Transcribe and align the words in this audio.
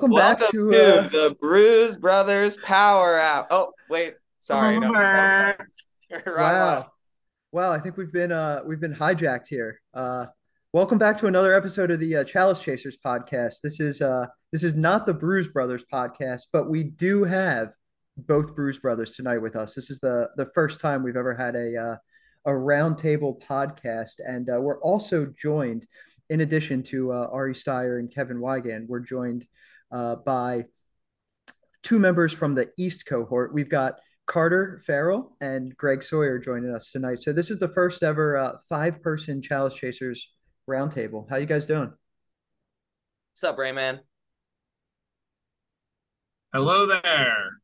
welcome, 0.00 0.10
Welcome 0.12 0.40
back 0.40 0.50
to, 0.50 0.70
to 0.70 1.00
uh, 1.00 1.08
the 1.08 1.36
Bruise 1.40 1.96
Brothers 1.96 2.56
Power 2.58 3.18
Hour. 3.18 3.46
Oh, 3.50 3.72
wait, 3.90 4.14
sorry. 4.40 4.78
No, 4.78 4.92
wow, 6.26 6.76
one. 6.76 6.86
wow. 7.50 7.72
I 7.72 7.80
think 7.80 7.96
we've 7.96 8.12
been 8.12 8.30
uh 8.30 8.62
we've 8.64 8.80
been 8.80 8.94
hijacked 8.94 9.48
here. 9.48 9.80
Uh, 9.92 10.26
welcome 10.72 10.98
back 10.98 11.18
to 11.18 11.26
another 11.26 11.52
episode 11.52 11.90
of 11.90 11.98
the 11.98 12.18
uh, 12.18 12.24
Chalice 12.24 12.62
Chasers 12.62 12.96
podcast. 13.04 13.56
This 13.62 13.80
is 13.80 14.00
uh 14.00 14.26
this 14.52 14.62
is 14.62 14.76
not 14.76 15.04
the 15.04 15.14
Bruise 15.14 15.48
Brothers 15.48 15.84
podcast, 15.92 16.42
but 16.52 16.70
we 16.70 16.84
do 16.84 17.24
have 17.24 17.72
both 18.16 18.54
Bruise 18.54 18.78
Brothers 18.78 19.16
tonight 19.16 19.38
with 19.38 19.56
us. 19.56 19.74
This 19.74 19.90
is 19.90 19.98
the 19.98 20.28
the 20.36 20.46
first 20.46 20.80
time 20.80 21.02
we've 21.02 21.16
ever 21.16 21.34
had 21.34 21.56
a 21.56 21.76
uh, 21.76 21.96
a 22.46 22.52
roundtable 22.52 23.42
podcast, 23.42 24.20
and 24.24 24.48
uh, 24.48 24.60
we're 24.60 24.80
also 24.80 25.26
joined, 25.36 25.86
in 26.30 26.42
addition 26.42 26.84
to 26.84 27.12
uh, 27.12 27.28
Ari 27.32 27.54
Steyer 27.54 27.98
and 27.98 28.14
Kevin 28.14 28.40
Wigan, 28.40 28.86
we're 28.88 29.00
joined 29.00 29.44
uh, 29.90 30.16
by 30.16 30.64
two 31.82 31.98
members 31.98 32.32
from 32.32 32.54
the 32.54 32.70
East 32.76 33.06
cohort. 33.06 33.52
We've 33.54 33.68
got 33.68 33.94
Carter 34.26 34.80
Farrell 34.86 35.36
and 35.40 35.76
Greg 35.76 36.04
Sawyer 36.04 36.38
joining 36.38 36.74
us 36.74 36.90
tonight. 36.90 37.20
So 37.20 37.32
this 37.32 37.50
is 37.50 37.58
the 37.58 37.68
first 37.68 38.02
ever 38.02 38.36
uh, 38.36 38.52
five 38.68 39.02
person 39.02 39.40
Chalice 39.40 39.74
Chasers 39.74 40.28
roundtable. 40.68 41.28
How 41.30 41.36
you 41.36 41.46
guys 41.46 41.64
doing? 41.66 41.92
What's 43.32 43.44
up, 43.44 43.56
Rayman? 43.56 44.00
Hello 46.52 46.86
there. 46.86 47.60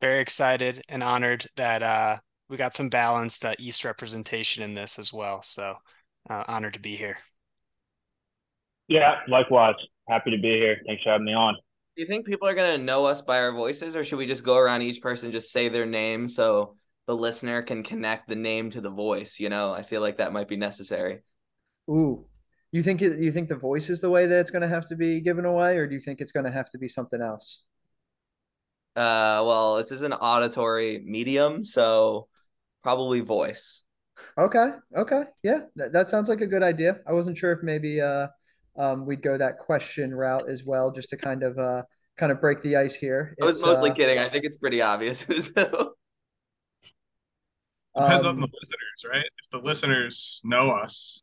very 0.00 0.20
excited 0.20 0.82
and 0.88 1.02
honored 1.02 1.46
that 1.56 1.82
uh, 1.82 2.16
we 2.48 2.56
got 2.56 2.74
some 2.74 2.88
balanced 2.88 3.44
uh, 3.44 3.54
East 3.58 3.84
representation 3.84 4.62
in 4.62 4.74
this 4.74 4.98
as 4.98 5.12
well. 5.12 5.42
So 5.42 5.74
uh, 6.28 6.44
honored 6.48 6.74
to 6.74 6.80
be 6.80 6.96
here. 6.96 7.18
Yeah, 8.88 9.16
likewise. 9.28 9.76
Happy 10.10 10.32
to 10.32 10.38
be 10.38 10.58
here. 10.58 10.76
Thanks 10.88 11.04
for 11.04 11.10
having 11.10 11.24
me 11.24 11.34
on. 11.34 11.54
Do 11.54 12.02
you 12.02 12.06
think 12.06 12.26
people 12.26 12.48
are 12.48 12.54
going 12.54 12.76
to 12.76 12.84
know 12.84 13.06
us 13.06 13.22
by 13.22 13.38
our 13.38 13.52
voices, 13.52 13.94
or 13.94 14.04
should 14.04 14.18
we 14.18 14.26
just 14.26 14.42
go 14.42 14.56
around 14.56 14.82
each 14.82 15.00
person, 15.00 15.30
just 15.30 15.52
say 15.52 15.68
their 15.68 15.86
name 15.86 16.26
so 16.26 16.74
the 17.06 17.14
listener 17.14 17.62
can 17.62 17.84
connect 17.84 18.26
the 18.26 18.34
name 18.34 18.70
to 18.70 18.80
the 18.80 18.90
voice? 18.90 19.38
You 19.38 19.50
know, 19.50 19.72
I 19.72 19.82
feel 19.82 20.00
like 20.00 20.18
that 20.18 20.32
might 20.32 20.48
be 20.48 20.56
necessary. 20.56 21.20
Ooh, 21.88 22.26
you 22.72 22.82
think 22.82 23.02
it, 23.02 23.20
you 23.20 23.30
think 23.30 23.48
the 23.48 23.56
voice 23.56 23.88
is 23.88 24.00
the 24.00 24.10
way 24.10 24.26
that 24.26 24.40
it's 24.40 24.50
going 24.50 24.62
to 24.62 24.68
have 24.68 24.88
to 24.88 24.96
be 24.96 25.20
given 25.20 25.44
away, 25.44 25.76
or 25.76 25.86
do 25.86 25.94
you 25.94 26.00
think 26.00 26.20
it's 26.20 26.32
going 26.32 26.46
to 26.46 26.52
have 26.52 26.68
to 26.70 26.78
be 26.78 26.88
something 26.88 27.22
else? 27.22 27.62
Uh, 28.96 29.46
well, 29.46 29.76
this 29.76 29.92
is 29.92 30.02
an 30.02 30.12
auditory 30.12 31.04
medium, 31.06 31.64
so 31.64 32.26
probably 32.82 33.20
voice. 33.20 33.84
Okay, 34.36 34.70
okay, 34.96 35.22
yeah, 35.44 35.60
that, 35.76 35.92
that 35.92 36.08
sounds 36.08 36.28
like 36.28 36.40
a 36.40 36.48
good 36.48 36.64
idea. 36.64 36.98
I 37.06 37.12
wasn't 37.12 37.38
sure 37.38 37.52
if 37.52 37.62
maybe 37.62 38.00
uh, 38.00 38.26
um, 38.76 39.06
we'd 39.06 39.22
go 39.22 39.36
that 39.36 39.58
question 39.58 40.14
route 40.14 40.48
as 40.48 40.64
well, 40.64 40.90
just 40.90 41.10
to 41.10 41.16
kind 41.16 41.42
of 41.42 41.58
uh, 41.58 41.82
kind 42.16 42.32
of 42.32 42.40
break 42.40 42.62
the 42.62 42.76
ice 42.76 42.94
here. 42.94 43.34
I 43.40 43.44
was 43.44 43.58
It's, 43.58 43.66
mostly 43.66 43.90
uh, 43.90 43.94
kidding. 43.94 44.18
I 44.18 44.28
think 44.28 44.44
it's 44.44 44.58
pretty 44.58 44.82
obvious. 44.82 45.24
So, 47.96 48.04
Depends 48.04 48.24
on 48.24 48.36
um, 48.36 48.40
the 48.40 48.46
listeners, 48.46 49.12
right? 49.12 49.24
If 49.24 49.50
the 49.50 49.58
listeners 49.66 50.40
know 50.44 50.70
us, 50.70 51.22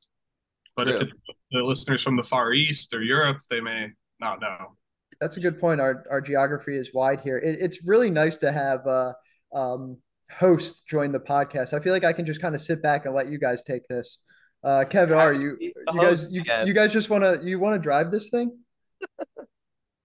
but 0.75 0.89
if 0.89 1.01
it's 1.01 1.17
the 1.49 1.61
listeners 1.61 2.03
from 2.03 2.17
the 2.17 2.23
Far 2.23 2.51
East 2.53 2.93
or 2.93 3.01
Europe, 3.01 3.37
they 3.49 3.61
may 3.61 3.87
not 4.19 4.41
know. 4.41 4.75
That's 5.21 5.37
a 5.37 5.39
good 5.39 5.61
point. 5.61 5.79
Our 5.79 6.03
our 6.11 6.19
geography 6.19 6.77
is 6.77 6.91
wide 6.93 7.21
here. 7.21 7.37
It, 7.37 7.59
it's 7.61 7.87
really 7.87 8.09
nice 8.09 8.35
to 8.37 8.51
have 8.51 8.85
uh, 8.85 9.13
um, 9.53 9.97
host 10.29 10.85
join 10.87 11.13
the 11.13 11.19
podcast. 11.19 11.73
I 11.73 11.79
feel 11.79 11.93
like 11.93 12.03
I 12.03 12.11
can 12.11 12.25
just 12.25 12.41
kind 12.41 12.53
of 12.53 12.59
sit 12.59 12.83
back 12.83 13.05
and 13.05 13.15
let 13.15 13.29
you 13.29 13.39
guys 13.39 13.63
take 13.63 13.87
this. 13.87 14.19
Uh, 14.67 14.83
Kevin, 14.83 15.17
are 15.17 15.31
you 15.31 15.55
you 15.61 15.73
guys 15.95 16.29
you, 16.29 16.43
you 16.65 16.73
guys 16.73 16.91
just 16.91 17.09
want 17.09 17.23
to 17.23 17.39
you 17.47 17.57
want 17.57 17.75
to 17.75 17.79
drive 17.79 18.11
this 18.11 18.29
thing? 18.29 18.51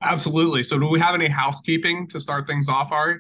Absolutely. 0.01 0.63
So, 0.63 0.79
do 0.79 0.87
we 0.87 1.01
have 1.01 1.17
any 1.17 1.27
housekeeping 1.27 2.07
to 2.11 2.21
start 2.21 2.47
things 2.47 2.69
off, 2.69 2.93
Ari? 2.93 3.19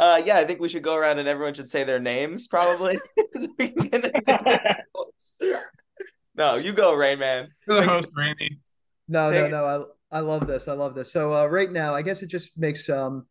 Uh, 0.00 0.20
yeah, 0.24 0.38
I 0.38 0.44
think 0.44 0.58
we 0.58 0.68
should 0.68 0.82
go 0.82 0.96
around 0.96 1.20
and 1.20 1.28
everyone 1.28 1.54
should 1.54 1.68
say 1.68 1.84
their 1.84 2.00
names 2.00 2.48
probably. 2.48 2.98
so 3.34 3.46
we 3.56 3.68
can 3.68 3.88
connect 3.88 4.26
the 4.26 4.76
voice. 4.96 5.54
no, 6.34 6.56
you 6.56 6.72
go, 6.72 6.92
Rain 6.92 7.20
Man. 7.20 7.46
You're 7.68 7.76
the 7.76 7.86
host, 7.86 8.10
Randy. 8.16 8.58
No, 9.06 9.30
no, 9.30 9.42
Take- 9.42 9.52
no. 9.52 9.88
I 10.10 10.18
I 10.18 10.20
love 10.22 10.48
this. 10.48 10.66
I 10.66 10.72
love 10.72 10.96
this. 10.96 11.12
So 11.12 11.34
uh, 11.34 11.46
right 11.46 11.70
now, 11.70 11.94
I 11.94 12.02
guess 12.02 12.24
it 12.24 12.26
just 12.26 12.50
makes 12.56 12.88
um 12.88 13.26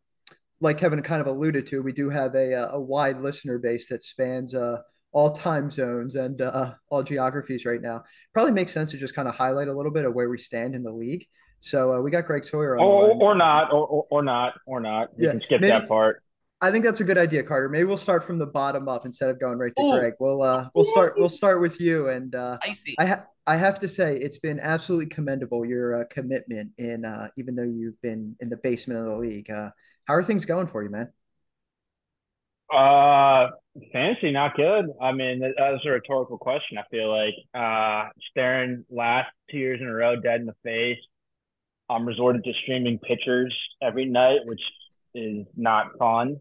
like 0.62 0.78
Kevin 0.78 1.02
kind 1.02 1.20
of 1.20 1.26
alluded 1.26 1.66
to, 1.66 1.82
we 1.82 1.92
do 1.92 2.08
have 2.08 2.34
a 2.34 2.54
uh, 2.54 2.68
a 2.72 2.80
wide 2.80 3.20
listener 3.20 3.58
base 3.58 3.86
that 3.88 4.02
spans 4.02 4.54
uh 4.54 4.78
all 5.16 5.30
time 5.30 5.70
zones 5.70 6.14
and 6.14 6.42
uh, 6.42 6.74
all 6.90 7.02
geographies 7.02 7.64
right 7.64 7.80
now. 7.80 8.04
Probably 8.34 8.52
makes 8.52 8.70
sense 8.72 8.90
to 8.90 8.98
just 8.98 9.14
kind 9.14 9.26
of 9.26 9.34
highlight 9.34 9.66
a 9.68 9.72
little 9.72 9.90
bit 9.90 10.04
of 10.04 10.12
where 10.14 10.28
we 10.28 10.36
stand 10.36 10.74
in 10.74 10.82
the 10.82 10.92
league. 10.92 11.26
So 11.60 11.94
uh, 11.94 12.00
we 12.02 12.10
got 12.10 12.26
Greg 12.26 12.44
Sawyer 12.44 12.76
on 12.76 12.78
the 12.78 12.84
or, 12.84 13.08
line. 13.08 13.22
or 13.22 13.34
not, 13.34 13.72
or, 13.72 13.86
or, 13.86 14.06
or 14.10 14.22
not, 14.22 14.52
or 14.66 14.78
not. 14.78 15.08
You 15.16 15.24
Yeah, 15.24 15.30
can 15.32 15.40
skip 15.40 15.60
maybe- 15.62 15.70
that 15.70 15.88
part. 15.88 16.22
I 16.60 16.70
think 16.70 16.84
that's 16.84 17.00
a 17.00 17.04
good 17.04 17.18
idea, 17.18 17.42
Carter. 17.42 17.68
Maybe 17.68 17.84
we'll 17.84 17.96
start 17.98 18.24
from 18.24 18.38
the 18.38 18.46
bottom 18.46 18.88
up 18.88 19.04
instead 19.06 19.28
of 19.30 19.38
going 19.40 19.58
right 19.58 19.72
to 19.76 19.82
Ooh. 19.82 19.98
Greg. 19.98 20.14
We'll 20.18 20.40
uh 20.42 20.68
we'll 20.74 20.84
start 20.84 21.14
we'll 21.18 21.28
start 21.28 21.60
with 21.60 21.78
you 21.80 22.08
and 22.08 22.34
uh 22.34 22.56
Icy. 22.62 22.94
I 22.98 23.06
ha- 23.06 23.24
I 23.46 23.56
have 23.56 23.78
to 23.80 23.88
say 23.88 24.16
it's 24.16 24.38
been 24.38 24.58
absolutely 24.60 25.06
commendable 25.06 25.66
your 25.66 26.00
uh, 26.00 26.04
commitment 26.08 26.72
in 26.78 27.04
uh 27.04 27.28
even 27.36 27.56
though 27.56 27.62
you've 27.62 28.00
been 28.00 28.36
in 28.40 28.48
the 28.48 28.56
basement 28.56 29.00
of 29.00 29.04
the 29.06 29.16
league. 29.16 29.50
Uh 29.50 29.68
how 30.06 30.14
are 30.14 30.24
things 30.24 30.46
going 30.46 30.66
for 30.66 30.82
you, 30.82 30.88
man? 30.88 31.08
Uh, 32.72 33.48
fantasy, 33.92 34.32
not 34.32 34.56
good. 34.56 34.86
I 35.00 35.12
mean, 35.12 35.40
that- 35.40 35.54
that's 35.56 35.84
a 35.84 35.90
rhetorical 35.90 36.38
question. 36.38 36.78
I 36.78 36.82
feel 36.90 37.08
like 37.10 37.34
uh, 37.54 38.08
staring 38.30 38.84
last 38.90 39.30
two 39.50 39.58
years 39.58 39.80
in 39.80 39.86
a 39.86 39.94
row 39.94 40.16
dead 40.16 40.40
in 40.40 40.46
the 40.46 40.56
face. 40.64 40.98
I'm 41.88 42.04
resorted 42.06 42.42
to 42.44 42.52
streaming 42.62 42.98
pictures 42.98 43.56
every 43.80 44.06
night, 44.06 44.40
which 44.44 44.60
is 45.14 45.46
not 45.56 45.96
fun, 45.98 46.40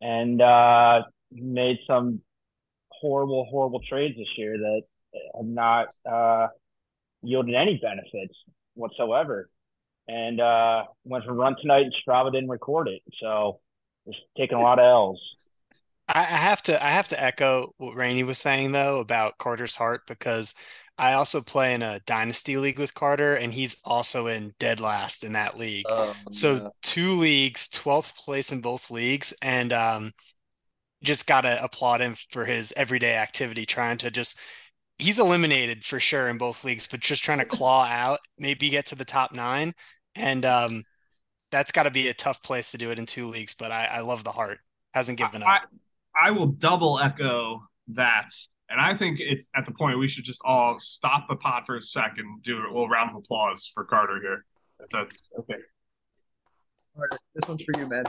and 0.00 0.40
uh, 0.40 1.02
made 1.32 1.78
some 1.86 2.22
horrible, 2.90 3.46
horrible 3.50 3.80
trades 3.88 4.16
this 4.16 4.28
year 4.36 4.56
that 4.56 4.82
have 5.36 5.44
not 5.46 5.88
uh, 6.08 6.48
yielded 7.22 7.54
any 7.56 7.78
benefits 7.78 8.34
whatsoever. 8.74 9.50
And 10.08 10.40
uh, 10.40 10.84
went 11.04 11.24
for 11.24 11.34
run 11.34 11.56
tonight, 11.60 11.82
and 11.82 11.94
Strava 12.06 12.32
didn't 12.32 12.48
record 12.50 12.88
it, 12.88 13.02
so 13.20 13.60
just 14.06 14.18
taking 14.36 14.58
a 14.58 14.60
lot 14.62 14.78
of 14.78 14.84
L's. 14.86 15.20
I, 16.14 16.20
I 16.20 16.24
have 16.24 16.62
to 16.64 16.82
I 16.84 16.88
have 16.90 17.08
to 17.08 17.22
echo 17.22 17.74
what 17.78 17.96
Rainey 17.96 18.22
was 18.24 18.38
saying 18.38 18.72
though 18.72 18.98
about 19.00 19.38
Carter's 19.38 19.76
heart 19.76 20.02
because 20.06 20.54
I 20.98 21.14
also 21.14 21.40
play 21.40 21.74
in 21.74 21.82
a 21.82 22.00
dynasty 22.00 22.56
league 22.56 22.78
with 22.78 22.94
Carter 22.94 23.34
and 23.36 23.52
he's 23.54 23.76
also 23.84 24.26
in 24.26 24.54
dead 24.58 24.80
last 24.80 25.24
in 25.24 25.32
that 25.32 25.56
league. 25.58 25.86
Oh, 25.88 26.14
So 26.30 26.58
no. 26.58 26.74
two 26.82 27.14
leagues, 27.14 27.68
12th 27.68 28.16
place 28.16 28.52
in 28.52 28.60
both 28.60 28.90
leagues, 28.90 29.32
and 29.40 29.72
um, 29.72 30.12
just 31.02 31.26
gotta 31.26 31.62
applaud 31.62 32.00
him 32.00 32.14
for 32.32 32.44
his 32.44 32.72
everyday 32.76 33.16
activity, 33.16 33.66
trying 33.66 33.98
to 33.98 34.10
just 34.10 34.38
he's 34.98 35.18
eliminated 35.20 35.84
for 35.84 36.00
sure 36.00 36.28
in 36.28 36.38
both 36.38 36.64
leagues, 36.64 36.86
but 36.86 37.00
just 37.00 37.24
trying 37.24 37.38
to 37.38 37.44
claw 37.46 37.84
out, 37.86 38.20
maybe 38.38 38.70
get 38.70 38.86
to 38.86 38.94
the 38.96 39.04
top 39.04 39.32
nine. 39.32 39.74
And 40.14 40.44
um, 40.44 40.84
that's 41.50 41.72
got 41.72 41.84
to 41.84 41.90
be 41.90 42.08
a 42.08 42.14
tough 42.14 42.42
place 42.42 42.70
to 42.72 42.78
do 42.78 42.90
it 42.90 42.98
in 42.98 43.06
two 43.06 43.28
leagues, 43.28 43.54
but 43.54 43.72
I, 43.72 43.86
I 43.86 44.00
love 44.00 44.24
the 44.24 44.32
heart. 44.32 44.58
Hasn't 44.92 45.18
given 45.18 45.42
I, 45.42 45.56
up. 45.56 45.62
I 46.16 46.30
will 46.30 46.46
double 46.46 46.98
echo 46.98 47.62
that. 47.88 48.28
And 48.68 48.80
I 48.80 48.94
think 48.94 49.18
it's 49.20 49.48
at 49.56 49.66
the 49.66 49.72
point 49.72 49.98
we 49.98 50.06
should 50.08 50.24
just 50.24 50.40
all 50.44 50.78
stop 50.78 51.28
the 51.28 51.36
pod 51.36 51.64
for 51.66 51.76
a 51.76 51.82
second, 51.82 52.42
do 52.42 52.58
a 52.58 52.66
little 52.68 52.88
round 52.88 53.10
of 53.10 53.16
applause 53.16 53.66
for 53.72 53.84
Carter 53.84 54.20
here. 54.22 54.44
If 54.80 54.90
that's 54.90 55.32
okay. 55.40 55.56
Carter, 56.96 57.18
this 57.34 57.48
one's 57.48 57.62
for 57.64 57.80
you, 57.80 57.88
man. 57.88 58.04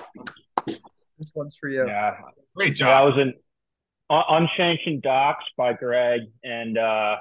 This 1.18 1.32
one's 1.36 1.56
for 1.60 1.68
you. 1.70 1.86
Yeah, 1.88 2.16
Great 2.56 2.80
Yeah, 2.80 2.90
I 2.90 3.06
job. 3.06 3.16
was 3.16 3.22
in 3.22 3.34
Un- 4.10 4.24
Unsanctioned 4.50 5.02
Docs 5.02 5.46
by 5.58 5.74
Greg 5.74 6.22
and 6.44 6.78
uh, 6.78 7.18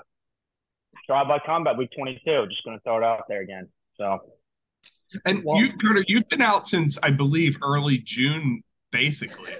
Strava 1.08 1.28
by 1.28 1.38
Combat 1.44 1.76
Week 1.78 1.90
22. 1.96 2.20
Just 2.48 2.64
going 2.64 2.76
to 2.76 2.82
throw 2.82 2.98
it 2.98 3.04
out 3.04 3.24
there 3.28 3.40
again. 3.42 3.68
So, 3.96 4.18
And 5.24 5.44
Well- 5.44 5.56
you've 5.58 5.78
Carter, 5.78 6.04
you've 6.06 6.28
been 6.28 6.42
out 6.42 6.66
since 6.66 6.98
I 7.02 7.10
believe 7.10 7.56
early 7.62 7.98
June, 7.98 8.62
basically. 8.92 9.52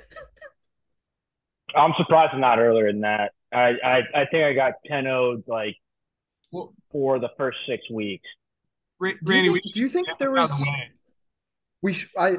I'm 1.77 1.93
surprised 1.97 2.33
I'm 2.35 2.41
not 2.41 2.59
earlier 2.59 2.91
than 2.93 3.01
that. 3.03 3.33
I, 3.53 3.75
I, 3.85 3.97
I 4.15 4.27
think 4.31 4.45
I 4.45 4.53
got 4.53 4.75
10 4.87 5.05
0 5.05 5.43
like 5.47 5.77
Well, 6.53 6.73
for 6.93 7.19
the 7.19 7.31
first 7.37 7.59
six 7.69 7.83
weeks. 7.91 8.27
Ra- 8.99 9.11
Do 9.11 9.17
you 9.17 9.21
Randy, 9.39 9.53
think- 9.53 9.65
we 9.65 9.71
do 9.73 9.81
you 9.81 9.89
think 9.89 10.09
there 10.19 10.31
this 10.35 10.39
out 10.39 10.45
of 10.45 10.51
was- 10.51 10.61
the. 10.61 10.67
We 11.83 11.95
should 11.95 12.11
I 12.19 12.37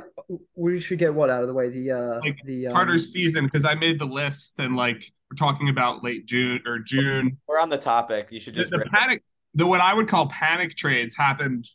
we 0.56 0.80
should 0.80 1.00
get 1.00 1.16
what 1.16 1.32
out 1.32 1.42
of 1.42 1.48
the 1.48 1.54
way? 1.56 1.70
The 1.70 1.92
uh 1.92 2.20
Like, 2.20 2.38
the 2.46 2.68
um, 2.68 2.74
Carter's 2.74 3.12
season 3.12 3.46
because 3.46 3.66
I 3.66 3.74
made 3.74 3.98
the 3.98 4.06
list 4.06 4.60
and 4.60 4.76
like 4.76 5.12
we're 5.32 5.36
talking 5.36 5.68
about 5.70 6.04
late 6.04 6.28
June 6.28 6.62
or 6.68 6.78
June. 6.78 7.40
We're 7.48 7.60
on 7.60 7.70
the 7.70 7.78
topic. 7.80 8.28
You 8.30 8.40
should 8.40 8.54
just 8.54 8.70
the 8.70 8.78
rip- 8.78 8.92
panic, 8.92 9.24
the 9.56 9.66
what 9.66 9.82
I 9.82 9.96
would 9.96 10.08
call 10.08 10.28
panic 10.28 10.76
trades 10.78 11.16
happened. 11.18 11.68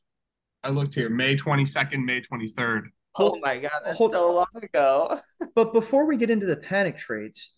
I 0.62 0.68
looked 0.70 0.94
here, 0.94 1.08
May 1.10 1.34
twenty 1.34 1.66
second, 1.66 2.04
May 2.06 2.20
twenty 2.20 2.46
third. 2.50 2.88
Oh 3.18 3.38
my 3.42 3.58
god, 3.58 3.82
that's 3.84 3.98
Hold- 3.98 4.10
so 4.10 4.34
long 4.34 4.62
ago. 4.62 5.20
But 5.54 5.72
before 5.72 6.06
we 6.06 6.16
get 6.16 6.30
into 6.30 6.46
the 6.46 6.56
panic 6.56 6.98
trades, 6.98 7.52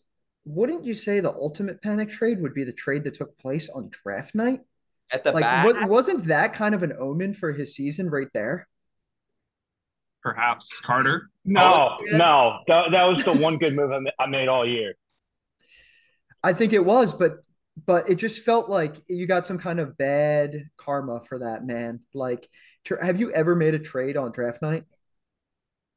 wouldn't 0.44 0.84
you 0.84 0.94
say 0.94 1.20
the 1.20 1.32
ultimate 1.32 1.82
panic 1.82 2.10
trade 2.10 2.40
would 2.40 2.54
be 2.54 2.64
the 2.64 2.72
trade 2.72 3.04
that 3.04 3.14
took 3.14 3.36
place 3.38 3.68
on 3.68 3.90
draft 3.90 4.34
night? 4.34 4.60
At 5.12 5.24
the 5.24 5.32
Like, 5.32 5.42
back, 5.42 5.88
wasn't 5.88 6.24
that 6.24 6.52
kind 6.52 6.74
of 6.74 6.82
an 6.82 6.92
omen 6.98 7.34
for 7.34 7.52
his 7.52 7.74
season 7.74 8.08
right 8.08 8.28
there? 8.34 8.68
Perhaps 10.22 10.78
Carter. 10.80 11.30
No, 11.44 11.96
Oh, 12.00 12.16
no, 12.16 12.58
that, 12.66 12.90
that 12.92 13.04
was 13.04 13.24
the 13.24 13.32
one 13.32 13.56
good 13.58 13.74
move 13.74 13.90
I 14.18 14.26
made 14.26 14.48
all 14.48 14.66
year. 14.66 14.94
I 16.42 16.52
think 16.52 16.72
it 16.72 16.84
was, 16.84 17.12
but 17.12 17.38
but 17.86 18.08
it 18.10 18.16
just 18.16 18.44
felt 18.44 18.68
like 18.68 18.96
you 19.08 19.26
got 19.26 19.46
some 19.46 19.58
kind 19.58 19.78
of 19.78 19.96
bad 19.96 20.68
karma 20.76 21.20
for 21.20 21.38
that 21.38 21.64
man. 21.64 22.00
Like, 22.12 22.48
have 23.00 23.20
you 23.20 23.32
ever 23.32 23.54
made 23.54 23.74
a 23.74 23.78
trade 23.78 24.16
on 24.16 24.32
draft 24.32 24.62
night? 24.62 24.84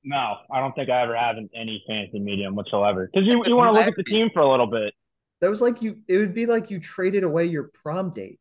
No, 0.04 0.38
I 0.52 0.60
don't 0.60 0.74
think 0.74 0.90
I 0.90 1.02
ever 1.02 1.16
have 1.16 1.38
in 1.38 1.50
any 1.56 1.84
fantasy 1.88 2.20
medium 2.20 2.56
whatsoever. 2.56 3.10
Because 3.12 3.28
you, 3.28 3.44
you 3.46 3.56
want 3.56 3.74
to 3.74 3.80
look 3.80 3.88
at 3.88 3.96
the 3.96 4.04
team 4.04 4.30
for 4.34 4.40
a 4.40 4.50
little 4.50 4.68
bit. 4.68 4.94
That 5.42 5.50
was 5.50 5.62
like 5.62 5.82
you. 5.82 6.00
It 6.08 6.18
would 6.18 6.34
be 6.34 6.46
like 6.46 6.70
you 6.70 6.80
traded 6.80 7.24
away 7.24 7.46
your 7.46 7.66
prom 7.66 8.12
date. 8.12 8.40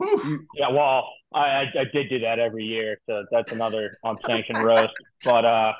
You, 0.00 0.46
Yeah, 0.54 0.70
well, 0.70 1.08
I, 1.34 1.38
I 1.38 1.60
I 1.80 1.84
did 1.92 2.08
do 2.08 2.18
that 2.20 2.38
every 2.38 2.64
year, 2.64 2.98
so 3.06 3.24
that's 3.30 3.52
another 3.52 3.98
unsanctioned 4.02 4.64
roast. 4.64 4.94
But 5.24 5.44
uh, 5.44 5.72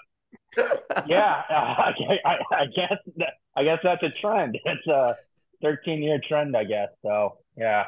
yeah, 1.07 1.43
I, 1.51 1.93
I, 2.25 2.37
I 2.53 2.67
guess 2.67 2.99
that, 3.17 3.35
I 3.57 3.65
guess 3.65 3.79
that's 3.83 4.03
a 4.03 4.11
trend. 4.21 4.59
It's 4.65 4.87
a 4.87 5.17
13 5.63 6.03
year 6.03 6.21
trend, 6.27 6.57
I 6.57 6.65
guess. 6.65 6.89
So 7.03 7.39
yeah, 7.57 7.85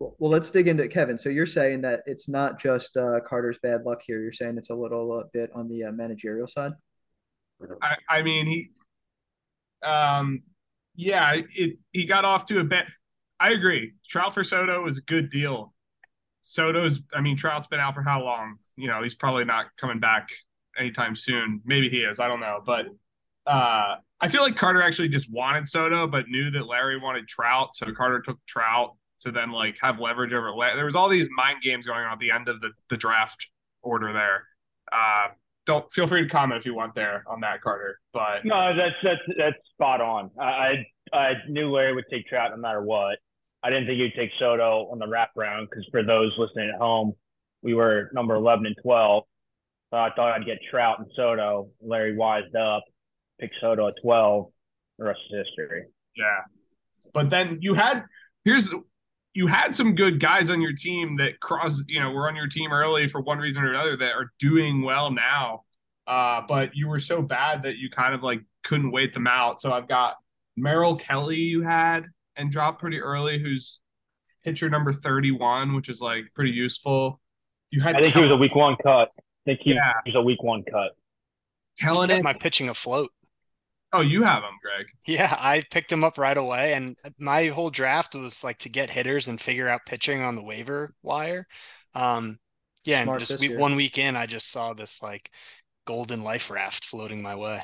well, 0.00 0.30
let's 0.30 0.50
dig 0.50 0.68
into 0.68 0.86
Kevin. 0.88 1.18
So 1.18 1.28
you're 1.28 1.46
saying 1.46 1.82
that 1.82 2.00
it's 2.06 2.28
not 2.28 2.58
just 2.58 2.96
uh, 2.96 3.20
Carter's 3.20 3.58
bad 3.58 3.82
luck 3.82 4.00
here. 4.06 4.22
You're 4.22 4.32
saying 4.32 4.56
it's 4.56 4.70
a 4.70 4.74
little 4.74 5.12
uh, 5.12 5.24
bit 5.32 5.50
on 5.54 5.68
the 5.68 5.84
uh, 5.84 5.92
managerial 5.92 6.46
side. 6.46 6.72
I, 7.82 7.96
I 8.08 8.22
mean, 8.22 8.46
he, 8.46 8.70
um, 9.84 10.42
yeah, 10.94 11.32
it 11.54 11.80
he 11.92 12.04
got 12.04 12.24
off 12.24 12.46
to 12.46 12.60
a 12.60 12.64
bit. 12.64 12.86
I 13.40 13.50
agree. 13.50 13.94
Trout 14.08 14.34
for 14.34 14.44
Soto 14.44 14.82
was 14.82 14.98
a 14.98 15.02
good 15.02 15.30
deal. 15.30 15.74
Soto's, 16.42 17.00
I 17.12 17.20
mean, 17.20 17.36
Trout's 17.36 17.66
been 17.66 17.80
out 17.80 17.94
for 17.94 18.02
how 18.02 18.22
long? 18.22 18.56
You 18.76 18.88
know, 18.88 19.02
he's 19.02 19.14
probably 19.14 19.44
not 19.44 19.66
coming 19.76 19.98
back 19.98 20.28
anytime 20.78 21.16
soon. 21.16 21.60
Maybe 21.64 21.88
he 21.88 21.98
is. 21.98 22.20
I 22.20 22.28
don't 22.28 22.40
know, 22.40 22.60
but 22.64 22.86
uh, 23.46 23.96
I 24.20 24.28
feel 24.28 24.42
like 24.42 24.56
Carter 24.56 24.82
actually 24.82 25.08
just 25.08 25.30
wanted 25.30 25.66
Soto, 25.66 26.06
but 26.06 26.28
knew 26.28 26.50
that 26.52 26.66
Larry 26.66 26.98
wanted 26.98 27.26
Trout, 27.26 27.74
so 27.74 27.92
Carter 27.92 28.20
took 28.20 28.38
Trout 28.46 28.96
to 29.20 29.32
then 29.32 29.50
like 29.50 29.78
have 29.80 30.00
leverage 30.00 30.32
over. 30.32 30.50
La- 30.50 30.74
there 30.74 30.84
was 30.84 30.96
all 30.96 31.08
these 31.08 31.28
mind 31.36 31.62
games 31.62 31.86
going 31.86 32.00
on 32.00 32.12
at 32.12 32.18
the 32.18 32.30
end 32.30 32.48
of 32.48 32.60
the 32.60 32.70
the 32.90 32.96
draft 32.96 33.48
order 33.82 34.12
there. 34.12 34.44
Uh, 34.92 35.28
don't 35.66 35.90
feel 35.92 36.06
free 36.06 36.22
to 36.22 36.28
comment 36.28 36.58
if 36.58 36.64
you 36.64 36.74
want 36.74 36.94
there 36.94 37.24
on 37.26 37.40
that, 37.40 37.60
Carter. 37.60 37.98
But 38.12 38.44
no, 38.44 38.74
that's 38.74 38.96
that's 39.02 39.38
that's 39.38 39.56
spot 39.74 40.00
on. 40.00 40.30
I 40.40 40.86
I, 41.12 41.32
knew 41.48 41.70
Larry 41.70 41.94
would 41.94 42.04
take 42.10 42.26
Trout 42.26 42.50
no 42.50 42.56
matter 42.56 42.82
what. 42.82 43.18
I 43.62 43.70
didn't 43.70 43.86
think 43.86 44.00
he'd 44.00 44.14
take 44.14 44.30
Soto 44.38 44.88
on 44.90 44.98
the 44.98 45.06
wraparound 45.06 45.68
because 45.68 45.86
for 45.90 46.02
those 46.02 46.32
listening 46.38 46.70
at 46.72 46.80
home, 46.80 47.12
we 47.62 47.74
were 47.74 48.10
number 48.12 48.34
11 48.34 48.66
and 48.66 48.76
12. 48.82 49.24
So 49.90 49.96
I 49.96 50.10
thought 50.14 50.32
I'd 50.32 50.46
get 50.46 50.58
Trout 50.70 51.00
and 51.00 51.08
Soto. 51.16 51.70
Larry 51.82 52.16
wised 52.16 52.54
up, 52.54 52.84
picked 53.40 53.56
Soto 53.60 53.88
at 53.88 53.94
12. 54.02 54.46
The 54.98 55.04
rest 55.04 55.20
is 55.30 55.46
history. 55.46 55.84
Yeah. 56.16 56.40
But 57.12 57.30
then 57.30 57.58
you 57.60 57.74
had 57.74 58.04
here's 58.44 58.72
you 59.38 59.46
had 59.46 59.72
some 59.72 59.94
good 59.94 60.18
guys 60.18 60.50
on 60.50 60.60
your 60.60 60.72
team 60.72 61.16
that 61.18 61.38
cross, 61.38 61.84
you 61.86 62.00
know, 62.00 62.10
were 62.10 62.26
on 62.26 62.34
your 62.34 62.48
team 62.48 62.72
early 62.72 63.06
for 63.06 63.20
one 63.20 63.38
reason 63.38 63.62
or 63.62 63.70
another 63.70 63.96
that 63.96 64.12
are 64.14 64.32
doing 64.40 64.82
well 64.82 65.12
now. 65.12 65.62
Uh, 66.08 66.40
but 66.48 66.74
you 66.74 66.88
were 66.88 66.98
so 66.98 67.22
bad 67.22 67.62
that 67.62 67.76
you 67.76 67.88
kind 67.88 68.16
of 68.16 68.24
like 68.24 68.40
couldn't 68.64 68.90
wait 68.90 69.14
them 69.14 69.28
out. 69.28 69.60
So 69.60 69.70
I've 69.72 69.86
got 69.86 70.16
Merrill 70.56 70.96
Kelly 70.96 71.36
you 71.36 71.62
had 71.62 72.06
and 72.34 72.50
dropped 72.50 72.80
pretty 72.80 72.98
early, 72.98 73.38
who's 73.38 73.78
pitcher 74.42 74.68
number 74.68 74.92
31, 74.92 75.72
which 75.76 75.88
is 75.88 76.00
like 76.00 76.24
pretty 76.34 76.50
useful. 76.50 77.20
You 77.70 77.80
had 77.80 77.94
I 77.94 78.00
think 78.02 78.14
he 78.14 78.20
was 78.20 78.32
a 78.32 78.36
week 78.36 78.56
one 78.56 78.74
cut. 78.82 79.10
I 79.16 79.22
think 79.44 79.60
he, 79.62 79.74
Yeah. 79.74 79.92
he 80.04 80.10
was 80.10 80.16
a 80.16 80.22
week 80.22 80.42
one 80.42 80.64
cut. 80.64 80.96
Just 81.78 81.96
Kelenic. 82.00 82.24
my 82.24 82.32
pitching 82.32 82.68
afloat. 82.68 83.12
Oh, 83.92 84.00
you 84.00 84.22
have 84.22 84.42
him, 84.42 84.58
Greg. 84.62 84.86
Yeah, 85.06 85.34
I 85.38 85.62
picked 85.70 85.90
him 85.90 86.04
up 86.04 86.18
right 86.18 86.36
away, 86.36 86.74
and 86.74 86.96
my 87.18 87.46
whole 87.46 87.70
draft 87.70 88.14
was 88.14 88.44
like 88.44 88.58
to 88.58 88.68
get 88.68 88.90
hitters 88.90 89.28
and 89.28 89.40
figure 89.40 89.68
out 89.68 89.86
pitching 89.86 90.22
on 90.22 90.34
the 90.34 90.42
waiver 90.42 90.94
wire. 91.02 91.46
Um, 91.94 92.38
yeah, 92.84 93.02
Smart 93.02 93.16
and 93.16 93.20
just 93.20 93.40
this 93.40 93.40
we, 93.40 93.56
one 93.56 93.76
week 93.76 93.96
in, 93.96 94.14
I 94.14 94.26
just 94.26 94.50
saw 94.50 94.74
this 94.74 95.02
like 95.02 95.30
golden 95.86 96.22
life 96.22 96.50
raft 96.50 96.84
floating 96.84 97.22
my 97.22 97.34
way. 97.34 97.62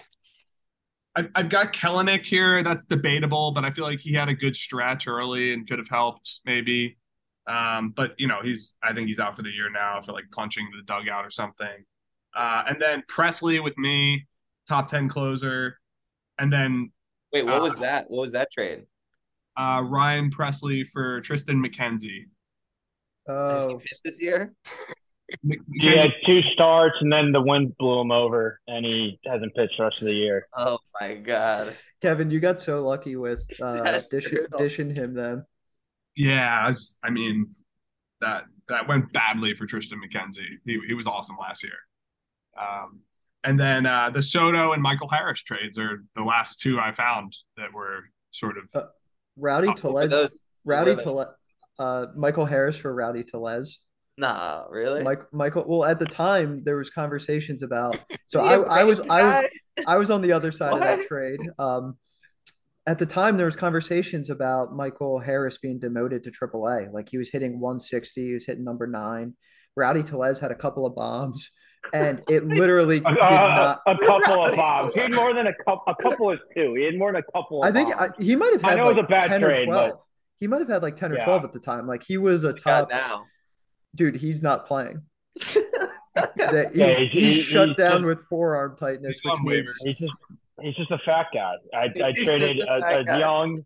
I, 1.17 1.29
I've 1.35 1.49
got 1.49 1.73
Kelenic 1.73 2.25
here. 2.25 2.63
That's 2.63 2.85
debatable, 2.87 3.53
but 3.53 3.65
I 3.65 3.71
feel 3.71 3.85
like 3.85 4.01
he 4.01 4.15
had 4.15 4.29
a 4.29 4.35
good 4.35 4.57
stretch 4.57 5.07
early 5.07 5.53
and 5.53 5.69
could 5.69 5.79
have 5.79 5.89
helped 5.89 6.41
maybe. 6.45 6.97
Um, 7.47 7.93
but 7.95 8.15
you 8.19 8.27
know, 8.27 8.39
he's 8.43 8.77
I 8.83 8.95
think 8.95 9.09
he's 9.09 9.21
out 9.21 9.37
for 9.37 9.43
the 9.43 9.51
year 9.51 9.71
now 9.71 10.01
for 10.01 10.13
like 10.13 10.25
punching 10.33 10.67
the 10.75 10.83
dugout 10.85 11.25
or 11.27 11.31
something. 11.31 11.85
Uh, 12.35 12.65
and 12.67 12.81
then 12.81 13.03
Pressly 13.09 13.63
with 13.63 13.77
me, 13.77 14.27
top 14.67 14.89
ten 14.89 15.09
closer, 15.09 15.79
and 16.39 16.53
then 16.53 16.91
Wait, 17.33 17.45
what 17.47 17.61
was 17.63 17.75
Uh, 17.75 17.81
that? 17.81 18.11
What 18.11 18.21
was 18.21 18.33
that 18.33 18.51
trade? 18.53 18.85
uh, 19.57 19.83
Ryan 19.85 20.31
Pressly 20.31 20.87
for 20.87 21.21
Triston 21.21 21.65
McKenzie. 21.65 22.25
Has 23.29 23.65
he 23.67 23.73
Oh, 23.73 23.79
pitched 23.79 24.03
this 24.05 24.21
year? 24.21 24.55
Mc- 25.43 25.61
He 25.81 25.87
had 25.97 26.13
two 26.27 26.43
starts 26.53 26.97
and 27.01 27.13
then 27.13 27.33
the 27.33 27.41
wind 27.41 27.75
blew 27.79 28.01
him 28.01 28.11
over 28.13 28.61
and 28.69 28.85
he 28.85 29.19
hasn't 29.25 29.55
pitched 29.55 29.79
the 29.79 29.85
rest 29.85 30.01
of 30.03 30.07
the 30.09 30.15
year. 30.15 30.47
Oh 30.55 30.79
my 31.01 31.15
god. 31.15 31.77
Kevin, 32.03 32.31
you 32.31 32.41
got 32.41 32.61
so 32.61 32.85
lucky 32.85 33.17
with 33.17 33.43
uh, 33.63 33.99
dish, 34.11 34.29
dishing 34.59 34.95
him 34.95 35.15
then. 35.15 35.45
Yeah, 36.17 36.65
I, 36.67 36.73
just- 36.73 36.99
I 37.03 37.11
mean 37.11 37.55
that 38.21 38.45
that 38.69 38.87
went 38.89 39.13
badly 39.13 39.55
for 39.55 39.67
Triston 39.67 39.99
McKenzie. 40.05 40.59
He 40.67 40.81
he 40.87 40.95
was 40.95 41.07
awesome 41.07 41.37
last 41.41 41.63
year. 41.65 41.79
Um, 42.61 43.01
and 43.45 43.59
then 43.59 43.87
uh, 43.87 44.11
the 44.11 44.23
Soto 44.23 44.73
and 44.73 44.83
Michael 44.83 45.09
Harris 45.09 45.43
trades 45.43 45.79
are 45.79 46.03
the 46.17 46.25
last 46.25 46.61
two 46.61 46.79
I 46.81 46.93
found 46.93 47.37
that 47.57 47.73
were 47.73 48.01
sort 48.31 48.57
of 48.59 48.65
Uh, 48.75 48.87
Rowdy 49.37 49.69
Oh, 49.69 49.71
What 49.71 49.85
were 49.85 50.09
Tellez. 50.09 50.41
Rowdy 50.65 50.91
were 50.93 50.97
they? 50.97 51.03
Tellez, 51.03 51.29
uh, 51.79 52.07
Michael 52.17 52.47
Harris 52.47 52.77
for 52.77 52.95
Rowdy 52.95 53.23
Tellez. 53.25 53.81
Nah, 54.17 54.65
really? 54.71 55.03
Mike, 55.03 55.23
Michael. 55.33 55.65
Well, 55.67 55.85
at 55.85 55.99
the 55.99 56.07
time 56.07 56.63
there 56.63 56.77
was 56.77 56.91
conversations 56.91 57.63
about. 57.63 57.99
So 58.27 58.41
I, 58.41 58.55
a 58.55 58.61
I, 58.63 58.81
I 58.81 58.85
was, 58.85 58.99
Braves 59.01 59.11
I 59.11 59.23
was. 59.43 59.51
I 59.87 59.97
was 59.99 60.11
on 60.11 60.23
the 60.23 60.33
other 60.33 60.51
side 60.51 60.73
of 60.73 60.81
that 60.81 61.07
trade. 61.09 61.41
Um, 61.59 61.97
at 62.87 62.99
the 62.99 63.07
time 63.07 63.37
there 63.37 63.47
was 63.47 63.57
conversations 63.57 64.31
about 64.31 64.75
Michael 64.75 65.19
Harris 65.19 65.59
being 65.59 65.79
demoted 65.79 66.23
to 66.25 66.31
AAA. 66.31 66.93
Like 66.93 67.09
he 67.09 67.19
was 67.19 67.31
hitting 67.31 67.61
160, 67.61 68.27
he 68.27 68.35
was 68.35 68.45
hitting 68.47 68.65
number 68.65 68.87
nine. 68.87 69.35
Rowdy 69.77 70.03
Tellez 70.03 70.39
had 70.41 70.51
a 70.53 70.55
couple 70.55 70.85
of 70.87 70.95
bombs, 70.95 71.51
and 71.93 72.23
it 72.29 72.45
literally 72.45 72.97
A, 73.05 73.11
did 73.11 73.19
a- 73.19 73.19
not. 73.19 73.81
a 73.87 73.97
couple 73.99 74.47
of 74.47 74.57
bombs. 74.57 74.93
He 74.95 75.01
had 75.01 75.13
more 75.15 75.35
than 75.35 75.47
a 75.49 75.55
couple. 75.65 75.83
A 75.87 76.03
couple 76.03 76.31
is 76.33 76.39
two. 76.57 76.75
He 76.75 76.85
had 76.85 76.97
more 76.97 77.13
than 77.13 77.23
a 77.29 77.33
couple. 77.33 77.63
Of 77.63 77.69
I 77.69 77.73
think 77.73 77.95
I, 78.01 78.09
he 78.19 78.37
might 78.37 78.53
have 78.53 78.63
had. 78.63 78.69
I 78.69 78.71
had 78.73 78.77
know 78.79 78.85
it 78.85 78.89
was 78.89 78.97
like 78.97 79.05
a 79.05 79.09
bad 79.09 79.29
10 79.29 79.41
trade, 79.43 79.69
or 79.69 79.73
but- 79.73 79.87
12. 79.89 80.01
He 80.39 80.47
might 80.49 80.61
have 80.61 80.69
had 80.69 80.83
like 80.83 80.97
10 80.97 81.13
or 81.13 81.17
Yeah. 81.17 81.25
12 81.25 81.45
at 81.45 81.53
the 81.53 81.61
time. 81.61 81.87
Like 81.87 82.03
he 82.03 82.19
was 82.19 82.43
a 82.45 82.49
What's 82.49 82.59
he 82.59 82.65
got 82.65 82.91
top 82.91 82.91
now? 82.91 83.25
dude. 83.95 84.17
He's 84.17 84.43
not 84.43 84.67
playing. 84.67 85.03
That- 86.15 86.71
Yeah, 86.75 86.87
he's, 86.89 86.97
he's- 86.99 87.13
he's 87.13 87.35
he- 87.37 87.43
shut 87.43 87.69
he's 87.69 87.77
down 87.77 87.93
just- 88.03 88.05
with 88.05 88.21
forearm 88.29 88.77
tightness, 88.77 89.21
He's 89.23 89.33
which 89.33 89.41
means 89.43 89.79
He's 89.85 89.99
just 89.99 90.13
he's 90.61 90.75
just 90.77 90.91
a 90.91 90.99
fat 91.05 91.27
guy. 91.35 91.55
I, 91.75 91.85
I 92.05 92.13
traded 92.13 92.61
a 92.61 92.73
a, 92.73 93.01
a 93.15 93.19
young 93.19 93.65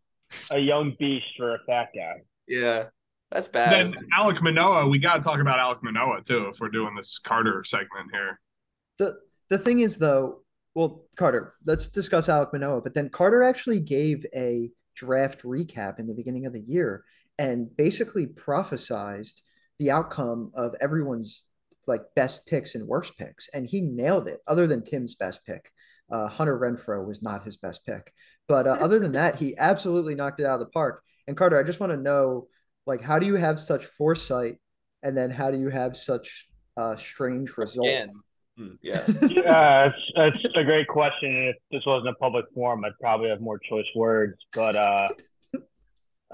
a 0.50 0.58
young 0.58 0.94
beast 0.98 1.26
for 1.37 1.54
a 1.54 1.58
fat 1.66 1.88
guy. 1.94 2.22
yeah, 2.46 2.84
that's 3.30 3.49
bad. 3.49 3.73
then 3.73 3.97
Alek 4.18 4.40
Manoah. 4.40 4.88
We 4.88 4.99
got 4.99 5.16
to 5.16 5.23
talk 5.23 5.40
about 5.40 5.58
Alek 5.58 5.82
Manoah 5.82 6.23
too 6.23 6.49
if 6.52 6.61
we're 6.61 6.68
doing 6.68 6.94
this 6.94 7.18
Carter 7.18 7.62
segment 7.64 8.11
here. 8.12 8.40
the 8.99 9.18
the 9.49 9.58
thing 9.58 9.80
is 9.80 9.99
though. 9.99 10.42
Well, 10.75 11.06
Carter, 11.16 11.54
let's 11.66 11.88
discuss 11.88 12.28
Alek 12.28 12.52
Manoah. 12.52 12.82
But 12.82 12.94
then 12.94 13.08
Carter 13.08 13.42
actually 13.42 13.80
gave 13.80 14.25
a 14.35 14.70
draft 14.94 15.42
recap 15.42 15.99
in 15.99 16.06
the 16.06 16.14
beginning 16.14 16.47
of 16.47 16.52
the 16.52 16.61
year 16.61 17.04
and 17.38 17.75
basically 17.76 18.26
prophesized 18.26 19.42
the 19.78 19.90
outcome 19.90 20.50
of 20.54 20.75
everyone's 20.80 21.44
like 21.87 22.02
best 22.14 22.47
picks 22.47 22.75
and 22.75 22.87
worst 22.87 23.16
picks, 23.16 23.49
and 23.54 23.66
he 23.66 23.80
nailed 23.80 24.28
it. 24.28 24.40
Other 24.47 24.66
than 24.66 24.85
Tim's 24.85 25.14
best 25.14 25.44
pick, 25.47 25.70
uh, 26.11 26.28
Hunter 26.28 26.58
Renfroe 26.58 27.06
was 27.06 27.23
not 27.23 27.44
his 27.44 27.56
best 27.56 27.85
pick, 27.87 28.12
but 28.47 28.66
uh, 28.66 28.76
other 28.80 28.99
than 28.99 29.12
that, 29.12 29.37
he 29.37 29.56
absolutely 29.56 30.14
knocked 30.14 30.40
it 30.40 30.47
out 30.47 30.54
of 30.54 30.61
the 30.61 30.66
park. 30.66 31.02
And 31.26 31.37
Carter, 31.37 31.58
I 31.58 31.62
just 31.62 31.80
want 31.80 31.92
to 31.92 31.97
know, 31.99 32.49
like, 32.88 33.02
how 33.02 33.18
do 33.18 33.26
you 33.26 33.37
have 33.37 33.61
such 33.61 33.85
foresight, 33.85 34.57
and 35.02 35.16
then 35.16 35.30
how 35.30 35.50
do 35.50 35.59
you 35.59 35.68
have 35.68 35.97
such 35.97 36.47
uh, 36.76 36.97
strange 36.97 37.57
result? 37.57 37.87
Skin. 37.87 38.11
Hmm, 38.57 38.73
yeah. 38.83 39.07
Yeah, 39.28 39.90
that's 40.16 40.42
that's 40.42 40.57
a 40.57 40.64
great 40.64 40.88
question. 40.88 41.28
And 41.28 41.49
if 41.50 41.57
this 41.71 41.83
wasn't 41.87 42.09
a 42.09 42.14
public 42.14 42.47
forum, 42.54 42.85
I'd 42.85 42.99
probably 43.00 43.28
have 43.28 43.40
more 43.40 43.59
choice 43.59 43.87
words. 43.95 44.35
But 44.52 44.75
uh, 44.75 45.09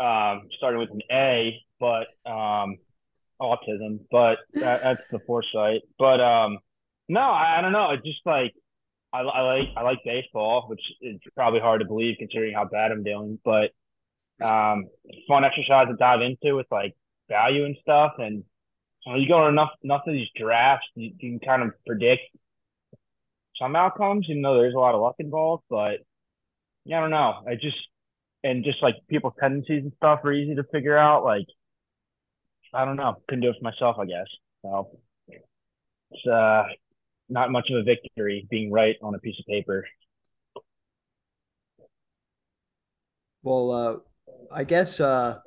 um, 0.01 0.49
starting 0.57 0.81
with 0.81 0.91
an 0.91 1.03
A, 1.11 1.61
but 1.81 2.07
um, 2.25 2.79
autism. 3.43 3.99
But 4.11 4.39
that, 4.55 4.83
that's 4.83 5.03
the 5.11 5.19
foresight. 5.27 5.83
But 5.99 6.21
um, 6.21 6.59
no, 7.09 7.21
I, 7.21 7.59
I 7.59 7.61
don't 7.61 7.73
know. 7.73 7.91
It's 7.91 8.05
just 8.05 8.25
like 8.25 8.55
I, 9.13 9.21
I 9.21 9.41
like 9.41 9.69
I 9.77 9.83
like 9.83 9.99
baseball, 10.05 10.67
which 10.69 10.81
is 11.03 11.19
probably 11.35 11.61
hard 11.61 11.81
to 11.81 11.87
believe 11.87 12.17
considering 12.19 12.55
how 12.55 12.65
bad 12.65 12.93
I'm 12.93 13.03
doing. 13.03 13.39
But 13.45 13.73
Um, 14.43 14.87
fun 15.29 15.45
exercise 15.45 15.87
to 15.89 15.97
dive 15.97 16.21
into 16.21 16.57
with 16.57 16.67
like 16.71 16.95
value 17.29 17.65
and 17.65 17.77
stuff. 17.83 18.13
And 18.19 18.45
you, 19.07 19.13
know, 19.13 19.19
you 19.19 19.29
go 19.29 19.43
to 19.43 19.49
enough 19.49 19.71
enough 19.83 20.03
of 20.07 20.13
these 20.13 20.29
drafts, 20.37 20.87
you, 20.95 21.13
you 21.19 21.39
can 21.39 21.47
kind 21.47 21.63
of 21.63 21.71
predict 21.87 22.23
some 23.61 23.77
outcomes, 23.77 24.27
even 24.29 24.43
though 24.43 24.55
there's 24.55 24.75
a 24.75 24.79
lot 24.79 24.95
of 24.95 25.01
luck 25.01 25.17
involved. 25.19 25.65
But 25.71 26.01
yeah, 26.85 26.99
I 26.99 27.01
don't 27.03 27.11
know. 27.11 27.43
I 27.47 27.55
just 27.55 27.77
and 28.43 28.65
just 28.65 28.83
like 28.83 28.97
people's 29.09 29.35
tendencies 29.41 29.83
and 29.83 29.93
stuff 29.97 30.21
are 30.25 30.33
easy 30.33 30.55
to 30.57 30.65
figure 30.65 30.97
out. 30.97 31.25
Like 31.25 31.47
I 32.73 32.85
don't 32.85 32.97
know, 32.97 33.17
couldn't 33.29 33.43
do 33.43 33.51
it 33.51 33.57
for 33.59 33.65
myself, 33.65 33.97
I 33.99 34.07
guess. 34.07 34.27
So 34.63 34.99
it's 36.11 36.27
uh 36.27 36.65
not 37.29 37.51
much 37.51 37.71
of 37.71 37.79
a 37.79 37.83
victory 37.83 38.47
being 38.51 38.71
right 38.71 38.97
on 39.03 39.15
a 39.15 39.19
piece 39.19 39.39
of 39.39 39.47
paper. 39.47 39.87
Well, 43.43 43.71
uh, 43.71 43.97
I 44.53 44.65
guess 44.65 45.01
uh, 45.01 45.39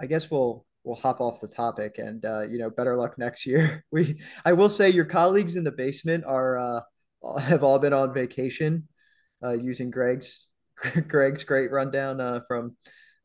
I 0.00 0.06
guess 0.06 0.30
we'll 0.30 0.64
we'll 0.84 0.96
hop 0.96 1.20
off 1.20 1.40
the 1.40 1.48
topic 1.48 1.98
and 1.98 2.24
uh, 2.24 2.42
you 2.42 2.58
know 2.58 2.70
better 2.70 2.96
luck 2.96 3.18
next 3.18 3.46
year. 3.46 3.84
We 3.92 4.20
I 4.44 4.52
will 4.52 4.70
say 4.70 4.90
your 4.90 5.04
colleagues 5.04 5.56
in 5.56 5.64
the 5.64 5.72
basement 5.72 6.24
are 6.24 6.58
uh, 6.58 6.80
have 7.38 7.62
all 7.62 7.78
been 7.78 7.92
on 7.92 8.14
vacation 8.14 8.88
uh, 9.44 9.52
using 9.52 9.90
Greg's 9.90 10.46
Greg's 11.08 11.44
great 11.44 11.70
rundown 11.70 12.20
uh, 12.20 12.40
from 12.48 12.76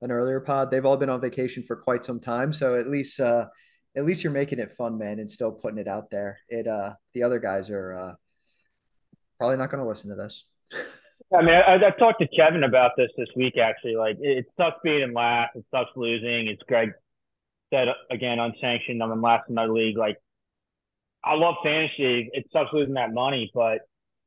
an 0.01 0.11
earlier 0.11 0.39
pod. 0.39 0.71
They've 0.71 0.85
all 0.85 0.97
been 0.97 1.09
on 1.09 1.21
vacation 1.21 1.63
for 1.63 1.75
quite 1.75 2.03
some 2.03 2.19
time, 2.19 2.51
so 2.51 2.77
at 2.77 2.87
least 2.89 3.19
uh, 3.19 3.45
at 3.95 4.05
least 4.05 4.23
you're 4.23 4.33
making 4.33 4.59
it 4.59 4.73
fun, 4.73 4.97
man, 4.97 5.19
and 5.19 5.31
still 5.31 5.51
putting 5.51 5.79
it 5.79 5.87
out 5.87 6.09
there. 6.09 6.39
It 6.49 6.67
uh, 6.67 6.93
the 7.13 7.23
other 7.23 7.39
guys 7.39 7.69
are 7.69 7.93
uh, 7.93 8.13
probably 9.37 9.57
not 9.57 9.69
going 9.69 9.81
to 9.81 9.87
listen 9.87 10.09
to 10.09 10.15
this. 10.15 10.47
I 11.33 11.41
mean, 11.41 11.55
I, 11.55 11.75
I 11.75 11.89
talked 11.97 12.21
to 12.21 12.27
Kevin 12.27 12.63
about 12.63 12.91
this 12.97 13.09
this 13.17 13.29
week. 13.35 13.57
Actually, 13.57 13.95
like 13.95 14.17
it, 14.19 14.39
it 14.39 14.45
sucks 14.57 14.77
being 14.83 15.01
in 15.01 15.13
last. 15.13 15.55
It 15.55 15.65
sucks 15.71 15.91
losing. 15.95 16.47
It's 16.47 16.61
Greg 16.63 16.91
said 17.73 17.87
again, 18.11 18.39
unsanctioned. 18.39 19.01
I'm 19.01 19.11
in 19.11 19.21
last 19.21 19.49
in 19.49 19.55
my 19.55 19.65
league. 19.65 19.97
Like, 19.97 20.17
I 21.23 21.33
love 21.33 21.55
fantasy. 21.63 22.29
It 22.31 22.45
sucks 22.53 22.71
losing 22.73 22.93
that 22.95 23.13
money, 23.13 23.51
but 23.53 23.79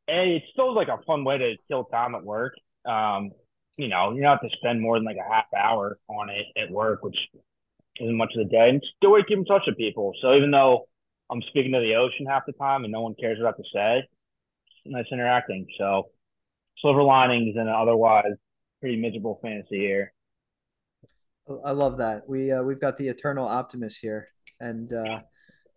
hey, 0.07 0.41
it's 0.43 0.53
still 0.53 0.75
like 0.75 0.89
a 0.89 1.03
fun 1.07 1.25
way 1.25 1.39
to 1.39 1.55
kill 1.69 1.85
time 1.85 2.15
at 2.15 2.25
work. 2.25 2.55
Um, 2.85 3.31
you 3.77 3.89
know, 3.89 4.13
you 4.13 4.23
don't 4.23 4.31
have 4.31 4.41
to 4.41 4.57
spend 4.57 4.81
more 4.81 4.99
than 4.99 5.05
like 5.05 5.17
a 5.17 5.33
half 5.33 5.45
hour 5.57 5.99
on 6.09 6.31
it 6.31 6.47
at 6.61 6.71
work, 6.71 7.05
which 7.05 7.17
isn't 8.01 8.17
much 8.17 8.33
of 8.37 8.45
the 8.45 8.51
day, 8.51 8.71
and 8.71 8.85
still 8.97 9.13
way 9.13 9.23
keep 9.27 9.39
in 9.39 9.45
touch 9.45 9.63
with 9.67 9.77
people. 9.77 10.13
So 10.21 10.35
even 10.35 10.51
though 10.51 10.89
I'm 11.31 11.43
speaking 11.43 11.73
to 11.73 11.81
the 11.81 11.95
ocean 11.95 12.27
half 12.27 12.47
the 12.47 12.53
time 12.53 12.85
and 12.85 12.93
no 12.93 13.03
one 13.03 13.15
cares 13.15 13.39
what 13.39 13.45
I 13.45 13.49
have 13.51 13.57
to 13.57 13.63
say, 13.73 14.09
it's 14.85 14.93
nice 14.93 15.07
interacting. 15.13 15.67
So 15.79 16.09
silver 16.83 17.03
linings 17.03 17.55
in 17.57 17.63
an 17.63 17.69
otherwise 17.69 18.33
pretty 18.81 18.97
miserable 18.97 19.39
fantasy 19.43 19.79
here. 19.79 20.13
I 21.65 21.73
love 21.73 21.99
that. 21.99 22.29
We 22.29 22.53
uh, 22.53 22.63
we've 22.63 22.81
got 22.81 22.97
the 22.97 23.09
eternal 23.09 23.47
optimist 23.49 23.99
here, 24.01 24.27
and 24.61 24.93
uh, 24.93 25.21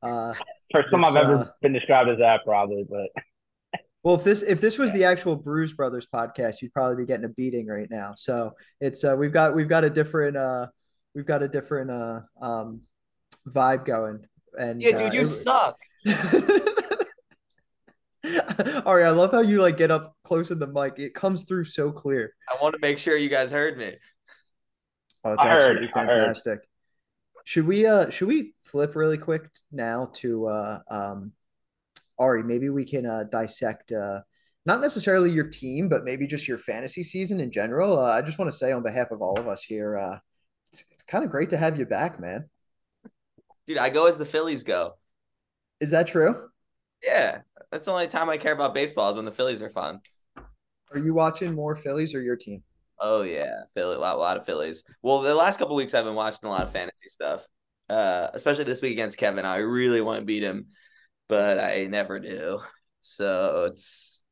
uh, 0.04 0.34
first 0.72 0.92
time 0.92 1.06
I've 1.06 1.16
ever 1.16 1.36
uh, 1.38 1.48
been 1.62 1.74
described 1.74 2.10
as 2.10 2.18
that, 2.20 2.42
probably. 2.46 2.86
But 2.90 3.24
well, 4.04 4.16
if 4.16 4.24
this 4.24 4.44
if 4.44 4.60
this 4.60 4.78
was 4.78 4.92
the 4.94 5.06
actual 5.06 5.36
Bruise 5.36 5.74
Brothers 5.74 6.08
podcast, 6.14 6.62
you'd 6.62 6.74
probably 6.74 6.98
be 6.98 7.06
getting 7.06 7.26
a 7.26 7.30
beating 7.30 7.68
right 7.68 7.90
now. 7.90 8.14
So 8.16 8.54
it's 8.80 9.04
uh, 9.04 9.16
we've 9.18 9.32
got 9.32 9.56
we've 9.56 9.70
got 9.70 9.84
a 9.84 9.90
different 9.90 10.36
uh, 10.36 10.68
we've 11.16 11.26
got 11.26 11.42
a 11.42 11.48
different 11.48 11.92
uh, 11.92 12.22
um, 12.42 12.82
vibe 13.48 13.86
going. 13.86 14.26
And 14.58 14.82
yeah, 14.82 14.98
dude, 14.98 15.14
you 15.14 15.22
it, 15.22 15.26
suck. 15.26 15.78
Ari, 18.86 19.04
I 19.04 19.10
love 19.10 19.32
how 19.32 19.42
you 19.42 19.62
like 19.62 19.78
get 19.78 19.92
up 19.92 20.16
close 20.24 20.52
in 20.52 20.60
the 20.60 20.68
mic. 20.68 21.00
It 21.00 21.14
comes 21.14 21.44
through 21.44 21.66
so 21.66 21.92
clear. 21.92 22.36
I 22.50 22.62
want 22.62 22.74
to 22.74 22.80
make 22.80 22.98
sure 22.98 23.18
you 23.18 23.30
guys 23.30 23.52
heard 23.52 23.78
me. 23.78 23.96
Oh, 25.24 25.34
it's 25.34 25.44
absolutely 25.44 25.88
fantastic. 25.88 26.60
Should 27.46 27.66
we 27.66 27.86
uh 27.88 28.10
should 28.10 28.28
we 28.28 28.54
flip 28.62 28.96
really 28.96 29.18
quick 29.18 29.50
now 29.72 30.12
to 30.16 30.48
uh 30.48 30.80
um 30.90 31.32
Ari, 32.20 32.44
maybe 32.44 32.70
we 32.70 32.86
can 32.86 33.06
uh 33.08 33.24
dissect 33.24 33.92
uh 33.92 34.22
not 34.66 34.82
necessarily 34.82 35.32
your 35.32 35.48
team, 35.48 35.90
but 35.90 36.04
maybe 36.04 36.28
just 36.28 36.48
your 36.48 36.60
fantasy 36.60 37.02
season 37.02 37.40
in 37.40 37.52
general. 37.52 37.98
Uh, 37.98 38.12
I 38.12 38.22
just 38.22 38.38
want 38.38 38.52
to 38.52 38.58
say 38.58 38.72
on 38.72 38.84
behalf 38.84 39.10
of 39.10 39.24
all 39.24 39.40
of 39.40 39.48
us 39.48 39.64
here, 39.64 39.98
uh 39.98 40.20
it's, 40.72 40.84
it's 40.92 41.04
kind 41.04 41.24
of 41.24 41.32
great 41.32 41.50
to 41.50 41.58
have 41.58 41.80
you 41.80 41.86
back, 41.86 42.20
man. 42.20 42.48
Dude, 43.66 43.80
I 43.80 43.90
go 43.90 44.08
as 44.08 44.18
the 44.18 44.26
Phillies 44.26 44.64
go. 44.64 44.94
Is 45.80 45.92
that 45.92 46.08
true? 46.08 46.50
Yeah. 47.04 47.40
That's 47.72 47.86
the 47.86 47.92
only 47.92 48.08
time 48.08 48.30
I 48.30 48.38
care 48.38 48.54
about 48.54 48.74
baseball 48.74 49.10
is 49.10 49.16
when 49.16 49.26
the 49.26 49.32
Phillies 49.32 49.62
are 49.62 49.70
fun. 49.70 50.02
Are 50.92 51.00
you 51.00 51.14
watching 51.14 51.54
more 51.54 51.76
Phillies 51.76 52.14
or 52.14 52.22
your 52.22 52.36
team? 52.36 52.64
Oh 53.00 53.22
yeah, 53.24 53.64
Philly, 53.74 53.96
a 53.96 54.00
lot, 54.00 54.16
a 54.16 54.20
lot 54.20 54.38
of 54.38 54.46
Phillies. 54.46 54.84
Well, 55.02 55.22
the 55.22 55.34
last 55.34 55.58
couple 55.58 55.76
weeks 55.76 55.94
I've 55.94 56.06
been 56.06 56.16
watching 56.16 56.48
a 56.48 56.50
lot 56.50 56.64
of 56.64 56.72
fantasy 56.72 57.08
stuff, 57.08 57.46
uh, 57.90 58.28
especially 58.34 58.66
this 58.66 58.82
week 58.82 58.92
against 58.92 59.18
Kevin. 59.18 59.46
I 59.46 59.58
really 59.58 60.02
want 60.02 60.20
to 60.20 60.26
beat 60.26 60.44
him, 60.44 60.68
but 61.28 61.60
I 61.60 61.86
never 61.86 62.20
do. 62.20 62.62
So 63.00 63.66
it's 63.72 64.24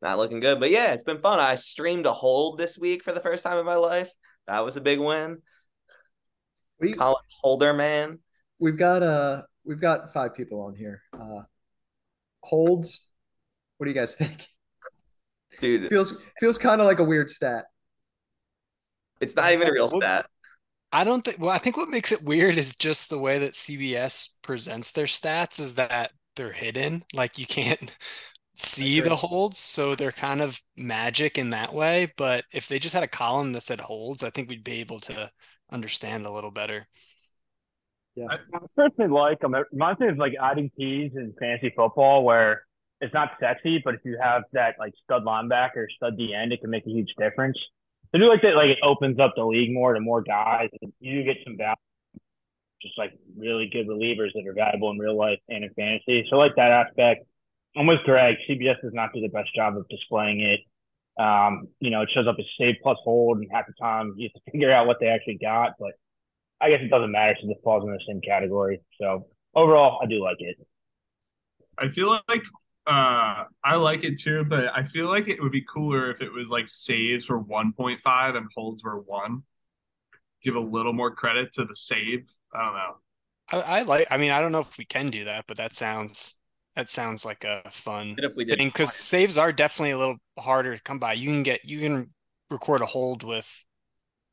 not 0.00 0.18
looking 0.18 0.40
good. 0.40 0.60
But 0.60 0.70
yeah, 0.70 0.92
it's 0.92 1.02
been 1.02 1.20
fun. 1.20 1.40
I 1.40 1.56
streamed 1.56 2.06
a 2.06 2.12
hold 2.12 2.58
this 2.58 2.78
week 2.78 3.02
for 3.02 3.12
the 3.12 3.20
first 3.20 3.42
time 3.42 3.58
in 3.58 3.66
my 3.66 3.74
life. 3.74 4.10
That 4.46 4.64
was 4.64 4.76
a 4.76 4.80
big 4.80 5.00
win. 5.00 5.42
We 6.80 6.94
Colin 6.94 7.16
Holder, 7.42 7.74
man. 7.74 8.20
We've 8.58 8.78
got 8.78 9.02
uh 9.02 9.42
we've 9.64 9.80
got 9.80 10.12
five 10.12 10.34
people 10.34 10.62
on 10.62 10.74
here. 10.74 11.02
Uh 11.12 11.42
holds. 12.48 13.00
What 13.76 13.84
do 13.84 13.92
you 13.92 13.98
guys 13.98 14.14
think? 14.14 14.46
Dude, 15.60 15.88
feels 15.88 16.28
feels 16.40 16.58
kind 16.58 16.80
of 16.80 16.86
like 16.86 16.98
a 16.98 17.04
weird 17.04 17.30
stat. 17.30 17.64
It's 19.20 19.34
not 19.34 19.52
even 19.52 19.68
a 19.68 19.72
real 19.72 19.88
stat. 19.88 20.26
I 20.92 21.04
don't 21.04 21.24
think. 21.24 21.38
Well, 21.38 21.50
I 21.50 21.58
think 21.58 21.76
what 21.76 21.88
makes 21.88 22.12
it 22.12 22.22
weird 22.22 22.56
is 22.56 22.76
just 22.76 23.10
the 23.10 23.18
way 23.18 23.38
that 23.38 23.52
CBS 23.52 24.40
presents 24.42 24.92
their 24.92 25.06
stats 25.06 25.60
is 25.60 25.74
that 25.74 26.12
they're 26.36 26.52
hidden. 26.52 27.04
Like 27.12 27.38
you 27.38 27.46
can't 27.46 27.92
see 28.54 29.00
the 29.00 29.16
holds, 29.16 29.58
so 29.58 29.94
they're 29.94 30.12
kind 30.12 30.40
of 30.40 30.60
magic 30.76 31.38
in 31.38 31.50
that 31.50 31.74
way. 31.74 32.12
But 32.16 32.44
if 32.52 32.68
they 32.68 32.78
just 32.78 32.94
had 32.94 33.04
a 33.04 33.08
column 33.08 33.52
that 33.52 33.62
said 33.62 33.80
holds, 33.80 34.22
I 34.22 34.30
think 34.30 34.48
we'd 34.48 34.64
be 34.64 34.80
able 34.80 35.00
to 35.00 35.30
understand 35.70 36.26
a 36.26 36.30
little 36.30 36.50
better. 36.50 36.86
Yeah, 38.18 38.26
I, 38.30 38.58
personally 38.74 39.10
like 39.10 39.40
them. 39.40 39.54
It 39.54 39.66
reminds 39.70 40.00
me 40.00 40.08
of 40.08 40.18
like 40.18 40.32
IDPs 40.32 41.16
in 41.16 41.34
fantasy 41.38 41.72
football, 41.76 42.24
where 42.24 42.62
it's 43.00 43.14
not 43.14 43.30
sexy, 43.40 43.80
but 43.84 43.94
if 43.94 44.00
you 44.04 44.18
have 44.20 44.42
that 44.52 44.74
like 44.78 44.92
stud 45.04 45.24
linebacker, 45.24 45.86
stud 45.96 46.16
D 46.16 46.34
end, 46.34 46.52
it 46.52 46.60
can 46.60 46.70
make 46.70 46.84
a 46.86 46.90
huge 46.90 47.14
difference. 47.16 47.56
I 48.12 48.18
do 48.18 48.28
like 48.28 48.42
that. 48.42 48.56
Like 48.56 48.70
it 48.70 48.78
opens 48.82 49.20
up 49.20 49.34
the 49.36 49.44
league 49.44 49.72
more 49.72 49.94
to 49.94 50.00
more 50.00 50.22
guys, 50.22 50.68
and 50.82 50.92
you 50.98 51.22
get 51.22 51.36
some 51.44 51.56
value, 51.56 51.76
just 52.82 52.98
like 52.98 53.12
really 53.36 53.70
good 53.72 53.86
relievers 53.86 54.32
that 54.34 54.44
are 54.48 54.54
valuable 54.54 54.90
in 54.90 54.98
real 54.98 55.16
life 55.16 55.38
and 55.48 55.62
in 55.62 55.70
fantasy. 55.74 56.26
So 56.28 56.36
I 56.36 56.44
like 56.44 56.56
that 56.56 56.72
aspect. 56.72 57.24
I'm 57.76 57.86
with 57.86 58.00
Greg. 58.04 58.36
CBS 58.48 58.80
does 58.82 58.94
not 58.94 59.10
do 59.14 59.20
the 59.20 59.28
best 59.28 59.54
job 59.54 59.76
of 59.76 59.88
displaying 59.88 60.40
it. 60.40 60.60
Um, 61.22 61.68
you 61.78 61.90
know, 61.90 62.02
it 62.02 62.10
shows 62.12 62.26
up 62.26 62.36
as 62.38 62.46
save 62.58 62.76
plus 62.82 62.98
hold, 63.04 63.38
and 63.38 63.46
half 63.52 63.66
the 63.68 63.74
time 63.80 64.14
you 64.16 64.28
have 64.28 64.42
to 64.42 64.50
figure 64.50 64.72
out 64.72 64.88
what 64.88 64.96
they 65.00 65.06
actually 65.06 65.38
got. 65.40 65.74
But 65.78 65.92
I 66.60 66.70
guess 66.70 66.80
it 66.82 66.88
doesn't 66.88 67.12
matter 67.12 67.36
since 67.40 67.50
it 67.50 67.60
falls 67.62 67.84
in 67.84 67.90
the 67.90 68.00
same 68.06 68.20
category. 68.20 68.80
So 69.00 69.26
overall, 69.54 70.00
I 70.02 70.06
do 70.06 70.22
like 70.22 70.38
it. 70.40 70.56
I 71.78 71.88
feel 71.88 72.18
like 72.28 72.44
uh, 72.86 73.44
I 73.64 73.76
like 73.76 74.02
it 74.02 74.18
too, 74.18 74.44
but 74.44 74.76
I 74.76 74.82
feel 74.82 75.06
like 75.06 75.28
it 75.28 75.42
would 75.42 75.52
be 75.52 75.62
cooler 75.62 76.10
if 76.10 76.20
it 76.20 76.32
was 76.32 76.48
like 76.50 76.68
saves 76.68 77.28
were 77.28 77.40
1.5 77.40 78.36
and 78.36 78.46
holds 78.56 78.82
were 78.82 78.98
one. 78.98 79.42
Give 80.42 80.56
a 80.56 80.60
little 80.60 80.92
more 80.92 81.14
credit 81.14 81.52
to 81.54 81.64
the 81.64 81.76
save. 81.76 82.32
I 82.54 82.64
don't 82.64 82.74
know. 82.74 82.96
I, 83.50 83.78
I 83.78 83.82
like. 83.82 84.08
I 84.10 84.16
mean, 84.16 84.30
I 84.30 84.40
don't 84.40 84.52
know 84.52 84.60
if 84.60 84.78
we 84.78 84.84
can 84.84 85.08
do 85.08 85.24
that, 85.24 85.44
but 85.46 85.56
that 85.56 85.72
sounds 85.72 86.40
that 86.76 86.88
sounds 86.88 87.24
like 87.24 87.44
a 87.44 87.62
fun 87.70 88.14
if 88.18 88.36
we 88.36 88.44
did 88.44 88.58
thing 88.58 88.68
because 88.68 88.94
saves 88.94 89.36
are 89.36 89.52
definitely 89.52 89.90
a 89.90 89.98
little 89.98 90.16
harder 90.38 90.76
to 90.76 90.82
come 90.82 90.98
by. 90.98 91.14
You 91.14 91.28
can 91.28 91.42
get 91.42 91.64
you 91.64 91.80
can 91.80 92.10
record 92.50 92.80
a 92.80 92.86
hold 92.86 93.24
with 93.24 93.64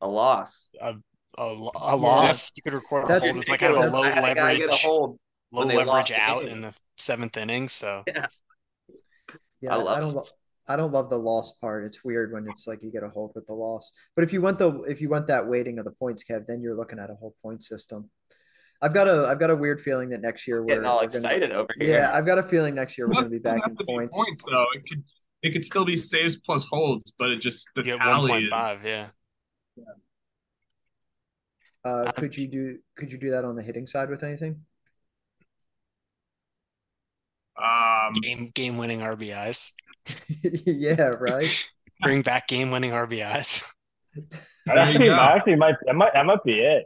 a 0.02 0.08
loss. 0.08 0.70
A, 0.80 0.96
a, 1.38 1.70
a 1.76 1.96
loss. 1.96 2.52
You 2.56 2.64
could 2.64 2.74
record 2.74 3.10
a 3.10 3.20
hold 3.20 3.36
with 3.36 3.50
like 3.50 3.60
kind 3.60 3.76
of 3.76 3.84
a 3.84 3.96
low 3.96 4.02
leverage. 4.02 4.62
A 4.62 4.76
hold 4.76 5.20
low 5.52 5.66
leverage 5.66 6.12
out 6.12 6.46
in 6.46 6.62
the 6.62 6.74
seventh 6.98 7.38
inning. 7.38 7.70
So 7.70 8.04
yeah. 8.08 8.28
Yeah, 9.62 9.78
I, 9.78 9.96
I 9.96 10.00
don't. 10.00 10.14
Lo- 10.14 10.28
I 10.68 10.76
don't 10.76 10.92
love 10.92 11.10
the 11.10 11.18
loss 11.18 11.52
part. 11.62 11.86
It's 11.86 12.04
weird 12.04 12.34
when 12.34 12.48
it's 12.50 12.66
like 12.66 12.82
you 12.82 12.92
get 12.92 13.04
a 13.04 13.10
hold 13.10 13.34
with 13.36 13.46
the 13.46 13.54
loss. 13.54 13.92
But 14.16 14.24
if 14.24 14.34
you 14.34 14.42
want 14.42 14.58
the 14.58 14.82
if 14.84 15.00
you 15.00 15.10
want 15.10 15.28
that 15.28 15.48
weighting 15.48 15.78
of 15.80 15.86
the 15.86 15.92
points, 15.92 16.24
Kev, 16.30 16.48
then 16.48 16.62
you're 16.62 16.76
looking 16.76 17.00
at 17.00 17.10
a 17.10 17.16
whole 17.16 17.36
point 17.44 17.62
system. 17.62 18.10
I've 18.82 18.94
got 18.94 19.08
a 19.08 19.28
I've 19.28 19.40
got 19.40 19.52
a 19.52 19.56
weird 19.56 19.80
feeling 19.80 20.10
that 20.10 20.22
next 20.22 20.48
year 20.48 20.62
we're 20.62 20.68
getting 20.68 20.86
all 20.86 20.98
we're 20.98 21.06
excited 21.06 21.50
gonna, 21.52 21.62
over 21.62 21.74
here. 21.80 22.00
Yeah, 22.00 22.12
I've 22.14 22.26
got 22.26 22.40
a 22.40 22.44
feeling 22.44 22.76
next 22.76 22.98
year 22.98 23.08
we're 23.08 23.14
going 23.14 23.26
to 23.26 23.30
be 23.30 23.40
back 23.40 23.62
in 23.68 23.76
points. 23.86 24.18
points. 24.18 24.44
Though 24.44 24.66
it 24.74 24.84
could 24.90 25.04
it 25.44 25.52
could 25.52 25.64
still 25.64 25.86
be 25.86 25.96
saves 25.98 26.38
plus 26.38 26.66
holds, 26.66 27.12
but 27.18 27.30
it 27.30 27.42
just 27.42 27.70
the 27.76 27.84
yeah, 27.86 27.98
tally 27.98 28.32
1. 28.32 28.48
5, 28.48 28.80
is, 28.80 28.86
yeah. 28.86 29.08
yeah. 29.76 29.84
Uh, 31.86 32.12
could 32.14 32.36
you 32.36 32.48
do 32.48 32.80
could 32.98 33.12
you 33.12 33.18
do 33.20 33.30
that 33.32 33.46
on 33.46 33.56
the 33.56 33.62
hitting 33.64 33.86
side 33.86 34.10
with 34.10 34.24
anything? 34.24 34.66
Um, 37.62 38.14
game 38.22 38.52
game 38.54 38.78
winning 38.78 39.00
RBIs. 39.00 39.72
yeah, 40.66 41.02
right. 41.20 41.50
Bring 42.02 42.22
back 42.22 42.48
game 42.48 42.72
winning 42.72 42.92
RBIs. 42.92 43.64
That 44.16 44.40
There 44.66 45.04
you 45.04 45.12
actually, 45.12 45.12
actually 45.12 45.56
might 45.56 45.76
that 45.86 45.94
might 45.96 46.14
that 46.14 46.26
might 46.26 46.44
be 46.44 46.60
it. 46.60 46.86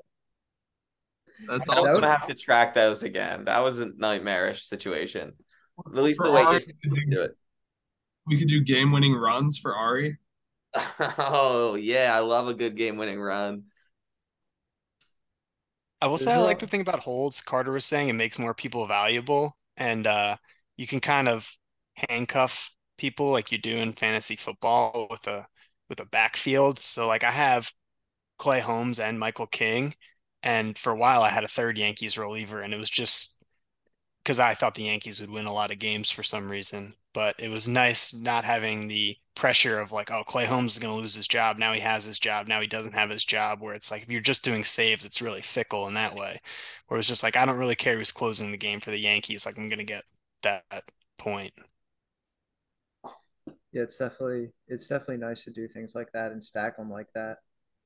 That's 1.48 1.70
I 1.70 1.76
all. 1.76 1.84
was 1.84 1.94
was- 1.94 2.02
gonna 2.02 2.12
have 2.16 2.28
to 2.28 2.36
track 2.36 2.74
those 2.74 3.02
again. 3.04 3.46
That 3.46 3.64
was 3.64 3.80
a 3.80 3.88
nightmarish 3.98 4.64
situation. 4.66 5.34
At 5.88 5.94
least 6.04 6.18
For 6.18 6.28
the 6.28 6.34
way 6.34 6.42
Ari, 6.42 6.60
you 6.68 6.74
we 6.84 6.90
could 6.90 7.10
do 7.10 7.16
do- 7.16 7.22
it. 7.24 7.32
we 8.28 8.38
could 8.40 8.50
do 8.50 8.62
game-winning 8.62 9.14
runs 9.16 9.58
for 9.58 9.74
Ari. 9.76 10.18
Oh 11.00 11.76
yeah, 11.76 12.14
I 12.16 12.20
love 12.20 12.48
a 12.48 12.54
good 12.54 12.76
game-winning 12.76 13.20
run. 13.20 13.64
I 16.02 16.08
will 16.08 16.18
say 16.18 16.34
I 16.34 16.38
like 16.38 16.60
the 16.60 16.68
thing 16.68 16.82
about 16.82 17.00
holds. 17.00 17.42
Carter 17.42 17.72
was 17.72 17.86
saying 17.86 18.10
it 18.10 18.14
makes 18.14 18.40
more 18.40 18.54
people 18.54 18.86
valuable, 18.88 19.58
and 19.78 20.08
uh, 20.08 20.38
you 20.78 20.88
can 20.88 21.00
kind 21.02 21.28
of 21.28 21.52
handcuff 21.96 22.74
people 22.98 23.32
like 23.32 23.52
you 23.52 23.58
do 23.58 23.78
in 23.78 23.94
fantasy 23.94 24.36
football 24.36 25.08
with 25.10 25.28
a 25.28 25.48
with 25.90 26.00
a 26.00 26.06
backfield. 26.06 26.80
So 26.80 27.08
like 27.08 27.24
I 27.24 27.32
have 27.32 27.74
Clay 28.38 28.62
Holmes 28.62 29.00
and 29.00 29.20
Michael 29.20 29.48
King, 29.48 29.96
and 30.44 30.78
for 30.78 30.92
a 30.94 30.98
while 30.98 31.24
I 31.24 31.30
had 31.32 31.44
a 31.46 31.50
third 31.50 31.78
Yankees 31.78 32.18
reliever, 32.18 32.62
and 32.62 32.74
it 32.74 32.78
was 32.78 32.90
just 32.90 33.44
because 34.24 34.40
I 34.40 34.56
thought 34.56 34.76
the 34.76 34.86
Yankees 34.86 35.22
would 35.22 35.32
win 35.32 35.48
a 35.48 35.54
lot 35.54 35.72
of 35.72 35.80
games 35.80 36.12
for 36.12 36.24
some 36.24 36.50
reason. 36.52 36.96
But 37.14 37.36
it 37.40 37.50
was 37.50 37.68
nice 37.68 38.14
not 38.14 38.46
having 38.46 38.88
the 38.88 39.18
pressure 39.36 39.80
of 39.80 39.92
like, 39.92 40.12
oh, 40.12 40.24
Clay 40.24 40.46
Holmes 40.46 40.74
is 40.74 40.80
going 40.80 40.94
to 40.94 41.02
lose 41.02 41.16
his 41.16 41.28
job. 41.28 41.58
Now 41.58 41.74
he 41.74 41.80
has 41.80 42.06
his 42.06 42.20
job. 42.20 42.48
Now 42.48 42.62
he 42.62 42.68
doesn't 42.68 42.94
have 42.94 43.10
his 43.10 43.26
job. 43.26 43.62
Where 43.62 43.74
it's 43.74 43.92
like, 43.92 44.04
if 44.04 44.10
you're 44.10 44.22
just 44.22 44.44
doing 44.44 44.64
saves, 44.64 45.06
it's 45.06 45.22
really 45.22 45.42
fickle 45.42 45.88
in 45.88 45.96
that 45.96 46.16
way. 46.16 46.42
Where 46.88 47.00
it's 47.00 47.08
just 47.08 47.24
like, 47.24 47.36
I 47.38 47.46
don't 47.46 47.58
really 47.58 47.76
care 47.76 47.98
who's 47.98 48.12
closing 48.12 48.52
the 48.52 48.58
game 48.58 48.80
for 48.80 48.92
the 48.92 49.00
Yankees. 49.00 49.46
Like, 49.46 49.58
I'm 49.58 49.70
going 49.70 49.80
to 49.80 49.86
get 49.86 50.04
that 50.44 50.84
point. 51.18 51.54
Yeah, 53.72 53.84
it's 53.84 53.98
definitely 53.98 54.52
it's 54.68 54.88
definitely 54.88 55.18
nice 55.18 55.44
to 55.44 55.52
do 55.52 55.68
things 55.68 55.94
like 55.96 56.12
that 56.14 56.32
and 56.32 56.44
stack 56.44 56.78
them 56.78 56.90
like 56.90 57.08
that. 57.14 57.38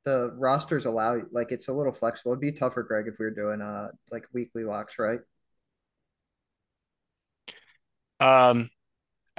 The 0.06 0.32
rosters 0.38 0.86
allow 0.86 1.16
you 1.16 1.28
like 1.32 1.52
it's 1.52 1.68
a 1.68 1.74
little 1.74 1.94
flexible. 1.94 2.32
It'd 2.32 2.42
be 2.42 2.52
tougher, 2.54 2.84
Greg, 2.84 3.08
if 3.08 3.16
we 3.20 3.26
were 3.26 3.32
doing 3.32 3.62
uh 3.62 3.90
like 4.12 4.26
weekly 4.34 4.64
locks, 4.64 4.98
right? 5.00 5.20
Um, 8.20 8.70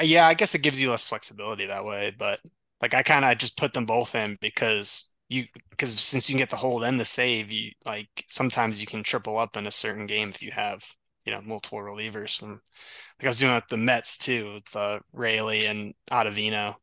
yeah, 0.02 0.26
I 0.26 0.34
guess 0.34 0.54
it 0.54 0.62
gives 0.62 0.80
you 0.80 0.90
less 0.90 1.04
flexibility 1.04 1.66
that 1.66 1.84
way, 1.84 2.14
but 2.16 2.40
like 2.80 2.94
I 2.94 3.02
kind 3.02 3.24
of 3.24 3.38
just 3.38 3.56
put 3.56 3.72
them 3.72 3.86
both 3.86 4.14
in 4.14 4.36
because 4.40 5.14
you 5.28 5.46
because 5.70 5.98
since 6.00 6.28
you 6.28 6.34
can 6.34 6.38
get 6.40 6.50
the 6.50 6.56
hold 6.56 6.84
and 6.84 6.98
the 6.98 7.04
save, 7.04 7.50
you 7.52 7.72
like 7.86 8.08
sometimes 8.28 8.80
you 8.80 8.86
can 8.86 9.02
triple 9.02 9.38
up 9.38 9.56
in 9.56 9.66
a 9.66 9.70
certain 9.70 10.06
game 10.06 10.28
if 10.30 10.42
you 10.42 10.50
have 10.52 10.84
you 11.24 11.32
know 11.32 11.40
multiple 11.42 11.78
relievers. 11.78 12.38
From 12.38 12.50
like 12.52 13.24
I 13.24 13.28
was 13.28 13.38
doing 13.40 13.54
with 13.54 13.68
the 13.68 13.76
Mets 13.76 14.18
too, 14.18 14.54
with 14.54 14.76
uh, 14.76 15.00
Raley 15.12 15.66
and 15.66 15.94
Ottavino. 16.10 16.76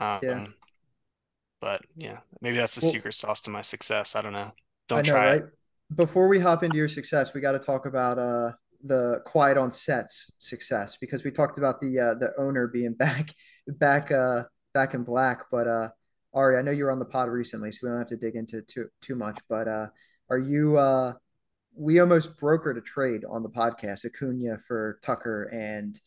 Um, 0.00 0.20
Yeah. 0.22 0.46
but 1.60 1.82
yeah, 1.96 2.18
maybe 2.40 2.56
that's 2.56 2.74
the 2.74 2.80
Well- 2.82 2.92
secret 2.92 3.14
sauce 3.14 3.42
to 3.42 3.50
my 3.50 3.62
success. 3.62 4.16
I 4.16 4.22
don't 4.22 4.32
know. 4.32 4.52
Don't 4.88 5.06
know, 5.06 5.12
try 5.12 5.26
right? 5.26 5.42
it. 5.42 5.44
Before 5.94 6.28
we 6.28 6.38
hop 6.40 6.62
into 6.62 6.76
your 6.76 6.88
success, 6.88 7.34
we 7.34 7.40
got 7.40 7.52
to 7.52 7.58
talk 7.58 7.86
about 7.86 8.18
uh 8.18 8.52
the 8.84 9.20
quiet 9.24 9.56
on 9.56 9.70
sets 9.70 10.30
success 10.38 10.96
because 11.00 11.24
we 11.24 11.30
talked 11.30 11.56
about 11.56 11.80
the 11.80 11.98
uh 11.98 12.14
the 12.14 12.32
owner 12.38 12.68
being 12.68 12.92
back 12.98 13.30
back 13.66 14.10
uh 14.10 14.44
back 14.72 14.94
in 14.94 15.02
black, 15.02 15.44
but 15.50 15.66
uh 15.66 15.88
Ari, 16.34 16.58
I 16.58 16.62
know 16.62 16.72
you 16.72 16.84
were 16.84 16.90
on 16.90 16.98
the 16.98 17.04
pod 17.04 17.28
recently, 17.28 17.70
so 17.70 17.78
we 17.82 17.88
don't 17.88 17.98
have 17.98 18.08
to 18.08 18.16
dig 18.16 18.36
into 18.36 18.62
too 18.62 18.88
too 19.00 19.16
much, 19.16 19.38
but 19.48 19.66
uh 19.66 19.86
are 20.30 20.38
you 20.38 20.76
uh 20.76 21.14
we 21.76 21.98
almost 21.98 22.38
brokered 22.38 22.78
a 22.78 22.80
trade 22.80 23.24
on 23.28 23.42
the 23.42 23.50
podcast, 23.50 24.04
Acuna 24.04 24.58
for 24.58 25.00
Tucker 25.02 25.44
and 25.44 26.00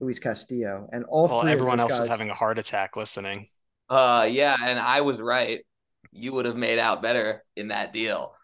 Luis 0.00 0.18
Castillo, 0.18 0.88
and 0.92 1.04
all 1.04 1.28
Well, 1.28 1.42
three 1.42 1.52
everyone 1.52 1.78
those 1.78 1.92
else 1.92 2.00
was 2.00 2.08
having 2.08 2.30
a 2.30 2.34
heart 2.34 2.58
attack 2.58 2.96
listening. 2.96 3.48
Uh 3.88 4.28
yeah, 4.30 4.56
and 4.60 4.78
I 4.78 5.02
was 5.02 5.20
right. 5.20 5.64
You 6.10 6.32
would 6.32 6.46
have 6.46 6.56
made 6.56 6.78
out 6.78 7.02
better 7.02 7.44
in 7.56 7.68
that 7.68 7.92
deal. 7.92 8.34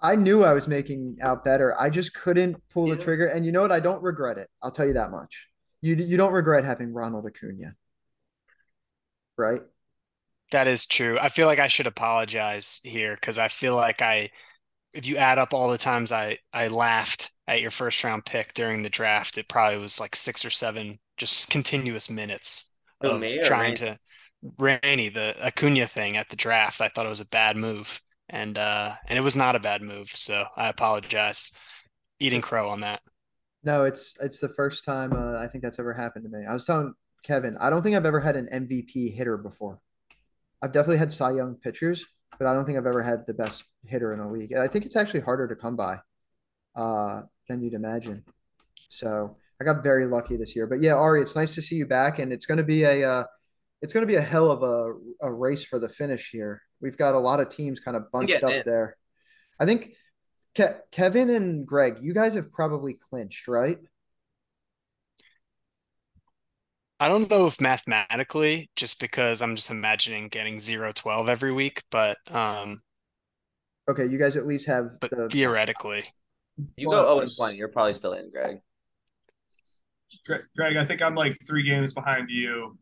I 0.00 0.16
knew 0.16 0.44
I 0.44 0.52
was 0.52 0.68
making 0.68 1.18
out 1.22 1.44
better. 1.44 1.78
I 1.80 1.88
just 1.88 2.12
couldn't 2.14 2.56
pull 2.70 2.86
the 2.86 2.96
trigger. 2.96 3.26
And 3.26 3.46
you 3.46 3.52
know 3.52 3.62
what? 3.62 3.72
I 3.72 3.80
don't 3.80 4.02
regret 4.02 4.38
it. 4.38 4.48
I'll 4.62 4.70
tell 4.70 4.86
you 4.86 4.94
that 4.94 5.10
much. 5.10 5.46
You 5.80 5.94
you 5.94 6.16
don't 6.16 6.32
regret 6.32 6.64
having 6.64 6.92
Ronald 6.92 7.26
Acuna, 7.26 7.74
right? 9.36 9.60
That 10.52 10.68
is 10.68 10.86
true. 10.86 11.18
I 11.20 11.28
feel 11.28 11.46
like 11.46 11.58
I 11.58 11.68
should 11.68 11.86
apologize 11.86 12.80
here 12.84 13.14
because 13.14 13.36
I 13.38 13.48
feel 13.48 13.74
like 13.74 14.00
I, 14.00 14.30
if 14.92 15.06
you 15.06 15.16
add 15.16 15.38
up 15.38 15.52
all 15.52 15.70
the 15.70 15.78
times 15.78 16.12
I 16.12 16.38
I 16.52 16.68
laughed 16.68 17.30
at 17.46 17.60
your 17.60 17.70
first 17.70 18.02
round 18.04 18.24
pick 18.24 18.54
during 18.54 18.82
the 18.82 18.90
draft, 18.90 19.38
it 19.38 19.48
probably 19.48 19.78
was 19.78 20.00
like 20.00 20.16
six 20.16 20.44
or 20.44 20.50
seven 20.50 20.98
just 21.16 21.50
continuous 21.50 22.10
minutes 22.10 22.74
oh, 23.02 23.16
of 23.16 23.20
me 23.20 23.38
trying 23.44 23.74
Rainey? 23.74 23.76
to 23.76 23.98
Rainey, 24.58 25.08
the 25.08 25.36
Acuna 25.44 25.86
thing 25.86 26.16
at 26.16 26.28
the 26.28 26.36
draft. 26.36 26.80
I 26.80 26.88
thought 26.88 27.06
it 27.06 27.10
was 27.10 27.20
a 27.20 27.28
bad 27.28 27.56
move, 27.56 28.00
and 28.28 28.58
uh, 28.58 28.94
and 29.06 29.18
it 29.18 29.22
was 29.22 29.36
not 29.36 29.56
a 29.56 29.60
bad 29.60 29.82
move. 29.82 30.08
So 30.08 30.44
I 30.56 30.68
apologize. 30.68 31.58
Eating 32.18 32.40
crow 32.40 32.70
on 32.70 32.80
that. 32.80 33.02
No, 33.62 33.84
it's 33.84 34.14
it's 34.20 34.38
the 34.38 34.48
first 34.48 34.84
time 34.84 35.12
uh, 35.12 35.38
I 35.38 35.46
think 35.48 35.62
that's 35.62 35.78
ever 35.78 35.92
happened 35.92 36.24
to 36.24 36.30
me. 36.30 36.46
I 36.46 36.52
was 36.52 36.64
telling 36.64 36.94
Kevin, 37.22 37.56
I 37.60 37.68
don't 37.68 37.82
think 37.82 37.96
I've 37.96 38.06
ever 38.06 38.20
had 38.20 38.36
an 38.36 38.48
MVP 38.52 39.14
hitter 39.14 39.36
before. 39.36 39.80
I've 40.62 40.72
definitely 40.72 40.98
had 40.98 41.12
Cy 41.12 41.32
Young 41.32 41.56
pitchers, 41.56 42.04
but 42.38 42.46
I 42.46 42.54
don't 42.54 42.64
think 42.64 42.78
I've 42.78 42.86
ever 42.86 43.02
had 43.02 43.26
the 43.26 43.34
best 43.34 43.64
hitter 43.84 44.14
in 44.14 44.20
a 44.20 44.30
league. 44.30 44.52
And 44.52 44.62
I 44.62 44.68
think 44.68 44.86
it's 44.86 44.96
actually 44.96 45.20
harder 45.20 45.46
to 45.48 45.56
come 45.56 45.76
by 45.76 45.98
uh, 46.74 47.22
than 47.48 47.62
you'd 47.62 47.74
imagine. 47.74 48.24
So 48.88 49.36
I 49.60 49.64
got 49.64 49.82
very 49.82 50.06
lucky 50.06 50.36
this 50.36 50.54
year. 50.54 50.66
But 50.66 50.80
yeah, 50.80 50.94
Ari, 50.94 51.22
it's 51.22 51.36
nice 51.36 51.54
to 51.56 51.62
see 51.62 51.76
you 51.76 51.86
back, 51.86 52.18
and 52.18 52.32
it's 52.32 52.46
going 52.46 52.58
to 52.58 52.64
be 52.64 52.84
a 52.84 53.08
uh, 53.08 53.24
it's 53.82 53.92
going 53.92 54.02
to 54.02 54.10
be 54.10 54.16
a 54.16 54.22
hell 54.22 54.50
of 54.50 54.62
a, 54.62 55.26
a 55.26 55.32
race 55.32 55.64
for 55.64 55.78
the 55.78 55.88
finish 55.88 56.30
here. 56.30 56.62
We've 56.80 56.96
got 56.96 57.14
a 57.14 57.18
lot 57.18 57.40
of 57.40 57.48
teams 57.48 57.80
kind 57.80 57.96
of 57.96 58.10
bunched 58.12 58.32
getting 58.32 58.48
up 58.48 58.54
in. 58.54 58.62
there. 58.66 58.96
I 59.58 59.66
think 59.66 59.94
Ke- 60.56 60.90
Kevin 60.90 61.30
and 61.30 61.66
Greg, 61.66 61.98
you 62.02 62.12
guys 62.14 62.34
have 62.34 62.52
probably 62.52 62.94
clinched, 62.94 63.48
right? 63.48 63.78
I 66.98 67.08
don't 67.08 67.28
know 67.30 67.46
if 67.46 67.60
mathematically, 67.60 68.70
just 68.74 68.98
because 69.00 69.42
I'm 69.42 69.54
just 69.54 69.70
imagining 69.70 70.28
getting 70.28 70.58
0 70.60 70.92
12 70.94 71.28
every 71.28 71.52
week, 71.52 71.82
but 71.90 72.16
um, 72.30 72.80
Okay, 73.88 74.06
you 74.06 74.18
guys 74.18 74.36
at 74.36 74.46
least 74.46 74.66
have 74.66 74.98
but 75.00 75.10
the 75.10 75.28
theoretically. 75.28 76.04
You 76.76 76.90
go 76.90 77.04
0 77.04 77.20
and 77.20 77.30
20, 77.36 77.56
you're 77.56 77.68
probably 77.68 77.92
still 77.94 78.14
in, 78.14 78.30
Greg. 78.30 78.58
Greg, 80.26 80.40
Greg, 80.56 80.76
I 80.78 80.86
think 80.86 81.02
I'm 81.02 81.14
like 81.14 81.38
three 81.46 81.62
games 81.64 81.92
behind 81.92 82.30
you. 82.30 82.78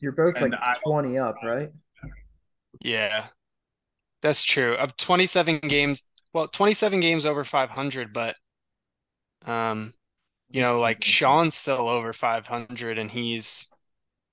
you're 0.00 0.12
both 0.12 0.40
like 0.40 0.52
I- 0.54 0.74
20 0.84 1.18
up, 1.18 1.36
right? 1.44 1.70
Yeah, 2.80 3.26
that's 4.22 4.42
true. 4.44 4.74
Of 4.74 4.96
27 4.96 5.58
games, 5.58 6.06
well, 6.32 6.48
27 6.48 7.00
games 7.00 7.26
over 7.26 7.44
500, 7.44 8.12
but 8.12 8.36
um, 9.46 9.92
you 10.50 10.60
know, 10.60 10.80
like 10.80 11.04
Sean's 11.04 11.54
still 11.54 11.88
over 11.88 12.12
500 12.12 12.98
and 12.98 13.10
he's 13.10 13.72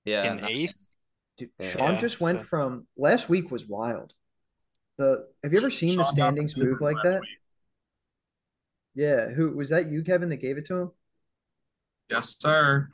Yeah. 0.04 0.32
in 0.32 0.44
eighth. 0.44 0.90
Dude, 1.38 1.50
Sean 1.60 1.94
Yeah, 1.94 1.98
just 2.00 2.20
went 2.20 2.40
so- 2.40 2.44
from 2.46 2.86
last 2.96 3.28
week 3.28 3.50
was 3.50 3.66
wild. 3.66 4.12
The 4.96 5.28
have 5.42 5.52
you 5.52 5.58
ever 5.58 5.70
seen 5.70 5.96
the 5.96 6.04
Sean 6.04 6.04
got 6.04 6.10
standings 6.12 6.56
move 6.56 6.80
like 6.80 6.96
that? 7.02 7.20
week. 7.20 7.30
Yeah, 8.94 9.28
who 9.28 9.50
was 9.50 9.70
that 9.70 9.86
you, 9.86 10.04
Kevin, 10.04 10.28
that 10.28 10.36
gave 10.36 10.56
it 10.56 10.66
to 10.66 10.76
him? 10.76 10.92
Yes, 12.08 12.36
sir. 12.38 12.88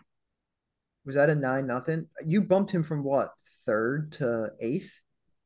Was 1.04 1.16
that 1.16 1.28
a 1.28 1.34
nine 1.34 1.66
nothing? 1.66 2.08
You 2.24 2.40
bumped 2.42 2.70
him 2.70 2.82
from 2.82 3.02
what, 3.04 3.34
third 3.66 4.12
to 4.12 4.52
eighth? 4.60 5.00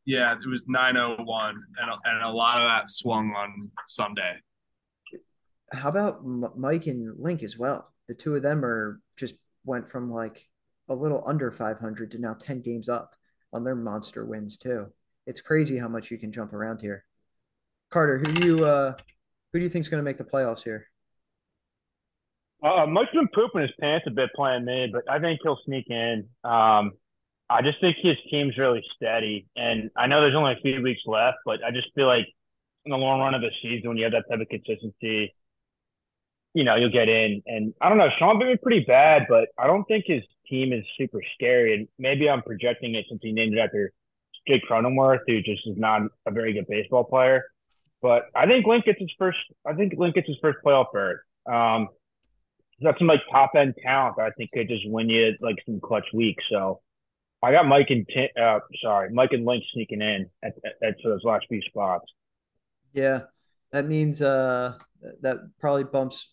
Yeah, 0.06 0.34
it 0.34 0.46
was 0.46 0.66
901, 0.68 1.56
and 1.80 1.90
a, 1.90 1.96
and 2.04 2.22
a 2.22 2.30
lot 2.30 2.58
of 2.58 2.68
that 2.68 2.90
swung 2.90 3.32
on 3.36 3.70
Sunday. 3.88 4.34
How 5.72 5.88
about 5.88 6.18
M- 6.24 6.52
Mike 6.56 6.86
and 6.86 7.18
Link 7.18 7.42
as 7.42 7.58
well? 7.58 7.90
The 8.08 8.14
two 8.14 8.34
of 8.34 8.42
them 8.42 8.64
are 8.64 9.00
just 9.16 9.36
went 9.64 9.88
from 9.88 10.12
like 10.12 10.48
a 10.88 10.94
little 10.94 11.22
under 11.26 11.50
500 11.50 12.10
to 12.10 12.18
now 12.18 12.34
10 12.34 12.60
games 12.60 12.88
up 12.88 13.14
on 13.52 13.64
their 13.64 13.74
monster 13.74 14.26
wins 14.26 14.58
too. 14.58 14.92
It's 15.26 15.40
crazy 15.40 15.78
how 15.78 15.88
much 15.88 16.10
you 16.10 16.18
can 16.18 16.32
jump 16.32 16.52
around 16.52 16.82
here. 16.82 17.04
Carter, 17.90 18.18
who 18.18 18.24
do 18.24 18.46
you 18.46 18.64
uh 18.64 18.94
who 19.52 19.58
do 19.58 19.64
you 19.64 19.70
think 19.70 19.84
is 19.84 19.88
going 19.88 20.00
to 20.00 20.04
make 20.04 20.18
the 20.18 20.24
playoffs 20.24 20.62
here? 20.62 20.88
Uh, 22.62 22.86
Mike's 22.86 23.12
been 23.12 23.28
pooping 23.34 23.62
his 23.62 23.70
pants 23.78 24.06
a 24.08 24.10
bit 24.10 24.30
playing 24.34 24.64
me, 24.64 24.88
but 24.92 25.08
I 25.08 25.18
think 25.18 25.40
he'll 25.42 25.58
sneak 25.64 25.88
in. 25.90 26.26
Um, 26.42 26.92
I 27.50 27.62
just 27.62 27.80
think 27.80 27.96
his 28.02 28.16
team's 28.30 28.57
really 28.57 28.83
steady, 28.96 29.46
and 29.57 29.90
I 29.96 30.07
know 30.07 30.20
there's 30.20 30.35
only 30.35 30.52
a 30.52 30.62
few 30.62 30.83
weeks 30.83 31.02
left, 31.07 31.38
but 31.44 31.62
I 31.62 31.70
just 31.70 31.88
feel 31.94 32.07
like 32.07 32.26
in 32.85 32.90
the 32.90 32.96
long 32.96 33.20
run 33.20 33.35
of 33.35 33.42
the 33.42 33.50
season, 33.62 33.88
when 33.88 33.96
you 33.98 34.04
have 34.04 34.12
that 34.12 34.24
type 34.30 34.40
of 34.40 34.48
consistency, 34.48 35.35
you 36.54 36.64
know, 36.64 36.76
you'll 36.76 36.90
get 36.90 37.09
in. 37.09 37.42
And 37.46 37.74
I 37.80 37.88
don't 37.88 37.98
know, 37.98 38.09
Sean 38.18 38.38
been 38.38 38.57
pretty 38.62 38.85
bad, 38.87 39.26
but 39.28 39.48
I 39.59 39.66
don't 39.66 39.85
think 39.85 40.04
his 40.07 40.22
team 40.48 40.72
is 40.72 40.85
super 40.98 41.20
scary. 41.35 41.74
And 41.74 41.88
maybe 41.98 42.28
I'm 42.28 42.42
projecting 42.42 42.94
it 42.94 43.07
since 43.09 43.20
he 43.22 43.33
named 43.33 43.54
it 43.54 43.59
after 43.61 43.92
Jake 44.46 44.62
Cronenworth, 44.68 45.20
who 45.26 45.40
just 45.42 45.66
is 45.66 45.76
not 45.76 46.02
a 46.26 46.30
very 46.30 46.52
good 46.52 46.66
baseball 46.68 47.04
player. 47.04 47.44
But 48.00 48.26
I 48.35 48.46
think 48.46 48.66
Link 48.66 48.85
gets 48.85 49.00
his 49.00 49.11
first. 49.18 49.38
I 49.66 49.72
think 49.72 49.94
Link 49.96 50.14
gets 50.14 50.28
his 50.28 50.37
first 50.40 50.59
playoff 50.64 50.92
berth. 50.92 51.20
Um, 51.50 51.88
he's 52.78 52.88
some 52.98 53.07
like 53.07 53.20
top 53.30 53.52
end 53.57 53.74
talent 53.83 54.16
that 54.18 54.26
I 54.26 54.30
think 54.30 54.50
could 54.52 54.68
just 54.68 54.88
win 54.88 55.09
you 55.09 55.35
like 55.40 55.57
some 55.64 55.80
clutch 55.80 56.07
weeks. 56.12 56.44
So 56.50 56.80
I 57.44 57.52
got 57.52 57.66
Mike 57.66 57.90
and 57.90 58.07
Tim, 58.12 58.28
uh, 58.40 58.61
sorry, 58.83 59.12
Mike 59.12 59.33
and 59.33 59.44
Link 59.44 59.62
sneaking 59.72 60.02
in 60.02 60.28
at, 60.42 60.54
at, 60.64 60.88
at 60.88 60.94
those 61.04 61.22
last 61.24 61.46
few 61.48 61.61
spots. 61.62 62.07
Yeah, 62.92 63.22
that 63.72 63.87
means 63.87 64.22
uh 64.22 64.74
that 65.20 65.38
probably 65.61 65.85
bumps 65.85 66.30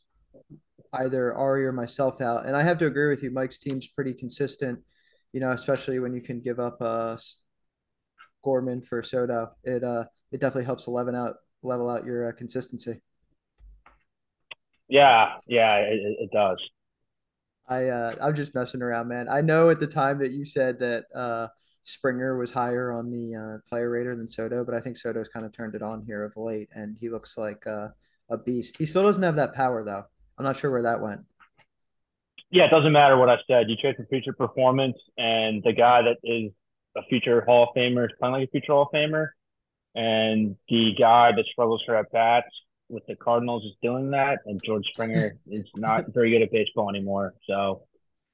either 0.93 1.33
Ari 1.33 1.65
or 1.65 1.71
myself 1.71 2.21
out. 2.21 2.45
And 2.45 2.55
I 2.55 2.63
have 2.63 2.77
to 2.79 2.85
agree 2.85 3.09
with 3.09 3.23
you. 3.23 3.31
Mike's 3.31 3.57
team's 3.57 3.87
pretty 3.87 4.13
consistent, 4.13 4.79
you 5.33 5.39
know, 5.39 5.51
especially 5.51 5.99
when 5.99 6.13
you 6.13 6.21
can 6.21 6.39
give 6.39 6.59
up 6.59 6.77
uh 6.81 7.17
Gorman 8.43 8.81
for 8.81 9.03
Soto. 9.03 9.51
It 9.63 9.83
uh 9.83 10.05
it 10.31 10.39
definitely 10.39 10.65
helps 10.65 10.87
level 10.87 11.15
out 11.15 11.35
level 11.63 11.89
out 11.89 12.05
your 12.05 12.29
uh, 12.29 12.31
consistency. 12.31 13.01
Yeah, 14.87 15.35
yeah, 15.47 15.75
it, 15.77 15.99
it 16.19 16.31
does. 16.31 16.57
I 17.71 17.87
uh, 17.87 18.15
I'm 18.21 18.35
just 18.35 18.53
messing 18.53 18.81
around, 18.81 19.07
man. 19.07 19.29
I 19.29 19.39
know 19.39 19.69
at 19.69 19.79
the 19.79 19.87
time 19.87 20.19
that 20.19 20.31
you 20.31 20.43
said 20.43 20.77
that 20.79 21.05
uh, 21.15 21.47
Springer 21.83 22.37
was 22.37 22.51
higher 22.51 22.91
on 22.91 23.09
the 23.09 23.35
uh, 23.35 23.69
player 23.69 23.89
rater 23.89 24.13
than 24.13 24.27
Soto, 24.27 24.65
but 24.65 24.75
I 24.75 24.81
think 24.81 24.97
Soto's 24.97 25.29
kind 25.29 25.45
of 25.45 25.53
turned 25.53 25.73
it 25.73 25.81
on 25.81 26.03
here 26.05 26.25
of 26.25 26.35
late, 26.35 26.67
and 26.75 26.97
he 26.99 27.07
looks 27.07 27.37
like 27.37 27.65
uh, 27.65 27.87
a 28.29 28.37
beast. 28.37 28.75
He 28.77 28.85
still 28.85 29.03
doesn't 29.03 29.23
have 29.23 29.37
that 29.37 29.53
power 29.53 29.85
though. 29.85 30.03
I'm 30.37 30.43
not 30.43 30.57
sure 30.57 30.69
where 30.69 30.81
that 30.81 31.01
went. 31.01 31.21
Yeah, 32.49 32.65
it 32.65 32.71
doesn't 32.71 32.91
matter 32.91 33.17
what 33.17 33.29
I 33.29 33.37
said. 33.47 33.69
You 33.69 33.77
trade 33.77 33.95
for 33.95 34.05
future 34.07 34.33
performance, 34.33 34.97
and 35.17 35.63
the 35.63 35.71
guy 35.71 36.01
that 36.01 36.17
is 36.25 36.51
a 36.97 37.03
future 37.03 37.39
Hall 37.45 37.69
of 37.69 37.69
Famer 37.73 38.03
is 38.03 38.11
playing 38.19 38.33
like 38.33 38.49
a 38.49 38.51
future 38.51 38.73
Hall 38.73 38.81
of 38.81 38.89
Famer, 38.93 39.29
and 39.95 40.57
the 40.67 40.91
guy 40.99 41.31
that 41.31 41.45
struggles 41.45 41.81
for 41.85 41.95
at 41.95 42.11
bats 42.11 42.49
with 42.91 43.05
the 43.07 43.15
Cardinals 43.15 43.63
is 43.63 43.73
doing 43.81 44.11
that, 44.11 44.39
and 44.45 44.61
George 44.65 44.85
Springer 44.93 45.37
is 45.49 45.65
not 45.75 46.05
very 46.13 46.31
good 46.31 46.41
at 46.41 46.51
baseball 46.51 46.89
anymore. 46.89 47.33
So 47.47 47.83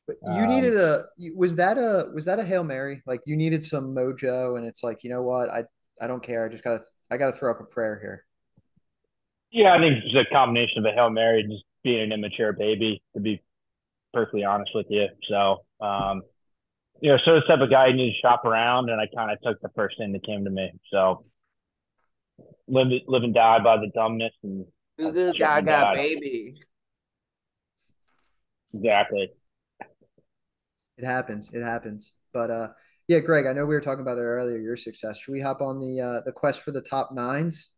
you 0.08 0.44
um, 0.44 0.50
needed 0.50 0.76
a 0.78 1.06
was 1.36 1.56
that 1.58 1.78
a 1.78 2.10
was 2.14 2.26
that 2.26 2.40
a 2.40 2.44
hail 2.44 2.64
mary? 2.64 3.02
Like 3.06 3.22
you 3.26 3.36
needed 3.36 3.64
some 3.64 3.96
mojo, 3.96 4.58
and 4.58 4.66
it's 4.66 4.84
like 4.84 5.04
you 5.04 5.10
know 5.10 5.22
what 5.22 5.50
I 5.50 5.64
I 6.02 6.08
don't 6.08 6.24
care. 6.24 6.46
I 6.46 6.50
just 6.50 6.64
gotta 6.64 6.82
I 7.12 7.18
gotta 7.18 7.34
throw 7.34 7.52
up 7.52 7.60
a 7.60 7.66
prayer 7.66 8.00
here. 8.02 8.26
Yeah, 9.52 9.74
I 9.74 9.80
think 9.80 10.04
it's 10.04 10.30
a 10.30 10.34
combination 10.34 10.80
of 10.80 10.86
a 10.86 10.94
hail 10.94 11.10
mary, 11.10 11.44
just 11.44 11.64
being 11.84 12.02
an 12.02 12.12
immature 12.12 12.54
baby, 12.54 13.02
to 13.14 13.22
be 13.22 13.42
perfectly 14.14 14.44
honest 14.44 14.72
with 14.74 14.88
you. 14.90 15.08
So. 15.30 15.64
um 15.80 16.24
you 17.00 17.12
know, 17.12 17.18
so 17.26 17.36
this 17.36 17.44
type 17.48 17.60
of 17.62 17.70
guy 17.70 17.88
you 17.88 17.94
need 17.94 18.14
to 18.14 18.20
shop 18.20 18.44
around, 18.46 18.90
and 18.90 19.00
I 19.00 19.06
kind 19.16 19.32
of 19.32 19.40
took 19.42 19.62
the 19.62 19.70
first 19.76 19.98
thing 19.98 20.14
that 20.14 20.26
came 20.26 20.44
to 20.46 20.50
me. 20.50 20.72
So 20.92 21.26
live 22.68 22.88
live 23.08 23.24
and 23.24 23.34
die 23.34 23.60
by 23.60 23.78
the 23.78 23.92
dumbness 23.94 24.34
and 24.44 24.66
the 24.98 25.34
Gaga 25.38 25.92
baby. 25.94 26.60
Exactly. 28.74 29.32
It 30.98 31.06
happens. 31.06 31.50
It 31.54 31.64
happens. 31.64 32.14
But 32.34 32.52
uh 32.52 32.68
yeah, 33.08 33.20
Greg, 33.20 33.46
I 33.46 33.54
know 33.54 33.66
we 33.66 33.74
were 33.74 33.82
talking 33.82 34.02
about 34.02 34.18
it 34.18 34.22
earlier, 34.22 34.58
your 34.58 34.76
success. 34.76 35.20
Should 35.20 35.32
we 35.32 35.40
hop 35.40 35.62
on 35.62 35.80
the 35.80 36.02
uh 36.02 36.22
the 36.26 36.32
quest 36.32 36.62
for 36.62 36.72
the 36.72 36.82
top 36.82 37.12
nines? 37.14 37.70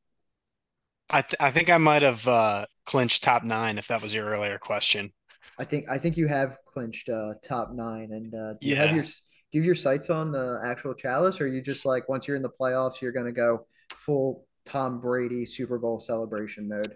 I 1.10 1.22
th- 1.22 1.36
I 1.40 1.52
think 1.52 1.70
I 1.70 1.78
might 1.78 2.02
have 2.02 2.28
uh 2.28 2.66
clinched 2.86 3.24
top 3.24 3.44
nine 3.44 3.78
if 3.78 3.88
that 3.88 4.02
was 4.02 4.14
your 4.14 4.26
earlier 4.26 4.58
question. 4.58 5.14
I 5.60 5.66
think 5.66 5.90
I 5.90 5.98
think 5.98 6.18
you 6.18 6.28
have 6.28 6.58
clinched 6.66 7.10
uh 7.10 7.34
top 7.44 7.72
nine 7.74 8.12
and 8.12 8.34
uh 8.34 8.54
do 8.60 8.68
you 8.68 8.76
yeah. 8.76 8.86
have 8.86 8.96
your 8.96 9.04
do 9.04 9.58
you 9.58 9.62
have 9.62 9.66
your 9.66 9.76
sights 9.76 10.10
on 10.10 10.32
the 10.32 10.62
actual 10.64 10.94
chalice 10.94 11.42
or 11.42 11.48
you 11.48 11.62
just 11.62 11.86
like 11.86 12.08
once 12.08 12.28
you're 12.28 12.38
in 12.38 12.44
the 12.44 12.50
playoffs 12.50 13.02
you're 13.02 13.12
gonna 13.12 13.32
go 13.32 13.66
full 13.94 14.48
Tom 14.70 15.00
Brady 15.00 15.46
Super 15.46 15.80
Bowl 15.80 16.00
celebration 16.00 16.68
mode? 16.68 16.96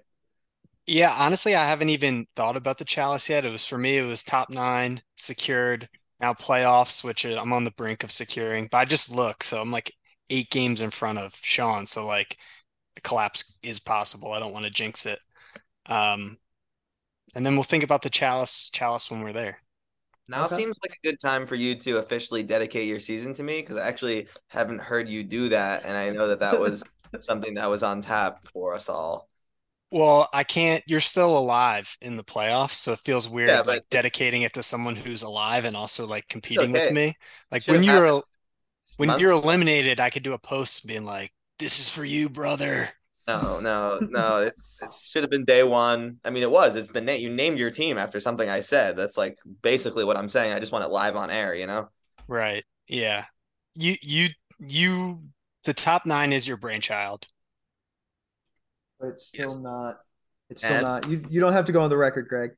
Yeah, 0.86 1.16
honestly, 1.18 1.56
I 1.56 1.66
haven't 1.66 1.90
even 1.90 2.28
thought 2.36 2.58
about 2.58 2.78
the 2.78 2.86
chalice 2.86 3.30
yet. 3.30 3.46
It 3.46 3.52
was 3.52 3.66
for 3.66 3.78
me, 3.78 3.98
it 3.98 4.06
was 4.06 4.24
top 4.24 4.50
nine, 4.50 5.02
secured, 5.18 5.90
now 6.20 6.34
playoffs, 6.34 7.04
which 7.04 7.26
I'm 7.26 7.54
on 7.54 7.64
the 7.64 7.72
brink 7.72 8.04
of 8.04 8.12
securing. 8.12 8.68
But 8.70 8.78
I 8.78 8.86
just 8.86 9.14
look, 9.14 9.44
so 9.44 9.62
I'm 9.62 9.72
like 9.72 9.92
eight 10.30 10.50
games 10.50 10.82
in 10.82 10.90
front 10.90 11.20
of 11.20 11.36
Sean. 11.42 11.88
So 11.88 12.06
like 12.06 12.38
a 12.98 13.02
collapse 13.02 13.60
is 13.64 13.80
possible. 13.80 14.34
I 14.34 14.40
don't 14.40 14.54
want 14.54 14.66
to 14.66 14.72
jinx 14.72 15.06
it. 15.06 15.20
Um, 15.86 16.38
and 17.36 17.46
then 17.46 17.56
we'll 17.56 17.64
think 17.64 17.84
about 17.84 18.02
the 18.02 18.10
chalice 18.10 18.70
chalice 18.70 19.10
when 19.10 19.22
we're 19.22 19.34
there. 19.34 19.60
Now 20.28 20.46
okay. 20.46 20.56
seems 20.56 20.78
like 20.84 20.94
a 20.94 21.08
good 21.08 21.20
time 21.20 21.46
for 21.46 21.56
you 21.56 21.76
to 21.76 21.98
officially 21.98 22.44
dedicate 22.44 22.88
your 22.88 23.00
season 23.00 23.34
to 23.36 23.44
me 23.44 23.62
because 23.62 23.78
I 23.78 23.88
actually 23.88 24.28
haven't 24.48 24.80
heard 24.80 25.10
you 25.10 25.24
do 25.24 25.50
that, 25.50 25.86
and 25.86 25.98
I 25.98 26.10
know 26.10 26.28
that 26.28 26.40
that 26.40 26.60
was 26.60 26.84
something 27.22 27.56
that 27.56 27.70
was 27.70 27.84
on 27.84 28.02
tap 28.02 28.48
for 28.48 28.74
us 28.74 28.90
all. 28.90 29.30
Well, 29.92 30.28
I 30.34 30.44
can't. 30.44 30.84
You're 30.88 31.02
still 31.02 31.38
alive 31.38 31.96
in 32.02 32.18
the 32.18 32.24
playoffs, 32.24 32.74
so 32.74 32.94
it 32.94 33.00
feels 33.00 33.30
weird 33.30 33.50
yeah, 33.50 33.62
like 33.62 33.88
dedicating 33.92 34.42
it 34.42 34.54
to 34.54 34.64
someone 34.64 34.96
who's 34.96 35.22
alive 35.22 35.66
and 35.66 35.78
also 35.78 36.08
like 36.08 36.28
competing 36.28 36.72
okay. 36.72 36.86
with 36.86 36.94
me. 36.94 37.14
Like 37.52 37.68
when 37.68 37.84
you're 37.84 38.24
when 38.98 39.08
Months. 39.08 39.22
you're 39.22 39.32
eliminated, 39.32 40.00
I 40.00 40.10
could 40.10 40.24
do 40.24 40.34
a 40.34 40.40
post 40.40 40.88
being 40.88 41.04
like, 41.04 41.32
"This 41.60 41.80
is 41.80 41.92
for 41.92 42.04
you, 42.04 42.28
brother." 42.28 42.90
No, 43.28 43.60
no, 43.60 44.00
no. 44.00 44.38
It's 44.38 44.82
it 44.82 44.94
should 44.94 45.24
have 45.24 45.30
been 45.30 45.46
day 45.46 45.62
one. 45.62 46.18
I 46.26 46.32
mean, 46.32 46.44
it 46.44 46.52
was. 46.52 46.76
It's 46.76 46.90
the 46.90 47.00
name 47.00 47.22
you 47.22 47.30
named 47.30 47.60
your 47.60 47.72
team 47.72 48.00
after 48.00 48.20
something 48.20 48.50
I 48.50 48.62
said. 48.62 48.98
That's 48.98 49.16
like 49.16 49.38
basically 49.62 50.06
what 50.06 50.18
I'm 50.18 50.30
saying. 50.30 50.54
I 50.54 50.60
just 50.60 50.72
want 50.72 50.86
it 50.86 50.90
live 50.92 51.16
on 51.16 51.30
air. 51.30 51.54
You 51.54 51.68
know. 51.68 51.90
Right. 52.28 52.66
Yeah. 52.88 53.26
You 53.76 53.96
you 54.02 54.30
you 54.60 55.22
the 55.64 55.74
top 55.74 56.06
nine 56.06 56.34
is 56.34 56.48
your 56.48 56.58
brainchild. 56.58 57.28
But 59.00 59.10
it's 59.10 59.28
still 59.28 59.52
yes. 59.52 59.60
not. 59.62 60.00
It's 60.50 60.62
still 60.62 60.74
and, 60.74 60.84
not. 60.84 61.10
You 61.10 61.26
you 61.30 61.40
don't 61.40 61.54
have 61.54 61.66
to 61.66 61.72
go 61.72 61.82
on 61.82 61.90
the 61.90 61.98
record, 61.98 62.28
Greg. 62.28 62.52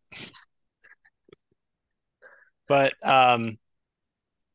but 2.67 2.93
um, 3.03 3.57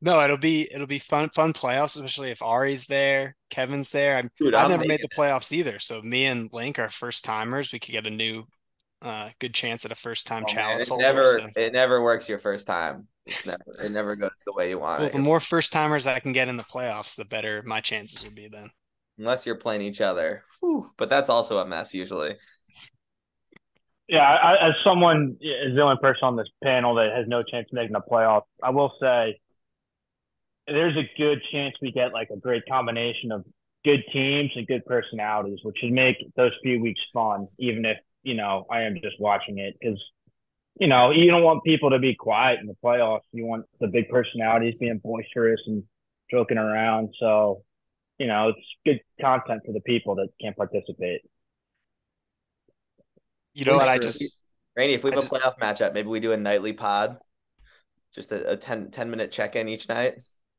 no, 0.03 0.23
it'll 0.25 0.39
be 0.39 0.69
it'll 0.73 0.87
be 0.87 0.99
fun 0.99 1.29
fun 1.31 1.53
playoffs, 1.53 1.97
especially 1.97 2.31
if 2.31 2.43
Ari's 2.43 2.87
there, 2.87 3.37
Kevin's 3.51 3.91
there. 3.91 4.17
I'm, 4.17 4.31
Dude, 4.39 4.55
I've 4.55 4.71
never 4.71 4.87
made 4.87 5.03
the 5.03 5.09
playoffs 5.09 5.53
either, 5.53 5.79
so 5.79 6.01
me 6.01 6.27
and 6.27 6.53
Link 6.53 6.79
are 6.79 6.89
first 6.89 7.25
timers. 7.25 7.73
We 7.73 7.79
could 7.79 7.93
get 7.93 8.07
a 8.07 8.11
new, 8.11 8.45
uh, 9.03 9.31
good 9.39 9.53
chance 9.53 9.85
at 9.85 9.93
a 9.93 9.97
first 9.97 10.27
time 10.27 10.45
oh, 10.49 10.53
chalice. 10.53 10.91
it 10.91 10.97
never 10.97 11.25
so. 11.25 11.49
it 11.55 11.73
never 11.73 12.03
works 12.03 12.29
your 12.29 12.39
first 12.39 12.67
time. 12.67 13.09
It's 13.27 13.47
never 13.47 13.65
it 13.85 13.91
never 13.91 14.17
goes 14.17 14.31
the 14.45 14.53
way 14.53 14.71
you 14.71 14.79
want. 14.79 15.01
Well, 15.01 15.09
it. 15.09 15.13
the 15.13 15.19
more 15.19 15.41
first 15.41 15.73
timers 15.73 16.07
I 16.07 16.21
can 16.21 16.33
get 16.33 16.49
in 16.49 16.57
the 16.57 16.65
playoffs, 16.65 17.17
the 17.17 17.25
better 17.25 17.63
my 17.65 17.81
chances 17.81 18.25
will 18.25 18.33
be 18.33 18.49
then. 18.49 18.71
Unless 19.19 19.45
you're 19.45 19.57
playing 19.57 19.83
each 19.83 20.01
other, 20.01 20.43
Whew. 20.61 20.91
but 20.97 21.11
that's 21.11 21.29
also 21.29 21.59
a 21.59 21.67
mess 21.67 21.95
usually. 21.95 22.37
Yeah, 24.09 24.23
I, 24.23 24.69
as 24.69 24.75
someone 24.83 25.37
is 25.41 25.77
the 25.77 25.83
only 25.83 25.99
person 26.01 26.25
on 26.25 26.37
this 26.37 26.49
panel 26.65 26.97
that 26.97 27.13
has 27.15 27.29
no 27.29 27.45
chance 27.45 27.69
of 27.71 27.75
making 27.75 27.93
the 27.93 28.01
playoffs, 28.01 28.43
I 28.63 28.71
will 28.71 28.93
say 29.01 29.39
there's 30.67 30.97
a 30.97 31.09
good 31.17 31.41
chance 31.53 31.75
we 31.81 31.93
get 31.93 32.13
like 32.13 32.31
a 32.31 32.37
great 32.37 32.65
combination 32.69 33.31
of 33.31 33.45
good 33.85 34.03
teams 34.13 34.51
and 34.57 34.67
good 34.67 34.85
personalities, 34.85 35.61
which 35.63 35.77
should 35.79 35.93
make 35.93 36.17
those 36.37 36.53
few 36.63 36.81
weeks 36.81 37.01
fun, 37.13 37.47
even 37.59 37.85
if 37.85 37.99
you 38.23 38.35
know 38.35 38.67
I 38.71 38.83
am 38.83 38.97
just 39.03 39.21
watching 39.21 39.59
it 39.59 39.77
because 39.81 40.03
you 40.81 40.87
know, 40.87 41.11
you 41.11 41.31
don't 41.31 41.43
want 41.43 41.63
people 41.63 41.91
to 41.91 41.99
be 41.99 42.15
quiet 42.15 42.59
in 42.59 42.67
the 42.67 42.75
playoffs. 42.83 43.21
You 43.33 43.45
want 43.45 43.67
the 43.81 43.87
big 43.87 44.09
personalities 44.09 44.75
being 44.81 44.99
boisterous 44.99 45.61
and 45.67 45.85
joking 46.31 46.57
around. 46.57 47.11
So, 47.21 47.63
you 48.19 48.27
know, 48.27 48.49
it's 48.49 48.67
good 48.87 49.01
content 49.21 49.61
for 49.67 49.73
the 49.73 49.83
people 49.83 50.15
that 50.15 50.29
can't 50.41 50.57
participate. 50.57 51.21
You 53.53 53.67
know 53.67 53.77
what? 53.77 53.89
I 53.89 53.99
just, 53.99 54.25
Rainey, 54.75 54.95
if 54.95 55.05
we 55.05 55.11
have 55.11 55.21
just, 55.21 55.31
a 55.31 55.35
playoff 55.35 55.59
matchup, 55.59 55.93
maybe 55.93 56.09
we 56.09 56.19
do 56.19 56.33
a 56.33 56.37
nightly 56.39 56.73
pod, 56.73 57.19
just 58.15 58.33
a, 58.33 58.53
a 58.53 58.57
10, 58.57 58.91
10 58.91 59.11
minute 59.11 59.31
check 59.31 59.57
in 59.57 59.69
each 59.69 59.87
night. 59.87 60.15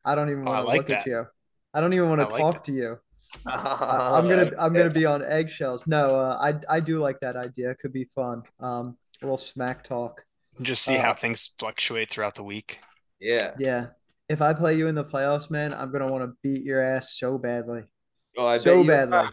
I 0.06 0.14
don't 0.14 0.30
even 0.30 0.46
want 0.46 0.60
oh, 0.60 0.62
to 0.62 0.68
like 0.68 0.78
look 0.78 0.88
that. 0.90 1.00
at 1.00 1.06
you. 1.08 1.26
I 1.74 1.82
don't 1.82 1.94
even 1.94 2.10
want 2.10 2.22
to 2.22 2.28
like 2.28 2.40
talk 2.40 2.54
that. 2.54 2.64
to 2.66 2.72
you. 2.74 3.00
I'm 3.46 4.28
gonna 4.28 4.52
I'm 4.60 4.74
gonna 4.74 4.90
be 4.90 5.06
on 5.06 5.24
eggshells. 5.24 5.88
No, 5.88 6.20
uh, 6.20 6.38
I 6.42 6.76
I 6.76 6.80
do 6.82 7.00
like 7.00 7.22
that 7.22 7.38
idea. 7.38 7.72
It 7.72 7.80
could 7.80 7.94
be 7.94 8.04
fun. 8.14 8.44
Um, 8.60 8.98
a 9.22 9.26
little 9.26 9.38
smack 9.38 9.84
talk. 9.84 10.24
Just 10.62 10.84
see 10.84 10.98
uh, 10.98 11.02
how 11.02 11.14
things 11.14 11.54
fluctuate 11.58 12.10
throughout 12.10 12.36
the 12.36 12.44
week. 12.44 12.80
Yeah. 13.20 13.52
Yeah. 13.58 13.88
If 14.28 14.42
I 14.42 14.54
play 14.54 14.76
you 14.76 14.88
in 14.88 14.96
the 14.96 15.04
playoffs, 15.04 15.50
man, 15.50 15.74
I'm 15.74 15.92
gonna 15.92 16.12
want 16.12 16.24
to 16.24 16.34
beat 16.42 16.64
your 16.64 16.82
ass 16.82 17.18
so 17.18 17.38
badly. 17.38 17.84
Oh, 18.38 18.48
I 18.48 18.58
so 18.58 18.86
badly. 18.86 19.28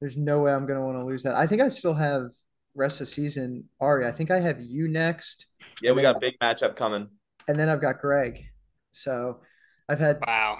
There's 0.00 0.16
no 0.16 0.40
way 0.40 0.52
I'm 0.52 0.66
gonna 0.66 0.84
want 0.84 0.98
to 0.98 1.04
lose 1.04 1.22
that. 1.22 1.34
I 1.34 1.46
think 1.46 1.62
I 1.62 1.68
still 1.68 1.94
have 1.94 2.30
rest 2.74 3.00
of 3.00 3.08
season. 3.08 3.64
Ari, 3.80 4.06
I 4.06 4.12
think 4.12 4.30
I 4.30 4.38
have 4.38 4.60
you 4.60 4.88
next. 4.88 5.46
Yeah, 5.80 5.92
we 5.92 6.02
got 6.02 6.16
a 6.16 6.20
big 6.20 6.38
matchup 6.42 6.76
coming. 6.76 7.08
And 7.48 7.58
then 7.58 7.68
I've 7.68 7.80
got 7.80 8.00
Greg. 8.00 8.44
So 8.92 9.40
I've 9.88 9.98
had 9.98 10.20
wow. 10.26 10.58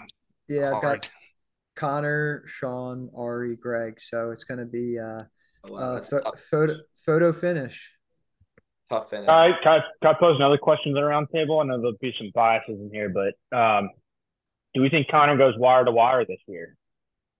Yeah, 0.48 0.70
Hard. 0.70 0.76
I've 0.76 0.82
got 0.82 1.10
Connor, 1.74 2.42
Sean, 2.46 3.10
Ari, 3.14 3.56
Greg. 3.56 4.00
So 4.00 4.30
it's 4.30 4.44
gonna 4.44 4.64
be 4.64 4.98
uh, 4.98 5.24
oh, 5.64 5.72
wow, 5.72 5.78
uh 5.78 6.00
photo 6.50 6.80
photo 7.04 7.32
finish 7.32 7.95
tough 8.88 9.10
finish. 9.10 9.28
All 9.28 9.34
right, 9.34 9.54
can 9.62 9.80
I, 9.80 9.84
can 10.02 10.14
I 10.14 10.18
pose 10.18 10.36
another 10.36 10.58
question 10.58 10.92
to 10.92 11.00
the 11.00 11.04
round 11.04 11.28
table? 11.32 11.60
I 11.60 11.64
know 11.64 11.78
there'll 11.78 11.96
be 12.00 12.14
some 12.18 12.30
biases 12.34 12.80
in 12.80 12.90
here, 12.92 13.08
but 13.08 13.56
um, 13.56 13.90
do 14.74 14.80
we 14.82 14.88
think 14.88 15.08
Connor 15.08 15.36
goes 15.36 15.54
wire 15.58 15.84
to 15.84 15.90
wire 15.90 16.24
this 16.24 16.38
year? 16.46 16.76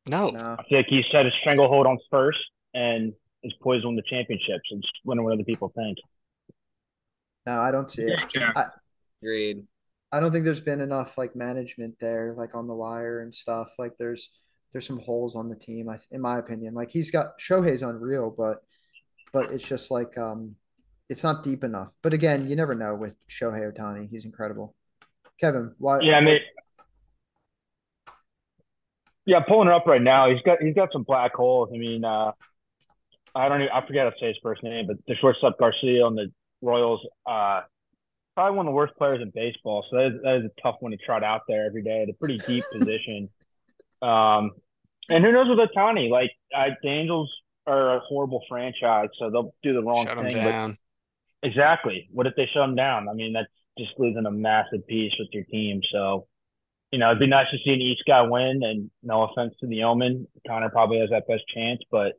No. 0.09 0.30
no. 0.30 0.56
I 0.59 0.62
feel 0.68 0.78
like 0.78 0.87
he 0.88 1.02
set 1.11 1.26
a 1.26 1.30
stranglehold 1.40 1.87
on 1.87 1.98
first 2.11 2.38
and 2.74 3.12
is 3.42 3.52
poised 3.62 3.82
to 3.82 3.88
win 3.88 3.96
the 3.96 4.02
championships. 4.02 4.68
And 4.70 4.80
just 4.82 4.92
wondering 5.04 5.24
what 5.24 5.35
other 5.35 5.44
people 5.44 5.72
think. 5.74 5.98
No, 7.46 7.61
I 7.61 7.70
don't 7.70 7.90
see 7.90 8.02
it. 8.02 8.20
Yeah. 8.35 8.52
I, 8.54 8.64
Agreed. 9.22 9.64
I 10.12 10.20
don't 10.20 10.32
think 10.32 10.44
there's 10.44 10.61
been 10.61 10.80
enough 10.80 11.18
like 11.18 11.35
management 11.35 11.96
there, 12.00 12.35
like 12.37 12.54
on 12.54 12.66
the 12.66 12.74
wire 12.74 13.20
and 13.20 13.35
stuff. 13.35 13.72
Like 13.78 13.94
there's 13.98 14.30
there's 14.72 14.87
some 14.87 15.00
holes 15.00 15.37
on 15.37 15.48
the 15.48 15.56
team, 15.56 15.88
I 15.88 15.98
in 16.11 16.20
my 16.20 16.38
opinion. 16.38 16.74
Like 16.74 16.90
he's 16.90 17.11
got 17.11 17.38
Shohei's 17.38 17.82
unreal, 17.82 18.30
but 18.30 18.62
but 19.32 19.52
it's 19.52 19.66
just 19.66 19.90
like 19.90 20.16
um 20.16 20.54
it's 21.08 21.22
not 21.22 21.42
deep 21.42 21.64
enough. 21.64 21.92
But 22.02 22.12
again, 22.12 22.48
you 22.48 22.56
never 22.56 22.74
know 22.74 22.94
with 22.94 23.14
Shohei 23.28 23.72
Ohtani. 23.72 24.08
He's 24.10 24.24
incredible. 24.24 24.74
Kevin, 25.40 25.74
why? 25.78 26.00
Yeah, 26.00 26.16
I 26.16 26.20
mean, 26.20 26.38
yeah, 29.26 29.40
pulling 29.40 29.68
it 29.68 29.74
up 29.74 29.86
right 29.86 30.00
now. 30.00 30.30
He's 30.30 30.40
got 30.42 30.62
he's 30.62 30.74
got 30.74 30.90
some 30.92 31.02
black 31.02 31.34
holes. 31.34 31.70
I 31.74 31.78
mean, 31.78 32.04
uh, 32.04 32.32
I 33.34 33.48
don't 33.48 33.60
even, 33.62 33.72
I 33.72 33.86
forget 33.86 34.04
how 34.04 34.10
to 34.10 34.16
say 34.18 34.28
his 34.28 34.38
first 34.42 34.62
name, 34.62 34.86
but 34.86 34.96
the 35.06 35.14
shortstop 35.16 35.58
Garcia 35.58 36.04
on 36.04 36.14
the 36.14 36.32
Royals, 36.62 37.06
uh, 37.26 37.60
probably 38.34 38.56
one 38.56 38.66
of 38.66 38.70
the 38.70 38.74
worst 38.74 38.96
players 38.96 39.20
in 39.20 39.30
baseball. 39.30 39.84
So 39.90 39.96
that 39.96 40.06
is, 40.06 40.12
that 40.22 40.36
is 40.36 40.44
a 40.46 40.60
tough 40.62 40.76
one 40.80 40.92
to 40.92 40.96
trot 40.96 41.22
out 41.22 41.42
there 41.46 41.66
every 41.66 41.82
day 41.82 42.02
at 42.02 42.08
a 42.08 42.14
pretty 42.14 42.38
deep 42.38 42.64
position. 42.72 43.28
Um, 44.00 44.52
and 45.10 45.22
who 45.24 45.32
knows 45.32 45.48
with 45.48 45.58
Ohtani? 45.58 46.08
Like 46.08 46.30
uh, 46.56 46.70
the 46.82 46.88
Angels 46.88 47.30
are 47.66 47.96
a 47.96 48.00
horrible 48.00 48.42
franchise, 48.48 49.08
so 49.18 49.30
they'll 49.30 49.54
do 49.62 49.74
the 49.74 49.82
wrong 49.82 50.06
Shut 50.06 50.16
thing. 50.18 50.38
him 50.38 50.44
down. 50.44 50.70
But 50.70 50.78
exactly, 51.46 52.09
what 52.12 52.26
if 52.26 52.35
they 52.37 52.48
shut 52.52 52.68
him 52.68 52.74
down? 52.74 53.09
I 53.09 53.14
mean, 53.14 53.32
that's 53.32 53.48
just 53.78 53.92
losing 53.98 54.26
a 54.26 54.30
massive 54.30 54.87
piece 54.87 55.12
with 55.18 55.28
your 55.32 55.44
team. 55.44 55.80
So, 55.92 56.26
you 56.90 56.98
know, 56.98 57.09
it'd 57.09 57.20
be 57.20 57.26
nice 57.26 57.50
to 57.50 57.59
see 57.64 57.72
an 57.72 57.80
East 57.80 58.02
guy 58.06 58.22
win. 58.22 58.62
And 58.62 58.90
no 59.02 59.22
offense 59.22 59.54
to 59.61 59.66
the 59.66 59.85
Omen, 59.85 60.26
Connor 60.46 60.70
probably 60.70 60.98
has 61.00 61.11
that 61.11 61.26
best 61.28 61.42
chance, 61.54 61.80
but 61.90 62.12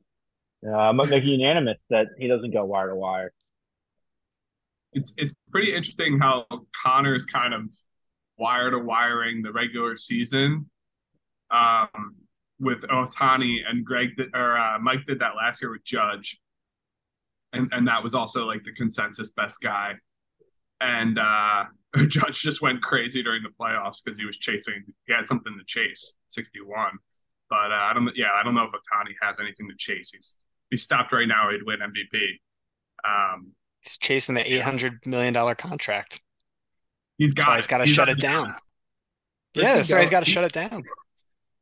uh, 0.66 0.72
I'm 0.72 0.98
gonna 0.98 1.10
make 1.10 1.24
unanimous 1.24 1.78
that 1.90 2.08
he 2.18 2.28
doesn't 2.28 2.52
go 2.52 2.66
wire 2.66 2.90
to 2.90 2.96
wire. 2.96 3.32
It's 4.94 5.14
it's 5.18 5.34
pretty 5.52 5.76
interesting 5.76 6.20
how 6.20 6.48
Connor's 6.74 7.26
kind 7.26 7.54
of 7.54 7.72
wire 8.38 8.72
to 8.72 8.80
wiring 8.80 9.44
the 9.44 9.52
regular 9.52 9.96
season. 9.96 10.70
Um, 11.50 12.16
with 12.60 12.82
Ohtani 12.82 13.60
and 13.68 13.86
Greg 13.86 14.20
or 14.34 14.58
uh, 14.58 14.80
Mike 14.80 15.06
did 15.06 15.20
that 15.20 15.36
last 15.36 15.62
year 15.62 15.72
with 15.72 15.84
Judge, 15.84 16.40
and 17.54 17.70
and 17.72 17.88
that 17.88 18.04
was 18.04 18.14
also 18.16 18.46
like 18.46 18.64
the 18.64 18.74
consensus 18.74 19.30
best 19.32 19.62
guy. 19.62 19.94
And 20.82 21.18
uh, 21.18 21.66
Judge 22.08 22.42
just 22.42 22.62
went 22.62 22.82
crazy 22.84 23.24
during 23.24 23.44
the 23.44 23.50
playoffs 23.50 23.98
because 24.04 24.20
he 24.20 24.26
was 24.26 24.38
chasing. 24.38 24.84
He 25.08 25.14
had 25.14 25.28
something 25.28 25.56
to 25.58 25.64
chase, 25.66 26.14
sixty 26.28 26.60
one. 26.62 26.94
But 27.50 27.72
uh, 27.72 27.76
I 27.76 27.94
don't. 27.94 28.10
Yeah, 28.16 28.32
I 28.40 28.44
don't 28.44 28.54
know 28.56 28.64
if 28.66 28.72
Ohtani 28.72 29.14
has 29.22 29.40
anything 29.40 29.68
to 29.70 29.76
chase. 29.78 30.12
He's 30.14 30.36
if 30.70 30.72
he 30.72 30.78
stopped 30.78 31.14
right 31.14 31.28
now, 31.28 31.50
he'd 31.50 31.64
win 31.66 31.80
MVP. 31.80 32.40
Um, 33.08 33.52
He's 33.82 33.98
chasing 33.98 34.36
the 34.36 34.52
eight 34.54 34.62
hundred 34.62 35.00
million 35.06 35.34
dollar 35.34 35.56
contract. 35.56 36.20
he's 37.18 37.34
That's 37.34 37.46
got. 37.46 37.52
why 37.52 37.56
he's 37.58 37.68
got 37.68 37.78
to 37.78 37.86
shut 37.88 38.10
it 38.10 38.20
down. 38.20 38.54
Where's 39.54 39.64
Yeah, 39.66 39.70
he 39.72 39.78
that's 39.78 39.92
why 39.94 40.00
he's 40.02 40.10
go- 40.10 40.18
got 40.18 40.26
to 40.26 40.30
shut 40.32 40.46
it 40.46 40.52
down. 40.52 40.84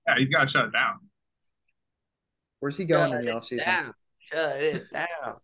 Yeah, 0.07 0.15
he's 0.17 0.29
got 0.29 0.41
to 0.41 0.47
shut 0.47 0.65
it 0.65 0.71
down. 0.73 0.95
Where's 2.59 2.77
he 2.77 2.85
going 2.85 3.11
Shut 3.11 3.19
in 3.19 3.25
the 3.25 3.31
offseason? 3.31 3.91
Shut 4.19 4.63
it 4.63 4.91
down. 4.91 5.35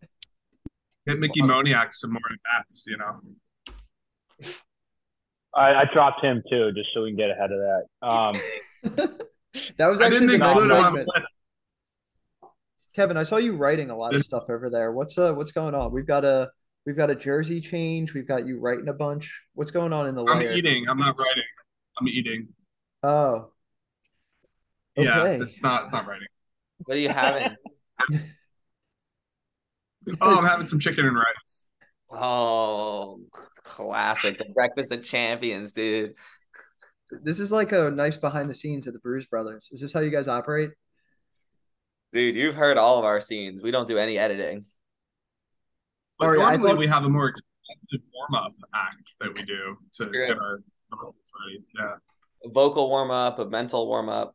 Get 1.06 1.18
Mickey 1.18 1.40
Moniak 1.40 1.88
some 1.92 2.12
more 2.12 2.20
at 2.30 2.38
bats. 2.44 2.84
You 2.86 2.96
know. 2.96 3.20
I, 5.54 5.74
I 5.74 5.84
dropped 5.92 6.24
him 6.24 6.42
too, 6.48 6.72
just 6.72 6.90
so 6.94 7.02
we 7.02 7.10
can 7.10 7.16
get 7.16 7.30
ahead 7.30 7.50
of 7.52 7.58
that. 7.58 7.84
Um, 8.02 8.34
that 9.76 9.86
was 9.86 10.00
actually 10.00 10.26
the 10.26 10.38
next 10.38 10.48
include 10.48 10.70
him 10.70 10.84
on 10.84 10.92
the 10.94 10.98
segment. 11.00 11.08
Kevin, 12.94 13.16
I 13.16 13.22
saw 13.22 13.36
you 13.36 13.54
writing 13.56 13.90
a 13.90 13.96
lot 13.96 14.14
of 14.14 14.22
stuff 14.22 14.44
over 14.50 14.68
there. 14.70 14.92
What's 14.92 15.16
uh 15.16 15.32
what's 15.34 15.52
going 15.52 15.74
on? 15.74 15.92
We've 15.92 16.06
got 16.06 16.24
a 16.24 16.50
we've 16.86 16.96
got 16.96 17.10
a 17.10 17.14
jersey 17.14 17.60
change. 17.60 18.12
We've 18.14 18.28
got 18.28 18.46
you 18.46 18.60
writing 18.60 18.88
a 18.88 18.92
bunch. 18.92 19.42
What's 19.54 19.70
going 19.70 19.92
on 19.92 20.06
in 20.08 20.14
the 20.14 20.24
I'm 20.24 20.38
layer? 20.38 20.52
eating. 20.52 20.86
I'm 20.88 20.98
not 20.98 21.16
writing. 21.18 21.42
I'm 21.98 22.08
eating. 22.08 22.48
Oh. 23.02 23.50
Yeah, 24.96 25.22
Okay. 25.22 25.42
it's 25.42 25.62
not. 25.62 25.84
It's 25.84 25.92
not 25.92 26.06
writing. 26.06 26.28
What 26.84 26.96
are 26.96 27.00
you 27.00 27.08
having? 27.08 27.56
Oh, 30.20 30.36
I'm 30.38 30.44
having 30.44 30.66
some 30.66 30.78
chicken 30.80 31.06
and 31.06 31.16
rice. 31.16 31.68
Oh, 32.10 33.20
classic. 33.62 34.38
The 34.38 34.46
breakfast 34.54 34.92
of 34.92 35.02
champions, 35.04 35.72
dude. 35.72 36.14
This 37.22 37.40
is 37.40 37.52
like 37.52 37.72
a 37.72 37.90
nice 37.90 38.16
behind 38.16 38.48
the 38.50 38.54
scenes 38.54 38.86
of 38.86 38.94
the 38.94 38.98
Bruise 39.00 39.26
Brothers. 39.26 39.68
Is 39.72 39.80
this 39.80 39.92
how 39.92 40.00
you 40.00 40.10
guys 40.10 40.28
operate? 40.28 40.70
Dude, 42.12 42.36
you've 42.36 42.54
heard 42.54 42.76
all 42.78 42.98
of 42.98 43.04
our 43.04 43.20
scenes. 43.20 43.62
We 43.62 43.70
don't 43.70 43.88
do 43.88 43.98
any 43.98 44.18
editing. 44.18 44.64
But 46.18 46.24
All 46.26 46.30
right, 46.32 46.40
I 46.40 46.50
normally 46.56 46.68
thought- 46.70 46.78
we 46.78 46.86
have 46.88 47.04
a 47.04 47.08
more 47.08 47.28
extensive 47.28 48.06
warm 48.12 48.34
up 48.44 48.52
act 48.74 49.12
that 49.20 49.34
we 49.34 49.42
do 49.44 49.76
to 49.94 50.10
Yeah. 50.12 50.26
get 50.28 50.38
our 50.38 50.58
vocals 50.90 51.14
ready. 51.46 51.64
Yeah. 51.78 51.96
A 52.44 52.48
vocal 52.50 52.88
warm 52.88 53.10
up, 53.10 53.38
a 53.38 53.44
mental 53.46 53.86
warm 53.86 54.08
up. 54.08 54.34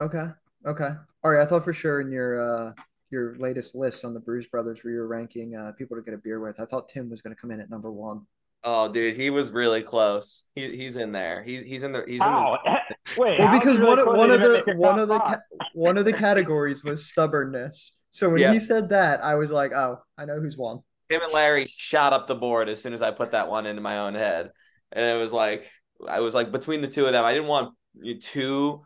Okay. 0.00 0.28
Okay. 0.66 0.90
All 1.24 1.30
right. 1.30 1.40
I 1.40 1.46
thought 1.46 1.64
for 1.64 1.72
sure 1.72 2.00
in 2.00 2.10
your 2.12 2.40
uh 2.40 2.72
your 3.12 3.36
latest 3.36 3.74
list 3.74 4.04
on 4.04 4.14
the 4.14 4.20
Bruise 4.20 4.46
Brothers 4.48 4.80
where 4.82 4.92
you're 4.94 5.06
ranking 5.06 5.54
uh 5.54 5.72
people 5.78 5.96
to 5.96 6.02
get 6.02 6.14
a 6.14 6.18
beer 6.18 6.40
with. 6.40 6.58
I 6.58 6.64
thought 6.64 6.88
Tim 6.88 7.10
was 7.10 7.20
gonna 7.20 7.36
come 7.36 7.50
in 7.50 7.60
at 7.60 7.70
number 7.70 7.92
one. 7.92 8.22
Oh, 8.64 8.90
dude, 8.90 9.16
he 9.16 9.30
was 9.30 9.50
really 9.50 9.82
close. 9.82 10.44
He, 10.54 10.76
he's 10.76 10.96
in 10.96 11.12
there. 11.12 11.42
He's 11.42 11.62
he's 11.62 11.82
in 11.82 11.92
the 11.92 12.04
he's 12.06 12.16
in 12.16 12.20
how? 12.22 12.58
Wait, 13.18 13.38
Well, 13.38 13.58
because 13.58 13.78
really 13.78 13.90
one 13.90 13.98
of 13.98 14.06
one 14.06 14.30
of 14.30 14.40
the 14.40 14.74
one 14.76 14.98
of 14.98 15.08
the 15.08 15.18
ca- 15.18 15.40
one 15.74 15.98
of 15.98 16.04
the 16.04 16.12
categories 16.12 16.82
was 16.84 17.06
stubbornness. 17.06 17.98
So 18.10 18.28
when 18.30 18.40
Yeah. 18.40 18.52
he 18.52 18.60
said 18.60 18.88
that, 18.90 19.24
I 19.24 19.34
was 19.36 19.50
like, 19.50 19.72
oh, 19.72 19.98
I 20.18 20.24
know 20.24 20.38
who's 20.40 20.56
won. 20.56 20.80
the 21.08 21.16
him 21.16 21.22
and 21.22 21.32
Larry 21.32 21.66
shot 21.66 22.12
up 22.12 22.26
the 22.26 22.34
board 22.34 22.68
as 22.68 22.80
soon 22.80 22.92
as 22.94 23.02
I 23.02 23.10
put 23.10 23.32
that 23.32 23.48
one 23.50 23.66
into 23.66 23.82
my 23.82 23.98
own 23.98 24.14
head, 24.14 24.50
and 24.92 25.04
it 25.04 25.20
was 25.20 25.32
like 25.32 25.68
I 26.08 26.20
was 26.20 26.34
like 26.34 26.52
between 26.52 26.80
the 26.82 26.88
two 26.88 27.06
of 27.06 27.12
them. 27.12 27.24
I 27.24 27.32
didn't 27.34 27.48
want 27.48 27.74
you 28.00 28.18
two 28.18 28.82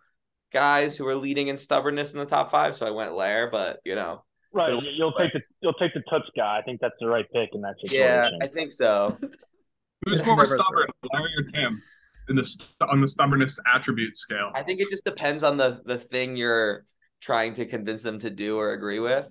guys 0.57 0.97
who 0.97 1.07
are 1.07 1.15
leading 1.15 1.49
in 1.49 1.59
stubbornness 1.59 2.15
in 2.15 2.19
the 2.19 2.25
top 2.25 2.51
five, 2.51 2.75
so 2.75 2.87
I 2.87 2.91
went 2.91 3.15
Lair. 3.15 3.51
But 3.51 3.81
you 3.85 3.95
know, 3.95 4.25
Right, 4.57 4.73
you'll 4.95 5.13
take 5.13 5.35
the 5.35 5.43
you'll 5.61 5.75
take 5.75 5.93
the 5.93 6.01
touch 6.09 6.27
guy. 6.35 6.59
I 6.59 6.63
think 6.63 6.81
that's 6.81 6.95
the 6.99 7.09
right 7.09 7.27
pick 7.31 7.51
in 7.53 7.61
that 7.61 7.75
yeah, 7.83 8.25
situation. 8.25 8.39
I 8.43 8.47
think 8.47 8.73
so. 8.73 9.19
Who's 10.07 10.25
more 10.25 10.47
stubborn, 10.47 10.89
Larry 11.13 11.31
or 11.37 11.43
Tim, 11.53 11.83
in 12.31 12.37
the 12.37 12.65
on 12.81 13.03
the 13.03 13.09
stubbornness 13.09 13.59
attribute 13.71 14.17
scale? 14.17 14.51
I 14.55 14.63
think 14.63 14.81
it 14.81 14.89
just 14.89 15.05
depends 15.05 15.45
on 15.45 15.59
the 15.59 15.83
the 15.85 15.99
thing 15.99 16.37
you're 16.37 16.87
trying 17.21 17.53
to 17.55 17.67
convince 17.67 18.03
them 18.03 18.19
to 18.21 18.31
do 18.31 18.57
or 18.57 18.73
agree 18.73 18.99
with. 18.99 19.29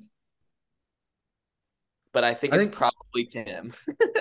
But 2.13 2.23
I 2.23 2.35
think 2.35 2.53
I 2.53 2.57
it's 2.57 2.65
think- 2.65 2.75
probably 2.75 3.25
Tim. 3.27 3.73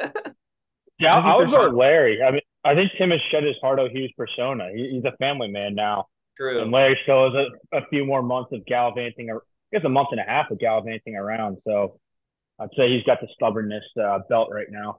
yeah, 0.98 1.16
I 1.16 1.34
I, 1.34 1.36
think 1.36 1.50
would 1.50 1.50
go 1.50 1.76
Larry. 1.76 2.22
I 2.22 2.30
mean, 2.30 2.40
I 2.64 2.74
think 2.74 2.92
Tim 2.96 3.10
has 3.10 3.20
shed 3.30 3.44
his 3.44 3.56
Hardo 3.60 3.90
Hughes 3.90 4.12
persona. 4.16 4.70
He, 4.74 4.88
he's 4.90 5.04
a 5.04 5.14
family 5.18 5.48
man 5.48 5.74
now, 5.74 6.06
True. 6.38 6.61
and 6.61 6.70
Larry 6.73 6.99
still 7.03 7.31
has 7.33 7.47
a, 7.73 7.77
a 7.79 7.87
few 7.88 8.05
more 8.05 8.23
months 8.23 8.51
of 8.53 8.64
gallivanting. 8.66 9.31
Or, 9.31 9.38
I 9.73 9.77
guess 9.79 9.85
a 9.85 9.88
month 9.88 10.09
and 10.12 10.20
a 10.20 10.25
half 10.25 10.51
of 10.51 10.59
gallivanting 10.59 11.16
around. 11.16 11.59
So 11.66 11.99
I'd 12.59 12.68
say 12.77 12.88
he's 12.90 13.05
got 13.05 13.20
the 13.20 13.29
stubbornness 13.35 13.85
uh, 14.01 14.20
belt 14.29 14.49
right 14.53 14.66
now. 14.70 14.99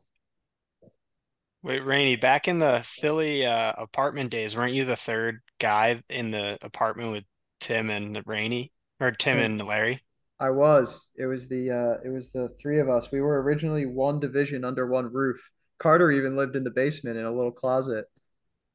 Wait, 1.64 1.84
Rainey, 1.84 2.16
back 2.16 2.48
in 2.48 2.60
the 2.60 2.82
Philly 2.84 3.46
uh, 3.46 3.74
apartment 3.78 4.30
days, 4.30 4.56
weren't 4.56 4.74
you 4.74 4.86
the 4.86 4.96
third 4.96 5.40
guy 5.60 6.04
in 6.10 6.30
the 6.32 6.58
apartment 6.62 7.12
with 7.12 7.24
Tim 7.60 7.90
and 7.90 8.22
Rainey 8.26 8.72
or 9.00 9.12
Tim 9.12 9.40
Yeah. 9.40 9.46
and 9.46 9.66
Larry? 9.66 10.02
I 10.40 10.50
was. 10.50 11.08
It 11.16 11.26
was 11.28 11.48
the 11.48 11.72
uh 11.72 12.06
it 12.06 12.10
was 12.10 12.32
the 12.34 12.50
three 12.62 12.80
of 12.82 12.90
us. 12.90 13.10
We 13.10 13.22
were 13.22 13.42
originally 13.42 13.86
one 13.86 14.20
division 14.20 14.66
under 14.66 14.86
one 14.86 15.12
roof. 15.12 15.50
Carter 15.80 16.12
even 16.12 16.36
lived 16.36 16.56
in 16.58 16.66
the 16.66 16.72
basement 16.72 17.18
in 17.18 17.26
a 17.26 17.32
little 17.34 17.52
closet. 17.54 18.06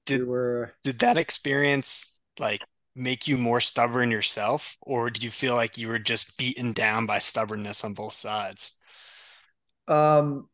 Did- 0.07 0.21
we 0.23 0.27
were 0.27 0.73
Did 0.83 0.99
that 1.01 1.19
experience 1.19 2.20
like 2.41 2.63
make 2.97 3.29
you 3.29 3.37
more 3.39 3.61
stubborn 3.61 4.11
yourself, 4.11 4.77
or 4.83 5.11
do 5.11 5.21
you 5.25 5.31
feel 5.31 5.55
like 5.55 5.79
you 5.79 5.89
were 5.89 5.99
just 6.01 6.37
beaten 6.39 6.73
down 6.73 7.07
by 7.07 7.19
stubbornness 7.19 7.85
on 7.85 7.95
both 7.95 8.15
sides? 8.15 8.79
um 9.89 10.49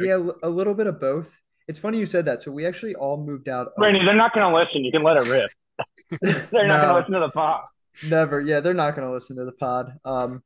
yeah, 0.00 0.18
a 0.42 0.48
little 0.48 0.74
bit 0.74 0.86
of 0.86 1.00
both. 1.00 1.40
It's 1.68 1.78
funny 1.78 1.98
you 1.98 2.06
said 2.06 2.24
that. 2.26 2.40
So 2.40 2.52
we 2.52 2.64
actually 2.66 2.94
all 2.94 3.16
moved 3.16 3.48
out. 3.48 3.68
of- 3.68 3.72
they're 3.78 4.14
not 4.14 4.32
going 4.32 4.48
to 4.48 4.56
listen. 4.56 4.84
You 4.84 4.92
can 4.92 5.02
let 5.02 5.16
it 5.16 5.28
rip. 5.28 5.50
they're 6.52 6.68
not 6.68 6.76
No. 6.76 6.82
going 6.82 6.88
to 6.88 6.94
listen 7.00 7.14
to 7.14 7.20
the 7.20 7.30
pod. 7.30 7.64
Never. 8.08 8.40
Yeah, 8.40 8.60
they're 8.60 8.74
not 8.74 8.94
going 8.94 9.08
to 9.08 9.12
listen 9.12 9.36
to 9.36 9.44
the 9.44 9.52
pod. 9.52 9.92
Um, 10.04 10.42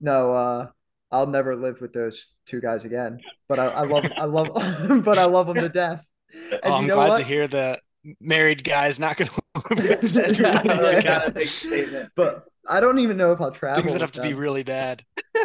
no, 0.00 0.34
uh, 0.34 0.66
I'll 1.12 1.28
never 1.28 1.54
live 1.54 1.80
with 1.80 1.92
those 1.92 2.26
two 2.46 2.60
guys 2.60 2.84
again. 2.84 3.20
But 3.48 3.60
I, 3.60 3.66
I 3.68 3.82
love, 3.84 4.06
I 4.16 4.24
love, 4.24 4.48
but 5.04 5.18
I 5.18 5.26
love 5.26 5.46
them 5.46 5.56
to 5.56 5.68
death. 5.68 6.04
And 6.50 6.60
Oh, 6.64 6.72
I'm 6.74 6.86
know 6.88 6.94
glad 6.96 7.10
what? 7.10 7.18
to 7.18 7.24
hear 7.24 7.46
the 7.46 7.78
married 8.20 8.64
guy's 8.64 9.00
not 9.00 9.16
going 9.16 9.28
to 9.54 10.42
not 10.42 10.64
Yeah. 10.64 11.00
not 11.04 11.28
a 11.28 11.32
big. 11.32 12.08
But 12.14 12.44
I 12.68 12.80
don't 12.80 12.98
even 12.98 13.16
know 13.16 13.32
if 13.32 13.40
I'll 13.40 13.50
travel. 13.50 13.82
Things 13.82 13.92
would 13.92 14.00
have 14.00 14.10
with 14.10 14.14
to 14.14 14.22
be 14.22 14.34
really 14.34 14.62
bad. 14.62 15.04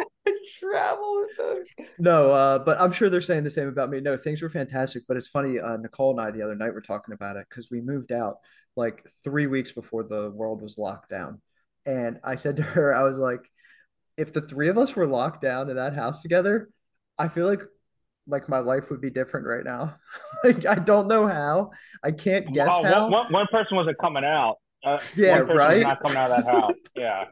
Travel 0.58 1.16
with 1.16 1.36
them. 1.36 1.86
No, 1.98 2.32
uh, 2.32 2.58
but 2.60 2.80
I'm 2.80 2.92
sure 2.92 3.08
they're 3.08 3.20
saying 3.20 3.44
the 3.44 3.50
same 3.50 3.68
about 3.68 3.90
me. 3.90 4.00
No, 4.00 4.16
things 4.16 4.42
were 4.42 4.48
fantastic, 4.48 5.02
but 5.08 5.16
it's 5.16 5.26
funny. 5.28 5.58
Uh, 5.58 5.76
Nicole 5.76 6.12
and 6.12 6.20
I 6.20 6.30
the 6.30 6.42
other 6.42 6.54
night 6.54 6.74
were 6.74 6.80
talking 6.80 7.14
about 7.14 7.36
it 7.36 7.46
because 7.48 7.70
we 7.70 7.80
moved 7.80 8.12
out 8.12 8.36
like 8.76 9.04
three 9.24 9.46
weeks 9.46 9.72
before 9.72 10.04
the 10.04 10.30
world 10.30 10.62
was 10.62 10.78
locked 10.78 11.08
down, 11.10 11.40
and 11.86 12.18
I 12.22 12.36
said 12.36 12.56
to 12.56 12.62
her, 12.62 12.94
I 12.94 13.02
was 13.02 13.18
like, 13.18 13.40
if 14.16 14.32
the 14.32 14.40
three 14.40 14.68
of 14.68 14.78
us 14.78 14.94
were 14.94 15.06
locked 15.06 15.42
down 15.42 15.68
in 15.70 15.76
that 15.76 15.94
house 15.94 16.22
together, 16.22 16.68
I 17.18 17.28
feel 17.28 17.46
like 17.46 17.62
like 18.26 18.48
my 18.48 18.58
life 18.60 18.90
would 18.90 19.00
be 19.00 19.10
different 19.10 19.46
right 19.46 19.64
now. 19.64 19.96
like 20.44 20.64
I 20.66 20.76
don't 20.76 21.08
know 21.08 21.26
how. 21.26 21.70
I 22.04 22.12
can't 22.12 22.52
guess 22.52 22.68
Oh, 22.72 22.82
how. 22.82 23.02
one, 23.04 23.12
one, 23.12 23.32
one 23.32 23.46
person 23.50 23.76
wasn't 23.76 23.98
coming 23.98 24.24
out. 24.24 24.56
Uh, 24.84 24.98
Yeah, 25.16 25.38
one 25.38 25.46
person 25.46 25.48
was 25.48 25.58
right? 25.58 25.82
Not 25.82 26.02
coming 26.02 26.16
out 26.18 26.30
of 26.30 26.44
that 26.44 26.50
house. 26.50 26.72
Yeah. 26.96 27.24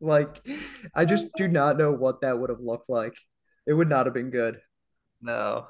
Like 0.00 0.46
I 0.94 1.04
just 1.04 1.26
do 1.36 1.48
not 1.48 1.78
know 1.78 1.92
what 1.92 2.20
that 2.22 2.38
would 2.38 2.50
have 2.50 2.60
looked 2.60 2.90
like. 2.90 3.14
It 3.66 3.72
would 3.72 3.88
not 3.88 4.06
have 4.06 4.14
been 4.14 4.30
good. 4.30 4.60
No. 5.22 5.66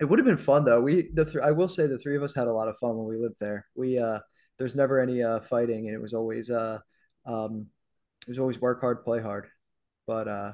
It 0.00 0.04
would 0.04 0.18
have 0.18 0.26
been 0.26 0.36
fun 0.36 0.64
though. 0.64 0.80
We 0.82 1.10
the 1.14 1.24
th 1.24 1.36
I 1.42 1.52
will 1.52 1.68
say 1.68 1.86
the 1.86 1.98
three 1.98 2.16
of 2.16 2.22
us 2.22 2.34
had 2.34 2.46
a 2.46 2.52
lot 2.52 2.68
of 2.68 2.76
fun 2.78 2.96
when 2.96 3.06
we 3.06 3.16
lived 3.16 3.36
there. 3.40 3.66
We 3.74 3.98
uh 3.98 4.20
there's 4.58 4.76
never 4.76 4.98
any 5.00 5.22
uh 5.22 5.40
fighting 5.40 5.86
and 5.86 5.94
it 5.94 6.02
was 6.02 6.12
always 6.14 6.50
uh 6.50 6.78
um 7.26 7.66
it 8.26 8.28
was 8.30 8.38
always 8.38 8.60
work 8.60 8.80
hard, 8.80 9.02
play 9.04 9.20
hard. 9.22 9.48
But 10.06 10.28
uh 10.28 10.52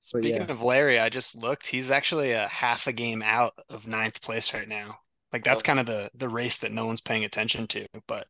Speaking 0.00 0.46
yeah. 0.46 0.50
of 0.50 0.62
Larry, 0.62 0.98
I 0.98 1.08
just 1.10 1.36
looked. 1.36 1.66
He's 1.68 1.90
actually 1.90 2.32
a 2.32 2.48
half 2.48 2.86
a 2.86 2.92
game 2.92 3.22
out 3.22 3.52
of 3.68 3.86
ninth 3.86 4.20
place 4.22 4.52
right 4.54 4.66
now. 4.68 5.00
Like 5.32 5.44
that's 5.44 5.62
Oh. 5.62 5.66
kind 5.66 5.78
of 5.80 5.86
the 5.86 6.10
the 6.14 6.28
race 6.28 6.58
that 6.58 6.72
no 6.72 6.86
one's 6.86 7.00
paying 7.00 7.24
attention 7.24 7.66
to, 7.68 7.86
but 8.06 8.26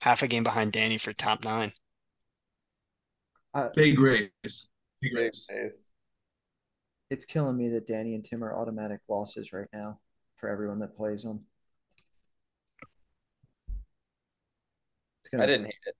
half 0.00 0.22
a 0.22 0.28
game 0.28 0.44
behind 0.44 0.72
Danny 0.72 0.98
for 0.98 1.12
top 1.12 1.44
nine. 1.44 1.74
Big 3.74 3.98
race. 3.98 4.68
Big 5.00 5.14
race. 5.14 5.48
it's 7.10 7.24
killing 7.24 7.56
me 7.56 7.68
that 7.70 7.86
Danny 7.86 8.14
and 8.14 8.24
Tim 8.24 8.42
are 8.42 8.54
automatic 8.54 9.00
losses 9.08 9.52
right 9.52 9.68
now 9.72 10.00
for 10.36 10.48
everyone 10.48 10.80
that 10.80 10.96
plays 10.96 11.22
them. 11.22 11.46
It's 15.20 15.28
I 15.38 15.46
gonna 15.46 15.46
didn't 15.46 15.66
hate 15.66 15.74
it. 15.86 15.96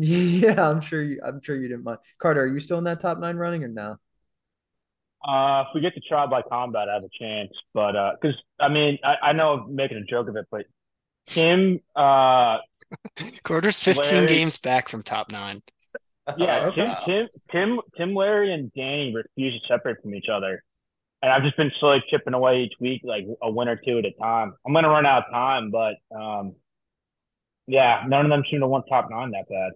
Yeah, 0.00 0.54
I'm 0.70 0.80
sure 0.80 1.02
you 1.02 1.20
I'm 1.24 1.40
sure 1.42 1.56
you 1.56 1.68
didn't 1.68 1.84
mind. 1.84 1.98
Carter, 2.18 2.42
are 2.42 2.46
you 2.46 2.60
still 2.60 2.78
in 2.78 2.84
that 2.84 3.00
top 3.00 3.18
nine 3.18 3.36
running 3.36 3.64
or 3.64 3.68
no? 3.68 3.96
Uh, 5.26 5.62
if 5.62 5.74
we 5.74 5.80
get 5.80 5.92
to 5.94 6.00
trial 6.00 6.28
by 6.28 6.42
combat, 6.42 6.88
I 6.88 6.94
have 6.94 7.02
a 7.02 7.08
chance. 7.18 7.50
But 7.74 7.96
uh, 7.96 8.12
because 8.20 8.36
I 8.60 8.68
mean, 8.68 8.98
I, 9.02 9.30
I 9.30 9.32
know 9.32 9.54
I'm 9.54 9.74
making 9.74 9.96
a 9.98 10.04
joke 10.04 10.28
of 10.28 10.36
it, 10.36 10.46
but 10.50 10.66
Tim, 11.26 11.80
uh, 11.96 12.58
Carter's 13.42 13.80
15 13.80 14.12
Larry- 14.14 14.26
games 14.28 14.56
back 14.58 14.88
from 14.88 15.02
top 15.02 15.32
nine. 15.32 15.62
yeah, 16.36 16.66
Oh, 16.66 16.70
Tim. 16.70 16.94
Tim, 17.06 17.28
Tim, 17.50 17.80
Tim, 17.96 18.14
Larry, 18.14 18.52
and 18.54 18.72
Danny 18.74 19.12
refuse 19.14 19.60
to 19.60 19.66
separate 19.66 20.00
from 20.00 20.14
each 20.14 20.28
other, 20.32 20.62
and 21.22 21.32
I've 21.32 21.42
just 21.42 21.56
been 21.56 21.72
slowly 21.80 22.04
chipping 22.08 22.34
away 22.34 22.60
each 22.62 22.74
week, 22.80 23.00
like 23.04 23.24
a 23.42 23.50
win 23.50 23.66
or 23.68 23.76
two 23.76 23.98
at 23.98 24.04
a 24.04 24.12
time. 24.22 24.54
I'm 24.64 24.72
gonna 24.72 24.88
run 24.88 25.04
out 25.04 25.24
of 25.26 25.32
time, 25.32 25.70
but 25.72 25.96
um, 26.16 26.54
yeah, 27.66 28.04
none 28.06 28.24
of 28.24 28.30
them 28.30 28.44
seem 28.50 28.60
to 28.60 28.68
want 28.68 28.84
top 28.88 29.08
nine 29.10 29.32
that 29.32 29.48
bad. 29.48 29.72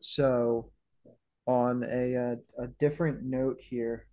So, 0.00 0.70
on 1.46 1.84
a 1.84 2.16
uh, 2.16 2.62
a 2.62 2.66
different 2.78 3.24
note 3.24 3.58
here, 3.60 4.06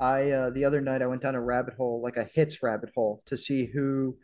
I 0.00 0.30
uh, 0.30 0.50
the 0.50 0.64
other 0.64 0.80
night 0.80 1.02
I 1.02 1.06
went 1.06 1.22
down 1.22 1.34
a 1.34 1.40
rabbit 1.40 1.74
hole, 1.74 2.00
like 2.02 2.16
a 2.16 2.24
hits 2.24 2.62
rabbit 2.62 2.90
hole, 2.94 3.22
to 3.26 3.36
see 3.36 3.66
who 3.66 4.16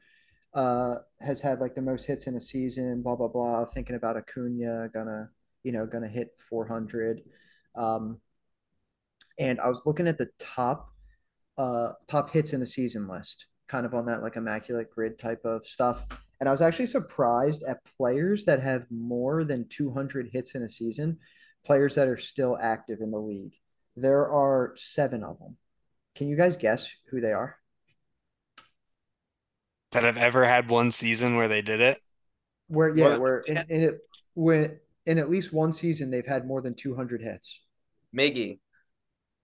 uh 0.55 0.97
has 1.21 1.41
had 1.41 1.61
like 1.61 1.75
the 1.75 1.83
most 1.83 2.07
hits 2.07 2.27
in 2.27 2.35
a 2.37 2.41
season, 2.41 3.03
blah 3.03 3.17
blah 3.17 3.29
blah. 3.29 3.67
Thinking 3.67 3.97
about 3.97 4.17
Acuna 4.17 4.89
gonna, 4.93 5.31
you 5.65 5.73
know, 5.73 5.87
gonna 5.87 6.09
hit 6.09 6.31
400. 6.49 7.21
Um, 7.77 8.21
and 9.39 9.61
I 9.61 9.69
was 9.69 9.83
looking 9.85 10.09
at 10.09 10.19
the 10.19 10.31
top 10.39 10.91
uh 11.59 11.93
top 12.09 12.31
hits 12.31 12.53
in 12.53 12.61
the 12.61 12.67
season 12.67 13.07
list, 13.07 13.47
kind 13.69 13.85
of 13.87 13.95
on 13.95 14.07
that 14.07 14.23
like 14.23 14.37
immaculate 14.37 14.91
grid 14.91 15.19
type 15.19 15.45
of 15.45 15.67
stuff. 15.67 16.07
And 16.41 16.49
I 16.49 16.53
was 16.53 16.61
actually 16.61 16.87
surprised 16.87 17.63
at 17.67 17.79
players 17.97 18.45
that 18.45 18.61
have 18.61 18.87
more 18.91 19.45
than 19.45 19.67
200 19.69 20.29
hits 20.33 20.55
in 20.55 20.63
a 20.63 20.69
season, 20.69 21.19
players 21.65 21.95
that 21.95 22.09
are 22.09 22.17
still 22.19 22.59
active 22.61 23.01
in 23.01 23.11
the 23.11 23.19
league. 23.19 23.55
There 23.97 24.31
are 24.31 24.75
seven 24.77 25.25
of 25.25 25.39
them. 25.39 25.57
Can 26.15 26.29
you 26.29 26.37
guys 26.37 26.57
guess 26.57 26.89
who 27.11 27.21
they 27.21 27.33
are? 27.33 27.57
That 29.93 30.05
have 30.05 30.19
ever 30.19 30.45
had 30.45 30.69
one 30.69 30.91
season 30.91 31.37
where 31.37 31.49
they 31.49 31.63
did 31.63 31.81
it. 31.81 31.99
Where 32.69 32.95
yeah, 32.95 33.11
What- 33.11 33.21
where 33.21 33.39
in, 33.41 33.57
in 33.69 33.83
it 33.83 33.95
when 34.35 34.79
in 35.07 35.19
at 35.19 35.31
least 35.31 35.53
one 35.53 35.73
season 35.73 36.11
they've 36.11 36.27
had 36.27 36.47
more 36.47 36.61
than 36.61 36.75
200 36.75 37.23
hits. 37.23 37.63
Miggy. 38.15 38.59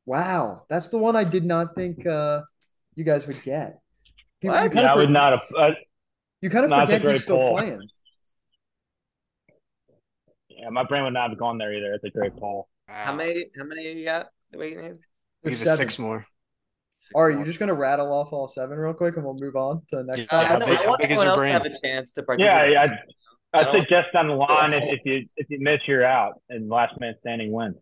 Wow, 0.05 0.65
that's 0.69 0.89
the 0.89 0.99
one 0.99 1.15
I 1.17 1.25
did 1.25 1.45
not 1.45 1.75
think 1.75 2.05
uh 2.07 2.43
you 2.95 3.05
guys 3.05 3.27
would 3.27 3.41
get. 3.43 3.81
You, 4.43 4.51
you 4.51 4.51
What? 4.51 4.73
kind 4.73 4.75
Yeah, 4.75 4.93
I 4.93 4.97
would 4.97 5.11
not 5.11 5.33
have. 5.33 5.43
Uh, 5.57 5.71
you 6.43 6.51
kind 6.51 6.65
of 6.65 6.71
Not 6.71 6.87
forget 6.87 7.01
great 7.03 7.13
he's 7.15 7.23
still 7.23 7.37
poll. 7.37 7.57
playing. 7.57 7.81
yeah, 10.51 10.69
my 10.71 10.85
brain 10.85 11.05
would 11.05 11.15
not 11.15 11.31
have 11.31 11.39
gone 11.39 11.59
there 11.59 11.73
either. 11.73 11.93
It's 11.95 12.05
a 12.05 12.11
great 12.11 12.37
poll. 12.37 12.69
How 12.89 13.15
many 13.15 13.47
how 13.57 13.65
many 13.65 13.91
you 13.93 14.05
got? 14.05 14.27
Wait, 14.53 14.77
name? 14.77 14.99
There's 15.43 15.59
Give 15.59 15.63
us 15.67 15.75
seven. 15.77 15.77
six 15.89 15.99
more. 15.99 16.27
Six 17.01 17.13
All 17.15 17.25
right, 17.27 17.35
you're 17.35 17.45
just 17.45 17.59
gonna 17.59 17.75
rattle 17.75 18.13
off 18.13 18.33
all 18.33 18.47
seven 18.47 18.77
real 18.79 18.93
quick, 18.95 19.17
and 19.17 19.25
we'll 19.25 19.37
move 19.41 19.57
on 19.57 19.83
to 19.89 19.97
the 19.97 20.05
next. 20.05 20.29
Yeah, 20.31 20.39
Uh, 20.39 20.45
how 20.45 20.55
I, 20.55 20.59
know, 20.59 20.67
big- 20.67 20.79
I 20.79 20.87
want 20.89 21.01
is 21.01 21.05
everyone 21.05 21.27
your 21.27 21.33
else 21.47 21.63
to 21.63 21.69
have 21.71 21.79
a 21.83 21.87
chance 21.87 22.13
to 22.13 22.23
participate. 22.23 22.73
yeah. 22.73 22.81
I 23.55 23.59
I 23.59 23.63
don't- 23.65 23.81
suggest 23.81 24.15
on 24.17 24.29
the 24.29 24.35
line 24.35 24.73
if, 24.73 24.85
if 24.85 25.01
you 25.05 25.27
if 25.37 25.47
you 25.51 25.59
miss, 25.61 25.81
you're 25.87 26.05
out, 26.05 26.41
and 26.49 26.69
last 26.69 26.99
man 27.01 27.15
standing 27.21 27.51
wins. 27.53 27.77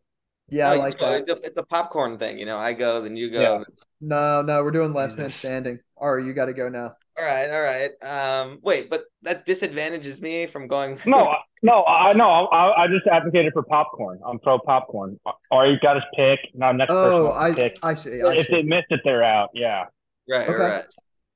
Yeah, 0.48 0.70
I 0.70 0.76
Oh, 0.76 0.78
like 0.80 1.00
you 1.00 1.06
know, 1.06 1.12
that. 1.12 1.28
It's 1.28 1.40
a, 1.40 1.46
it's 1.46 1.56
a 1.58 1.62
popcorn 1.62 2.18
thing, 2.18 2.38
you 2.38 2.44
know. 2.46 2.58
I 2.58 2.72
go, 2.72 3.02
then 3.02 3.16
you 3.16 3.30
go. 3.30 3.40
Yeah. 3.40 3.64
No, 4.00 4.42
no, 4.42 4.64
we're 4.64 4.72
doing 4.72 4.92
last 4.92 5.16
man 5.18 5.30
standing. 5.30 5.78
All 5.96 6.14
right, 6.16 6.24
you 6.24 6.32
got 6.32 6.46
to 6.46 6.54
go 6.54 6.68
now. 6.68 6.94
All 7.20 7.26
right, 7.26 7.50
all 7.50 7.60
right. 7.60 7.90
Um, 8.02 8.60
wait, 8.62 8.88
but 8.88 9.04
that 9.22 9.44
disadvantages 9.44 10.22
me 10.22 10.46
from 10.46 10.68
going. 10.68 10.98
No, 11.04 11.36
no, 11.62 11.84
I 11.84 12.14
no, 12.14 12.46
I, 12.46 12.84
I 12.84 12.86
just 12.86 13.06
advocated 13.06 13.52
for 13.52 13.62
popcorn. 13.62 14.20
I'm 14.26 14.38
pro 14.38 14.58
popcorn. 14.58 15.20
Or 15.50 15.66
you 15.66 15.78
got 15.80 15.96
his 15.96 16.04
pick. 16.16 16.38
Now 16.54 16.72
next 16.72 16.92
person 16.94 17.12
Oh, 17.12 17.24
wants 17.24 17.38
I, 17.38 17.52
pick. 17.54 17.78
I 17.82 17.92
see. 17.92 18.22
I 18.22 18.36
If 18.36 18.46
see. 18.46 18.52
they 18.54 18.62
missed 18.62 18.86
it, 18.88 19.00
they're 19.04 19.22
out. 19.22 19.50
Yeah. 19.52 19.84
right, 20.30 20.48
Okay. 20.48 20.58
right. 20.62 20.84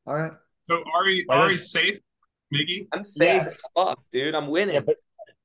All 0.06 0.14
right. 0.14 0.32
So 0.62 0.82
Ari, 0.94 1.24
Why 1.26 1.36
Ari's 1.36 1.70
safe, 1.70 1.98
Miggy. 2.54 2.88
I'm 2.94 3.04
safe 3.04 3.42
Yeah. 3.42 3.48
as 3.50 3.60
fuck, 3.76 4.02
dude. 4.10 4.34
I'm 4.34 4.48
winning. 4.48 4.76
Yeah, 4.76 4.80
but 4.80 4.96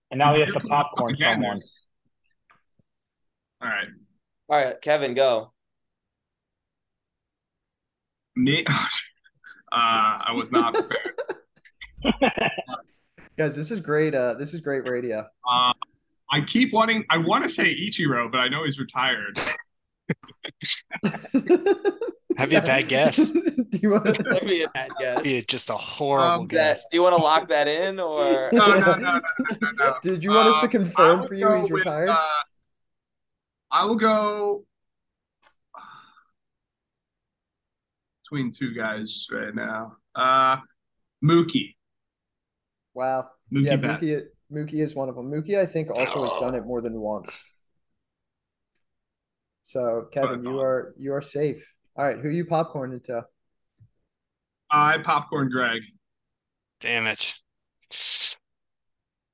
and 0.09 0.19
now 0.19 0.33
he 0.35 0.39
has 0.39 0.47
You're 0.47 0.59
to 0.61 0.67
popcorn 0.67 1.15
again. 1.15 1.33
someone. 1.33 1.59
All 3.61 3.67
right, 3.67 3.87
all 4.47 4.57
right, 4.57 4.81
Kevin, 4.81 5.15
go. 5.15 5.51
me. 8.37 8.63
Uh, 9.71 10.19
I 10.25 10.31
was 10.33 10.51
not 10.51 10.73
prepared. 10.73 11.13
Guys, 13.37 13.55
this 13.55 13.71
is 13.71 13.79
great. 13.79 14.13
Uh, 14.15 14.33
this 14.33 14.53
is 14.53 14.59
great 14.61 14.87
radio. 14.89 15.19
Uh, 15.49 15.73
I 16.31 16.41
keep 16.45 16.73
wanting. 16.73 17.05
I 17.09 17.17
want 17.17 17.43
to 17.43 17.49
say 17.49 17.73
Ichiro, 17.75 18.31
but 18.31 18.39
I 18.39 18.47
know 18.49 18.63
he's 18.65 18.79
retired. 18.79 19.39
Have 22.37 22.51
you 22.53 22.59
a 22.59 22.61
bad 22.61 22.87
guess? 22.87 23.17
Do 23.29 23.79
you 23.81 23.91
want 23.91 24.15
to? 24.15 24.23
That'd 24.23 24.47
be 24.47 24.63
a 24.63 24.69
bad 24.69 24.89
guess. 24.99 25.21
Be 25.23 25.41
just 25.41 25.69
a 25.69 25.73
horrible 25.75 26.43
Um, 26.43 26.47
That, 26.47 26.53
guess. 26.53 26.87
do 26.89 26.97
you 26.97 27.03
want 27.03 27.15
to 27.17 27.21
lock 27.21 27.49
that 27.49 27.67
in 27.67 27.99
or? 27.99 28.49
No, 28.53 28.67
no, 28.67 28.79
no, 28.79 28.95
no, 28.95 29.19
no, 29.61 29.71
no. 29.77 29.95
Did 30.01 30.23
you 30.23 30.31
want 30.31 30.47
us 30.49 30.61
to 30.61 30.67
Uh, 30.67 30.69
confirm 30.69 31.27
for 31.27 31.33
you 31.33 31.45
go 31.45 31.59
he's 31.61 31.69
with, 31.69 31.79
retired? 31.85 32.09
uh, 32.09 32.17
I 33.71 33.85
will 33.85 33.95
go 33.97 34.63
between 38.29 38.51
two 38.51 38.73
guys 38.73 39.27
right 39.31 39.53
now. 39.53 39.95
Uh, 40.15 40.57
Mookie. 41.23 41.75
Wow. 42.93 43.29
Mookie 43.53 43.65
yeah, 43.65 43.75
Betts. 43.75 44.03
Mookie, 44.03 44.21
Mookie 44.51 44.83
is 44.83 44.95
one 44.95 45.09
of 45.09 45.15
them. 45.15 45.31
Mookie, 45.31 45.57
I 45.57 45.65
think, 45.65 45.89
also 45.89 46.23
has 46.23 46.39
done 46.39 46.55
it 46.55 46.65
more 46.65 46.81
than 46.81 46.99
once. 46.99 47.43
So, 49.63 50.07
Kevin, 50.11 50.41
you 50.43 50.59
are 50.59 50.95
you 50.97 51.13
are 51.13 51.21
safe. 51.21 51.63
All 51.95 52.05
right, 52.05 52.17
who 52.17 52.29
you 52.29 52.45
popcorn 52.45 52.93
into? 52.93 53.23
I 54.71 54.97
popcorn 54.99 55.49
Greg. 55.49 55.81
Damn 56.79 57.07
it. 57.07 57.35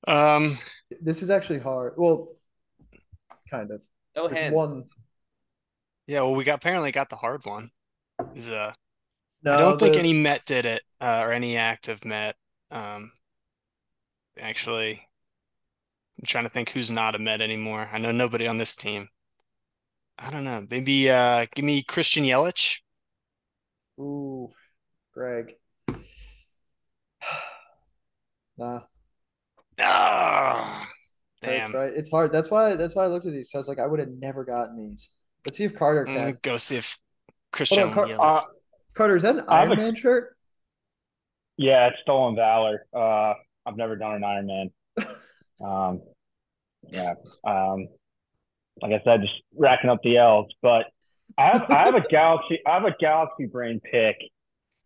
Um, 0.08 0.58
This 1.02 1.22
is 1.22 1.30
actually 1.30 1.60
hard. 1.60 1.94
Well, 1.98 2.30
kind 3.50 3.72
of. 3.72 3.82
No 4.16 4.28
There's 4.28 4.40
hands. 4.40 4.56
one. 4.56 4.84
yeah, 6.08 6.22
well, 6.22 6.36
we 6.36 6.44
got 6.44 6.56
apparently 6.56 6.92
got 6.92 7.10
the 7.10 7.16
hard 7.16 7.46
one. 7.46 7.70
Is 8.36 8.48
uh, 8.48 8.74
No, 9.46 9.54
I 9.54 9.58
don't 9.58 9.80
think 9.80 9.96
any 9.96 10.14
Met 10.14 10.46
did 10.46 10.66
it, 10.66 10.84
uh, 11.00 11.22
or 11.24 11.32
any 11.32 11.56
active 11.58 12.04
Met. 12.04 12.36
Um, 12.72 13.12
actually, 14.40 15.08
I'm 16.20 16.26
trying 16.26 16.46
to 16.46 16.50
think 16.50 16.70
who's 16.70 16.92
not 16.92 17.16
a 17.16 17.20
Met 17.20 17.42
anymore. 17.42 17.88
I 17.92 17.98
know 18.00 18.12
nobody 18.12 18.48
on 18.48 18.58
this 18.58 18.76
team. 18.76 19.10
I 20.18 20.32
don't 20.32 20.44
know. 20.46 20.66
Maybe 20.70 21.10
uh, 21.10 21.46
give 21.54 21.66
me 21.66 21.84
Christian 21.84 22.24
Yelich. 22.24 22.78
Ooh, 24.00 24.52
Greg. 25.14 25.56
Nah, 28.58 28.84
Ah, 29.80 30.88
that's 31.42 31.70
damn. 31.70 31.74
right. 31.74 31.94
It's 31.94 32.10
hard. 32.10 32.32
That's 32.32 32.50
why. 32.50 32.76
That's 32.76 32.96
why 32.96 33.04
I 33.04 33.08
looked 33.08 33.26
at 33.26 33.34
these. 33.34 33.50
I 33.54 33.58
was 33.58 33.68
like, 33.68 33.80
I 33.80 33.88
would 33.88 34.00
have 34.00 34.10
never 34.10 34.46
gotten 34.46 34.78
these. 34.78 35.10
Let's 35.46 35.58
see 35.58 35.66
if 35.66 35.76
Carter 35.76 36.06
can. 36.06 36.16
gonna 36.16 36.34
go 36.42 36.58
see 36.58 36.78
if 36.78 36.98
Christian 37.52 37.92
Car- 37.92 38.08
Yelich. 38.08 38.20
Uh, 38.20 38.44
Carter, 38.96 39.16
is 39.16 39.24
that 39.24 39.36
an 39.36 39.46
Iron 39.48 39.72
a- 39.74 39.76
Man 39.76 39.96
shirt? 39.96 40.36
yeah, 41.58 41.88
it's 41.88 41.98
stolen 42.02 42.36
valor. 42.36 42.86
Uh, 42.94 43.34
I've 43.66 43.78
never 43.78 43.96
done 43.96 44.16
an 44.16 44.24
Iron 44.24 44.48
Man. 44.48 44.72
Um, 45.64 46.02
yeah. 46.92 47.14
Um, 47.48 47.88
like 48.82 48.92
I 48.92 49.02
said, 49.06 49.22
just 49.22 49.34
racking 49.56 49.90
up 49.90 50.00
the 50.04 50.18
L's. 50.18 50.52
But 50.62 50.88
I 51.38 51.46
have 51.46 51.62
I 51.72 51.86
have 51.86 51.96
a 51.96 52.02
galaxy 52.12 52.60
I 52.68 52.74
have 52.74 52.84
a 52.84 52.94
galaxy 53.00 53.46
brain 53.46 53.80
pick, 53.80 54.18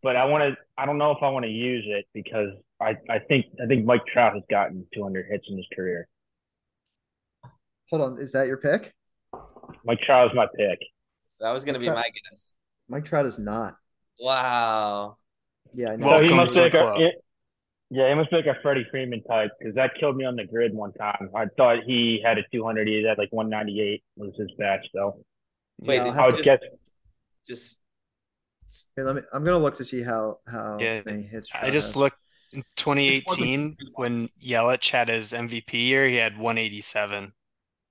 but 0.03 0.15
I 0.15 0.25
want 0.25 0.43
to 0.43 0.55
I 0.77 0.85
don't 0.85 0.99
know 0.99 1.09
if 1.09 1.17
I 1.23 1.29
want 1.29 1.45
to 1.45 1.51
use 1.51 1.85
it 1.87 2.05
because 2.13 2.49
I, 2.79 2.95
I 3.09 3.17
think 3.27 3.47
I 3.61 3.65
think 3.65 3.83
Mike 3.83 4.05
Trout 4.13 4.35
has 4.35 4.43
gotten 4.51 4.85
200 4.93 5.25
hits 5.27 5.45
in 5.49 5.57
his 5.57 5.65
career. 5.75 6.07
Hold 7.89 8.03
on, 8.03 8.19
is 8.21 8.31
that 8.33 8.45
your 8.45 8.57
pick? 8.57 8.93
Mike 9.83 10.01
Trout 10.01 10.29
is 10.29 10.35
my 10.35 10.45
pick. 10.55 10.77
That 11.39 11.51
was 11.51 11.65
gonna 11.65 11.79
be 11.79 11.89
my 11.89 12.09
guess. 12.29 12.53
Mike 12.87 13.05
Trout 13.05 13.25
is 13.25 13.39
not. 13.39 13.75
Wow. 14.19 15.17
Yeah, 15.73 15.91
I 15.91 15.95
know. 15.95 16.09
So 16.09 16.21
he 16.21 16.31
must 16.33 16.53
to 16.53 16.59
be 16.59 16.61
the 16.61 16.69
like 16.69 16.73
a, 16.73 16.89
club. 16.89 16.95
it- 16.95 17.23
yeah, 17.91 18.09
he 18.09 18.15
must 18.15 18.31
be 18.31 18.37
like 18.37 18.47
a 18.47 18.57
Freddie 18.61 18.87
Freeman 18.91 19.23
type 19.23 19.51
because 19.59 19.75
that 19.75 19.91
killed 19.99 20.17
me 20.17 20.25
on 20.25 20.35
the 20.35 20.45
grid 20.45 20.73
one 20.73 20.93
time. 20.93 21.29
I 21.35 21.47
thought 21.57 21.83
he 21.85 22.21
had 22.25 22.37
a 22.37 22.43
200. 22.51 22.87
He 22.87 23.03
had 23.03 23.17
like 23.17 23.31
198 23.31 24.03
was 24.17 24.33
his 24.37 24.51
batch 24.57 24.87
though. 24.93 25.23
Wait, 25.85 25.99
Yeah, 25.99 26.03
I'll 26.03 26.11
did 26.11 26.15
have 26.15 26.25
I 26.25 26.27
you 26.29 26.35
would 26.35 26.43
just, 26.43 26.49
guess 26.59 26.61
just 27.47 27.81
Here, 28.95 29.05
let 29.05 29.15
me. 29.15 29.21
I'm 29.33 29.43
gonna 29.43 29.57
look 29.59 29.75
to 29.77 29.83
see 29.83 30.03
how 30.03 30.39
how 30.47 30.93
Yeah, 30.97 31.01
many 31.05 31.23
hits. 31.23 31.49
I 31.53 31.69
just 31.69 31.95
has. 31.95 31.95
looked 31.95 32.17
in 32.51 32.63
2018 32.75 33.77
when 33.95 34.29
Yelich 34.41 34.89
had 34.89 35.09
his 35.09 35.33
MVP 35.33 35.87
year, 35.87 36.07
he 36.07 36.15
had 36.15 36.37
187. 36.37 37.33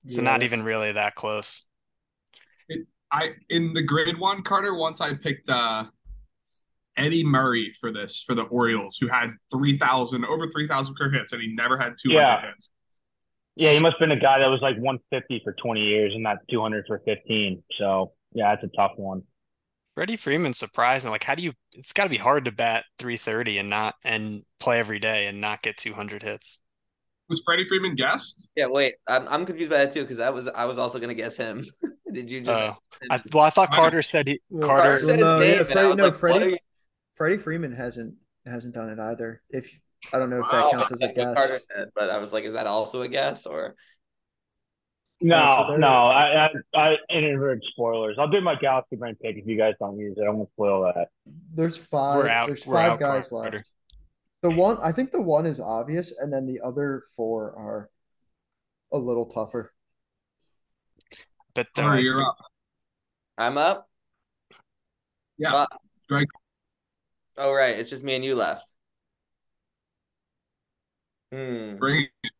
So 0.06 0.22
Yeah, 0.22 0.22
not 0.22 0.42
even 0.42 0.64
really 0.64 0.92
that 0.92 1.14
close. 1.14 1.66
I 3.10 3.30
in 3.48 3.72
the 3.72 3.82
grade 3.82 4.18
one, 4.18 4.42
Carter. 4.42 4.74
Once 4.74 5.00
I 5.00 5.14
picked 5.14 5.48
uh, 5.48 5.84
Eddie 6.98 7.24
Murray 7.24 7.72
for 7.80 7.92
this 7.92 8.22
for 8.22 8.34
the 8.34 8.42
Orioles, 8.42 8.96
who 9.00 9.08
had 9.08 9.30
three 9.50 9.78
thousand 9.78 10.24
over 10.24 10.48
three 10.50 10.68
thousand 10.68 10.94
career 10.96 11.12
hits, 11.12 11.32
and 11.32 11.40
he 11.40 11.54
never 11.54 11.78
had 11.78 11.94
two 12.02 12.10
hundred 12.10 12.22
Yeah. 12.22 12.46
hits. 12.50 12.72
Yeah, 13.56 13.72
he 13.72 13.80
must 13.80 13.96
have 13.98 14.08
been 14.08 14.16
a 14.16 14.20
guy 14.20 14.38
that 14.38 14.46
was 14.46 14.60
like 14.62 14.76
150 14.76 15.40
for 15.42 15.52
20 15.52 15.80
years 15.80 16.12
and 16.14 16.22
not 16.22 16.36
200 16.48 16.84
for 16.86 17.02
15. 17.04 17.60
So 17.76 18.12
yeah, 18.32 18.54
that's 18.54 18.62
a 18.62 18.76
tough 18.76 18.92
one. 18.96 19.22
Freddie 19.96 20.14
Freeman's 20.16 20.58
surprising. 20.58 21.10
Like, 21.10 21.24
how 21.24 21.34
do 21.34 21.42
you? 21.42 21.54
It's 21.74 21.92
got 21.92 22.04
to 22.04 22.08
be 22.08 22.18
hard 22.18 22.44
to 22.44 22.52
bat 22.52 22.84
330 23.00 23.58
and 23.58 23.68
not 23.68 23.96
and 24.04 24.44
play 24.60 24.78
every 24.78 25.00
day 25.00 25.26
and 25.26 25.40
not 25.40 25.60
get 25.60 25.76
200 25.76 26.22
hits. 26.22 26.60
Was 27.28 27.42
Freddie 27.44 27.64
Freeman 27.64 27.94
guessed? 27.94 28.48
yeah. 28.54 28.66
Wait, 28.68 28.94
I'm 29.08 29.26
I'm 29.26 29.44
confused 29.44 29.70
by 29.72 29.78
that 29.78 29.90
too 29.90 30.02
because 30.02 30.20
I 30.20 30.30
was 30.30 30.46
I 30.46 30.64
was 30.66 30.78
also 30.78 31.00
gonna 31.00 31.14
guess 31.14 31.36
him. 31.36 31.64
did 32.12 32.30
you 32.30 32.40
just? 32.42 32.62
Oh, 32.62 32.76
I, 33.10 33.20
well, 33.34 33.42
I 33.44 33.50
thought 33.50 33.72
Carter 33.72 34.02
said 34.02 34.28
he. 34.28 34.40
Well, 34.48 34.68
Carter 34.68 34.82
Carter 34.90 35.00
said 35.04 35.18
his 35.18 35.24
no, 35.28 35.38
name, 35.40 35.54
yeah, 35.56 35.64
and 35.68 35.78
I 35.80 35.86
was 35.88 35.96
no, 35.96 36.04
like, 36.04 36.12
what 36.12 36.20
Freddie- 36.20 36.44
are 36.44 36.48
you? 36.50 36.56
Freddie 37.18 37.36
Freeman 37.38 37.72
hasn't 37.72 38.14
hasn't 38.46 38.74
done 38.74 38.88
it 38.88 38.98
either. 38.98 39.42
If 39.50 39.70
I 40.12 40.18
don't 40.18 40.30
know 40.30 40.36
if 40.40 40.46
Wow, 40.50 40.70
that 40.70 40.72
counts 40.72 40.92
as 40.92 41.00
a 41.02 41.12
guess. 41.12 41.34
Carter 41.34 41.58
said, 41.60 41.88
but 41.94 42.08
I 42.08 42.18
was 42.18 42.32
like, 42.32 42.44
is 42.44 42.54
that 42.54 42.66
also 42.66 43.02
a 43.02 43.08
guess 43.08 43.44
or? 43.44 43.74
No, 45.20 45.64
so 45.68 45.76
no, 45.76 45.88
I, 45.88 46.46
I, 46.46 46.50
I 46.80 46.96
inadvertent 47.10 47.64
spoilers. 47.72 48.16
I'll 48.20 48.28
do 48.30 48.40
my 48.40 48.54
Galaxy 48.54 48.94
Brain 48.94 49.16
pick 49.20 49.36
if 49.36 49.48
you 49.48 49.58
guys 49.58 49.74
don't 49.80 49.98
use 49.98 50.16
it. 50.16 50.22
I'm 50.22 50.34
gonna 50.36 50.46
spoil 50.54 50.84
that. 50.94 51.08
There's 51.52 51.76
five. 51.76 52.18
We're 52.18 52.28
out- 52.28 52.46
There's 52.46 52.64
we're 52.64 52.74
five 52.76 52.92
out, 52.92 53.00
guys 53.00 53.28
Carter. 53.30 53.56
left. 53.56 53.70
The 54.42 54.50
one 54.50 54.78
I 54.80 54.92
think 54.92 55.10
the 55.10 55.20
one 55.20 55.44
is 55.44 55.58
obvious, 55.58 56.12
and 56.16 56.32
then 56.32 56.46
the 56.46 56.60
other 56.64 57.02
four 57.16 57.50
are 57.58 57.90
a 58.92 58.96
little 58.98 59.26
tougher. 59.26 59.74
but 61.54 61.66
uh, 61.76 61.80
Carter, 61.82 61.96
the, 61.96 62.02
you're 62.02 62.22
up. 62.24 62.36
I'm 63.36 63.58
up. 63.58 63.88
Yeah. 65.36 65.50
But- 65.50 65.72
Greg. 66.08 66.28
Oh 67.38 67.54
right, 67.54 67.78
it's 67.78 67.88
just 67.88 68.02
me 68.04 68.16
and 68.16 68.24
you 68.24 68.34
left. 68.34 68.74
Hmm. 71.32 71.76
Bring 71.76 72.08
it. 72.24 72.30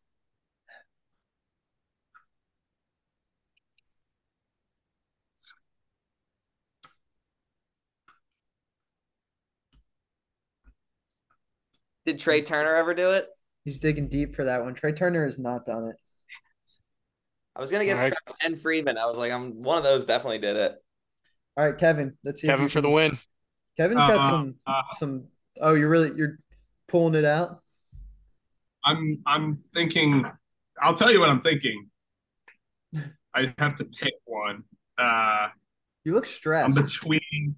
Did 12.05 12.19
Trea 12.19 12.41
Turner 12.41 12.75
ever 12.75 12.93
do 12.93 13.11
it? 13.11 13.27
He's 13.63 13.79
digging 13.79 14.09
deep 14.09 14.35
for 14.35 14.45
that 14.45 14.63
one. 14.63 14.73
Trea 14.73 14.93
Turner 14.93 15.25
has 15.25 15.37
not 15.39 15.65
done 15.65 15.85
it. 15.85 15.95
I 17.55 17.61
was 17.61 17.71
gonna 17.71 17.85
guess 17.85 17.97
Alright. 17.97 18.13
Trout 18.25 18.37
and 18.43 18.59
Freeman. 18.59 18.97
I 18.97 19.05
was 19.05 19.17
like, 19.17 19.31
I'm 19.31 19.61
one 19.61 19.77
of 19.77 19.83
those 19.83 20.05
definitely 20.05 20.39
did 20.39 20.55
it. 20.55 20.75
All 21.55 21.65
right, 21.65 21.77
Kevin. 21.77 22.17
Let's 22.23 22.41
see. 22.41 22.47
Kevin 22.47 22.63
you 22.63 22.69
for 22.69 22.81
the 22.81 22.89
win. 22.89 23.17
Kevin's 23.79 23.99
got 24.01 24.17
Uh, 24.17 24.29
some 24.29 24.55
uh, 24.67 24.81
some. 24.95 25.23
Oh, 25.61 25.73
you're 25.73 25.87
really 25.87 26.11
you're 26.13 26.37
pulling 26.89 27.15
it 27.15 27.23
out. 27.23 27.61
I'm 28.83 29.21
I'm 29.25 29.55
thinking. 29.73 30.25
I'll 30.81 30.95
tell 30.95 31.09
you 31.09 31.21
what 31.21 31.29
I'm 31.29 31.39
thinking. 31.39 31.89
I 33.33 33.53
have 33.57 33.77
to 33.77 33.85
pick 33.85 34.15
one. 34.25 34.63
Uh, 34.97 35.47
You 36.03 36.13
look 36.13 36.25
stressed. 36.25 36.65
I'm 36.65 36.71
stressed. 36.73 37.01
between. 37.03 37.55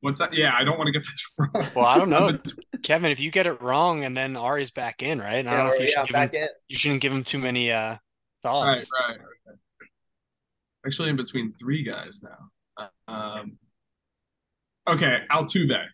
What's 0.00 0.18
that? 0.18 0.32
Yeah, 0.34 0.52
I 0.52 0.64
don't 0.64 0.78
want 0.78 0.88
to 0.88 0.92
get 0.92 1.04
this 1.04 1.30
wrong. 1.38 1.68
Well, 1.76 1.86
I 1.86 1.96
don't 1.96 2.10
know, 2.10 2.32
Kevin. 2.82 3.12
If 3.12 3.20
you 3.20 3.30
get 3.30 3.46
it 3.46 3.62
wrong 3.62 4.04
and 4.04 4.16
then 4.16 4.36
Ari's 4.36 4.72
back 4.72 5.00
in, 5.00 5.20
right? 5.20 5.36
And 5.36 5.48
I 5.48 5.56
don't 5.56 5.66
know 5.68 5.72
if 5.74 5.80
you 5.80 5.86
yeah, 5.86 6.00
should 6.02 6.08
give 6.08 6.16
him. 6.16 6.28
back 6.28 6.34
in. 6.34 6.48
You 6.68 6.76
shouldn't 6.76 7.00
give 7.02 7.12
him 7.12 7.22
too 7.22 7.38
many 7.38 7.70
uh 7.70 7.90
right, 7.90 7.98
thoughts. 8.42 8.90
right. 9.08 9.16
right. 9.46 9.58
Actually, 10.84 11.10
in 11.10 11.16
between 11.16 11.52
three 11.52 11.84
guys 11.84 12.20
now. 12.24 12.88
Um, 13.08 13.58
okay, 14.88 15.20
Altuve. 15.30 15.84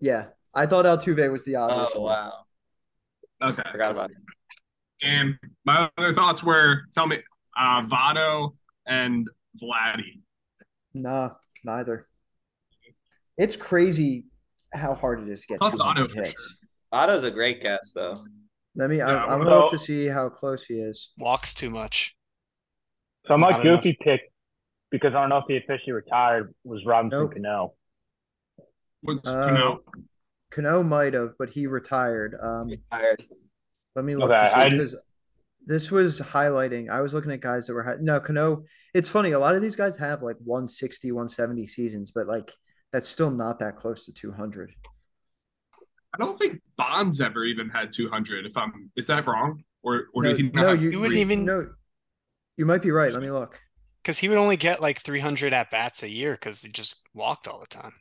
yeah, 0.00 0.26
I 0.54 0.66
thought 0.66 0.84
Altuve 0.84 1.30
was 1.30 1.44
the 1.44 1.56
obvious 1.56 1.90
Oh 1.94 2.00
one. 2.02 2.12
wow, 2.12 2.32
Okay. 3.42 3.62
forgot 3.72 3.92
about 3.92 4.10
it. 4.10 4.16
And 5.02 5.36
my 5.64 5.88
other 5.96 6.12
thoughts 6.12 6.42
were 6.42 6.82
tell 6.92 7.06
me 7.06 7.18
uh 7.58 7.82
Votto 7.86 8.54
and 8.86 9.26
Vladdy. 9.62 10.20
Nah, 10.94 11.30
neither. 11.64 12.06
It's 13.38 13.56
crazy 13.56 14.26
how 14.72 14.94
hard 14.94 15.20
it 15.22 15.28
is 15.30 15.40
to 15.42 15.46
get 15.48 15.60
Tough 15.60 15.72
200 15.72 16.02
auto 16.02 16.14
hits. 16.22 16.56
Otto's 16.92 17.24
a 17.24 17.30
great 17.30 17.60
guess 17.62 17.92
though. 17.94 18.16
Let 18.76 18.90
me. 18.90 18.98
Yeah, 18.98 19.06
I, 19.08 19.22
I'm 19.32 19.38
well- 19.40 19.48
gonna 19.48 19.56
look 19.60 19.70
to 19.70 19.78
see 19.78 20.06
how 20.06 20.28
close 20.28 20.64
he 20.64 20.74
is. 20.74 21.10
Walks 21.18 21.54
too 21.54 21.70
much. 21.70 22.14
So 23.26 23.36
my 23.38 23.50
Not 23.50 23.64
enough. 23.64 23.82
goofy 23.82 23.98
pick, 24.02 24.20
because 24.90 25.14
I 25.14 25.20
don't 25.20 25.28
know 25.28 25.38
if 25.38 25.44
he 25.48 25.56
officially 25.56 25.92
retired, 25.92 26.54
was 26.64 26.84
Robinson 26.86 27.20
Nope. 27.20 27.34
Cano. 27.34 27.74
What's 29.02 29.26
Uh, 29.28 29.48
Cano? 29.48 29.80
Cano 30.50 30.82
might 30.82 31.14
have, 31.14 31.34
but 31.38 31.50
he 31.50 31.66
retired. 31.66 32.36
Um, 32.40 32.70
Tired. 32.90 33.24
let 33.94 34.04
me 34.04 34.14
look 34.16 34.30
Okay, 34.30 34.42
to 34.42 34.50
see 34.50 34.70
because 34.76 34.96
this 35.66 35.90
was 35.90 36.20
highlighting. 36.20 36.90
I 36.90 37.00
was 37.00 37.14
looking 37.14 37.30
at 37.32 37.40
guys 37.40 37.66
that 37.66 37.74
were 37.74 37.82
high, 37.82 37.96
no 38.00 38.18
Cano. 38.20 38.64
It's 38.94 39.08
funny. 39.08 39.30
A 39.32 39.38
lot 39.38 39.54
of 39.54 39.62
these 39.62 39.76
guys 39.76 39.96
have 39.98 40.22
like 40.22 40.36
160, 40.44 41.12
170 41.12 41.66
seasons, 41.66 42.10
but 42.10 42.26
like 42.26 42.52
that's 42.92 43.08
still 43.08 43.30
not 43.30 43.58
that 43.60 43.76
close 43.76 44.04
to 44.06 44.12
200. 44.12 44.72
I 46.12 46.18
don't 46.18 46.36
think 46.36 46.60
Bonds 46.76 47.20
ever 47.20 47.44
even 47.44 47.68
had 47.68 47.92
200. 47.92 48.44
If 48.44 48.56
I'm, 48.56 48.90
is 48.96 49.06
that 49.06 49.26
wrong? 49.26 49.62
Or 49.82 50.06
or 50.12 50.24
No, 50.24 50.28
did 50.30 50.36
he 50.38 50.42
not? 50.50 50.54
no, 50.62 50.68
have 50.70 50.82
you 50.82 50.90
You 50.90 50.98
wouldn't 50.98 51.12
three? 51.14 51.20
even- 51.20 51.44
No, 51.44 51.70
you 52.56 52.66
might 52.66 52.82
be 52.82 52.90
right. 52.90 53.12
Let 53.12 53.22
me 53.22 53.30
look. 53.30 53.60
Because 54.02 54.18
he 54.18 54.28
would 54.28 54.38
only 54.38 54.56
get 54.56 54.80
like 54.82 54.98
300 54.98 55.52
at 55.52 55.70
bats 55.70 56.02
a 56.02 56.10
year 56.10 56.32
because 56.32 56.62
he 56.62 56.70
just 56.72 57.06
walked 57.14 57.46
all 57.46 57.60
the 57.60 57.66
time. 57.66 57.92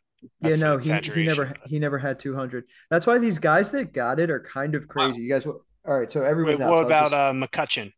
Yeah, 0.42 0.56
no, 0.58 0.78
he, 0.78 0.92
he 1.14 1.24
never 1.24 1.46
but- 1.46 1.58
he 1.68 1.80
never 1.80 1.98
had 1.98 2.20
200. 2.20 2.66
That's 2.90 3.08
why 3.08 3.18
these 3.18 3.40
guys 3.40 3.72
that 3.72 3.94
got 3.94 4.20
it 4.20 4.30
are 4.30 4.40
kind 4.40 4.76
of 4.76 4.88
crazy. 4.88 5.22
You 5.22 5.30
guys, 5.30 5.46
all 5.46 5.62
right? 5.86 6.12
So 6.12 6.22
Wait, 6.22 6.28
everyone's 6.28 6.60
out. 6.60 6.70
what 6.72 6.86
about 6.86 7.12
just- 7.12 7.14
uh 7.14 7.34
McCutchen? 7.34 7.94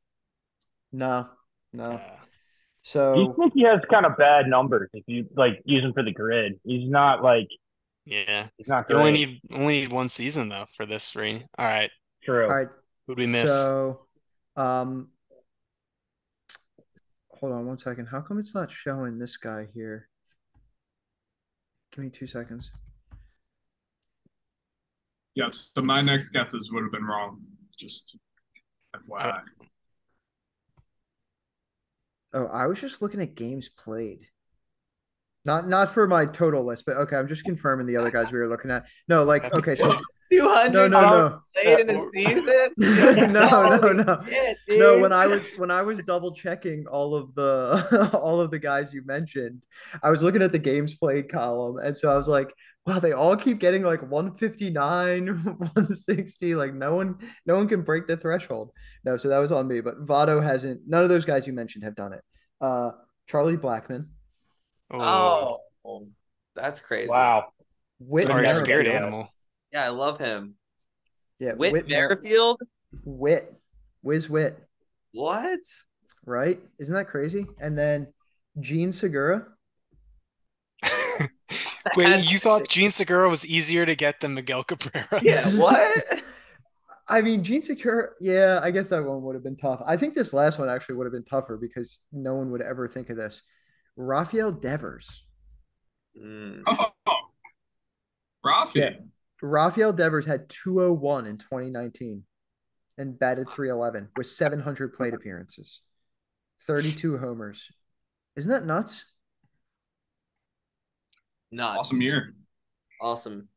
no, 0.91 1.27
no. 1.73 1.99
Uh, 2.93 3.13
Do 3.13 3.19
you 3.21 3.35
think 3.37 3.53
he 3.53 3.63
has 3.63 3.79
kind 3.91 4.05
of 4.05 4.17
bad 4.17 4.47
numbers 4.47 4.89
if 4.93 5.03
you 5.07 5.27
like 5.35 5.61
use 5.65 5.83
him 5.83 5.93
for 5.93 6.03
the 6.03 6.11
grid? 6.11 6.59
He's 6.63 6.89
not 6.89 7.23
like 7.23 7.47
yeah, 8.05 8.47
he's 8.57 8.67
not 8.67 8.89
you 8.89 8.95
only 8.95 9.11
need 9.11 9.41
only 9.51 9.81
need 9.81 9.93
one 9.93 10.09
season 10.09 10.49
though 10.49 10.65
for 10.75 10.85
this 10.87 11.15
ring. 11.15 11.43
All 11.57 11.65
right, 11.67 11.91
True. 12.23 12.45
all 12.45 12.49
right. 12.55 12.67
who'd 13.07 13.19
we 13.19 13.27
miss? 13.27 13.51
So, 13.51 14.07
um, 14.57 15.09
hold 17.29 17.53
on 17.53 17.65
one 17.67 17.77
second. 17.77 18.07
How 18.07 18.21
come 18.21 18.39
it's 18.39 18.55
not 18.55 18.71
showing 18.71 19.17
this 19.19 19.37
guy 19.37 19.67
here? 19.73 20.07
Give 21.91 22.03
me 22.03 22.09
two 22.09 22.27
seconds. 22.27 22.71
Yes. 25.35 25.71
So 25.75 25.81
my 25.81 26.01
next 26.01 26.29
guesses 26.29 26.71
would 26.71 26.83
have 26.83 26.91
been 26.91 27.05
wrong. 27.05 27.41
Just 27.77 28.17
FYI. 28.95 29.41
Oh, 32.33 32.45
I 32.45 32.67
was 32.67 32.79
just 32.79 33.01
looking 33.01 33.21
at 33.21 33.35
games 33.35 33.69
played. 33.69 34.27
Not 35.43 35.67
not 35.67 35.93
for 35.93 36.07
my 36.07 36.25
total 36.25 36.65
list, 36.65 36.85
but 36.85 36.97
okay, 36.97 37.15
I'm 37.15 37.27
just 37.27 37.43
confirming 37.43 37.87
the 37.87 37.97
other 37.97 38.11
guys 38.11 38.31
we 38.31 38.37
were 38.37 38.47
looking 38.47 38.71
at. 38.71 38.85
No, 39.07 39.23
like 39.23 39.53
okay, 39.55 39.75
so 39.75 39.99
Two 40.31 40.47
hundred 40.49 40.91
no, 40.91 41.01
no, 41.01 41.09
no. 41.09 41.41
played 41.61 41.79
in 41.81 41.89
a 41.89 42.09
season. 42.11 42.69
No, 43.33 43.77
no, 43.77 43.91
no. 43.91 44.23
Shit, 44.27 44.57
No, 44.69 44.99
when 44.99 45.11
I 45.11 45.27
was 45.27 45.45
when 45.57 45.69
I 45.71 45.81
was 45.81 45.99
double 46.03 46.33
checking 46.33 46.87
all 46.87 47.13
of 47.15 47.35
the 47.35 48.09
all 48.21 48.39
of 48.39 48.49
the 48.51 48.59
guys 48.59 48.93
you 48.93 49.03
mentioned, 49.05 49.61
I 50.01 50.09
was 50.09 50.23
looking 50.23 50.41
at 50.41 50.51
the 50.51 50.59
games 50.59 50.95
played 50.95 51.29
column, 51.29 51.77
and 51.79 51.95
so 51.95 52.09
I 52.11 52.15
was 52.15 52.27
like, 52.29 52.53
wow, 52.85 52.99
they 52.99 53.11
all 53.11 53.35
keep 53.35 53.59
getting 53.59 53.83
like 53.83 54.01
159, 54.09 55.27
160. 55.43 56.55
Like 56.55 56.73
no 56.73 56.95
one 56.95 57.17
no 57.45 57.55
one 57.55 57.67
can 57.67 57.81
break 57.81 58.07
the 58.07 58.15
threshold. 58.17 58.71
No, 59.03 59.17
so 59.17 59.27
that 59.29 59.39
was 59.39 59.51
on 59.51 59.67
me. 59.67 59.81
But 59.81 60.05
Votto 60.05 60.41
hasn't. 60.41 60.81
None 60.87 61.03
of 61.03 61.09
those 61.09 61.25
guys 61.25 61.45
you 61.45 61.53
mentioned 61.53 61.83
have 61.83 61.95
done 61.95 62.13
it. 62.13 62.23
uh, 62.61 62.91
Charlie 63.27 63.57
Blackmon, 63.57 64.07
Oh, 64.91 65.59
that's 66.55 66.79
crazy. 66.81 67.07
Wow. 67.09 67.47
Whit 67.99 68.23
Sorry, 68.27 68.41
Merrifield. 68.43 68.63
spirit 68.65 68.87
animal. 68.87 69.29
Yeah, 69.71 69.85
I 69.85 69.89
love 69.89 70.17
him. 70.19 70.55
Yeah, 71.39 71.53
Whit, 71.53 71.71
Whit 71.73 71.89
Mer- 71.89 72.09
Merrifield? 72.09 72.61
Whit, 73.05 73.53
Whiz 74.01 74.29
Whit, 74.29 74.57
What? 75.13 75.59
right? 76.25 76.59
Isn't 76.79 76.93
that 76.95 77.07
crazy? 77.07 77.45
And 77.59 77.77
then 77.77 78.13
Jean 78.59 78.91
Segura. 78.91 79.47
Wait, 81.95 82.31
you 82.31 82.37
thought 82.37 82.67
Jean 82.67 82.91
Segura 82.91 83.27
was 83.29 83.45
easier 83.47 83.85
to 83.85 83.95
get 83.95 84.19
than 84.19 84.33
Miguel 84.33 84.63
Cabrera? 84.63 85.19
Yeah, 85.21 85.49
what? 85.55 86.23
I 87.07 87.21
mean, 87.21 87.43
Jean 87.43 87.61
Segura. 87.61 88.09
Yeah, 88.19 88.59
I 88.61 88.71
guess 88.71 88.87
that 88.89 89.03
one 89.03 89.21
would 89.23 89.35
have 89.35 89.43
been 89.43 89.57
tough. 89.57 89.81
I 89.85 89.97
think 89.97 90.13
this 90.13 90.33
last 90.33 90.59
one 90.59 90.69
actually 90.69 90.95
would 90.95 91.05
have 91.05 91.13
been 91.13 91.25
tougher 91.25 91.57
because 91.57 91.99
no 92.11 92.35
one 92.35 92.51
would 92.51 92.61
ever 92.61 92.87
think 92.87 93.09
of 93.09 93.17
this. 93.17 93.41
Rafael 93.97 94.51
Devers. 94.51 95.23
Mm. 96.21 96.61
Oh, 96.67 96.91
Rafi. 98.45 98.75
Yeah. 98.75 98.89
Rafael 99.41 99.93
Devers 99.93 100.25
had 100.25 100.49
201 100.49 101.25
in 101.25 101.37
2019 101.37 102.23
and 102.97 103.17
batted 103.17 103.49
311 103.49 104.09
with 104.15 104.27
700 104.27 104.93
plate 104.93 105.13
appearances, 105.13 105.81
32 106.67 107.17
homers. 107.17 107.67
Isn't 108.35 108.51
that 108.51 108.65
nuts? 108.65 109.05
Nuts. 111.51 111.77
Awesome 111.79 112.01
year. 112.01 112.33
Awesome. 113.01 113.47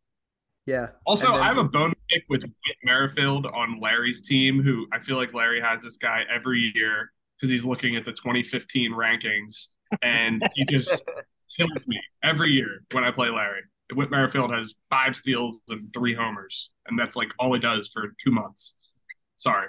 Yeah. 0.66 0.89
Also, 1.05 1.30
then- 1.32 1.41
I 1.43 1.47
have 1.47 1.59
a 1.59 1.64
bone 1.64 1.93
pick 2.09 2.24
with 2.28 2.43
Whit 2.43 2.76
Merrifield 2.82 3.47
on 3.47 3.76
Larry's 3.76 4.22
team, 4.22 4.62
who 4.62 4.87
I 4.93 4.99
feel 5.01 5.16
like 5.16 5.35
Larry 5.35 5.61
has 5.61 5.82
this 5.82 5.97
guy 5.97 6.22
every 6.35 6.72
year 6.74 7.12
because 7.37 7.51
he's 7.51 7.64
looking 7.64 7.97
at 7.97 8.05
the 8.05 8.12
2015 8.12 8.93
rankings, 8.93 9.68
and 10.03 10.43
he 10.55 10.64
just 10.64 11.03
kills 11.57 11.87
me 11.87 12.01
every 12.22 12.53
year 12.53 12.82
when 12.93 13.05
I 13.05 13.11
play 13.11 13.28
Larry. 13.28 13.62
Whit 13.95 14.11
Merrifield 14.11 14.53
has 14.53 14.74
five 14.90 15.16
steals 15.16 15.57
and 15.68 15.92
three 15.92 16.14
homers, 16.14 16.70
and 16.86 16.99
that's 16.99 17.16
like 17.16 17.32
all 17.38 17.53
he 17.55 17.61
does 17.61 17.88
for 17.88 18.14
two 18.22 18.30
months. 18.30 18.74
Sorry. 19.36 19.68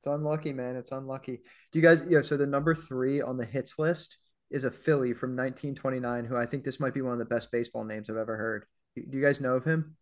It's 0.00 0.06
unlucky, 0.06 0.52
man. 0.52 0.76
It's 0.76 0.92
unlucky. 0.92 1.40
Do 1.72 1.78
you 1.78 1.82
guys, 1.82 2.02
yeah, 2.08 2.22
so 2.22 2.36
the 2.36 2.46
number 2.46 2.74
three 2.74 3.20
on 3.20 3.36
the 3.36 3.44
hits 3.44 3.78
list 3.78 4.18
is 4.50 4.64
a 4.64 4.70
Philly 4.70 5.12
from 5.12 5.30
1929, 5.30 6.24
who 6.24 6.36
I 6.36 6.46
think 6.46 6.64
this 6.64 6.78
might 6.78 6.94
be 6.94 7.02
one 7.02 7.12
of 7.12 7.18
the 7.18 7.24
best 7.24 7.50
baseball 7.50 7.84
names 7.84 8.08
I've 8.08 8.16
ever 8.16 8.36
heard. 8.36 8.66
Do 8.94 9.16
you 9.16 9.22
guys 9.22 9.40
know 9.40 9.54
of 9.54 9.64
him? 9.64 9.96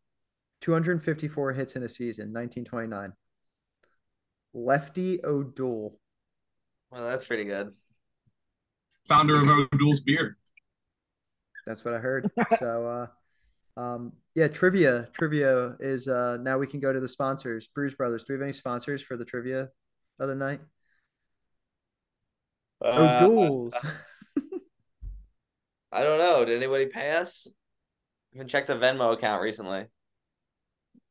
254 0.60 1.52
hits 1.52 1.76
in 1.76 1.82
a 1.82 1.88
season, 1.88 2.32
1929. 2.32 3.12
Lefty 4.52 5.24
O'Doul. 5.24 5.98
Well, 6.90 7.08
that's 7.08 7.24
pretty 7.24 7.44
good. 7.44 7.72
Founder 9.08 9.40
of 9.40 9.48
O'Doul's 9.48 10.00
Beer. 10.00 10.36
That's 11.66 11.84
what 11.84 11.94
I 11.94 11.98
heard. 11.98 12.30
So, 12.58 12.86
uh, 12.86 13.06
um, 13.76 14.12
yeah, 14.34 14.48
trivia. 14.48 15.08
Trivia 15.12 15.76
is 15.80 16.08
uh, 16.08 16.38
now 16.40 16.58
we 16.58 16.66
can 16.66 16.80
go 16.80 16.92
to 16.92 17.00
the 17.00 17.08
sponsors. 17.08 17.68
Bruce 17.68 17.94
Brothers. 17.94 18.24
Do 18.24 18.32
we 18.32 18.38
have 18.38 18.42
any 18.42 18.52
sponsors 18.52 19.02
for 19.02 19.16
the 19.16 19.24
trivia 19.24 19.68
of 20.18 20.28
the 20.28 20.34
night? 20.34 20.60
Uh, 22.84 23.20
O'Doul's. 23.22 23.74
I 25.92 26.02
don't 26.02 26.18
know. 26.18 26.44
Did 26.44 26.56
anybody 26.56 26.86
pay 26.86 27.12
us? 27.12 27.46
I 28.32 28.38
haven't 28.38 28.48
checked 28.48 28.66
the 28.66 28.74
Venmo 28.74 29.12
account 29.12 29.42
recently. 29.42 29.86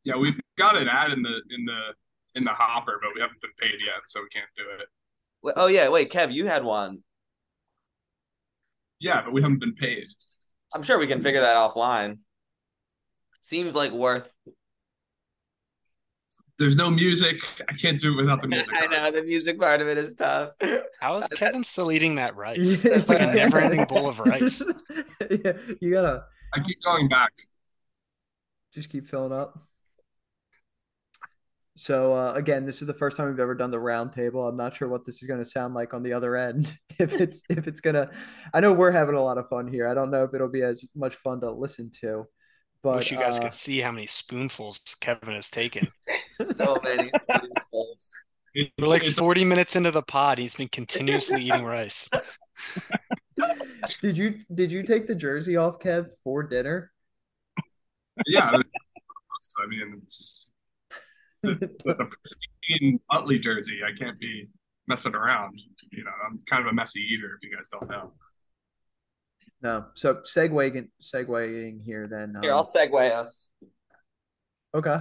Yeah, 0.03 0.17
we've 0.17 0.39
got 0.57 0.75
an 0.75 0.89
ad 0.89 1.11
in 1.11 1.21
the 1.21 1.41
in 1.49 1.65
the 1.65 1.79
in 2.35 2.43
the 2.43 2.51
hopper, 2.51 2.99
but 3.01 3.11
we 3.15 3.21
haven't 3.21 3.41
been 3.41 3.51
paid 3.59 3.79
yet, 3.79 4.01
so 4.07 4.21
we 4.21 4.27
can't 4.29 4.49
do 4.57 4.63
it. 4.79 4.87
Wait, 5.41 5.53
oh 5.57 5.67
yeah, 5.67 5.89
wait, 5.89 6.11
Kev, 6.11 6.33
you 6.33 6.47
had 6.47 6.63
one. 6.63 6.99
Yeah, 8.99 9.21
but 9.23 9.33
we 9.33 9.41
haven't 9.41 9.59
been 9.59 9.75
paid. 9.75 10.07
I'm 10.73 10.83
sure 10.83 10.97
we 10.97 11.07
can 11.07 11.21
figure 11.21 11.41
that 11.41 11.55
offline. 11.55 12.19
Seems 13.43 13.75
like 13.75 13.91
worth. 13.91 14.29
There's 16.57 16.77
no 16.77 16.89
music. 16.89 17.37
I 17.67 17.73
can't 17.73 17.99
do 17.99 18.13
it 18.13 18.21
without 18.21 18.41
the 18.41 18.47
music. 18.47 18.69
I 18.73 18.87
know 18.87 19.11
the 19.11 19.21
music 19.23 19.59
part 19.59 19.81
of 19.81 19.87
it 19.89 19.97
is 19.97 20.15
tough. 20.15 20.51
How 21.01 21.17
is 21.17 21.27
Kevin 21.35 21.63
still 21.63 21.91
eating 21.91 22.15
that 22.15 22.35
rice? 22.37 22.85
It's 22.85 23.09
like 23.09 23.19
a 23.19 23.33
never-ending 23.33 23.85
bowl 23.85 24.07
of 24.07 24.19
rice. 24.21 24.63
yeah, 25.29 25.53
you 25.81 25.91
gotta 25.91 26.23
I 26.53 26.61
keep 26.61 26.81
going 26.83 27.09
back. 27.09 27.31
just 28.73 28.89
keep 28.89 29.07
filling 29.09 29.33
up. 29.33 29.59
So 31.75 32.15
uh, 32.15 32.33
again, 32.33 32.65
this 32.65 32.81
is 32.81 32.87
the 32.87 32.93
first 32.93 33.17
time 33.17 33.27
we've 33.27 33.39
ever 33.41 33.55
done 33.55 33.71
the 33.71 33.79
round 33.79 34.13
table. 34.13 34.47
I'm 34.47 34.55
not 34.55 34.73
sure 34.75 34.87
what 34.87 35.05
this 35.05 35.21
is 35.21 35.27
going 35.27 35.39
to 35.39 35.45
sound 35.45 35.73
like 35.73 35.93
on 35.93 36.03
the 36.03 36.13
other 36.13 36.37
end. 36.37 36.77
If 36.99 37.13
it's 37.19 37.41
if 37.49 37.67
it's 37.67 37.81
gonna, 37.81 38.11
I 38.53 38.59
know 38.59 38.71
we're 38.71 38.91
having 38.91 39.15
a 39.15 39.23
lot 39.23 39.39
of 39.39 39.49
fun 39.49 39.67
here. 39.67 39.87
I 39.87 39.95
don't 39.95 40.11
know 40.11 40.23
if 40.23 40.33
it'll 40.33 40.47
be 40.47 40.61
as 40.61 40.87
much 40.95 41.15
fun 41.15 41.41
to 41.41 41.51
listen 41.51 41.89
to, 42.01 42.25
but 42.83 42.97
Wish 42.97 43.11
you 43.11 43.17
guys 43.17 43.39
uh, 43.39 43.43
could 43.43 43.53
see 43.53 43.79
how 43.79 43.91
many 43.91 44.05
spoonfuls 44.05 44.79
Kevin 44.99 45.35
has 45.35 45.49
taken. 45.49 45.87
so 46.29 46.77
many 46.83 47.09
spoonfuls. 47.15 48.11
We're 48.77 48.87
like 48.87 49.03
40 49.03 49.45
minutes 49.45 49.75
into 49.75 49.89
the 49.89 50.03
pod. 50.03 50.37
He's 50.37 50.53
been 50.53 50.67
continuously 50.67 51.43
eating 51.43 51.63
rice. 51.63 52.09
did 54.01 54.17
you 54.17 54.37
did 54.53 54.71
you 54.71 54.83
take 54.83 55.07
the 55.07 55.15
jersey 55.15 55.55
off, 55.57 55.79
Kev, 55.79 56.09
for 56.23 56.43
dinner? 56.43 56.91
yeah. 58.27 58.51
I 58.51 59.67
mean, 59.67 60.01
it's 60.03 60.51
with 61.43 61.61
a 61.61 62.05
pristine 62.05 62.99
Utley 63.09 63.39
jersey. 63.39 63.79
I 63.83 63.97
can't 63.97 64.19
be 64.19 64.49
messing 64.87 65.15
around. 65.15 65.59
You 65.91 66.03
know, 66.03 66.11
I'm 66.27 66.39
kind 66.49 66.61
of 66.61 66.71
a 66.71 66.73
messy 66.73 67.01
eater. 67.01 67.35
If 67.35 67.49
you 67.49 67.55
guys 67.55 67.69
don't 67.69 67.89
know. 67.89 68.11
No. 69.63 69.85
So 69.93 70.15
segueing 70.15 70.89
segueing 71.01 71.81
here 71.83 72.07
then. 72.11 72.35
Here, 72.41 72.51
um, 72.51 72.57
I'll 72.57 72.63
segue 72.65 73.11
us. 73.11 73.53
okay. 74.75 74.99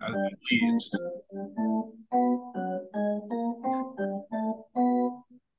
As 0.00 0.14
it 0.14 0.38
leaves. 0.50 0.90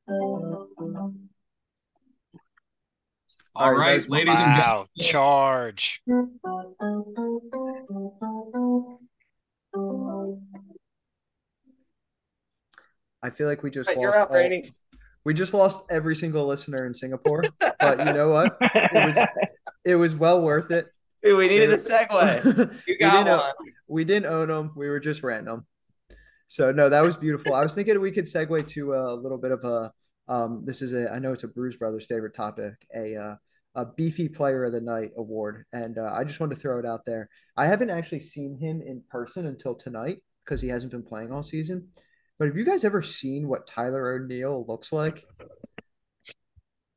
All 0.10 1.14
All 3.56 3.72
right, 3.72 3.78
right, 3.80 3.94
guys, 3.96 4.10
ladies 4.10 4.38
and 4.38 4.56
gentlemen. 4.56 4.88
Charge. 5.00 6.02
I 13.24 13.30
feel 13.32 13.48
like 13.48 13.64
we 13.64 13.72
just 13.72 13.90
You're 13.92 14.06
lost 14.06 14.18
out, 14.18 14.28
all- 14.30 14.36
Brady. 14.36 14.74
We 15.28 15.34
just 15.34 15.53
lost 15.53 15.84
every 15.89 16.15
single 16.15 16.45
listener 16.45 16.86
in 16.86 16.93
Singapore. 16.93 17.43
but 17.59 17.99
you 17.99 18.13
know 18.13 18.30
what? 18.30 18.57
It 18.61 19.05
was 19.05 19.28
it 19.84 19.95
was 19.95 20.15
well 20.15 20.41
worth 20.41 20.71
it. 20.71 20.88
Dude, 21.21 21.38
we 21.38 21.49
needed 21.49 21.69
a 21.69 21.75
segue. 21.75 22.45
You 22.88 22.95
we, 22.95 22.97
got 22.97 23.11
didn't, 23.11 23.28
o- 23.28 23.38
one. 23.38 23.53
we 23.89 24.03
didn't 24.05 24.28
own 24.28 24.47
them. 24.47 24.71
We 24.78 24.88
were 24.89 25.01
just 25.01 25.23
renting 25.23 25.47
them. 25.53 25.65
So 26.47 26.71
no, 26.71 26.88
that 26.88 27.01
was 27.01 27.17
beautiful. 27.17 27.53
I 27.53 27.61
was 27.61 27.73
thinking 27.73 27.99
we 27.99 28.11
could 28.11 28.23
segue 28.23 28.69
to 28.69 28.93
a 28.93 29.13
little 29.15 29.38
bit 29.38 29.51
of 29.51 29.65
a. 29.65 29.91
Um, 30.30 30.61
this 30.63 30.82
is 30.82 30.93
a. 30.93 31.11
I 31.11 31.19
know 31.19 31.34
it's 31.34 31.43
a 31.43 31.49
Bruce 31.49 31.75
Brothers 31.75 32.05
favorite 32.05 32.34
topic. 32.34 32.75
A 32.95 33.17
uh, 33.17 33.36
a 33.75 33.86
beefy 33.86 34.30
player 34.30 34.63
of 34.63 34.71
the 34.71 34.80
night 34.80 35.11
award, 35.17 35.65
and 35.73 35.97
uh, 35.97 36.09
I 36.13 36.23
just 36.23 36.39
wanted 36.39 36.55
to 36.55 36.61
throw 36.61 36.80
it 36.80 36.86
out 36.86 37.01
there. 37.05 37.28
I 37.57 37.65
haven't 37.65 37.89
actually 37.89 38.21
seen 38.21 38.55
him 38.55 38.82
in 38.82 39.03
person 39.09 39.47
until 39.47 39.75
tonight 39.75 40.19
because 40.45 40.61
he 40.61 40.69
hasn't 40.69 40.93
been 40.93 41.03
playing 41.03 41.34
all 41.34 41.43
season. 41.43 41.89
But 42.40 42.48
have 42.48 42.58
you 42.58 42.66
guys 42.66 42.84
ever 42.84 43.02
seen 43.02 43.48
what 43.48 43.66
Tyler 43.68 44.12
O'Neill 44.12 44.66
looks 44.68 44.92
like? 44.94 45.26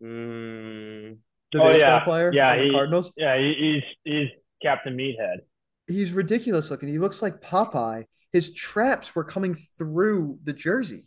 Mm, 0.02 1.18
The 1.52 1.60
Oh, 1.62 1.64
baseball 1.68 1.78
yeah. 1.78 2.04
player 2.04 2.32
Yeah, 2.32 2.50
on 2.52 2.58
the 2.58 2.64
he- 2.64 2.70
Cardinals. 2.70 3.12
yeah, 3.16 3.36
he, 3.38 3.54
he's 3.58 3.82
he's 4.04 4.28
Captain 4.62 4.96
Meathead. 4.96 5.38
He's 5.86 6.12
ridiculous 6.12 6.70
looking. 6.70 6.88
He 6.88 6.98
looks 6.98 7.22
like 7.22 7.40
Popeye. 7.40 8.04
His 8.32 8.52
traps 8.52 9.14
were 9.16 9.24
coming 9.24 9.54
through 9.76 10.38
the 10.44 10.52
jersey. 10.52 11.06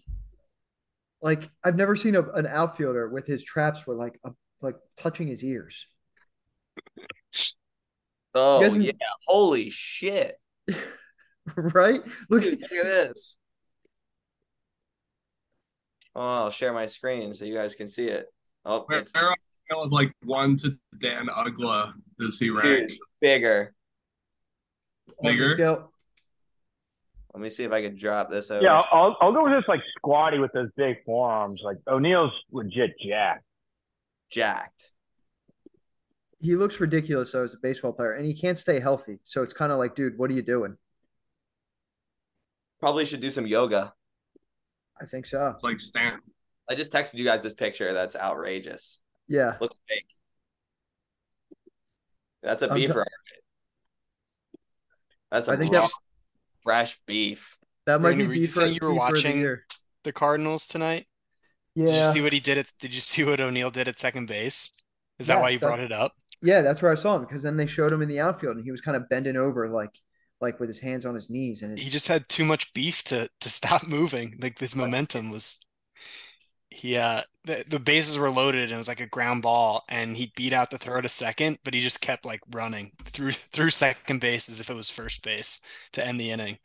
Like 1.21 1.49
I've 1.63 1.75
never 1.77 1.95
seen 1.95 2.15
a, 2.15 2.23
an 2.31 2.45
outfielder 2.47 3.07
with 3.09 3.25
his 3.25 3.43
traps 3.43 3.87
were 3.87 3.95
like 3.95 4.19
a, 4.25 4.31
like 4.61 4.75
touching 4.97 5.27
his 5.27 5.43
ears. 5.43 5.85
oh 8.35 8.61
yeah, 8.75 8.91
holy 9.27 9.69
shit! 9.69 10.35
right? 11.55 12.01
Look 12.29 12.43
Dude, 12.43 12.61
look 12.61 12.71
at 12.73 12.83
this. 12.83 13.37
Oh, 16.15 16.43
I'll 16.43 16.51
share 16.51 16.73
my 16.73 16.85
screen 16.85 17.33
so 17.33 17.45
you 17.45 17.55
guys 17.55 17.75
can 17.75 17.89
see 17.89 18.07
it. 18.07 18.27
Oh, 18.65 18.83
Where, 18.87 18.99
it's 18.99 19.13
where 19.15 19.27
on 19.27 19.33
a 19.33 19.55
scale 19.65 19.83
of 19.83 19.91
like 19.91 20.13
one 20.23 20.57
to 20.57 20.77
Dan 20.99 21.27
Uggla 21.27 21.93
does 22.19 22.37
he 22.37 22.49
rank? 22.49 22.89
dude, 22.89 22.97
bigger. 23.19 23.73
Bigger? 25.21 25.85
Let 27.33 27.41
me 27.41 27.49
see 27.49 27.63
if 27.63 27.71
I 27.71 27.81
can 27.81 27.95
drop 27.97 28.29
this 28.29 28.51
over. 28.51 28.63
Yeah, 28.63 28.75
I'll, 28.75 28.87
I'll 28.91 29.17
I'll 29.21 29.33
go 29.33 29.43
with 29.43 29.53
this 29.53 29.67
like 29.67 29.81
squatty 29.97 30.37
with 30.37 30.51
those 30.53 30.69
big 30.77 31.03
forearms. 31.03 31.61
Like 31.63 31.77
O'Neill's 31.87 32.31
legit 32.51 32.91
jack. 33.03 33.41
jacked. 34.29 34.91
He 36.39 36.55
looks 36.55 36.79
ridiculous 36.79 37.31
though 37.31 37.43
as 37.43 37.53
a 37.55 37.57
baseball 37.57 37.91
player, 37.93 38.13
and 38.13 38.25
he 38.25 38.35
can't 38.35 38.57
stay 38.57 38.79
healthy. 38.79 39.17
So 39.23 39.41
it's 39.41 39.53
kind 39.53 39.71
of 39.71 39.79
like, 39.79 39.95
dude, 39.95 40.17
what 40.17 40.29
are 40.29 40.33
you 40.33 40.43
doing? 40.43 40.77
Probably 42.79 43.05
should 43.05 43.21
do 43.21 43.31
some 43.31 43.47
yoga. 43.47 43.93
I 45.01 45.05
think 45.05 45.25
so. 45.25 45.47
It's 45.47 45.63
like 45.63 45.79
Stan. 45.79 46.19
I 46.69 46.75
just 46.75 46.93
texted 46.93 47.15
you 47.15 47.25
guys 47.25 47.43
this 47.43 47.53
picture. 47.53 47.93
That's 47.93 48.15
outrageous. 48.15 48.99
Yeah. 49.27 49.55
Looks 49.59 49.77
fake. 49.89 50.05
That's 52.41 52.61
a 52.63 52.69
I'm 52.69 52.75
beef 52.75 52.91
t- 52.91 52.97
right. 52.97 53.07
That's 55.31 55.49
I 55.49 55.55
a 55.55 55.57
think 55.57 55.73
raw, 55.73 55.79
that's- 55.81 55.97
fresh 56.61 56.99
beef. 57.05 57.57
That 57.85 57.99
might 58.01 58.15
Brandon, 58.15 58.27
be 58.27 58.27
were 58.27 58.33
you 58.35 58.41
beef 58.47 58.55
you 58.55 58.61
were 58.61 58.67
beef 58.69 58.79
for 58.79 58.85
the 58.87 58.93
watching- 58.93 59.57
The 60.03 60.11
Cardinals 60.13 60.67
tonight. 60.67 61.07
Yeah. 61.75 61.85
Did 61.87 61.95
you 61.95 62.03
see 62.11 62.21
what 62.21 62.33
he 62.33 62.39
did? 62.39 62.57
At, 62.59 62.71
did 62.79 62.93
you 62.93 63.01
see 63.01 63.23
what 63.23 63.39
O'Neill 63.39 63.71
did 63.71 63.87
at 63.87 63.97
second 63.97 64.27
base? 64.27 64.71
Is 65.19 65.27
that 65.27 65.41
why 65.41 65.49
you 65.49 65.59
that- 65.59 65.65
brought 65.65 65.79
it 65.79 65.91
up? 65.91 66.13
Yeah, 66.41 66.61
that's 66.61 66.81
where 66.81 66.91
I 66.91 66.95
saw 66.95 67.15
him 67.15 67.21
because 67.21 67.41
then 67.41 67.55
they 67.55 67.65
showed 67.67 67.93
him 67.93 68.01
in 68.01 68.09
the 68.09 68.19
outfield 68.19 68.57
and 68.57 68.65
he 68.65 68.71
was 68.71 68.81
kind 68.81 68.97
of 68.97 69.07
bending 69.07 69.37
over 69.37 69.69
like 69.69 69.97
like 70.43 70.59
with 70.59 70.69
his 70.69 70.79
hands 70.81 71.05
on 71.07 71.15
his 71.15 71.29
knees 71.31 71.63
and 71.63 71.79
He 71.79 71.89
just 71.89 72.07
had 72.07 72.29
too 72.29 72.45
much 72.45 72.73
beef 72.73 73.03
to 73.05 73.29
to 73.41 73.49
stop 73.49 73.87
moving. 73.87 74.37
Like 74.41 74.59
this 74.59 74.75
momentum 74.75 75.31
was. 75.31 75.59
He 76.69 76.97
uh 76.97 77.21
the, 77.45 77.63
the 77.67 77.79
bases 77.79 78.17
were 78.17 78.31
loaded 78.31 78.63
and 78.63 78.71
it 78.73 78.77
was 78.77 78.87
like 78.87 78.99
a 78.99 79.05
ground 79.05 79.41
ball 79.43 79.83
and 79.89 80.17
he 80.17 80.31
beat 80.35 80.53
out 80.53 80.71
the 80.71 80.77
throw 80.77 81.01
to 81.01 81.09
second, 81.09 81.59
but 81.63 81.73
he 81.73 81.79
just 81.81 82.01
kept 82.01 82.25
like 82.25 82.41
running 82.51 82.93
through 83.05 83.31
through 83.53 83.69
second 83.69 84.19
base 84.21 84.49
as 84.49 84.59
if 84.59 84.69
it 84.69 84.75
was 84.75 84.89
first 84.89 85.23
base 85.23 85.61
to 85.93 86.05
end 86.05 86.19
the 86.19 86.31
inning. 86.31 86.57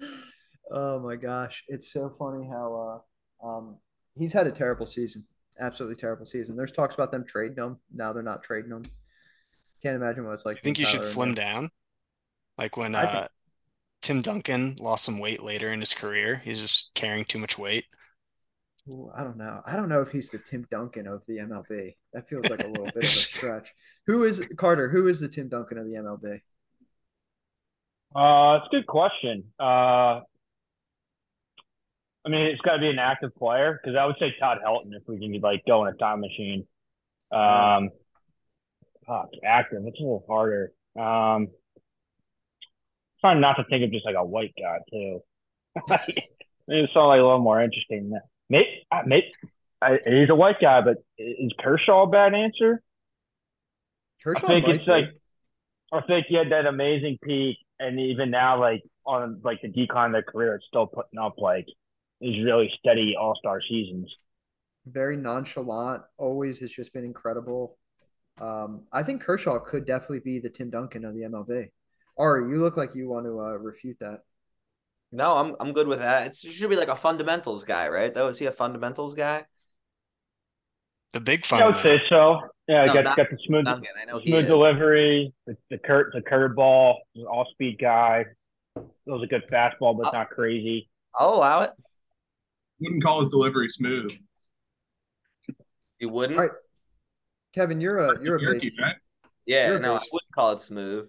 Oh 0.72 1.00
my 1.00 1.16
gosh, 1.16 1.64
it's 1.68 1.92
so 1.92 2.14
funny 2.18 2.46
how 2.46 3.02
uh 3.42 3.46
um 3.46 3.76
he's 4.14 4.32
had 4.32 4.46
a 4.46 4.52
terrible 4.52 4.86
season. 4.86 5.26
Absolutely 5.58 5.96
terrible 5.96 6.26
season. 6.26 6.56
There's 6.56 6.72
talks 6.72 6.94
about 6.94 7.10
them 7.12 7.24
trading 7.24 7.56
him. 7.56 7.78
Now 7.92 8.12
they're 8.12 8.22
not 8.22 8.44
trading 8.44 8.70
him. 8.70 8.84
Can't 9.82 9.96
imagine 9.96 10.24
what 10.24 10.34
it's 10.34 10.46
like. 10.46 10.58
I 10.58 10.60
think 10.60 10.78
you 10.78 10.86
should 10.86 11.04
slim 11.04 11.34
down. 11.34 11.70
Like 12.60 12.76
when 12.76 12.94
I 12.94 13.06
think- 13.06 13.24
uh 13.24 13.28
Tim 14.02 14.22
Duncan 14.22 14.76
lost 14.80 15.04
some 15.04 15.18
weight 15.18 15.42
later 15.42 15.68
in 15.70 15.80
his 15.80 15.92
career. 15.92 16.40
He's 16.44 16.60
just 16.60 16.94
carrying 16.94 17.24
too 17.26 17.38
much 17.38 17.58
weight. 17.58 17.84
Ooh, 18.88 19.10
I 19.14 19.22
don't 19.24 19.36
know. 19.36 19.60
I 19.66 19.76
don't 19.76 19.90
know 19.90 20.00
if 20.00 20.10
he's 20.10 20.30
the 20.30 20.38
Tim 20.38 20.66
Duncan 20.70 21.06
of 21.06 21.22
the 21.28 21.38
MLB. 21.38 21.96
That 22.14 22.26
feels 22.28 22.48
like 22.48 22.64
a 22.64 22.68
little 22.68 22.86
bit 22.86 22.96
of 22.96 23.02
a 23.02 23.06
stretch. 23.06 23.68
Who 24.06 24.24
is 24.24 24.42
Carter? 24.56 24.88
Who 24.88 25.06
is 25.08 25.20
the 25.20 25.28
Tim 25.28 25.48
Duncan 25.48 25.78
of 25.78 25.84
the 25.86 25.96
MLB? 25.98 26.40
Uh, 28.14 28.56
it's 28.58 28.66
a 28.68 28.76
good 28.76 28.86
question. 28.86 29.44
Uh, 29.60 30.20
I 32.24 32.28
mean, 32.28 32.46
it's 32.46 32.60
got 32.62 32.74
to 32.74 32.80
be 32.80 32.88
an 32.88 32.98
active 32.98 33.34
player 33.36 33.78
because 33.82 33.96
I 33.96 34.06
would 34.06 34.16
say 34.18 34.34
Todd 34.40 34.58
Helton 34.66 34.92
if 34.94 35.02
we 35.06 35.18
can 35.18 35.38
like 35.40 35.62
go 35.66 35.84
in 35.86 35.94
a 35.94 35.96
time 35.96 36.20
machine. 36.20 36.66
Um, 37.30 37.90
fuck, 39.06 39.28
active. 39.44 39.82
It's 39.86 40.00
a 40.00 40.02
little 40.02 40.24
harder. 40.28 40.72
Um, 40.98 41.48
trying 43.20 43.40
not 43.40 43.54
to 43.54 43.64
think 43.64 43.84
of 43.84 43.92
just 43.92 44.04
like 44.06 44.16
a 44.16 44.24
white 44.24 44.54
guy 44.58 44.78
too. 44.90 45.20
Maybe 46.68 46.86
something 46.92 47.02
like 47.08 47.20
a 47.20 47.22
little 47.22 47.38
more 47.40 47.60
interesting. 47.62 48.12
Maybe, 48.48 48.86
maybe 49.06 49.32
I, 49.82 49.98
he's 50.04 50.30
a 50.30 50.34
white 50.34 50.60
guy, 50.60 50.80
but 50.82 50.98
is 51.18 51.52
Kershaw 51.58 52.04
a 52.04 52.06
bad 52.06 52.34
answer? 52.34 52.82
Kershaw 54.22 54.46
think 54.46 54.68
it's 54.68 54.84
be. 54.84 54.90
like- 54.90 55.10
I 55.92 56.00
think 56.02 56.26
he 56.28 56.36
had 56.36 56.52
that 56.52 56.66
amazing 56.66 57.18
peak, 57.22 57.58
and 57.80 57.98
even 57.98 58.30
now, 58.30 58.60
like 58.60 58.82
on 59.04 59.40
like 59.42 59.60
the 59.62 59.68
decline 59.68 60.06
of 60.08 60.12
their 60.12 60.22
career, 60.22 60.54
it's 60.56 60.66
still 60.66 60.86
putting 60.86 61.18
up 61.18 61.34
like 61.38 61.66
these 62.20 62.44
really 62.44 62.70
steady 62.78 63.16
All 63.18 63.34
Star 63.36 63.60
seasons. 63.62 64.08
very 64.86 65.16
nonchalant. 65.16 66.02
Always 66.18 66.58
has 66.60 66.70
just 66.70 66.92
been 66.92 67.04
incredible. 67.04 67.78
Um, 68.40 68.84
I 68.92 69.02
think 69.02 69.22
Kershaw 69.22 69.58
could 69.60 69.84
definitely 69.84 70.20
be 70.20 70.38
the 70.38 70.50
Tim 70.50 70.70
Duncan 70.70 71.04
of 71.04 71.14
the 71.14 71.22
MLB. 71.22 71.70
Ari, 72.20 72.50
you 72.52 72.60
look 72.60 72.76
like 72.76 72.94
you 72.94 73.08
want 73.08 73.24
to 73.26 73.40
uh, 73.40 73.52
refute 73.52 73.96
that. 74.00 74.20
No, 75.10 75.36
I'm 75.38 75.56
I'm 75.58 75.72
good 75.72 75.88
with 75.88 76.00
that. 76.00 76.26
It's, 76.26 76.44
it 76.44 76.52
should 76.52 76.70
be 76.70 76.76
like 76.76 76.88
a 76.88 76.94
fundamentals 76.94 77.64
guy, 77.64 77.88
right? 77.88 78.12
Though 78.12 78.28
is 78.28 78.38
he 78.38 78.46
a 78.46 78.52
fundamentals 78.52 79.14
guy? 79.14 79.44
The 81.12 81.20
big 81.20 81.44
Yeah, 81.50 81.58
I 81.64 81.66
would 81.70 81.82
say 81.82 81.98
so. 82.08 82.38
Yeah, 82.68 82.84
No, 82.84 82.94
got 82.94 83.04
not- 83.04 83.16
got 83.16 83.30
the 83.30 83.38
smooth 83.46 83.64
Duncan, 83.64 83.90
I 84.00 84.04
know 84.04 84.20
smooth 84.20 84.46
delivery, 84.46 85.32
the 85.46 85.56
the 85.70 85.78
curt 85.78 86.12
the 86.12 86.20
curveball, 86.20 86.96
all 87.28 87.46
speed 87.52 87.78
guy. 87.80 88.26
It 88.76 88.84
was 89.06 89.22
a 89.22 89.26
good 89.26 89.42
fastball, 89.50 89.96
but 89.98 90.06
Oh. 90.08 90.10
not 90.12 90.30
crazy. 90.30 90.88
I'll 91.18 91.34
allow 91.34 91.62
it. 91.62 91.70
Wouldn't 92.80 93.02
call 93.02 93.20
his 93.20 93.30
delivery 93.30 93.68
smooth. 93.68 94.12
You 95.98 96.08
wouldn't? 96.10 96.38
All 96.38 96.46
right. 96.46 96.54
Kevin, 97.54 97.80
you're 97.80 97.98
a 97.98 98.22
you're 98.22 98.36
a 98.36 98.58
base. 98.58 98.70
Right? 98.80 98.94
Yeah, 99.46 99.68
You're 99.68 99.76
a 99.78 99.80
no, 99.80 99.94
I 99.94 99.98
base- 99.98 100.08
wouldn't 100.12 100.32
call 100.32 100.52
it 100.52 100.60
smooth. 100.60 101.08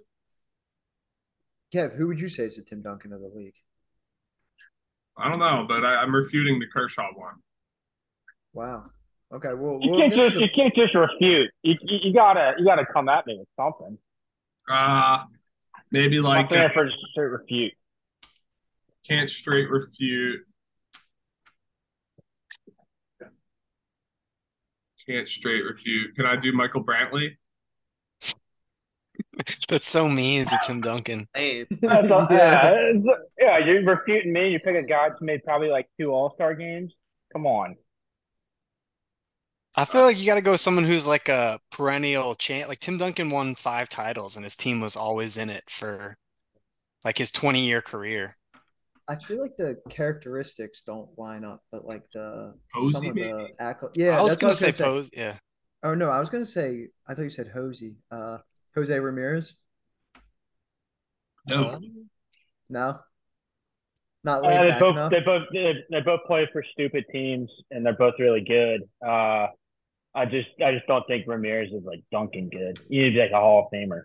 Kev, 1.73 1.95
who 1.95 2.07
would 2.07 2.19
you 2.19 2.29
say 2.29 2.43
is 2.43 2.57
the 2.57 2.63
Tim 2.63 2.81
Duncan 2.81 3.13
of 3.13 3.21
the 3.21 3.27
league? 3.29 3.55
I 5.17 5.29
don't 5.29 5.39
know, 5.39 5.65
but 5.67 5.83
I, 5.85 5.95
I'm 5.97 6.13
refuting 6.13 6.59
the 6.59 6.67
Kershaw 6.67 7.07
one. 7.15 7.35
Wow. 8.53 8.85
Okay, 9.33 9.53
well, 9.53 9.79
You 9.81 9.91
we'll 9.91 9.99
can't 9.99 10.13
just 10.13 10.35
the- 10.35 10.41
you 10.41 10.47
can't 10.53 10.75
just 10.75 10.93
refute. 10.93 11.51
You, 11.63 11.75
you, 11.81 11.99
you 12.03 12.13
gotta 12.13 12.53
you 12.57 12.65
gotta 12.65 12.85
come 12.85 13.07
at 13.07 13.25
me 13.25 13.37
with 13.39 13.47
something. 13.57 13.97
Uh 14.69 15.23
maybe 15.91 16.19
like 16.19 16.49
Something 16.49 16.65
uh, 16.65 16.69
for 16.73 16.85
just 16.85 16.97
straight 17.11 17.25
refute. 17.27 17.73
can't 19.07 19.29
straight 19.29 19.69
refute. 19.69 20.41
Can't 25.07 25.27
straight 25.27 25.63
refute. 25.63 26.15
Can 26.15 26.25
I 26.25 26.35
do 26.35 26.51
Michael 26.53 26.83
Brantley? 26.83 27.37
That's 29.67 29.87
so 29.87 30.07
mean 30.07 30.45
to 30.45 30.59
Tim 30.65 30.81
Duncan. 30.81 31.27
Hey, 31.35 31.65
That's 31.81 32.09
a- 32.09 32.27
yeah. 32.29 32.73
yeah, 32.93 33.13
yeah, 33.39 33.57
you're 33.59 33.83
refuting 33.83 34.33
me. 34.33 34.49
You 34.49 34.59
pick 34.59 34.75
a 34.75 34.83
guy 34.83 35.09
that's 35.09 35.21
made 35.21 35.43
probably 35.43 35.69
like 35.69 35.87
two 35.99 36.11
All 36.11 36.31
Star 36.35 36.53
games. 36.55 36.93
Come 37.33 37.45
on. 37.45 37.75
I 39.75 39.85
feel 39.85 40.01
like 40.01 40.19
you 40.19 40.25
got 40.25 40.35
to 40.35 40.41
go 40.41 40.51
with 40.51 40.59
someone 40.61 40.83
who's 40.83 41.07
like 41.07 41.29
a 41.29 41.59
perennial 41.71 42.35
champ. 42.35 42.67
Like 42.67 42.79
Tim 42.79 42.97
Duncan 42.97 43.29
won 43.29 43.55
five 43.55 43.87
titles 43.87 44.35
and 44.35 44.43
his 44.43 44.57
team 44.57 44.81
was 44.81 44.97
always 44.97 45.37
in 45.37 45.49
it 45.49 45.63
for 45.69 46.17
like 47.05 47.17
his 47.17 47.31
20 47.31 47.65
year 47.65 47.81
career. 47.81 48.37
I 49.07 49.15
feel 49.15 49.41
like 49.41 49.57
the 49.57 49.77
characteristics 49.89 50.81
don't 50.85 51.09
line 51.17 51.43
up, 51.43 51.63
but 51.71 51.85
like 51.85 52.03
the 52.13 52.53
Posey, 52.73 52.91
some 52.91 53.05
of 53.07 53.15
the 53.15 53.49
maybe? 53.59 53.93
yeah. 53.95 54.19
I 54.19 54.21
was 54.21 54.37
that's 54.37 54.41
what 54.41 54.41
gonna 54.41 54.53
say 54.55 54.71
gonna 54.71 54.91
pose. 54.91 55.09
Yeah. 55.13 55.37
Oh 55.83 55.93
no, 55.95 56.09
I 56.09 56.19
was 56.19 56.29
gonna 56.29 56.45
say 56.45 56.87
I 57.07 57.13
thought 57.13 57.23
you 57.23 57.29
said 57.29 57.47
Hosey. 57.47 57.95
Uh, 58.11 58.37
Jose 58.75 58.97
Ramirez. 58.99 59.53
No. 61.47 61.79
No, 62.69 62.99
not 64.23 64.43
laid 64.43 64.57
Uh, 64.57 64.61
they 64.63 64.69
back 64.69 64.79
both 64.79 64.95
enough. 64.95 65.11
they 65.11 65.19
both 65.19 65.43
they, 65.51 65.73
they 65.89 66.01
both 66.01 66.21
play 66.25 66.47
for 66.53 66.63
stupid 66.71 67.03
teams, 67.11 67.49
and 67.71 67.85
they're 67.85 67.93
both 67.97 68.13
really 68.19 68.41
good. 68.41 68.81
Uh, 69.05 69.47
I 70.15 70.25
just 70.25 70.47
I 70.65 70.71
just 70.73 70.87
don't 70.87 71.05
think 71.07 71.27
Ramirez 71.27 71.71
is 71.73 71.83
like 71.83 72.01
Duncan 72.11 72.49
good. 72.49 72.79
You 72.87 73.09
need 73.09 73.19
like 73.19 73.31
a 73.31 73.35
Hall 73.39 73.65
of 73.65 73.77
Famer. 73.77 74.03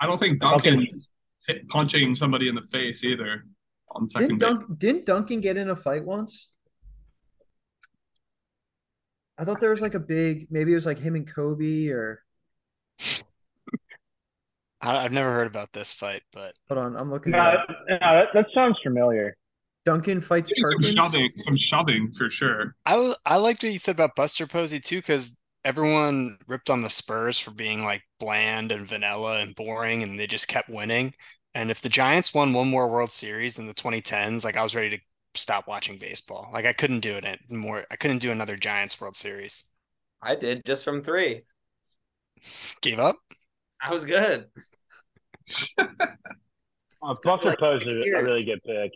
I 0.00 0.06
don't 0.06 0.18
think 0.18 0.44
I 0.44 0.50
don't 0.50 0.62
think- 0.62 0.76
Duncan's 0.80 1.08
hit 1.46 1.68
punching 1.68 2.14
somebody 2.16 2.48
in 2.48 2.54
the 2.56 2.62
face 2.62 3.04
either 3.04 3.44
on 3.90 4.08
second 4.08 4.38
Didn't, 4.38 4.40
base. 4.40 4.48
Dunk, 4.68 4.78
didn't 4.78 5.06
Duncan 5.06 5.40
get 5.40 5.56
in 5.56 5.70
a 5.70 5.76
fight 5.76 6.04
once? 6.04 6.48
I 9.38 9.44
thought 9.44 9.60
there 9.60 9.70
was 9.70 9.80
like 9.80 9.94
a 9.94 10.00
big, 10.00 10.48
maybe 10.50 10.72
it 10.72 10.74
was 10.74 10.86
like 10.86 10.98
him 10.98 11.14
and 11.14 11.26
Kobe 11.32 11.88
or 11.88 12.22
I, 14.80 14.96
I've 14.96 15.12
never 15.12 15.32
heard 15.32 15.46
about 15.46 15.72
this 15.72 15.92
fight, 15.94 16.22
but 16.32 16.54
hold 16.68 16.78
on, 16.78 16.96
I'm 16.96 17.10
looking. 17.10 17.32
No, 17.32 17.38
no, 17.88 17.98
that, 18.00 18.28
that 18.34 18.46
sounds 18.54 18.78
familiar. 18.82 19.36
Duncan 19.84 20.20
fights 20.20 20.50
Maybe 20.50 20.64
some 20.64 20.82
Perkins. 20.82 20.94
shoving, 20.96 21.30
some 21.38 21.56
shoving 21.56 22.12
for 22.12 22.30
sure. 22.30 22.74
I 22.86 22.96
was 22.96 23.16
I 23.26 23.36
liked 23.36 23.62
what 23.62 23.72
you 23.72 23.78
said 23.78 23.94
about 23.96 24.16
Buster 24.16 24.46
Posey 24.46 24.80
too, 24.80 24.98
because 24.98 25.38
everyone 25.64 26.38
ripped 26.46 26.70
on 26.70 26.82
the 26.82 26.88
Spurs 26.90 27.38
for 27.38 27.50
being 27.50 27.84
like 27.84 28.02
bland 28.18 28.72
and 28.72 28.86
vanilla 28.88 29.40
and 29.40 29.54
boring, 29.54 30.02
and 30.02 30.18
they 30.18 30.26
just 30.26 30.48
kept 30.48 30.68
winning. 30.70 31.14
And 31.54 31.70
if 31.70 31.80
the 31.80 31.88
Giants 31.88 32.32
won 32.34 32.52
one 32.52 32.68
more 32.68 32.88
World 32.88 33.10
Series 33.10 33.58
in 33.58 33.66
the 33.66 33.74
2010s, 33.74 34.44
like 34.44 34.56
I 34.56 34.62
was 34.62 34.74
ready 34.76 34.96
to 34.98 35.02
stop 35.34 35.66
watching 35.68 35.98
baseball. 35.98 36.50
Like 36.52 36.64
I 36.64 36.72
couldn't 36.72 37.00
do 37.00 37.14
it 37.16 37.24
anymore. 37.24 37.84
I 37.90 37.96
couldn't 37.96 38.18
do 38.18 38.30
another 38.32 38.56
Giants 38.56 39.00
World 39.00 39.16
Series. 39.16 39.64
I 40.22 40.36
did 40.36 40.64
just 40.64 40.84
from 40.84 41.02
three. 41.02 41.42
Gave 42.80 42.98
up. 42.98 43.18
I 43.80 43.92
was 43.92 44.04
good. 44.04 44.48
Uh, 45.78 47.10
It's 47.10 47.20
Buster 47.20 47.48
like 47.48 47.58
Posey 47.58 47.86
is 47.86 47.94
a 47.94 48.22
really 48.24 48.44
good 48.44 48.60
pick. 48.66 48.90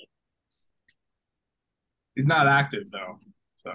He's 2.17 2.27
not 2.27 2.49
active 2.49 2.85
though. 2.91 3.19
So 3.59 3.71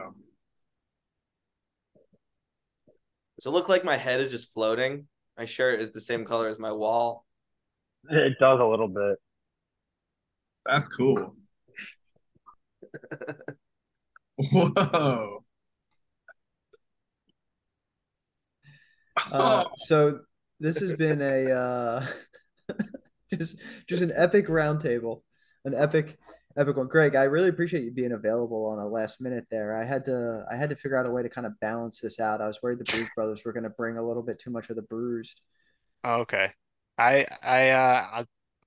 Does 3.37 3.45
it 3.45 3.49
look 3.51 3.69
like 3.69 3.85
my 3.85 3.95
head 3.97 4.19
is 4.19 4.31
just 4.31 4.53
floating? 4.53 5.07
My 5.37 5.45
shirt 5.45 5.79
is 5.79 5.91
the 5.91 6.01
same 6.01 6.25
color 6.25 6.49
as 6.49 6.59
my 6.59 6.71
wall. 6.71 7.25
It 8.09 8.37
does 8.39 8.59
a 8.59 8.65
little 8.65 8.87
bit. 8.87 9.17
that's 10.65 10.87
cool. 10.89 11.35
Whoa. 14.35 15.43
Uh, 19.31 19.65
Oh, 19.65 19.65
so 19.77 20.19
this 20.59 20.79
has 20.79 20.95
been 20.95 21.21
a 21.21 21.51
uh, 21.51 22.05
just 23.37 23.57
just 23.87 24.01
an 24.01 24.11
epic 24.15 24.47
roundtable, 24.47 25.21
an 25.65 25.73
epic 25.73 26.17
Epic 26.57 26.75
one, 26.75 26.87
Greg. 26.87 27.15
I 27.15 27.23
really 27.23 27.49
appreciate 27.49 27.83
you 27.83 27.91
being 27.91 28.13
available 28.13 28.65
on 28.65 28.79
a 28.79 28.87
last 28.87 29.21
minute 29.21 29.45
there. 29.51 29.79
I 29.79 29.85
had 29.85 30.03
to, 30.05 30.43
I 30.49 30.55
had 30.55 30.69
to 30.71 30.75
figure 30.75 30.97
out 30.97 31.05
a 31.05 31.11
way 31.11 31.21
to 31.21 31.29
kind 31.29 31.45
of 31.45 31.57
balance 31.59 32.01
this 32.01 32.19
out. 32.19 32.41
I 32.41 32.47
was 32.47 32.63
worried 32.63 32.79
the 32.79 32.83
Bruise 32.83 33.09
Brothers 33.15 33.43
were 33.45 33.53
going 33.53 33.63
to 33.63 33.69
bring 33.69 33.97
a 33.97 34.05
little 34.05 34.23
bit 34.23 34.39
too 34.39 34.49
much 34.49 34.71
of 34.71 34.75
the 34.75 34.81
bruised. 34.81 35.39
Oh, 36.03 36.21
okay. 36.21 36.51
I 36.97 37.27
I 37.43 37.69
uh 37.69 38.07
I 38.11 38.25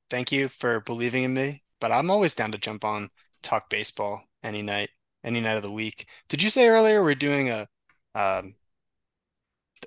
thank 0.08 0.30
you 0.30 0.46
for 0.46 0.80
believing 0.80 1.24
in 1.24 1.34
me, 1.34 1.64
but 1.80 1.90
I'm 1.90 2.12
always 2.12 2.36
down 2.36 2.52
to 2.52 2.58
jump 2.58 2.84
on 2.84 3.10
talk 3.42 3.68
baseball 3.68 4.22
any 4.44 4.62
night, 4.62 4.90
any 5.24 5.40
night 5.40 5.56
of 5.56 5.64
the 5.64 5.72
week. 5.72 6.08
Did 6.28 6.44
you 6.44 6.48
say 6.48 6.68
earlier 6.68 7.02
we're 7.02 7.16
doing 7.16 7.50
a 7.50 7.66
um 8.14 8.54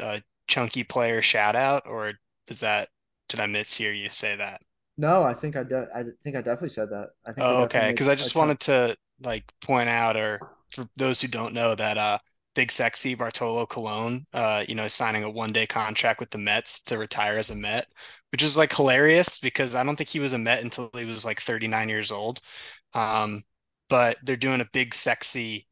a 0.01 0.21
chunky 0.49 0.83
player 0.83 1.21
shout 1.21 1.55
out, 1.55 1.83
or 1.85 2.13
is 2.49 2.59
that 2.59 2.89
did 3.33 3.39
I 3.39 3.47
mishear 3.47 3.97
you 3.97 4.09
say 4.09 4.35
that? 4.35 4.61
No, 4.95 5.23
I 5.23 5.33
think 5.33 5.55
I, 5.55 5.63
de- 5.63 5.89
I 5.95 6.03
think 6.23 6.35
I 6.35 6.41
definitely 6.41 6.69
said 6.69 6.91
that. 6.91 7.09
I 7.25 7.33
think. 7.33 7.39
Oh, 7.39 7.61
definitely 7.61 7.79
okay. 7.79 7.91
Because 7.91 8.07
I 8.07 8.13
just 8.13 8.35
wanted 8.35 8.59
to 8.61 8.95
like 9.23 9.51
point 9.59 9.89
out, 9.89 10.15
or 10.15 10.39
for 10.69 10.85
those 10.97 11.19
who 11.19 11.27
don't 11.27 11.55
know, 11.55 11.73
that 11.73 11.97
uh, 11.97 12.19
Big 12.53 12.71
Sexy 12.71 13.15
Bartolo 13.15 13.65
Colon, 13.65 14.27
uh, 14.33 14.63
you 14.67 14.75
know, 14.75 14.83
is 14.83 14.93
signing 14.93 15.23
a 15.23 15.31
one-day 15.31 15.65
contract 15.65 16.19
with 16.19 16.29
the 16.29 16.37
Mets 16.37 16.83
to 16.83 16.99
retire 16.99 17.39
as 17.39 17.49
a 17.49 17.55
Met, 17.55 17.87
which 18.31 18.43
is 18.43 18.55
like 18.55 18.75
hilarious 18.75 19.39
because 19.39 19.73
I 19.73 19.83
don't 19.83 19.95
think 19.95 20.09
he 20.09 20.19
was 20.19 20.33
a 20.33 20.37
Met 20.37 20.63
until 20.63 20.91
he 20.93 21.05
was 21.05 21.25
like 21.25 21.41
39 21.41 21.89
years 21.89 22.11
old. 22.11 22.39
Um, 22.93 23.43
but 23.89 24.17
they're 24.23 24.35
doing 24.35 24.61
a 24.61 24.69
Big 24.73 24.93
Sexy 24.93 25.67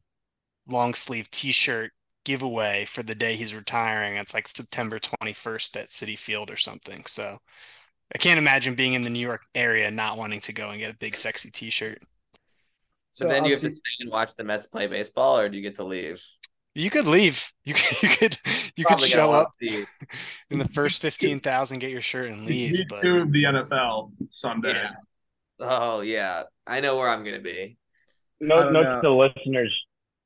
long 0.66 0.94
sleeve 0.94 1.30
T-shirt 1.30 1.92
giveaway 2.24 2.84
for 2.84 3.02
the 3.02 3.14
day 3.14 3.36
he's 3.36 3.54
retiring. 3.54 4.16
It's 4.16 4.34
like 4.34 4.48
September 4.48 4.98
21st 4.98 5.76
at 5.80 5.88
Citi 5.88 6.18
Field 6.18 6.50
or 6.50 6.56
something. 6.56 7.04
So 7.06 7.38
I 8.14 8.18
can't 8.18 8.38
imagine 8.38 8.74
being 8.74 8.92
in 8.94 9.02
the 9.02 9.10
New 9.10 9.18
York 9.20 9.42
area 9.54 9.90
not 9.90 10.18
wanting 10.18 10.40
to 10.40 10.52
go 10.52 10.70
and 10.70 10.78
get 10.80 10.92
a 10.94 10.98
Big 10.98 11.16
Sexy 11.16 11.50
T-shirt. 11.50 12.02
So 13.10 13.26
then 13.28 13.42
I'll 13.42 13.46
you 13.48 13.52
have 13.54 13.60
see- 13.60 13.68
to 13.68 13.74
stay 13.74 13.90
and 14.00 14.10
watch 14.10 14.34
the 14.36 14.44
Mets 14.44 14.66
play 14.66 14.86
baseball, 14.86 15.38
or 15.38 15.48
do 15.48 15.56
you 15.56 15.62
get 15.62 15.76
to 15.76 15.84
leave? 15.84 16.22
You 16.74 16.88
could 16.88 17.06
leave. 17.06 17.52
You 17.64 17.74
could 17.74 18.02
you 18.02 18.08
could 18.08 18.38
you 18.76 18.84
could 18.84 19.00
show 19.02 19.30
up 19.30 19.52
to 19.60 19.84
in 20.50 20.58
the 20.58 20.64
first 20.68 21.00
fifteen 21.02 21.38
thousand, 21.38 21.78
get 21.80 21.90
your 21.90 22.00
shirt 22.00 22.30
and 22.30 22.44
leave. 22.44 22.70
He's 22.70 22.84
But 22.88 23.02
the 23.02 23.08
NFL 23.08 24.10
Sunday. 24.30 24.72
Yeah. 24.72 24.90
Oh 25.60 26.00
yeah, 26.00 26.44
I 26.66 26.80
know 26.80 26.96
where 26.96 27.08
I'm 27.10 27.22
gonna 27.24 27.40
be. 27.40 27.76
I 28.42 28.44
No, 28.46 28.70
note 28.70 28.82
know. 28.82 28.94
to 28.96 29.00
the 29.02 29.10
listeners. 29.10 29.72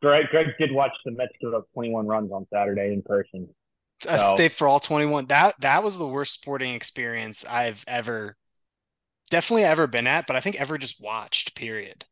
Greg, 0.07 0.27
Greg 0.31 0.47
did 0.59 0.73
watch 0.73 0.93
the 1.05 1.11
Mets 1.11 1.33
give 1.41 1.53
up 1.53 1.67
21 1.75 2.07
runs 2.07 2.31
on 2.31 2.47
Saturday 2.53 2.93
in 2.93 3.03
person. 3.03 3.49
I 4.09 4.19
So- 4.19 4.35
stayed 4.35 4.53
for 4.53 4.69
all 4.69 4.79
twenty 4.79 5.07
one. 5.07 5.27
That 5.27 5.59
that 5.61 5.83
was 5.83 5.97
the 5.97 6.07
worst 6.07 6.35
sporting 6.35 6.75
experience 6.75 7.45
I've 7.47 7.83
ever 7.89 8.37
definitely 9.31 9.65
ever 9.65 9.87
been 9.87 10.07
at, 10.07 10.27
but 10.27 10.37
I 10.37 10.41
think 10.41 10.61
ever 10.61 10.77
just 10.79 11.01
watched. 11.03 11.55
Period. 11.57 12.05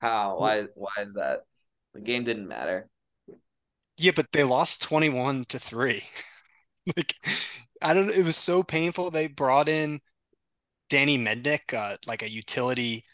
How? 0.00 0.38
Why? 0.38 0.62
Why 0.74 0.92
is 1.00 1.14
that? 1.14 1.40
The 1.92 2.00
game 2.00 2.22
didn't 2.24 2.46
matter. 2.46 2.88
Yeah, 3.96 4.12
but 4.14 4.30
they 4.32 4.44
lost 4.44 4.80
21 4.82 5.44
to 5.46 5.58
3. 5.58 6.02
Like 6.96 7.14
I 7.82 7.92
don't 7.92 8.08
it 8.10 8.24
was 8.24 8.36
so 8.36 8.62
painful. 8.62 9.10
They 9.10 9.26
brought 9.26 9.68
in 9.68 10.00
Danny 10.88 11.18
Mendick, 11.18 11.74
uh, 11.74 11.98
like 12.06 12.22
a 12.22 12.30
utility 12.30 13.04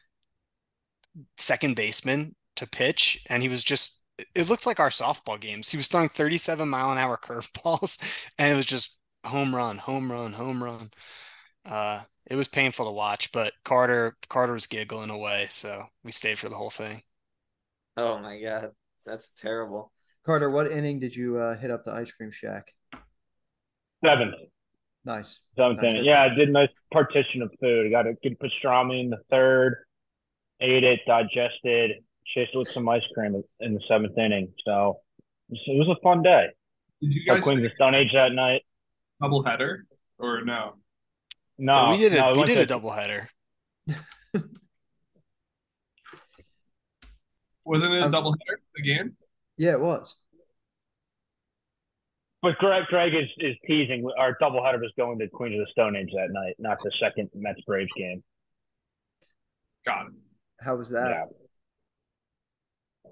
second 1.37 1.75
baseman 1.75 2.37
to 2.57 2.69
pitch, 2.69 3.25
and 3.29 3.43
he 3.43 3.49
was 3.49 3.65
just 3.65 4.04
it 4.35 4.49
looked 4.49 4.67
like 4.67 4.81
our 4.81 4.91
softball 4.91 5.41
games. 5.41 5.71
He 5.71 5.77
was 5.77 5.89
throwing 5.89 6.09
37 6.09 6.69
mile 6.69 6.93
an 6.93 6.99
hour 6.99 7.17
curveballs, 7.23 8.03
and 8.39 8.53
it 8.53 8.57
was 8.57 8.67
just 8.67 8.99
home 9.25 9.55
run, 9.55 9.79
home 9.79 10.11
run, 10.11 10.33
home 10.35 10.63
run. 10.63 10.91
Uh, 11.65 12.03
it 12.27 12.37
was 12.37 12.49
painful 12.49 12.87
to 12.87 12.93
watch, 12.93 13.33
but 13.33 13.55
Carter 13.65 14.17
Carter 14.29 14.55
was 14.55 14.67
giggling 14.67 15.11
away, 15.11 15.49
so 15.51 15.89
we 16.05 16.13
stayed 16.13 16.39
for 16.39 16.49
the 16.49 16.57
whole 16.57 16.71
thing. 16.71 17.03
Oh 17.97 18.19
my 18.19 18.41
god, 18.41 18.73
that's 19.05 19.31
terrible. 19.31 19.93
Carter, 20.25 20.51
what 20.51 20.71
inning 20.71 20.99
did 21.01 21.15
you 21.15 21.39
uh, 21.39 21.57
hit 21.57 21.71
up 21.71 21.85
the 21.85 21.93
ice 21.93 22.13
cream 22.13 22.31
shack? 22.31 22.73
Seventh. 24.05 24.35
Nice. 25.05 25.41
Seventh 25.57 25.83
Nice. 25.83 25.85
inning. 25.85 26.05
Yeah, 26.05 26.23
I 26.23 26.35
did 26.35 26.49
a 26.49 26.53
nice 26.53 26.71
partition 26.93 27.43
of 27.43 27.53
food. 27.61 27.91
Got 27.91 28.07
a 28.07 28.15
good 28.23 28.39
pastrami 28.39 29.01
in 29.03 29.11
the 29.11 29.21
third, 29.31 29.77
ate 30.61 30.85
it, 30.85 31.01
digested, 31.07 31.93
chased 32.33 32.53
it 32.55 32.59
with 32.59 32.69
some 32.71 32.89
ice 32.89 33.03
cream 33.15 33.43
in 33.61 33.75
the 33.75 33.81
seventh 33.89 34.17
inning. 34.19 34.53
So 34.65 35.01
it 35.51 35.61
was- 35.79 35.89
a 35.89 36.01
fun 36.03 36.23
day. 36.23 36.49
Did 37.01 37.13
you 37.13 37.27
Got 37.27 37.35
guys 37.35 37.43
Queens 37.45 37.59
of 37.59 37.65
the 37.65 37.75
Stone 37.75 37.95
Age 37.95 38.13
that 38.15 38.33
night. 38.33 38.63
double 39.21 39.43
header 39.43 39.85
or 40.19 40.43
no? 40.45 40.77
No, 41.59 41.91
we 41.91 41.99
did 41.99 42.13
a 42.15 42.17
no, 42.17 42.31
we 42.33 42.39
went 42.39 42.47
did 42.49 42.59
a 42.59 42.67
to- 42.67 42.75
doubleheader. 42.75 43.27
Wasn't 47.65 47.93
it 47.93 48.01
a 48.03 48.05
Um, 48.07 48.11
double 48.11 48.33
header? 48.33 48.61
The 48.77 48.83
game? 48.83 49.17
Yeah, 49.57 49.73
it 49.73 49.81
was. 49.81 50.15
But 52.43 52.59
Greg, 52.59 52.85
Greg 52.89 53.15
is, 53.15 53.29
is 53.39 53.57
teasing. 53.67 54.07
Our 54.19 54.37
doubleheader 54.37 54.81
was 54.81 54.93
going 54.99 55.19
to 55.21 55.29
Queens 55.29 55.59
of 55.59 55.67
the 55.67 55.71
Stone 55.73 55.97
Age 55.97 56.11
that 56.15 56.29
night, 56.31 56.57
not 56.59 56.79
the 56.83 56.91
second 57.01 57.31
Mets 57.35 57.61
Braves 57.67 57.91
game. 57.97 58.23
Got 59.87 60.07
it. 60.09 60.13
How 60.61 60.77
was 60.77 60.91
that? 60.91 61.11
Yeah. 61.11 61.25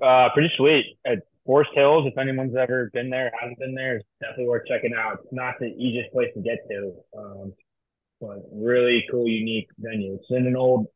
Uh, 0.01 0.29
pretty 0.33 0.51
sweet 0.57 0.97
at 1.07 1.19
Forest 1.45 1.71
Hills. 1.75 2.07
If 2.07 2.17
anyone's 2.19 2.57
ever 2.57 2.91
been 2.93 3.11
there, 3.11 3.31
hasn't 3.39 3.59
been 3.59 3.75
there, 3.75 3.97
it's 3.97 4.07
definitely 4.21 4.47
worth 4.47 4.67
checking 4.67 4.95
out. 4.95 5.19
It's 5.25 5.33
not 5.33 5.55
the 5.61 5.67
easiest 5.67 6.13
place 6.13 6.29
to 6.35 6.41
get 6.41 6.59
to, 6.71 6.95
um, 7.17 7.53
but 8.21 8.39
really 8.53 9.05
cool, 9.11 9.27
unique 9.29 9.69
venue. 9.79 10.15
It's 10.15 10.27
in 10.31 10.47
an 10.47 10.57
old. 10.57 10.87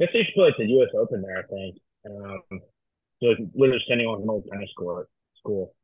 I 0.00 0.04
guess 0.04 0.12
they 0.12 0.24
should 0.24 0.34
play 0.34 0.48
at 0.48 0.54
the 0.58 0.66
U.S. 0.66 0.88
Open 0.94 1.22
there. 1.22 1.38
I 1.38 1.42
think. 1.46 1.76
Um, 2.04 2.42
so 3.22 3.30
it's 3.30 3.40
literally 3.54 3.80
standing 3.84 4.06
on 4.06 4.22
an 4.22 4.28
old 4.28 4.44
tennis 4.50 4.70
court. 4.76 5.08
It's 5.34 5.40
cool. 5.46 5.74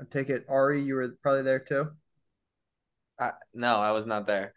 I 0.00 0.04
take 0.10 0.28
it, 0.30 0.44
Ari, 0.48 0.82
you 0.82 0.94
were 0.94 1.16
probably 1.22 1.42
there 1.42 1.60
too. 1.60 1.88
I, 3.18 3.30
no, 3.54 3.76
I 3.76 3.92
was 3.92 4.06
not 4.06 4.26
there. 4.26 4.52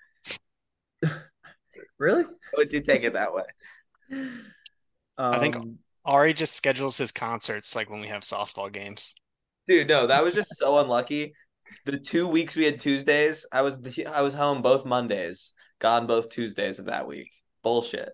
Really? 1.98 2.24
Would 2.58 2.74
you 2.74 2.82
take 2.82 3.04
it 3.04 3.14
that 3.14 3.34
way? 3.34 3.44
I 5.18 5.40
think- 5.40 5.56
Um, 5.58 5.80
Ari 6.10 6.34
just 6.34 6.56
schedules 6.56 6.98
his 6.98 7.12
concerts 7.12 7.76
like 7.76 7.88
when 7.90 8.02
we 8.02 8.08
have 8.08 8.24
softball 8.24 8.72
games. 8.72 9.14
Dude, 9.68 9.88
no, 9.88 10.08
that 10.08 10.24
was 10.24 10.34
just 10.34 10.58
so 10.58 10.80
unlucky. 10.80 11.34
The 11.86 12.00
two 12.00 12.28
weeks 12.28 12.56
we 12.56 12.66
had 12.66 12.80
Tuesdays, 12.80 13.46
I 13.52 13.62
was 13.62 13.80
I 14.08 14.24
was 14.24 14.34
home 14.34 14.64
both 14.64 14.86
Mondays, 14.86 15.54
gone 15.78 16.08
both 16.08 16.32
Tuesdays 16.32 16.80
of 16.80 16.86
that 16.88 17.08
week. 17.08 17.32
Bullshit. 17.62 18.10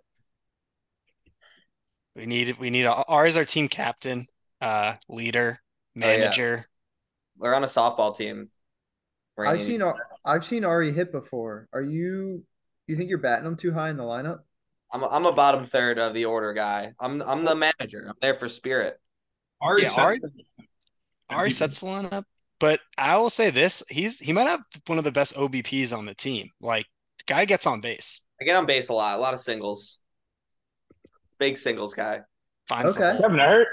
We 2.15 2.25
need 2.25 2.57
we 2.59 2.69
need 2.69 2.85
Ari's 2.85 3.37
our 3.37 3.45
team 3.45 3.69
captain, 3.69 4.27
uh, 4.59 4.95
leader, 5.07 5.59
Oh, 5.61 5.99
yeah. 5.99 6.17
manager. 6.17 6.65
We're 7.37 7.55
on 7.55 7.63
a 7.63 7.67
softball 7.67 8.15
team. 8.15 8.49
I've 9.39 9.61
seen 9.61 9.81
Ar- 9.81 10.07
I've 10.25 10.43
seen 10.45 10.65
Ari 10.65 10.91
hit 10.91 11.13
before. 11.13 11.69
Are 11.71 11.81
you? 11.81 12.43
You 12.87 12.95
think 12.97 13.09
you're 13.09 13.19
batting 13.19 13.47
him 13.47 13.55
too 13.55 13.73
high 13.73 13.89
in 13.89 13.97
the 13.97 14.03
lineup? 14.03 14.39
I'm 14.95 15.03
a, 15.03 15.07
I'm 15.07 15.25
a 15.25 15.33
bottom 15.33 15.65
third 15.65 15.99
of 15.99 16.13
the 16.13 16.23
order 16.23 16.53
guy. 16.53 16.93
I'm 17.01 17.21
I'm 17.21 17.43
the 17.43 17.53
manager. 17.53 18.05
I'm 18.07 18.15
there 18.21 18.35
for 18.35 18.47
spirit. 18.47 18.97
Ari 19.61 19.81
Yeah, 19.83 19.87
sets 19.89 19.99
Ari- 19.99 20.19
the- 20.21 20.65
Ari 21.35 21.51
sets 21.51 21.79
the 21.81 21.87
lineup, 21.87 22.23
but 22.61 22.79
I 22.97 23.17
will 23.17 23.29
say 23.29 23.49
this: 23.49 23.83
he's 23.89 24.19
he 24.19 24.31
might 24.31 24.47
have 24.47 24.61
one 24.87 24.97
of 24.97 25.03
the 25.03 25.11
best 25.11 25.35
OBPs 25.35 25.95
on 25.95 26.05
the 26.05 26.13
team. 26.13 26.49
Like, 26.61 26.85
the 27.17 27.25
guy 27.33 27.43
gets 27.43 27.67
on 27.67 27.81
base, 27.81 28.25
I 28.41 28.45
get 28.45 28.55
on 28.55 28.65
base 28.65 28.87
a 28.87 28.93
lot, 28.93 29.17
a 29.17 29.21
lot 29.21 29.33
of 29.33 29.39
singles. 29.41 29.99
Big 31.39 31.57
singles 31.57 31.93
guy. 31.93 32.21
finds 32.69 32.95
the 32.95 33.01
Okay. 33.01 33.11
hole. 33.17 33.21
Kevin, 33.23 33.39
I 33.41 33.47
heard. 33.47 33.67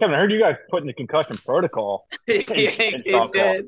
Kevin, 0.00 0.14
I 0.14 0.18
heard 0.18 0.30
you 0.32 0.38
guys 0.40 0.56
put 0.70 0.82
in 0.82 0.86
the 0.86 0.92
concussion 0.92 1.38
protocol. 1.46 2.06
he 2.26 2.40
softball. 2.42 3.62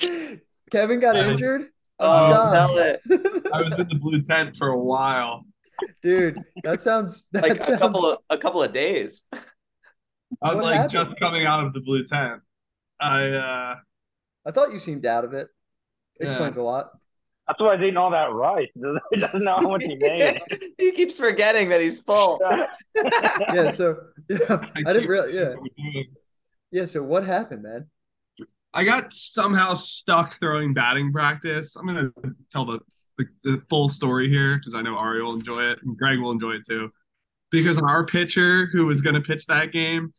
did. 0.00 0.40
Kevin 0.72 0.98
got 0.98 1.14
injured. 1.16 1.68
Oh, 2.00 2.10
um, 2.10 2.32
I'm 2.48 2.52
tell 2.52 2.78
it. 2.78 3.00
I 3.52 3.62
was 3.62 3.78
in 3.78 3.86
the 3.88 3.94
blue 3.94 4.20
tent 4.20 4.56
for 4.56 4.68
a 4.70 4.78
while. 4.78 5.44
Dude, 6.02 6.44
that 6.62 6.80
sounds 6.80 7.26
that 7.32 7.42
Like 7.42 7.56
a 7.60 7.60
sounds, 7.60 7.78
couple 7.78 8.06
of 8.10 8.18
a 8.30 8.38
couple 8.38 8.62
of 8.62 8.72
days. 8.72 9.24
I 10.42 10.52
was 10.54 10.60
What 10.60 10.64
like 10.64 10.76
happened? 10.76 10.92
just 10.92 11.18
coming 11.18 11.46
out 11.46 11.64
of 11.64 11.72
the 11.72 11.80
blue 11.80 12.04
tent. 12.04 12.42
I 13.00 13.28
uh 13.30 13.74
I 14.46 14.50
thought 14.50 14.72
you 14.72 14.78
seemed 14.78 15.06
out 15.06 15.24
of 15.24 15.32
it. 15.32 15.48
Yeah. 16.20 16.26
Explains 16.26 16.56
a 16.56 16.62
lot. 16.62 16.90
That's 17.46 17.60
why 17.60 17.72
I 17.72 17.76
was 17.76 17.82
eating 17.82 17.96
all 17.98 18.10
that 18.10 18.32
rice. 18.32 18.68
He 18.74 18.80
doesn't 19.20 19.44
know 19.44 19.56
how 19.56 19.68
much 19.68 19.82
he 19.84 19.96
made. 19.96 20.40
he 20.78 20.92
keeps 20.92 21.18
forgetting 21.18 21.68
that 21.70 21.80
he's 21.80 22.00
full. 22.00 22.40
Yeah, 23.52 23.70
so 23.70 23.98
yeah, 24.28 24.64
I 24.86 24.92
didn't 24.92 25.08
really 25.08 25.34
yeah. 25.34 25.54
Yeah, 26.70 26.84
so 26.86 27.02
what 27.02 27.24
happened, 27.24 27.62
man? 27.62 27.86
I 28.72 28.84
got 28.84 29.12
somehow 29.12 29.74
stuck 29.74 30.38
throwing 30.40 30.74
batting 30.74 31.12
practice. 31.12 31.76
I'm 31.76 31.86
gonna 31.86 32.10
tell 32.50 32.64
the 32.64 32.80
the, 33.18 33.26
the 33.42 33.62
full 33.68 33.88
story 33.88 34.28
here 34.28 34.56
because 34.58 34.74
I 34.74 34.82
know 34.82 34.96
Ari 34.96 35.22
will 35.22 35.34
enjoy 35.34 35.62
it 35.62 35.80
and 35.82 35.96
Greg 35.96 36.18
will 36.18 36.30
enjoy 36.32 36.52
it 36.52 36.66
too. 36.66 36.90
Because 37.50 37.78
our 37.78 38.04
pitcher 38.04 38.66
who 38.72 38.86
was 38.86 39.00
gonna 39.00 39.20
pitch 39.20 39.46
that 39.46 39.70
game 39.72 40.12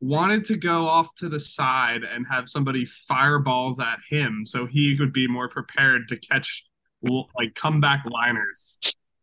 wanted 0.00 0.44
to 0.46 0.56
go 0.56 0.86
off 0.88 1.14
to 1.16 1.28
the 1.28 1.38
side 1.38 2.02
and 2.02 2.26
have 2.28 2.48
somebody 2.48 2.84
fireballs 2.84 3.78
at 3.78 3.98
him 4.08 4.44
so 4.44 4.66
he 4.66 4.96
would 4.98 5.12
be 5.12 5.28
more 5.28 5.48
prepared 5.48 6.08
to 6.08 6.16
catch 6.16 6.64
like 7.02 7.54
comeback 7.54 8.04
liners. 8.08 8.78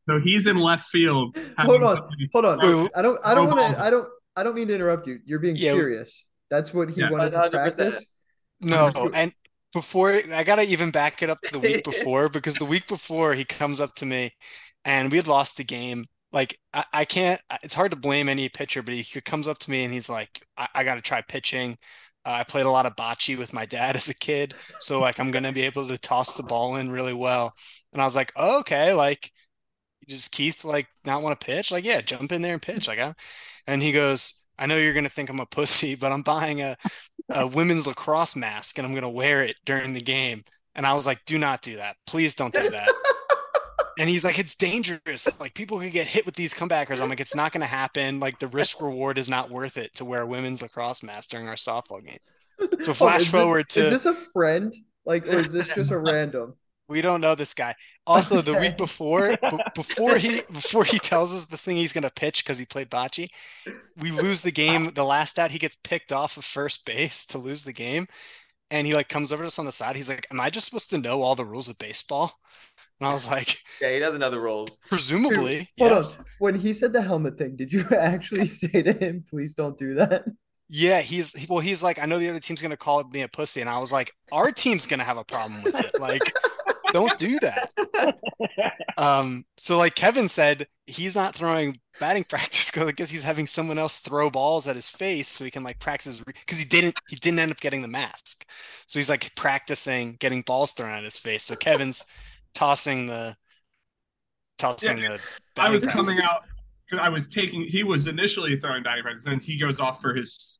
So 0.07 0.20
he's 0.20 0.47
in 0.47 0.57
left 0.57 0.86
field. 0.89 1.38
Hold 1.57 1.84
on, 1.84 2.10
hold 2.34 2.45
on. 2.45 2.60
Wait, 2.60 2.91
I 2.95 3.01
don't. 3.01 3.20
I 3.24 3.36
don't 3.36 3.47
want 3.47 3.76
to. 3.76 3.84
I 3.84 3.89
don't. 3.89 4.07
I 4.36 4.43
don't 4.43 4.55
mean 4.55 4.68
to 4.70 4.76
interrupt 4.76 5.05
you. 5.07 5.20
You're 5.26 5.39
being 5.39 5.55
Yeah. 5.55 5.72
serious. 5.72 6.26
That's 6.49 6.74
what 6.74 6.89
he 6.89 7.01
Yeah. 7.01 7.12
wanted 7.12 7.34
to 7.34 7.39
100%. 7.39 7.51
practice. 7.51 8.05
No, 8.60 8.91
and 9.14 9.34
before 9.74 10.22
I 10.34 10.43
gotta 10.43 10.63
even 10.63 10.91
back 10.91 11.22
it 11.22 11.30
up 11.30 11.41
to 11.41 11.51
the 11.51 11.59
week 11.59 11.84
before 11.86 12.30
because 12.30 12.55
the 12.55 12.65
week 12.65 12.88
before 12.88 13.34
he 13.34 13.45
comes 13.45 13.80
up 13.80 13.95
to 13.95 14.05
me 14.05 14.32
and 14.86 15.11
we 15.11 15.17
had 15.17 15.28
lost 15.28 15.57
the 15.57 15.63
game. 15.63 16.05
Like 16.32 16.59
I, 16.74 16.86
I 16.93 17.05
can't. 17.05 17.41
It's 17.63 17.74
hard 17.76 17.91
to 17.91 17.97
blame 17.97 18.30
any 18.30 18.49
pitcher, 18.49 18.84
but 18.84 18.93
he 18.93 19.22
comes 19.22 19.47
up 19.47 19.57
to 19.59 19.72
me 19.72 19.84
and 19.84 19.93
he's 19.93 20.09
like, 20.09 20.41
"I, 20.57 20.67
I 20.76 20.84
got 20.84 20.95
to 20.95 21.01
try 21.01 21.22
pitching." 21.22 21.78
Uh, 22.26 22.32
I 22.32 22.43
played 22.43 22.65
a 22.65 22.72
lot 22.72 22.86
of 22.86 22.95
bocce 22.95 23.38
with 23.38 23.53
my 23.53 23.65
dad 23.65 23.95
as 23.95 24.09
a 24.09 24.13
kid, 24.15 24.53
so 24.80 24.99
like 24.99 25.20
I'm 25.20 25.32
gonna 25.32 25.51
be 25.53 25.63
able 25.63 25.88
to 25.88 25.97
toss 25.97 26.36
the 26.36 26.43
ball 26.43 26.76
in 26.78 26.91
really 26.91 27.13
well. 27.13 27.53
And 27.93 28.01
I 28.01 28.05
was 28.05 28.15
like, 28.15 28.32
oh, 28.36 28.59
"Okay, 28.59 28.93
like 28.93 29.32
does 30.07 30.28
Keith 30.28 30.63
like 30.65 30.88
not 31.05 31.22
want 31.24 31.39
to 31.39 31.45
pitch? 31.45 31.72
Like, 31.72 31.86
yeah, 31.86 32.01
jump 32.01 32.32
in 32.32 32.41
there 32.41 32.53
and 32.53 32.61
pitch." 32.61 32.88
Like, 32.88 32.99
I, 32.99 33.13
and 33.67 33.82
he 33.82 33.91
goes, 33.91 34.45
"I 34.57 34.65
know 34.67 34.78
you're 34.78 34.93
gonna 34.93 35.09
think 35.09 35.30
I'm 35.30 35.39
a 35.39 35.45
pussy, 35.45 35.95
but 35.95 36.11
I'm 36.11 36.24
buying 36.24 36.61
a 36.61 36.78
a 37.30 37.47
women's 37.47 37.88
lacrosse 37.88 38.36
mask 38.36 38.77
and 38.77 38.88
I'm 38.88 38.93
gonna 38.93 39.09
wear 39.09 39.43
it 39.43 39.55
during 39.65 39.93
the 39.93 40.01
game." 40.01 40.43
And 40.75 40.86
I 40.86 40.93
was 40.93 41.05
like, 41.05 41.25
"Do 41.25 41.38
not 41.38 41.61
do 41.61 41.77
that. 41.77 41.95
Please 42.05 42.36
don't 42.36 42.53
do 42.53 42.69
that." 42.69 42.89
And 43.99 44.07
he's 44.07 44.23
like, 44.23 44.39
it's 44.39 44.55
dangerous. 44.55 45.27
Like 45.41 45.53
people 45.53 45.77
could 45.80 45.91
get 45.91 46.07
hit 46.07 46.25
with 46.25 46.36
these 46.36 46.53
comebackers. 46.53 47.01
I'm 47.01 47.09
like, 47.09 47.19
it's 47.19 47.36
not 47.36 47.51
going 47.51 47.59
to 47.61 47.67
happen. 47.67 48.21
Like 48.21 48.39
the 48.39 48.47
risk 48.47 48.80
reward 48.82 49.17
is 49.17 49.27
not 49.27 49.49
worth 49.51 49.75
it 49.75 49.93
to 49.95 50.05
wear 50.05 50.21
a 50.21 50.25
women's 50.25 50.61
lacrosse 50.61 51.03
mask 51.03 51.32
during 51.32 51.49
our 51.49 51.55
softball 51.55 52.01
game. 52.01 52.19
So 52.80 52.91
on, 52.91 52.95
flash 52.95 53.21
is 53.23 53.32
this- 53.32 53.41
forward 53.41 53.65
Is 53.75 53.89
this 53.89 54.05
a 54.05 54.13
friend? 54.13 54.73
Like, 55.05 55.27
or 55.27 55.39
is 55.39 55.51
this 55.51 55.67
just 55.67 55.91
a 55.91 55.97
random? 55.99 56.53
We 56.89 57.01
don't 57.01 57.21
know 57.21 57.35
this 57.35 57.53
guy. 57.53 57.75
Also, 58.07 58.41
the 58.41 58.55
week 58.55 58.77
before, 58.77 59.37
b- 59.49 59.57
before 59.75 60.17
he 60.17 60.41
before 60.51 60.83
he 60.83 60.99
tells 60.99 61.33
us 61.35 61.45
the 61.45 61.57
thing 61.57 61.77
he's 61.77 61.93
going 61.93 62.03
to 62.03 62.11
pitch 62.11 62.43
because 62.43 62.57
he 62.57 62.65
played 62.65 62.89
bocce, 62.89 63.27
we 63.97 64.11
lose 64.11 64.41
the 64.41 64.51
game. 64.51 64.91
The 64.93 65.05
last 65.05 65.39
out, 65.39 65.51
he 65.51 65.59
gets 65.59 65.75
picked 65.75 66.11
off 66.11 66.37
of 66.37 66.45
first 66.45 66.85
base 66.85 67.25
to 67.27 67.37
lose 67.37 67.63
the 67.63 67.73
game, 67.73 68.07
and 68.71 68.87
he 68.87 68.93
like 68.95 69.09
comes 69.09 69.31
over 69.33 69.43
to 69.43 69.47
us 69.47 69.59
on 69.59 69.65
the 69.65 69.71
side. 69.71 69.95
He's 69.95 70.09
like, 70.09 70.27
"Am 70.31 70.39
I 70.41 70.49
just 70.49 70.67
supposed 70.67 70.89
to 70.91 70.97
know 70.97 71.21
all 71.21 71.35
the 71.35 71.45
rules 71.45 71.69
of 71.69 71.77
baseball?" 71.77 72.33
And 72.99 73.07
I 73.07 73.13
was 73.13 73.27
like, 73.31 73.59
Yeah, 73.81 73.91
he 73.91 73.99
doesn't 73.99 74.19
know 74.19 74.29
the 74.31 74.39
rules. 74.39 74.77
"Presumably, 74.89 75.69
Hold 75.79 75.91
yes." 75.91 76.17
When 76.39 76.55
he 76.55 76.73
said 76.73 76.93
the 76.93 77.01
helmet 77.01 77.37
thing, 77.37 77.55
did 77.55 77.71
you 77.73 77.85
actually 77.97 78.47
say 78.47 78.81
to 78.83 78.93
him, 78.93 79.23
"Please 79.29 79.53
don't 79.55 79.77
do 79.77 79.95
that"? 79.95 80.25
Yeah, 80.71 81.01
he's 81.01 81.47
well, 81.49 81.59
he's 81.59 81.81
like, 81.81 81.97
I 81.99 82.05
know 82.05 82.19
the 82.19 82.29
other 82.29 82.39
team's 82.39 82.61
gonna 82.61 82.77
call 82.77 83.03
me 83.05 83.21
a 83.21 83.27
pussy, 83.27 83.61
and 83.61 83.69
I 83.69 83.79
was 83.79 83.91
like, 83.91 84.11
our 84.31 84.51
team's 84.51 84.85
gonna 84.85 85.03
have 85.03 85.17
a 85.17 85.23
problem 85.23 85.63
with 85.63 85.79
it. 85.79 85.91
Like, 85.97 86.37
don't 86.93 87.17
do 87.17 87.39
that. 87.39 87.71
Um, 88.97 89.45
so 89.57 89.77
like 89.77 89.95
Kevin 89.95 90.27
said, 90.27 90.67
he's 90.85 91.15
not 91.15 91.33
throwing 91.33 91.79
batting 92.01 92.25
practice 92.25 92.69
because 92.73 92.87
I 92.87 92.91
guess 92.91 93.09
he's 93.09 93.23
having 93.23 93.47
someone 93.47 93.77
else 93.77 93.99
throw 93.99 94.29
balls 94.29 94.67
at 94.67 94.75
his 94.75 94.89
face 94.89 95.29
so 95.29 95.45
he 95.45 95.51
can 95.51 95.63
like 95.63 95.79
practice 95.79 96.21
because 96.25 96.59
he 96.59 96.65
didn't 96.65 96.95
he 97.07 97.15
didn't 97.15 97.39
end 97.39 97.51
up 97.51 97.61
getting 97.61 97.81
the 97.81 97.87
mask. 97.87 98.45
So 98.87 98.99
he's 98.99 99.09
like 99.09 99.33
practicing 99.35 100.17
getting 100.19 100.41
balls 100.41 100.73
thrown 100.73 100.97
at 100.97 101.03
his 101.05 101.17
face. 101.17 101.43
So 101.43 101.55
Kevin's 101.55 102.05
tossing 102.53 103.07
the 103.07 103.37
tossing 104.57 104.97
the 104.97 105.21
I 105.57 105.69
was 105.69 105.85
practice. 105.85 106.05
coming 106.05 106.19
out 106.21 106.43
because 106.89 107.03
I 107.03 107.09
was 107.09 107.27
taking. 107.27 107.63
He 107.63 107.83
was 107.83 108.07
initially 108.07 108.57
throwing 108.57 108.83
batting 108.83 109.03
practice, 109.03 109.23
then 109.23 109.39
he 109.39 109.57
goes 109.57 109.79
off 109.79 110.01
for 110.01 110.13
his 110.13 110.59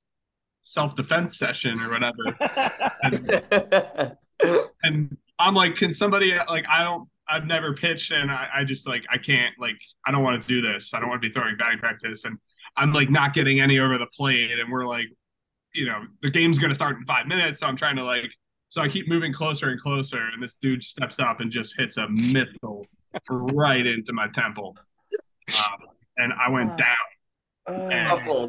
self 0.62 0.96
defense 0.96 1.38
session 1.38 1.80
or 1.82 1.90
whatever. 1.90 2.38
and, 3.04 4.18
and 4.84 5.18
I'm 5.40 5.54
like, 5.56 5.76
can 5.76 5.92
somebody 5.94 6.36
like 6.50 6.66
I 6.70 6.84
don't. 6.84 7.08
I've 7.32 7.46
never 7.46 7.76
pitched, 7.76 8.12
and 8.12 8.32
I, 8.32 8.48
I 8.54 8.64
just 8.64 8.88
like 8.88 9.04
I 9.12 9.18
can't 9.20 9.54
like 9.60 9.76
I 10.06 10.12
don't 10.12 10.24
want 10.24 10.42
to 10.42 10.48
do 10.48 10.62
this. 10.62 10.94
I 10.96 11.00
don't 11.00 11.10
want 11.10 11.22
to 11.22 11.28
be 11.28 11.32
throwing 11.32 11.56
batting 11.58 11.78
practice, 11.80 12.26
and 12.26 12.38
I'm 12.76 12.92
like 12.92 13.10
not 13.12 13.34
getting 13.36 13.60
any 13.62 13.78
over 13.80 13.98
the 14.00 14.08
plate, 14.08 14.50
and 14.60 14.72
we're 14.72 14.88
like, 14.88 15.06
you 15.76 15.86
know, 15.86 16.02
the 16.24 16.32
game's 16.32 16.58
gonna 16.58 16.74
start 16.74 16.98
in 16.98 17.06
five 17.06 17.28
minutes, 17.28 17.60
so 17.60 17.68
I'm 17.68 17.76
trying 17.76 17.96
to 17.98 18.04
like, 18.04 18.32
so 18.70 18.82
I 18.82 18.88
keep 18.90 19.08
moving 19.08 19.32
closer 19.32 19.70
and 19.70 19.80
closer, 19.80 20.18
and 20.34 20.42
this 20.42 20.56
dude 20.56 20.84
steps 20.84 21.20
up 21.20 21.40
and 21.40 21.52
just 21.52 21.76
hits 21.78 21.98
a 21.98 22.10
missile 22.10 22.86
right 23.30 23.86
into 23.86 24.12
my 24.12 24.28
temple, 24.34 24.76
um, 25.50 25.78
and 26.18 26.34
I 26.34 26.50
went 26.50 26.70
Wow. 26.72 26.78
down. 26.78 27.82
Uh, 28.10 28.48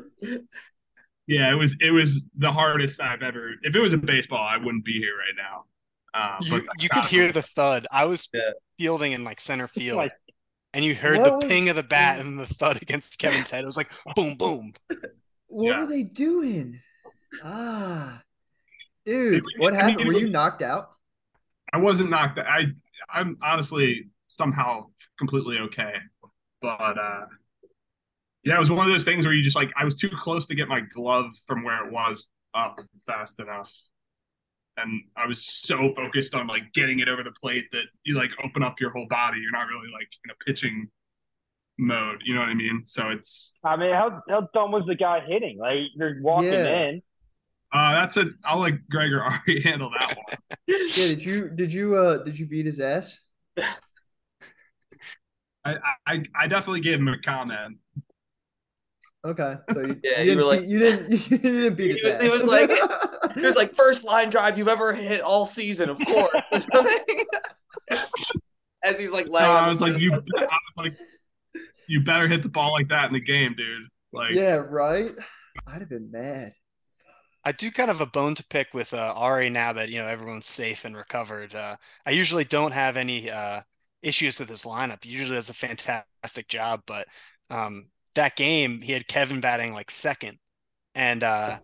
Yeah, 1.26 1.52
it 1.52 1.54
was 1.54 1.76
it 1.80 1.90
was 1.90 2.22
the 2.38 2.50
hardest 2.50 3.00
I've 3.00 3.22
ever. 3.22 3.52
If 3.62 3.76
it 3.76 3.80
was 3.80 3.92
a 3.92 3.98
baseball, 3.98 4.42
I 4.42 4.56
wouldn't 4.56 4.84
be 4.86 4.94
here 4.98 5.16
right 5.16 5.36
now. 5.36 5.64
Uh, 6.12 6.38
You, 6.42 6.50
but 6.66 6.82
you 6.82 6.88
could 6.88 7.04
hear 7.06 7.30
the 7.30 7.42
thud. 7.42 7.86
I 7.90 8.04
was 8.06 8.28
Yeah. 8.32 8.40
fielding 8.78 9.12
in 9.12 9.22
like 9.24 9.40
center 9.40 9.68
field, 9.68 9.96
Like- 9.98 10.12
and 10.74 10.84
you 10.84 10.94
heard 10.94 11.24
the 11.24 11.34
was- 11.36 11.44
ping 11.46 11.68
of 11.68 11.76
the 11.76 11.82
bat 11.82 12.20
and 12.20 12.38
the 12.38 12.46
thud 12.46 12.80
against 12.82 13.18
Kevin's 13.18 13.50
head. 13.50 13.62
It 13.62 13.66
was 13.66 13.76
like 13.76 13.90
boom, 14.16 14.34
boom. 14.36 14.72
what 15.46 15.64
Yeah. 15.64 15.80
were 15.80 15.86
they 15.86 16.02
doing? 16.02 16.80
Ah, 17.44 18.22
dude, 19.06 19.34
It- 19.38 19.44
what 19.58 19.72
I 19.74 19.76
mean, 19.76 19.90
happened? 19.90 20.08
Were 20.08 20.18
you 20.18 20.30
knocked 20.30 20.62
out? 20.62 20.90
I 21.72 21.78
wasn't 21.78 22.10
knocked. 22.10 22.38
I 22.38 22.66
I'm 23.08 23.38
honestly 23.42 24.08
somehow 24.26 24.86
completely 25.18 25.58
okay, 25.58 25.94
but 26.60 26.98
uh, 26.98 27.26
yeah, 28.44 28.56
it 28.56 28.58
was 28.58 28.70
one 28.70 28.86
of 28.86 28.92
those 28.92 29.04
things 29.04 29.24
where 29.24 29.34
you 29.34 29.42
just 29.42 29.56
like 29.56 29.72
I 29.76 29.84
was 29.84 29.96
too 29.96 30.08
close 30.10 30.46
to 30.48 30.54
get 30.56 30.66
my 30.68 30.80
glove 30.80 31.30
from 31.46 31.62
where 31.62 31.86
it 31.86 31.92
was 31.92 32.28
up 32.54 32.80
fast 33.06 33.38
enough, 33.38 33.72
and 34.76 35.02
I 35.16 35.26
was 35.26 35.44
so 35.44 35.92
focused 35.94 36.34
on 36.34 36.46
like 36.46 36.72
getting 36.72 37.00
it 37.00 37.08
over 37.08 37.22
the 37.22 37.32
plate 37.42 37.66
that 37.72 37.84
you 38.04 38.14
like 38.16 38.30
open 38.42 38.62
up 38.62 38.80
your 38.80 38.90
whole 38.90 39.06
body. 39.08 39.38
You're 39.40 39.52
not 39.52 39.68
really 39.68 39.90
like 39.92 40.08
in 40.24 40.30
a 40.30 40.34
pitching 40.46 40.88
mode. 41.78 42.22
You 42.24 42.34
know 42.34 42.40
what 42.40 42.50
I 42.50 42.54
mean? 42.54 42.84
So 42.86 43.08
it's 43.10 43.54
I 43.64 43.76
mean, 43.76 43.92
how 43.92 44.22
how 44.28 44.48
dumb 44.54 44.72
was 44.72 44.84
the 44.86 44.94
guy 44.96 45.20
hitting? 45.26 45.58
Like 45.58 45.78
you're 45.94 46.22
walking 46.22 46.64
Yeah. 46.64 46.66
in. 46.66 47.02
uh, 47.72 47.92
that's 48.00 48.16
a 48.16 48.26
I'll 48.44 48.60
let 48.60 48.72
Greg 48.88 49.10
Gregor 49.10 49.22
Ari 49.46 49.62
handle 49.62 49.90
that 49.98 50.16
one. 50.16 50.26
Yeah, 50.68 51.06
did 51.08 51.24
you 51.24 51.48
did 51.50 51.72
you 51.72 51.96
uh 51.96 52.18
did 52.22 52.38
you 52.38 52.46
beat 52.46 52.66
his 52.66 52.80
ass? 52.80 53.18
I, 55.64 55.76
I 56.06 56.22
I 56.34 56.46
definitely 56.46 56.80
gave 56.80 56.98
him 56.98 57.08
a 57.08 57.18
comment. 57.20 57.78
Okay, 59.24 59.54
so 59.72 59.80
you, 59.80 60.00
Yeah, 60.04 60.20
you, 60.22 60.32
you 60.32 60.44
were 60.44 60.54
didn't, 60.54 60.60
beat- 60.60 60.68
you 60.70 60.78
didn't 60.78 61.30
you 61.30 61.38
didn't 61.38 61.74
beat 61.76 61.90
his 61.90 62.00
He 62.02 62.08
was- 62.10 62.22
he 62.22 62.28
was 62.28 62.44
like- 62.44 62.70
He 63.36 63.42
was 63.42 63.54
like 63.54 63.74
first 63.74 64.02
line 64.02 64.28
drive 64.28 64.58
you've 64.58 64.66
ever 64.66 64.92
hit 64.92 65.20
all 65.20 65.44
season, 65.44 65.88
of 65.88 65.98
course, 66.04 66.48
or 66.50 66.60
something. 66.60 67.24
As 68.82 68.98
he's 68.98 69.10
like 69.12 69.26
No, 69.26 69.38
I 69.38 69.68
was 69.68 69.80
like, 69.80 69.98
you, 69.98 70.12
I 70.14 70.18
was 70.18 70.50
like, 70.76 70.96
you 71.86 72.02
better 72.02 72.26
hit 72.26 72.42
the 72.42 72.48
ball 72.48 72.72
like 72.72 72.88
that 72.88 73.06
in 73.06 73.12
the 73.12 73.20
game, 73.20 73.54
dude. 73.56 73.86
Like, 74.12 74.32
yeah, 74.32 74.54
right. 74.54 75.12
I'd 75.66 75.80
have 75.80 75.88
been 75.88 76.10
mad. 76.10 76.54
I 77.44 77.52
do 77.52 77.70
kind 77.70 77.90
of 77.90 78.00
a 78.00 78.06
bone 78.06 78.34
to 78.34 78.44
pick 78.44 78.74
with 78.74 78.92
uh, 78.92 79.12
Ari 79.16 79.48
now 79.50 79.72
that 79.74 79.90
you 79.90 79.98
know 79.98 80.06
everyone's 80.06 80.46
safe 80.46 80.84
and 80.84 80.96
recovered. 80.96 81.54
Uh, 81.54 81.76
I 82.04 82.10
usually 82.10 82.44
don't 82.44 82.72
have 82.72 82.96
any 82.96 83.30
uh, 83.30 83.60
issues 84.02 84.40
with 84.40 84.48
his 84.48 84.64
lineup. 84.64 85.04
He 85.04 85.10
usually 85.10 85.36
does 85.36 85.50
a 85.50 85.54
fantastic 85.54 86.48
job, 86.48 86.82
but 86.86 87.06
um, 87.48 87.86
that 88.20 88.36
game 88.36 88.80
he 88.80 88.92
had 88.92 89.08
Kevin 89.08 89.40
batting 89.40 89.72
like 89.72 89.90
second, 89.90 90.38
and 90.94 91.22
uh, 91.22 91.58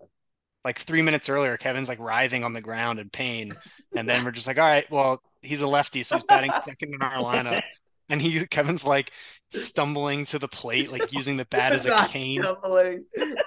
like 0.64 0.78
three 0.78 1.02
minutes 1.02 1.28
earlier, 1.28 1.56
Kevin's 1.56 1.88
like 1.88 2.00
writhing 2.00 2.44
on 2.44 2.54
the 2.54 2.62
ground 2.62 2.98
in 2.98 3.10
pain, 3.10 3.54
and 3.94 4.08
then 4.08 4.24
we're 4.24 4.30
just 4.30 4.46
like, 4.46 4.58
all 4.58 4.64
right, 4.64 4.90
well 4.90 5.22
he's 5.42 5.62
a 5.62 5.68
lefty, 5.68 6.02
so 6.02 6.16
he's 6.16 6.24
batting 6.24 6.50
second 6.64 6.94
in 6.94 7.02
our 7.02 7.22
lineup, 7.22 7.62
and 8.08 8.22
he 8.22 8.46
Kevin's 8.46 8.86
like 8.86 9.12
stumbling 9.50 10.24
to 10.26 10.38
the 10.38 10.48
plate, 10.48 10.90
like 10.90 11.12
using 11.12 11.36
the 11.36 11.46
bat 11.46 11.72
as 11.72 11.86
a 11.86 12.06
cane 12.08 12.42
stumbling. 12.42 13.04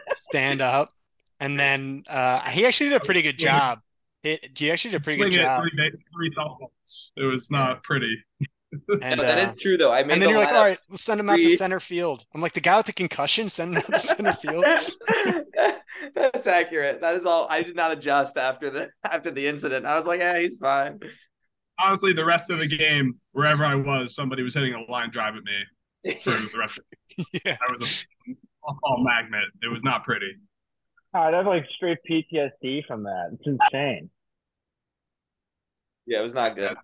stand 0.09 0.61
up. 0.61 0.89
And 1.41 1.57
then 1.57 2.03
uh, 2.09 2.41
he 2.49 2.65
actually 2.65 2.89
did 2.89 3.01
a 3.01 3.05
pretty 3.05 3.21
good 3.21 3.39
job. 3.39 3.79
It, 4.23 4.57
he 4.57 4.69
actually 4.69 4.91
did 4.91 5.01
a 5.01 5.03
pretty 5.03 5.23
good 5.23 5.31
job. 5.31 5.63
three, 5.63 5.71
three. 6.13 6.31
It 7.15 7.23
was 7.23 7.49
not 7.49 7.81
pretty. 7.83 8.13
And, 8.71 9.17
No, 9.17 9.23
that 9.23 9.37
uh, 9.39 9.49
is 9.49 9.55
true 9.55 9.77
though. 9.77 9.91
I 9.91 10.03
made 10.03 10.13
and 10.13 10.21
then 10.21 10.27
the 10.27 10.29
you're 10.29 10.39
like, 10.39 10.53
all 10.53 10.65
right, 10.65 10.77
we'll 10.89 10.97
send 10.97 11.19
him 11.19 11.29
out 11.29 11.37
to 11.37 11.55
center 11.55 11.79
field. 11.79 12.25
I'm 12.33 12.41
like, 12.41 12.53
the 12.53 12.61
guy 12.61 12.77
with 12.77 12.85
the 12.85 12.93
concussion, 12.93 13.49
send 13.49 13.75
him 13.75 13.77
out 13.77 13.93
to 13.93 13.99
center 13.99 14.31
field. 14.33 14.65
That's 16.15 16.47
accurate. 16.47 17.01
That 17.01 17.15
is 17.15 17.25
all. 17.25 17.47
I 17.49 17.63
did 17.63 17.75
not 17.75 17.91
adjust 17.91 18.37
after 18.37 18.69
the 18.69 18.89
after 19.03 19.31
the 19.31 19.47
incident. 19.47 19.85
I 19.85 19.95
was 19.95 20.05
like, 20.05 20.19
yeah, 20.19 20.39
he's 20.39 20.57
fine. 20.57 20.99
Honestly, 21.79 22.13
the 22.13 22.25
rest 22.25 22.49
of 22.49 22.59
the 22.59 22.67
game, 22.67 23.19
wherever 23.31 23.65
I 23.65 23.75
was, 23.75 24.13
somebody 24.13 24.43
was 24.43 24.53
hitting 24.53 24.73
a 24.73 24.91
line 24.91 25.09
drive 25.09 25.35
at 25.35 25.43
me 25.43 26.15
for 26.21 26.31
the 26.31 26.57
rest 26.57 26.77
of 26.77 26.83
the 27.17 27.25
yeah. 27.45 27.57
I 27.61 27.71
was 27.71 28.05
a 28.27 28.35
softball 28.67 29.03
magnet. 29.03 29.45
It 29.63 29.71
was 29.71 29.81
not 29.83 30.03
pretty. 30.03 30.31
I'd 31.13 31.33
have 31.33 31.47
like 31.47 31.65
straight 31.75 31.97
PTSD 32.09 32.85
from 32.85 33.03
that. 33.03 33.31
It's 33.33 33.47
insane. 33.47 34.09
Yeah, 36.05 36.19
it 36.19 36.23
was 36.23 36.33
not 36.33 36.55
good. 36.55 36.77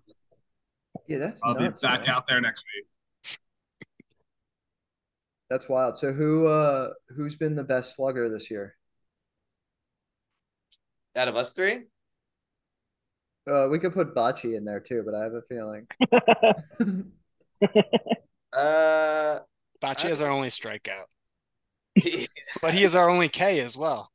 Yeah, 1.08 1.18
that's 1.18 1.42
I'll 1.44 1.54
nuts. 1.54 1.80
be 1.80 1.86
back 1.86 2.00
man. 2.00 2.10
out 2.10 2.24
there 2.28 2.40
next 2.40 2.62
week. 2.74 2.86
That's 5.50 5.68
wild. 5.68 5.96
So 5.96 6.12
who 6.12 6.46
uh 6.46 6.90
who's 7.16 7.36
been 7.36 7.54
the 7.54 7.64
best 7.64 7.94
slugger 7.94 8.28
this 8.28 8.50
year? 8.50 8.74
Out 11.14 11.28
of 11.28 11.36
us 11.36 11.52
three, 11.52 11.84
Uh, 13.50 13.68
we 13.70 13.78
could 13.78 13.92
put 13.94 14.14
Bocce 14.14 14.56
in 14.56 14.64
there 14.64 14.80
too, 14.80 15.02
but 15.04 15.14
I 15.14 15.22
have 15.22 15.34
a 15.34 15.42
feeling. 15.42 15.86
Uh, 18.52 19.40
Bocce 19.82 20.06
I- 20.06 20.10
is 20.10 20.22
our 20.22 20.30
only 20.30 20.48
strikeout, 20.48 21.04
but 22.62 22.72
he 22.72 22.84
is 22.84 22.94
our 22.94 23.08
only 23.10 23.28
K 23.28 23.60
as 23.60 23.76
well. 23.76 24.10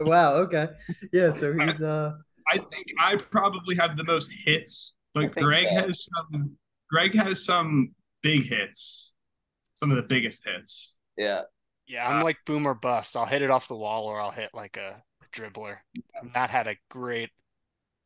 wow. 0.00 0.34
Okay. 0.36 0.68
Yeah. 1.12 1.30
So 1.32 1.52
he's 1.52 1.82
uh. 1.82 2.12
I 2.50 2.58
think 2.58 2.86
I 2.98 3.16
probably 3.16 3.74
have 3.76 3.96
the 3.98 4.04
most 4.04 4.30
hits, 4.44 4.94
I 4.94 4.97
but 5.26 5.42
Greg 5.42 5.66
so. 5.68 5.74
has 5.74 6.08
some. 6.14 6.56
Greg 6.90 7.14
has 7.14 7.44
some 7.44 7.90
big 8.22 8.46
hits, 8.46 9.14
some 9.74 9.90
of 9.90 9.96
the 9.96 10.02
biggest 10.02 10.44
hits. 10.46 10.98
yeah. 11.16 11.42
Yeah, 11.86 12.06
I'm 12.06 12.22
like 12.22 12.36
boom 12.44 12.66
or 12.66 12.74
bust. 12.74 13.16
I'll 13.16 13.24
hit 13.24 13.40
it 13.40 13.50
off 13.50 13.66
the 13.66 13.74
wall 13.74 14.04
or 14.04 14.20
I'll 14.20 14.30
hit 14.30 14.50
like 14.52 14.76
a, 14.76 15.02
dribbler. 15.32 15.78
I've 16.16 16.34
not 16.34 16.50
had 16.50 16.66
a 16.66 16.76
great 16.90 17.30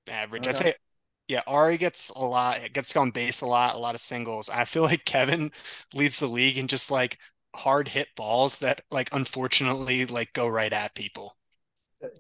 average. 0.09 0.47
I'd 0.47 0.55
uh-huh. 0.55 0.65
say, 0.65 0.75
yeah, 1.29 1.43
Ari 1.47 1.79
gets 1.79 2.11
a 2.11 2.19
lot, 2.19 2.59
It 2.59 2.73
gets 2.73 2.95
on 2.97 3.11
base 3.11 3.41
a 3.41 3.47
lot, 3.47 3.75
a 3.75 3.79
lot 3.79 3.95
of 3.95 4.01
singles. 4.01 4.49
I 4.49 4.65
feel 4.65 4.83
like 4.93 5.05
Kevin 5.05 5.53
leads 5.95 6.19
the 6.19 6.27
league 6.27 6.59
in 6.59 6.69
just 6.69 6.91
like 6.91 7.19
hard 7.55 7.89
hit 7.89 8.09
balls 8.17 8.59
that 8.59 8.81
like 8.91 9.09
unfortunately 9.13 10.07
like 10.07 10.33
go 10.33 10.49
right 10.49 10.73
at 10.73 10.95
people. 10.95 11.37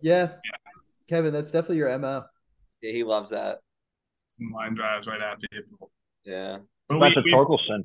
Yeah. 0.01 0.33
Kevin, 1.09 1.33
that's 1.33 1.51
definitely 1.51 1.79
your 1.79 1.99
mo. 1.99 2.25
Yeah, 2.81 2.93
he 2.93 3.05
loves 3.05 3.31
that. 3.31 3.59
Some 4.39 4.51
line 4.53 4.75
drives 4.75 5.07
right 5.07 5.21
at 5.21 5.39
people. 5.51 5.91
Yeah. 6.25 6.59
But 6.89 6.99
we, 6.99 7.09
That's 7.09 7.17
a 7.19 7.23
we, 7.23 7.33
Torkelson. 7.33 7.85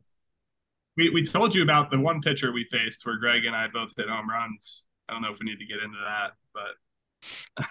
we, 0.95 1.09
we 1.09 1.23
told 1.23 1.53
you 1.53 1.63
about 1.63 1.91
the 1.91 1.99
one 1.99 2.21
pitcher 2.21 2.51
we 2.51 2.65
faced 2.71 3.05
where 3.05 3.17
Greg 3.17 3.45
and 3.45 3.55
I 3.55 3.67
both 3.67 3.91
hit 3.97 4.07
home 4.07 4.29
runs. 4.29 4.87
I 5.09 5.13
don't 5.13 5.21
know 5.21 5.31
if 5.31 5.39
we 5.39 5.45
need 5.45 5.59
to 5.59 5.65
get 5.65 5.83
into 5.83 5.97
that, 6.05 7.65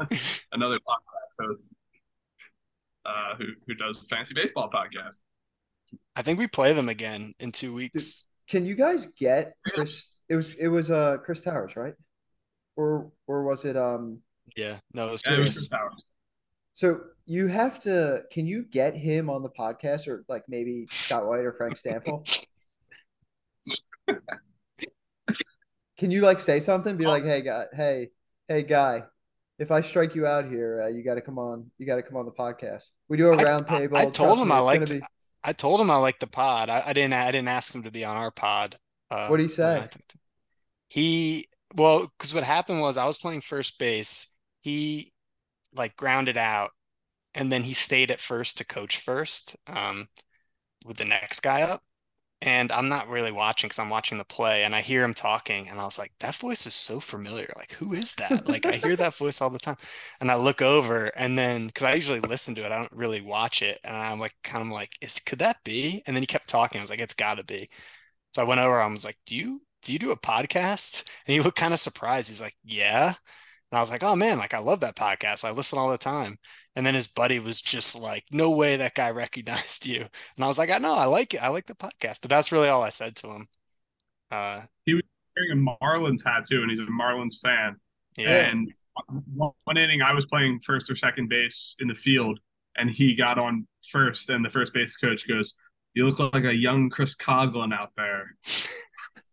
but 0.00 0.12
another 0.52 0.76
podcast 0.76 1.46
host 1.46 1.74
uh, 3.04 3.34
who 3.36 3.46
who 3.66 3.74
does 3.74 4.02
a 4.02 4.06
fantasy 4.06 4.34
baseball 4.34 4.70
podcast. 4.70 5.18
I 6.16 6.22
think 6.22 6.38
we 6.38 6.46
play 6.46 6.72
them 6.72 6.88
again 6.88 7.34
in 7.38 7.52
two 7.52 7.74
weeks. 7.74 8.24
Can 8.48 8.66
you 8.66 8.74
guys 8.74 9.06
get 9.06 9.54
Chris? 9.66 10.10
It 10.28 10.36
was 10.36 10.54
it 10.54 10.68
was 10.68 10.90
uh 10.90 11.18
Chris 11.18 11.42
Towers, 11.42 11.76
right? 11.76 11.94
Or 12.76 13.10
or 13.26 13.44
was 13.44 13.64
it 13.64 13.76
um? 13.76 14.20
Yeah, 14.56 14.78
no, 14.92 15.08
it 15.08 15.12
was 15.12 15.22
Yeah, 15.26 15.34
it 15.34 15.38
was 15.38 15.46
Chris. 15.46 15.54
Chris 15.56 15.68
Towers. 15.68 16.04
So 16.72 17.00
you 17.26 17.46
have 17.46 17.80
to. 17.80 18.24
Can 18.30 18.46
you 18.46 18.64
get 18.64 18.94
him 18.96 19.30
on 19.30 19.42
the 19.42 19.50
podcast, 19.50 20.08
or 20.08 20.24
like 20.28 20.44
maybe 20.48 20.86
Scott 20.90 21.26
White 21.26 21.44
or 21.44 21.52
Frank 21.52 21.76
Stampfl? 21.78 22.44
Can 25.98 26.10
you 26.10 26.22
like 26.22 26.40
say 26.40 26.58
something? 26.60 26.96
Be 26.96 27.06
like, 27.06 27.24
hey 27.24 27.42
guy, 27.42 27.66
hey, 27.72 28.10
hey 28.48 28.62
guy, 28.64 29.04
if 29.58 29.70
I 29.70 29.82
strike 29.82 30.14
you 30.14 30.26
out 30.26 30.48
here, 30.48 30.82
uh, 30.82 30.88
you 30.88 31.04
got 31.04 31.14
to 31.14 31.20
come 31.20 31.38
on. 31.38 31.70
You 31.78 31.86
got 31.86 31.96
to 31.96 32.02
come 32.02 32.16
on 32.16 32.24
the 32.24 32.32
podcast. 32.32 32.90
We 33.08 33.16
do 33.16 33.28
a 33.28 33.36
round 33.36 33.66
I- 33.68 33.78
table. 33.78 33.96
I 33.96 34.06
told 34.06 34.38
him 34.38 34.48
me, 34.48 34.54
I 34.54 34.58
liked- 34.58 34.90
be- 34.90 35.02
I 35.44 35.52
told 35.52 35.80
him 35.80 35.90
I 35.90 35.96
liked 35.96 36.20
the 36.20 36.26
pod. 36.26 36.70
I, 36.70 36.82
I 36.86 36.92
didn't. 36.92 37.14
I 37.14 37.30
didn't 37.30 37.48
ask 37.48 37.74
him 37.74 37.82
to 37.82 37.90
be 37.90 38.04
on 38.04 38.16
our 38.16 38.30
pod. 38.30 38.76
Uh, 39.10 39.28
What'd 39.28 39.42
he 39.44 39.48
say? 39.48 39.88
He 40.88 41.46
well, 41.74 42.06
because 42.18 42.34
what 42.34 42.44
happened 42.44 42.80
was 42.80 42.96
I 42.96 43.06
was 43.06 43.18
playing 43.18 43.40
first 43.40 43.78
base. 43.78 44.34
He 44.60 45.12
like 45.74 45.96
grounded 45.96 46.36
out, 46.36 46.70
and 47.34 47.50
then 47.52 47.64
he 47.64 47.74
stayed 47.74 48.10
at 48.10 48.20
first 48.20 48.58
to 48.58 48.64
coach 48.64 48.98
first, 48.98 49.56
um, 49.66 50.08
with 50.84 50.96
the 50.98 51.04
next 51.04 51.40
guy 51.40 51.62
up. 51.62 51.82
And 52.42 52.72
I'm 52.72 52.88
not 52.88 53.08
really 53.08 53.32
watching 53.32 53.68
because 53.68 53.78
I'm 53.78 53.90
watching 53.90 54.18
the 54.18 54.24
play, 54.24 54.64
and 54.64 54.74
I 54.76 54.80
hear 54.82 55.04
him 55.04 55.14
talking, 55.14 55.68
and 55.68 55.80
I 55.80 55.84
was 55.84 55.98
like, 55.98 56.12
"That 56.20 56.34
voice 56.36 56.66
is 56.66 56.74
so 56.74 57.00
familiar. 57.00 57.52
Like, 57.56 57.72
who 57.74 57.92
is 57.94 58.14
that? 58.16 58.46
Like, 58.48 58.66
I 58.66 58.76
hear 58.76 58.96
that 58.96 59.14
voice 59.16 59.40
all 59.40 59.50
the 59.50 59.60
time." 59.60 59.76
And 60.20 60.30
I 60.30 60.34
look 60.36 60.62
over, 60.62 61.06
and 61.08 61.38
then 61.38 61.68
because 61.68 61.84
I 61.84 61.94
usually 61.94 62.20
listen 62.20 62.54
to 62.56 62.64
it, 62.64 62.72
I 62.72 62.78
don't 62.78 62.92
really 62.92 63.20
watch 63.22 63.62
it, 63.62 63.80
and 63.84 63.96
I'm 63.96 64.20
like, 64.20 64.34
kind 64.44 64.62
of 64.66 64.72
like, 64.72 64.92
"Is 65.00 65.20
could 65.20 65.38
that 65.40 65.58
be?" 65.64 66.02
And 66.06 66.16
then 66.16 66.22
he 66.22 66.26
kept 66.26 66.48
talking. 66.48 66.80
I 66.80 66.82
was 66.82 66.90
like, 66.90 67.00
"It's 67.00 67.14
got 67.14 67.36
to 67.36 67.44
be." 67.44 67.68
So 68.32 68.42
I 68.42 68.46
went 68.46 68.60
over. 68.60 68.80
I 68.80 68.86
was 68.86 69.04
like, 69.04 69.18
"Do 69.26 69.36
you 69.36 69.60
do 69.82 69.92
you 69.92 69.98
do 69.98 70.10
a 70.12 70.16
podcast?" 70.18 71.08
And 71.26 71.34
he 71.34 71.40
looked 71.40 71.58
kind 71.58 71.74
of 71.74 71.80
surprised. 71.80 72.28
He's 72.28 72.40
like, 72.40 72.56
"Yeah." 72.64 73.14
And 73.72 73.78
I 73.78 73.80
was 73.80 73.90
like, 73.90 74.02
"Oh 74.02 74.14
man, 74.14 74.36
like 74.38 74.52
I 74.52 74.58
love 74.58 74.80
that 74.80 74.96
podcast. 74.96 75.44
I 75.44 75.50
listen 75.50 75.78
all 75.78 75.88
the 75.90 75.96
time." 75.98 76.38
And 76.76 76.84
then 76.84 76.94
his 76.94 77.08
buddy 77.08 77.38
was 77.40 77.62
just 77.62 77.98
like, 77.98 78.24
"No 78.30 78.50
way 78.50 78.76
that 78.76 78.94
guy 78.94 79.10
recognized 79.12 79.86
you." 79.86 80.02
And 80.36 80.44
I 80.44 80.46
was 80.46 80.58
like, 80.58 80.70
"I 80.70 80.78
know, 80.78 80.94
I 80.94 81.06
like 81.06 81.32
it. 81.34 81.42
I 81.42 81.48
like 81.48 81.66
the 81.66 81.74
podcast." 81.74 82.20
But 82.20 82.28
that's 82.28 82.52
really 82.52 82.68
all 82.68 82.82
I 82.82 82.90
said 82.90 83.16
to 83.16 83.28
him. 83.28 83.48
Uh, 84.30 84.62
he 84.84 84.94
was 84.94 85.02
Wearing 85.34 85.66
a 85.66 85.84
Marlins 85.84 86.22
hat 86.24 86.44
too, 86.46 86.60
and 86.60 86.70
he's 86.70 86.80
a 86.80 86.84
Marlins 86.84 87.40
fan. 87.42 87.76
yeah. 88.16 88.50
And 88.50 88.70
one 89.34 89.52
one 89.64 89.78
inning, 89.78 90.02
I 90.02 90.12
was 90.12 90.26
playing 90.26 90.60
first 90.60 90.90
or 90.90 90.96
second 90.96 91.30
base 91.30 91.74
in 91.80 91.88
the 91.88 91.94
field, 91.94 92.38
and 92.76 92.90
he 92.90 93.14
got 93.14 93.38
on 93.38 93.66
first, 93.90 94.28
and 94.28 94.44
the 94.44 94.50
first 94.50 94.74
base 94.74 94.96
coach 94.96 95.26
goes, 95.26 95.54
"You 95.94 96.06
look 96.06 96.34
like 96.34 96.44
a 96.44 96.54
young 96.54 96.90
Chris 96.90 97.14
Coghlan 97.14 97.72
out 97.72 97.92
there." 97.96 98.36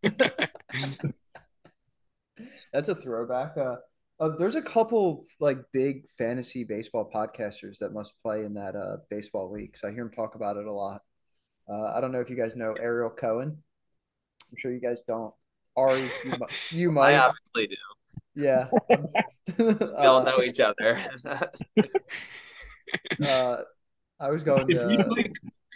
That's 2.71 2.87
a 2.87 2.95
throwback. 2.95 3.57
Uh, 3.57 3.75
uh, 4.20 4.30
there's 4.38 4.55
a 4.55 4.61
couple 4.61 5.26
like 5.39 5.59
big 5.72 6.09
fantasy 6.17 6.63
baseball 6.63 7.09
podcasters 7.13 7.78
that 7.80 7.93
must 7.93 8.13
play 8.22 8.43
in 8.43 8.53
that 8.55 8.76
uh, 8.76 8.97
baseball 9.09 9.51
league. 9.51 9.78
So 9.78 9.88
I 9.88 9.91
hear 9.91 10.03
him 10.03 10.11
talk 10.11 10.36
about 10.36 10.57
it 10.57 10.65
a 10.65 10.72
lot. 10.72 11.01
Uh, 11.70 11.93
I 11.95 12.01
don't 12.01 12.11
know 12.11 12.20
if 12.20 12.30
you 12.30 12.36
guys 12.36 12.55
know 12.55 12.74
Ariel 12.74 13.09
Cohen. 13.11 13.49
I'm 14.51 14.57
sure 14.57 14.72
you 14.74 14.82
guys 14.82 15.03
don't. 15.07 15.34
Ari, 15.78 16.01
you, 16.26 16.32
mi- 16.32 16.47
you 16.72 16.89
I 16.91 16.93
might. 16.93 17.15
obviously 17.15 17.67
do. 17.67 17.76
Yeah. 18.36 18.67
We 19.57 19.65
all 19.97 20.17
uh, 20.20 20.24
know 20.24 20.41
each 20.43 20.59
other. 20.59 21.01
uh, 23.26 23.57
I 24.20 24.30
was 24.30 24.43
going 24.43 24.70
If 24.70 24.78
you 24.91 24.97
to. 25.03 25.09
like 25.09 25.32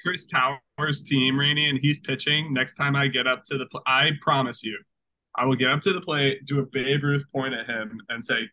Chris 0.06 0.28
Towers' 0.28 1.02
team, 1.04 1.40
Rainey, 1.40 1.70
and 1.70 1.80
he's 1.82 2.00
pitching, 2.00 2.54
next 2.54 2.76
time 2.76 2.96
I 2.96 3.08
get 3.08 3.26
up 3.26 3.44
to 3.46 3.58
the, 3.58 3.66
pl- 3.66 3.82
I 3.88 4.12
promise 4.22 4.64
you, 4.64 4.78
I 5.36 5.46
will 5.46 5.56
get 5.56 5.70
up 5.70 5.82
to 5.82 5.94
the 5.94 6.02
plate, 6.02 6.46
do 6.46 6.60
a 6.60 6.66
Babe 6.66 7.04
Ruth 7.04 7.26
point 7.32 7.54
at 7.54 7.66
him, 7.66 8.00
and 8.10 8.24
say, 8.24 8.50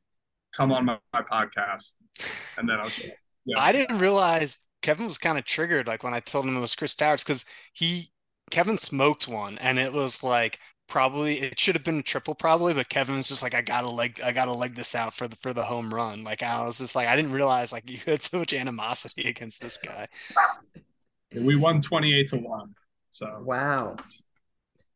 "Come 0.56 0.72
on 0.72 0.84
my, 0.84 0.98
my 1.12 1.22
podcast," 1.22 1.94
and 2.58 2.68
then 2.68 2.78
I'll. 2.80 2.90
Yeah. 3.46 3.58
I 3.58 3.72
didn't 3.72 3.98
realize 3.98 4.66
Kevin 4.82 5.06
was 5.06 5.18
kind 5.18 5.38
of 5.38 5.44
triggered 5.44 5.86
like 5.86 6.02
when 6.02 6.14
I 6.14 6.20
told 6.20 6.46
him 6.46 6.56
it 6.56 6.60
was 6.60 6.74
Chris 6.74 6.94
Towers 6.94 7.22
because 7.24 7.44
he 7.72 8.10
Kevin 8.50 8.76
smoked 8.76 9.28
one 9.28 9.58
and 9.58 9.78
it 9.78 9.92
was 9.92 10.22
like 10.22 10.58
probably 10.88 11.40
it 11.40 11.58
should 11.58 11.74
have 11.76 11.84
been 11.84 11.98
a 12.00 12.02
triple 12.02 12.34
probably, 12.34 12.74
but 12.74 12.88
Kevin 12.88 13.16
was 13.16 13.28
just 13.28 13.42
like 13.42 13.54
I 13.54 13.62
gotta 13.62 13.90
leg 13.90 14.20
I 14.22 14.32
gotta 14.32 14.52
leg 14.52 14.74
this 14.74 14.94
out 14.94 15.14
for 15.14 15.28
the 15.28 15.36
for 15.36 15.52
the 15.52 15.64
home 15.64 15.92
run. 15.92 16.24
Like 16.24 16.42
I 16.42 16.64
was 16.64 16.78
just 16.78 16.96
like 16.96 17.08
I 17.08 17.16
didn't 17.16 17.32
realize 17.32 17.72
like 17.72 17.88
you 17.90 17.98
had 18.06 18.22
so 18.22 18.38
much 18.38 18.54
animosity 18.54 19.28
against 19.28 19.60
this 19.60 19.76
guy. 19.78 20.08
We 21.32 21.54
won 21.54 21.80
twenty-eight 21.80 22.26
to 22.30 22.38
one. 22.38 22.74
So 23.12 23.40
Wow. 23.44 23.94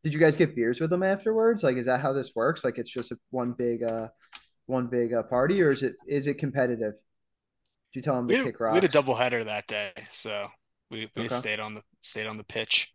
Did 0.05 0.13
you 0.13 0.19
guys 0.19 0.37
get 0.37 0.55
beers 0.55 0.79
with 0.79 0.91
them 0.91 1.01
afterwards? 1.01 1.63
Like, 1.63 1.77
is 1.77 1.87
that 1.87 1.99
how 1.99 2.13
this 2.13 2.35
works? 2.35 2.63
Like, 2.63 2.77
it's 2.77 2.91
just 2.91 3.11
a, 3.11 3.17
one 3.31 3.53
big, 3.53 3.81
uh, 3.81 4.09
one 4.67 4.85
big 4.85 5.15
uh, 5.15 5.23
party, 5.23 5.59
or 5.63 5.71
is 5.71 5.81
it 5.81 5.95
is 6.07 6.27
it 6.27 6.35
competitive? 6.35 6.93
Did 6.93 7.95
you 7.95 8.01
tell 8.03 8.13
them 8.17 8.27
We 8.27 8.33
to 8.35 8.37
had, 8.41 8.45
kick 8.45 8.59
a- 8.59 8.63
we 8.65 8.69
had 8.75 8.83
a 8.83 8.85
rocks? 8.85 8.93
double 8.93 9.15
header 9.15 9.43
that 9.45 9.65
day, 9.65 9.93
so 10.11 10.49
we, 10.91 11.09
we 11.15 11.23
Okay. 11.23 11.33
stayed 11.33 11.59
on 11.59 11.73
the 11.73 11.81
stayed 12.01 12.27
on 12.27 12.37
the 12.37 12.43
pitch. 12.43 12.93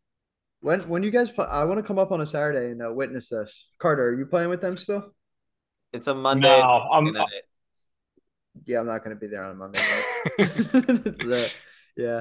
When 0.61 0.89
when 0.89 1.03
you 1.03 1.11
guys 1.11 1.33
play, 1.33 1.47
I 1.47 1.65
want 1.65 1.79
to 1.79 1.83
come 1.83 1.99
up 1.99 2.13
on 2.13 2.21
a 2.21 2.27
Saturday 2.27 2.71
and 2.71 2.81
uh, 2.81 2.93
witness 2.93 3.29
this. 3.31 3.67
Carter, 3.81 4.11
are 4.11 4.15
you 4.17 4.25
playing 4.27 4.51
with 4.51 4.61
them 4.61 4.77
still? 4.77 5.13
it's 5.93 6.07
a 6.07 6.15
Monday. 6.15 6.61
No, 6.61 6.89
I'm 6.93 7.11
night. 7.11 7.27
Yeah, 8.67 8.79
I'm 8.79 8.87
not 8.87 9.03
going 9.03 9.17
to 9.17 9.21
be 9.21 9.27
there 9.27 9.43
on 9.43 9.57
Monday. 9.59 9.81
The- 10.39 11.51
yeah, 11.97 12.21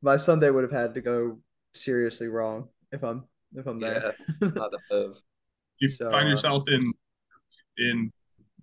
my 0.00 0.16
Sunday 0.16 0.48
would 0.50 0.62
have 0.62 0.70
had 0.70 0.94
to 0.94 1.00
go 1.00 1.40
seriously 1.74 2.28
wrong 2.28 2.68
if 2.92 3.02
I'm 3.02 3.24
if 3.56 3.66
I'm 3.66 3.80
there. 3.80 4.14
not 4.40 4.70
the 4.70 4.78
move. 4.90 5.16
you 5.80 5.88
So, 5.88 6.10
find 6.10 6.26
uh, 6.26 6.30
yourself 6.30 6.64
in 6.68 6.82
in 7.78 8.12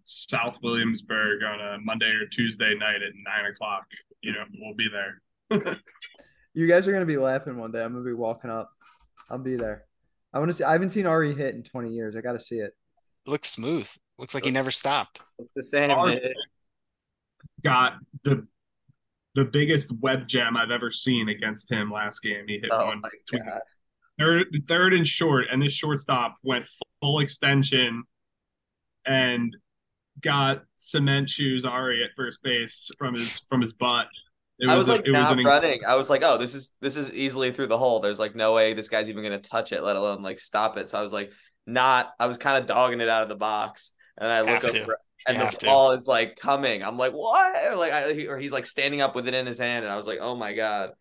South 0.06 0.58
Williamsburg 0.64 1.44
on 1.44 1.60
a 1.60 1.80
Monday 1.80 2.10
or 2.10 2.26
Tuesday 2.28 2.76
night 2.76 3.02
at 3.02 3.14
nine 3.26 3.52
o'clock. 3.52 3.86
You 4.22 4.34
know, 4.34 4.44
we'll 4.60 4.76
be 4.76 4.88
there. 4.90 5.76
You 6.56 6.68
guys 6.68 6.88
are 6.88 6.92
going 6.92 7.02
to 7.02 7.08
be 7.12 7.18
laughing 7.18 7.58
one 7.58 7.72
day. 7.72 7.82
I'm 7.82 7.94
going 7.94 8.04
to 8.04 8.08
be 8.08 8.14
walking 8.14 8.52
up. 8.52 8.70
I'll 9.30 9.40
be 9.40 9.56
there. 9.56 9.86
I 10.32 10.40
want 10.40 10.50
to 10.50 10.54
see. 10.54 10.64
I 10.64 10.74
haven't 10.74 10.92
seen 10.92 11.08
Ari 11.08 11.34
hit 11.34 11.56
in 11.56 11.64
20 11.64 11.92
years. 11.92 12.16
I 12.16 12.22
got 12.22 12.34
to 12.34 12.40
see 12.40 12.58
it. 12.58 12.76
It 13.26 13.30
looks 13.30 13.50
smooth. 13.50 13.90
Looks 14.20 14.36
like 14.36 14.46
he 14.46 14.52
never 14.52 14.70
stopped. 14.70 15.22
It's 15.40 15.54
the 15.56 15.64
same. 15.64 15.92
Our- 15.92 16.16
Got 17.64 17.94
the 18.24 18.46
the 19.36 19.46
biggest 19.46 19.92
web 20.00 20.28
gem 20.28 20.56
I've 20.56 20.70
ever 20.70 20.92
seen 20.92 21.30
against 21.30 21.72
him 21.72 21.92
last 21.92 22.20
game. 22.22 22.46
He 22.48 22.60
hit 22.60 22.70
oh 22.72 22.86
one 22.88 23.02
my 23.02 23.10
between 23.26 23.50
god. 23.50 23.62
Third 24.20 24.48
third 24.68 24.94
and 24.94 25.08
short, 25.08 25.46
and 25.52 25.62
this 25.62 25.74
shortstop 25.74 26.36
went 26.44 26.66
full 27.02 27.20
extension 27.20 28.04
and 29.06 29.56
got 30.22 30.64
cement 30.78 31.30
shoes 31.30 31.66
Ari 31.66 32.04
at 32.04 32.12
first 32.16 32.42
base 32.44 32.90
from 32.98 33.16
his 33.16 33.42
from 33.50 33.62
his 33.62 33.74
butt. 33.74 34.08
It 34.60 34.70
I 34.70 34.76
was 34.78 34.88
a- 34.88 34.94
like 34.94 35.02
it 35.06 35.12
was 35.12 35.30
not 35.30 35.40
an 35.40 35.46
running. 35.46 35.82
I 35.88 35.96
was 35.96 36.10
like, 36.10 36.22
oh, 36.24 36.38
this 36.38 36.54
is 36.54 36.74
this 36.80 36.96
is 36.96 37.12
easily 37.12 37.52
through 37.52 37.68
the 37.68 37.78
hole. 37.78 38.00
There's 38.00 38.20
like 38.20 38.36
no 38.36 38.54
way 38.54 38.74
this 38.74 38.90
guy's 38.90 39.10
even 39.10 39.24
gonna 39.24 39.40
touch 39.40 39.72
it, 39.72 39.84
let 39.84 39.96
alone 39.96 40.22
like 40.22 40.40
stop 40.40 40.78
it. 40.78 40.90
So 40.90 41.00
I 41.00 41.02
was 41.02 41.12
like, 41.12 41.32
not. 41.66 42.12
I 42.20 42.28
was 42.28 42.38
kind 42.38 42.58
of 42.58 42.68
dogging 42.68 43.02
it 43.02 43.10
out 43.10 43.24
of 43.24 43.30
the 43.30 43.36
box, 43.36 43.94
and 44.18 44.32
I 44.32 44.42
look 44.42 44.50
Have 44.50 44.72
to. 44.72 44.82
over, 44.84 44.98
and 45.28 45.38
have 45.38 45.52
the 45.52 45.58
to. 45.58 45.66
ball 45.66 45.92
is 45.94 46.06
like 46.06 46.36
coming. 46.36 46.84
I'm 46.84 46.98
like, 46.98 47.14
what? 47.14 47.72
Or 47.72 47.76
like, 47.76 47.92
I, 47.94 48.14
he- 48.14 48.28
or 48.28 48.38
he's 48.38 48.54
like 48.54 48.66
standing 48.68 49.02
up 49.02 49.16
with 49.16 49.28
it 49.28 49.34
in 49.34 49.46
his 49.48 49.58
hand, 49.58 49.84
and 49.86 49.92
I 49.92 49.96
was 49.98 50.06
like, 50.08 50.20
oh 50.22 50.36
my 50.36 50.54
god, 50.54 50.92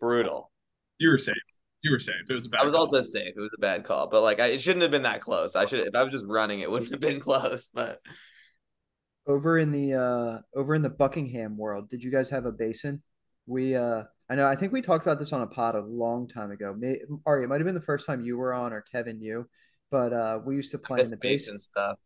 brutal. 0.00 0.50
You 0.98 1.10
were 1.10 1.18
safe. 1.18 1.34
You 1.82 1.92
were 1.92 1.98
safe. 2.00 2.14
It 2.28 2.32
was 2.34 2.46
a 2.46 2.48
bad. 2.50 2.60
I 2.60 2.64
was 2.64 2.72
call. 2.74 2.80
also 2.82 3.00
safe. 3.02 3.32
It 3.36 3.40
was 3.40 3.52
a 3.56 3.60
bad 3.60 3.84
call, 3.84 4.08
but 4.08 4.22
like 4.22 4.38
I, 4.40 4.48
it 4.48 4.60
shouldn't 4.60 4.82
have 4.82 4.90
been 4.90 5.02
that 5.04 5.20
close. 5.20 5.56
I 5.56 5.64
should 5.64 5.80
if 5.86 5.94
I 5.94 6.02
was 6.02 6.12
just 6.12 6.26
running, 6.28 6.60
it 6.60 6.70
wouldn't 6.70 6.90
have 6.90 7.00
been 7.00 7.20
close. 7.28 7.70
But 7.72 8.00
over 9.26 9.58
in 9.58 9.72
the 9.72 9.94
uh 9.94 10.38
over 10.58 10.74
in 10.74 10.82
the 10.82 10.90
Buckingham 10.90 11.56
world, 11.56 11.88
did 11.88 12.02
you 12.02 12.10
guys 12.10 12.28
have 12.30 12.44
a 12.46 12.52
basin? 12.52 13.02
We 13.46 13.74
uh 13.76 14.04
I 14.28 14.34
know 14.34 14.46
I 14.46 14.56
think 14.56 14.72
we 14.72 14.82
talked 14.82 15.04
about 15.06 15.18
this 15.18 15.32
on 15.32 15.42
a 15.42 15.46
pod 15.46 15.74
a 15.74 15.80
long 15.80 16.28
time 16.28 16.50
ago. 16.50 16.74
May, 16.76 17.00
Ari, 17.26 17.44
it 17.44 17.48
might 17.48 17.60
have 17.60 17.66
been 17.66 17.74
the 17.74 17.80
first 17.80 18.06
time 18.06 18.20
you 18.20 18.36
were 18.36 18.52
on 18.52 18.72
or 18.72 18.82
Kevin 18.82 19.20
you, 19.20 19.48
but 19.90 20.12
uh 20.12 20.40
we 20.44 20.56
used 20.56 20.70
to 20.72 20.78
play 20.78 21.00
in 21.00 21.08
the 21.10 21.16
basin 21.16 21.54
basin. 21.54 21.58
stuff. 21.60 21.98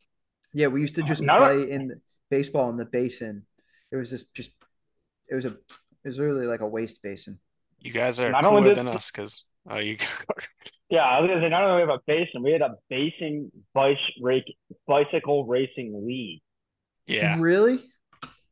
Yeah, 0.53 0.69
we 0.69 0.81
used 0.81 0.95
to 0.97 1.03
just 1.03 1.21
Not- 1.23 1.39
play 1.39 1.69
in 1.69 1.89
the 1.89 2.01
baseball 2.31 2.71
in 2.71 2.77
the 2.77 2.87
basin. 2.87 3.45
It 3.91 3.97
was 3.97 4.11
just 4.11 4.33
just 4.35 4.53
it 5.29 5.35
was 5.35 5.45
a 5.45 5.49
it 5.49 6.09
was 6.09 6.19
really 6.21 6.47
like 6.47 6.61
a 6.61 6.69
waste 6.69 7.03
basin. 7.03 7.41
You 7.81 7.91
guys 7.93 8.21
are 8.21 8.31
Not 8.31 8.45
only 8.45 8.63
cooler 8.63 8.75
than 8.75 8.89
us 8.89 9.11
because 9.11 9.45
oh, 9.71 9.79
you 9.79 9.97
Yeah, 10.91 11.01
I 11.03 11.21
was 11.21 11.29
gonna 11.29 11.41
say 11.41 11.49
not 11.49 11.65
only 11.65 11.83
we 11.83 11.89
have 11.91 11.99
a 11.99 12.03
basin, 12.07 12.43
we 12.43 12.53
had 12.53 12.61
a 12.63 12.75
basin 12.91 13.51
bike 13.73 13.97
rake, 14.21 14.55
bicycle 14.87 15.45
racing 15.47 16.05
league. 16.07 16.41
yeah, 17.07 17.37
Really? 17.41 17.79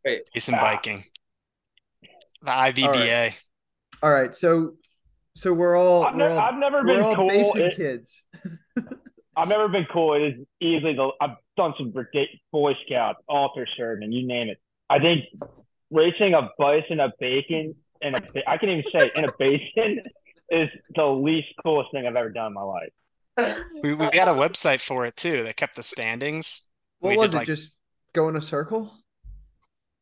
Basin 0.04 0.54
Ah. 0.54 0.60
biking, 0.60 1.04
the 2.42 2.50
IVBA. 2.50 3.34
All 4.02 4.12
right, 4.12 4.34
so 4.34 4.74
so 5.34 5.52
we're 5.52 5.76
all 5.76 6.04
I've, 6.04 6.14
we're 6.16 6.28
ne- 6.28 6.34
all, 6.34 6.40
I've 6.40 6.58
never 6.58 6.78
we're 6.78 6.94
been 6.94 7.02
all 7.02 7.14
cool. 7.14 7.28
basin 7.28 7.60
It- 7.62 7.76
kids. 7.76 8.22
I've 9.36 9.48
never 9.48 9.68
been 9.68 9.86
cool. 9.92 10.14
It 10.14 10.22
is 10.34 10.46
easily 10.60 10.94
the 10.94 11.10
I've 11.20 11.36
done 11.56 11.74
some 11.78 11.92
ridic- 11.92 12.40
Boy 12.50 12.74
Scouts, 12.86 13.18
altar 13.28 13.66
sermon, 13.76 14.10
you 14.12 14.26
name 14.26 14.48
it. 14.48 14.58
I 14.90 14.98
think 14.98 15.24
racing 15.90 16.34
a 16.34 16.50
bison, 16.58 16.98
a 17.00 17.12
bacon, 17.20 17.74
and 18.02 18.16
a 18.16 18.20
ba- 18.20 18.48
I 18.50 18.56
can 18.58 18.68
even 18.70 18.84
say 18.92 19.10
in 19.14 19.24
a 19.24 19.32
basin 19.38 20.00
is 20.52 20.68
the 20.94 21.04
least 21.06 21.48
coolest 21.64 21.90
thing 21.92 22.06
I've 22.06 22.14
ever 22.16 22.30
done 22.30 22.48
in 22.48 22.52
my 22.54 22.62
life. 22.62 22.92
We 23.82 23.94
we 23.94 24.04
had 24.12 24.28
a 24.28 24.32
website 24.32 24.80
for 24.80 25.06
it 25.06 25.16
too 25.16 25.42
that 25.44 25.56
kept 25.56 25.74
the 25.76 25.82
standings. 25.82 26.68
What 27.00 27.10
We 27.10 27.16
was 27.16 27.30
did, 27.30 27.34
it? 27.34 27.38
like- 27.38 27.46
Just 27.46 27.70
go 28.12 28.28
in 28.28 28.36
a 28.36 28.40
circle? 28.40 28.92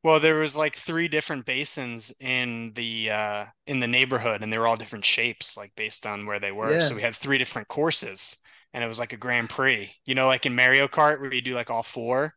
Well, 0.03 0.19
there 0.19 0.37
was 0.37 0.57
like 0.57 0.77
three 0.77 1.09
different 1.09 1.45
basins 1.45 2.13
in 2.21 2.73
the 2.75 3.11
uh 3.11 3.47
in 3.67 3.81
the 3.81 3.87
neighborhood, 3.87 4.43
and 4.43 4.53
they 4.53 4.59
were 4.59 4.67
all 4.67 4.77
different 4.77 5.05
shapes, 5.05 5.57
like 5.57 5.73
based 5.77 6.07
on 6.07 6.27
where 6.27 6.41
they 6.41 6.53
were. 6.53 6.81
So 6.81 6.95
we 6.97 7.03
had 7.03 7.15
three 7.15 7.37
different 7.39 7.69
courses, 7.69 8.39
and 8.73 8.83
it 8.83 8.89
was 8.89 8.99
like 8.99 9.13
a 9.13 9.19
Grand 9.19 9.51
Prix. 9.51 9.93
You 10.07 10.15
know, 10.15 10.27
like 10.27 10.47
in 10.47 10.55
Mario 10.57 10.89
Kart 10.89 11.21
where 11.21 11.33
you 11.33 11.43
do 11.43 11.55
like 11.55 11.71
all 11.71 11.83
four. 11.83 12.35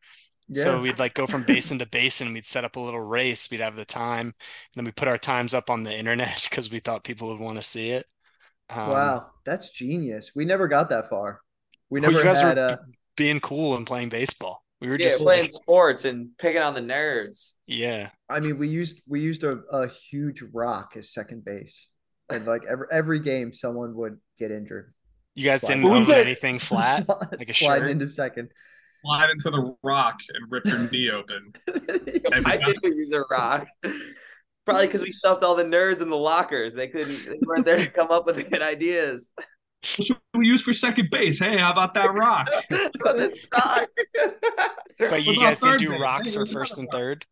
So 0.53 0.81
we'd 0.81 0.99
like 0.99 1.13
go 1.13 1.25
from 1.27 1.43
basin 1.43 1.79
to 1.79 1.85
basin. 1.85 2.33
We'd 2.33 2.45
set 2.45 2.63
up 2.65 2.75
a 2.75 2.79
little 2.79 2.99
race. 3.01 3.49
We'd 3.51 3.59
have 3.61 3.75
the 3.75 3.85
time, 3.85 4.27
and 4.27 4.33
then 4.75 4.85
we 4.85 4.91
put 4.91 5.07
our 5.07 5.17
times 5.17 5.53
up 5.53 5.69
on 5.69 5.83
the 5.83 5.97
internet 5.97 6.41
because 6.49 6.71
we 6.71 6.79
thought 6.79 7.03
people 7.03 7.29
would 7.29 7.39
want 7.39 7.57
to 7.57 7.63
see 7.63 7.89
it. 7.89 8.05
Um, 8.69 8.89
Wow, 8.89 9.25
that's 9.45 9.69
genius. 9.71 10.31
We 10.35 10.45
never 10.45 10.67
got 10.67 10.89
that 10.89 11.09
far. 11.09 11.41
We 11.89 11.99
Well, 12.01 12.11
you 12.11 12.17
never 12.17 12.27
guys 12.29 12.41
had 12.41 12.57
were- 12.57 12.63
uh 12.63 12.77
being 13.15 13.39
cool 13.39 13.75
and 13.75 13.85
playing 13.85 14.09
baseball. 14.09 14.63
We 14.81 14.89
were 14.89 14.97
Yeah, 14.99 15.07
just 15.09 15.21
playing 15.23 15.43
like, 15.43 15.53
sports 15.61 16.03
and 16.05 16.29
picking 16.37 16.61
on 16.61 16.73
the 16.73 16.81
nerds. 16.81 17.53
yeah. 17.67 18.09
I 18.29 18.39
mean 18.39 18.57
we 18.57 18.67
used 18.67 19.01
we 19.07 19.21
used 19.21 19.43
a, 19.43 19.59
a 19.71 19.87
huge 19.87 20.43
rock 20.53 20.93
as 20.97 21.13
second 21.13 21.45
base. 21.45 21.89
And 22.29 22.45
like 22.45 22.63
every 22.65 22.87
every 22.91 23.19
game 23.19 23.53
someone 23.53 23.93
would 23.95 24.17
get 24.39 24.49
injured. 24.51 24.93
You 25.35 25.45
guys 25.45 25.61
Slide. 25.61 25.75
didn't 25.75 25.83
Well, 25.83 25.93
we 25.93 25.99
own 25.99 26.05
did- 26.07 26.17
anything 26.27 26.57
flat. 26.57 27.05
Slide- 27.05 27.27
like 27.37 27.49
a 27.49 27.53
sliding 27.53 27.83
shirt? 27.83 27.91
into 27.91 28.07
second. 28.07 28.49
Slide 29.03 29.29
into 29.31 29.49
the 29.49 29.75
rock 29.83 30.17
and 30.33 30.51
rip 30.51 30.65
your 30.65 30.89
knee 30.89 31.09
open. 31.11 31.53
I 32.45 32.57
did 32.57 32.77
use 32.83 33.11
a 33.11 33.23
rock. 33.29 33.67
Probably 34.65 34.85
because 34.87 35.01
we 35.01 35.11
stuffed 35.11 35.43
all 35.43 35.55
the 35.55 35.63
nerds 35.65 36.01
in 36.01 36.09
the 36.09 36.15
lockers. 36.15 36.73
They 36.73 36.87
couldn't. 36.87 37.25
They 37.25 37.37
weren't 37.45 37.65
there 37.65 37.77
to 37.77 37.87
come 37.89 38.11
up 38.11 38.25
with 38.25 38.49
good 38.49 38.61
ideas. 38.61 39.33
What 39.97 40.07
should 40.07 40.17
we 40.33 40.47
use 40.47 40.61
for 40.61 40.71
second 40.71 41.09
base? 41.11 41.39
Hey, 41.39 41.57
how 41.57 41.73
about 41.73 41.93
that 41.95 42.13
rock? 42.13 42.47
On 43.05 43.17
this 43.17 43.35
rock. 43.53 43.89
But 44.97 45.25
you 45.25 45.35
guys 45.35 45.59
did 45.59 45.65
third 45.71 45.79
do 45.81 45.89
base? 45.89 46.01
rocks 46.01 46.33
Hey, 46.33 46.39
for 46.39 46.45
first 46.45 46.77
and 46.77 46.87
third. 46.89 47.25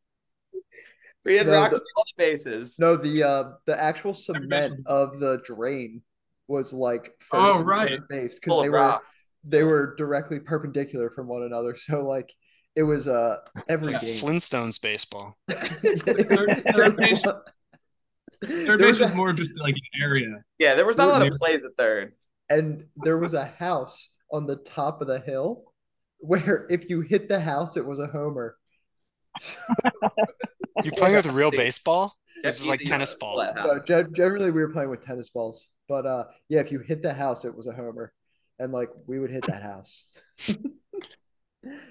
we 1.24 1.38
had 1.38 1.48
No, 1.48 1.54
rocks 1.54 1.76
the- 1.76 1.80
for 1.80 1.86
all 1.96 2.04
the 2.18 2.22
bases. 2.26 2.76
No, 2.78 2.98
the 2.98 3.24
uh 3.24 3.44
the 3.68 3.82
actual 3.82 4.14
cement 4.14 4.82
of 4.86 5.22
the 5.22 5.42
drain 5.46 6.02
was 6.50 6.74
like 6.74 7.14
first 7.22 7.42
Oh, 7.42 7.60
and 7.60 7.66
right. 7.66 7.90
third 7.92 8.08
base 8.10 8.38
because 8.38 8.60
they 8.60 8.68
of 8.68 8.74
were 8.74 8.80
rocks. 8.80 9.21
They 9.44 9.64
were 9.64 9.96
directly 9.98 10.40
perpendicular 10.40 11.10
from 11.10 11.28
one 11.28 11.44
another. 11.44 11.76
So 11.76 12.06
like 12.08 12.32
it 12.76 12.84
was 12.84 13.08
uh 13.08 13.38
every 13.68 13.94
Yeah, 13.94 14.00
game. 14.00 14.20
Flintstones 14.20 14.82
baseball. 14.82 15.36
Third- 15.50 16.64
third 16.76 16.98
base- 16.98 17.20
Third 18.44 18.80
base 18.80 18.88
was 18.88 19.02
was 19.02 19.12
a- 19.12 19.16
more 19.16 19.34
just 19.34 19.52
like 19.60 19.76
an 19.76 20.02
area. 20.02 20.44
Yeah, 20.58 20.74
there 20.76 20.86
was 20.86 20.98
not 20.98 21.10
a 21.10 21.12
lot 21.12 21.22
of 21.28 21.34
plays 21.34 21.64
at 21.64 21.72
third. 21.78 22.14
and 22.50 22.86
there 23.04 23.18
was 23.18 23.34
a 23.34 23.46
house 23.46 24.10
on 24.32 24.48
the 24.48 24.56
top 24.56 25.02
of 25.02 25.08
the 25.08 25.20
hill 25.20 25.74
where 26.20 26.66
if 26.70 26.90
you 26.90 27.02
hit 27.02 27.28
the 27.30 27.40
house 27.40 27.78
it 27.78 27.86
was 27.86 28.00
a 28.00 28.08
homer 28.08 28.56
You're 30.84 30.94
playing 30.94 31.16
with 31.16 31.28
real 31.28 31.52
baseball? 31.52 32.16
This 32.44 32.60
is 32.60 32.68
like 32.68 32.80
tennis 32.82 33.14
uh, 33.14 33.18
ball. 33.20 33.36
flat 33.36 33.56
no, 33.90 34.04
generally 34.16 34.50
we 34.52 34.62
were 34.62 34.72
playing 34.72 34.90
with 34.90 35.02
tennis 35.02 35.30
balls 35.30 35.68
but 35.88 36.06
uh 36.08 36.24
yeah 36.50 36.60
if 36.60 36.72
you 36.72 36.80
hit 36.80 37.04
the 37.04 37.14
house 37.14 37.46
it 37.46 37.56
was 37.56 37.68
a 37.68 37.72
homer 37.74 38.12
and 38.62 38.72
like 38.72 38.90
we 39.08 39.20
would 39.20 39.32
hit 39.32 39.46
that 39.48 39.62
house 39.64 40.06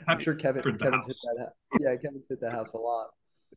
i'm 0.09 0.19
sure 0.19 0.35
kevin 0.35 0.63
For 0.63 0.73
the 0.73 0.79
kevin's 0.79 1.07
hit 1.07 1.17
that 1.23 1.37
ha- 1.47 1.77
yeah 1.81 1.97
kevin's 1.97 2.29
hit 2.29 2.41
the 2.41 2.51
house 2.51 2.73
a 2.75 2.79
lot 2.79 3.09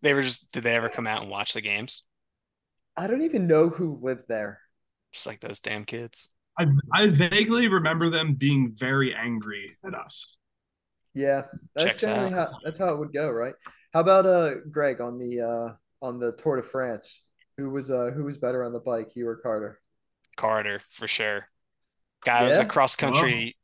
They 0.02 0.14
were 0.14 0.22
just, 0.22 0.52
did 0.52 0.64
they 0.64 0.76
ever 0.76 0.90
come 0.90 1.08
out 1.08 1.22
and 1.22 1.30
watch 1.32 1.54
the 1.54 1.62
games? 1.62 2.06
i 2.98 3.08
don't 3.08 3.22
even 3.22 3.48
know 3.48 3.70
who 3.70 4.00
lived 4.02 4.26
there 4.28 4.60
Just 5.12 5.28
like 5.28 5.40
those 5.40 5.60
damn 5.60 5.86
kids. 5.86 6.30
I 6.60 6.66
I 6.94 7.08
vaguely 7.08 7.68
remember 7.68 8.10
them 8.10 8.34
being 8.36 8.74
very 8.76 9.14
angry 9.16 9.78
at 9.84 9.96
us. 9.96 10.38
yeah 11.16 11.44
that's 11.76 11.86
Checks 11.86 12.02
generally 12.04 12.32
how 12.32 12.50
that's 12.64 12.78
how 12.78 12.90
it 12.94 13.00
would 13.00 13.14
go 13.14 13.30
right 13.32 13.56
how 13.94 14.02
about 14.02 14.26
uh 14.26 14.56
greg 14.72 15.02
on 15.02 15.18
the 15.18 15.42
uh 15.42 15.74
on 16.06 16.20
the 16.20 16.32
tour 16.34 16.58
de 16.58 16.64
france 16.64 17.22
who 17.58 17.70
was 17.70 17.90
uh 17.90 18.12
who 18.16 18.24
was 18.24 18.38
better 18.38 18.64
on 18.64 18.74
the 18.74 18.80
bike 18.80 19.16
you 19.16 19.28
or 19.28 19.36
carter 19.38 19.80
Carter, 20.36 20.80
for 20.90 21.08
sure. 21.08 21.46
Guy 22.26 22.44
was 22.44 22.58
a 22.58 22.66
cross 22.66 22.96
country, 22.96 23.56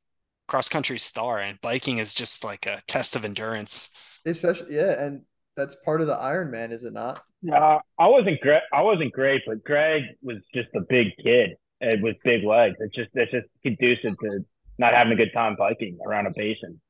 cross 0.48 0.70
country 0.70 1.00
star, 1.00 1.40
and 1.40 1.60
biking 1.62 1.98
is 2.00 2.14
just 2.14 2.44
like 2.44 2.66
a 2.66 2.82
test 2.88 3.16
of 3.16 3.24
endurance. 3.26 3.96
especially 4.26 4.76
yeah 4.76 5.02
and 5.02 5.22
that's 5.56 5.76
part 5.86 6.02
of 6.02 6.08
the 6.08 6.16
ironman 6.16 6.72
is 6.72 6.84
it 6.84 6.94
not 6.94 7.22
Uh, 7.52 7.80
I 7.98 8.08
wasn't 8.08 8.40
great. 8.42 8.62
I 8.74 8.82
wasn't 8.82 9.14
great, 9.14 9.42
but 9.48 9.64
Greg 9.64 10.04
was 10.22 10.38
just 10.54 10.68
a 10.76 10.82
big 10.82 11.08
kid 11.24 11.52
and 11.80 12.04
with 12.04 12.18
big 12.24 12.44
legs. 12.44 12.76
It's 12.80 12.94
just 12.96 13.10
it's 13.14 13.32
just 13.32 13.48
conducive 13.64 14.18
to 14.20 14.46
not 14.78 14.94
having 14.94 15.14
a 15.14 15.16
good 15.16 15.32
time 15.34 15.56
biking 15.58 15.98
around 16.06 16.28
a 16.28 16.32
basin. 16.32 16.82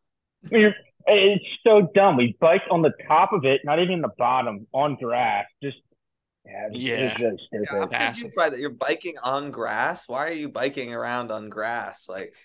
I 0.46 0.56
mean, 0.56 0.74
it's 1.06 1.46
so 1.64 1.90
dumb. 1.94 2.18
We 2.18 2.36
biked 2.40 2.68
on 2.70 2.82
the 2.82 2.94
top 3.08 3.32
of 3.34 3.46
it, 3.46 3.62
not 3.64 3.80
even 3.80 4.02
the 4.02 4.10
bottom, 4.18 4.66
on 4.74 4.96
grass. 4.96 5.46
Just 5.62 5.78
yeah, 6.52 6.66
it 6.66 6.72
was, 6.72 6.80
it 6.80 6.82
Yeah. 6.82 7.04
was 7.04 7.20
really 7.20 7.22
Yeah, 7.22 7.30
I'm 7.32 7.38
stupid. 7.38 7.92
Massive. 7.92 8.16
confused 8.22 8.36
by 8.36 8.50
that. 8.50 8.60
You're 8.60 8.70
biking 8.72 9.16
on 9.24 9.52
grass. 9.52 10.08
Why 10.08 10.26
are 10.28 10.32
you 10.32 10.50
biking 10.50 10.94
around 10.94 11.32
on 11.32 11.50
grass? 11.50 12.08
Like 12.10 12.36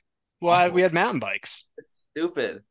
Well, 0.41 0.53
I- 0.55 0.69
we 0.77 0.83
had 0.83 0.93
mountain 0.95 1.21
bikes. 1.21 1.71
it's 1.79 2.07
stupid. 2.11 2.63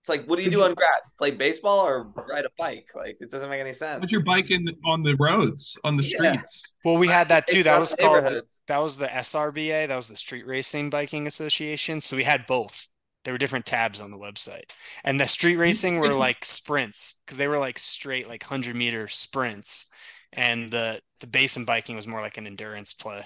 It's 0.00 0.08
like, 0.08 0.26
what 0.26 0.36
do 0.38 0.44
you 0.44 0.52
do 0.52 0.62
on 0.62 0.74
grass? 0.74 1.10
Play 1.18 1.32
baseball 1.32 1.80
or 1.80 2.12
ride 2.30 2.44
a 2.44 2.50
bike? 2.56 2.90
Like 2.94 3.16
it 3.20 3.28
doesn't 3.28 3.50
make 3.50 3.60
any 3.60 3.72
sense. 3.72 3.98
But 4.00 4.12
you're 4.12 4.22
biking 4.22 4.68
on 4.86 5.02
the 5.02 5.16
roads, 5.16 5.76
on 5.82 5.96
the 5.96 6.04
Yeah. 6.04 6.16
streets. 6.34 6.62
Well, 6.84 6.96
we 6.96 7.08
had 7.08 7.28
that 7.30 7.48
too. 7.48 7.64
That 7.64 7.76
was 7.80 7.92
called 7.94 8.24
that 8.68 8.78
was 8.78 8.98
the 8.98 9.08
SRBA. 9.08 9.88
That 9.88 9.96
was 9.96 10.06
the 10.08 10.16
Street 10.16 10.46
Racing 10.46 10.90
Biking 10.90 11.26
Association. 11.26 12.00
So 12.00 12.16
we 12.16 12.22
had 12.22 12.46
both. 12.46 12.86
There 13.24 13.34
were 13.34 13.38
different 13.38 13.66
tabs 13.66 14.00
on 14.00 14.12
the 14.12 14.16
website, 14.16 14.70
and 15.02 15.18
the 15.18 15.26
street 15.26 15.56
racing 15.56 15.98
were 15.98 16.14
like 16.14 16.44
sprints 16.44 17.20
because 17.26 17.36
they 17.36 17.48
were 17.48 17.58
like 17.58 17.76
straight 17.76 18.28
like 18.28 18.44
hundred 18.44 18.76
meter 18.76 19.08
sprints, 19.08 19.88
and 20.32 20.70
the 20.70 21.00
the 21.20 21.26
basin 21.26 21.64
biking 21.64 21.96
was 21.96 22.06
more 22.06 22.20
like 22.20 22.36
an 22.36 22.46
endurance 22.46 22.92
play. 22.92 23.24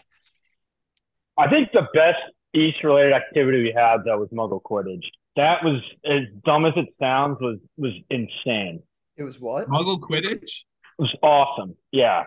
I 1.39 1.49
think 1.49 1.71
the 1.73 1.87
best 1.95 2.19
East 2.55 2.83
related 2.85 3.13
activity 3.13 3.63
we 3.63 3.73
had 3.75 3.99
though 4.05 4.19
was 4.19 4.29
Muggle 4.31 4.61
Quidditch. 4.63 5.05
That 5.37 5.63
was 5.65 5.81
as 6.05 6.23
dumb 6.45 6.67
as 6.67 6.73
it 6.77 6.87
sounds. 7.01 7.39
Was 7.41 7.59
was 7.77 7.93
insane. 8.11 8.83
it 9.17 9.23
was 9.23 9.39
what 9.41 9.69
Muggle 9.69 10.01
Quidditch? 10.01 10.43
It 10.43 10.99
was 10.99 11.15
awesome. 11.23 11.77
Yeah. 11.93 12.25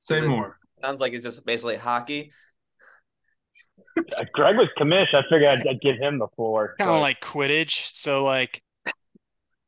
Say 0.00 0.18
it- 0.18 0.28
more. 0.28 0.58
Sounds 0.82 1.00
like 1.00 1.12
it's 1.12 1.22
just 1.24 1.44
basically 1.46 1.76
hockey. 1.76 2.32
Greg 4.32 4.56
was 4.56 4.68
commish. 4.78 5.14
I 5.14 5.22
figured 5.30 5.60
I'd, 5.60 5.66
I'd 5.68 5.80
give 5.80 5.96
him 5.96 6.18
the 6.18 6.26
floor. 6.34 6.74
Kind 6.78 6.90
of 6.90 6.96
but- 6.96 7.00
like 7.00 7.20
Quidditch. 7.20 7.90
So 7.94 8.24
like, 8.24 8.62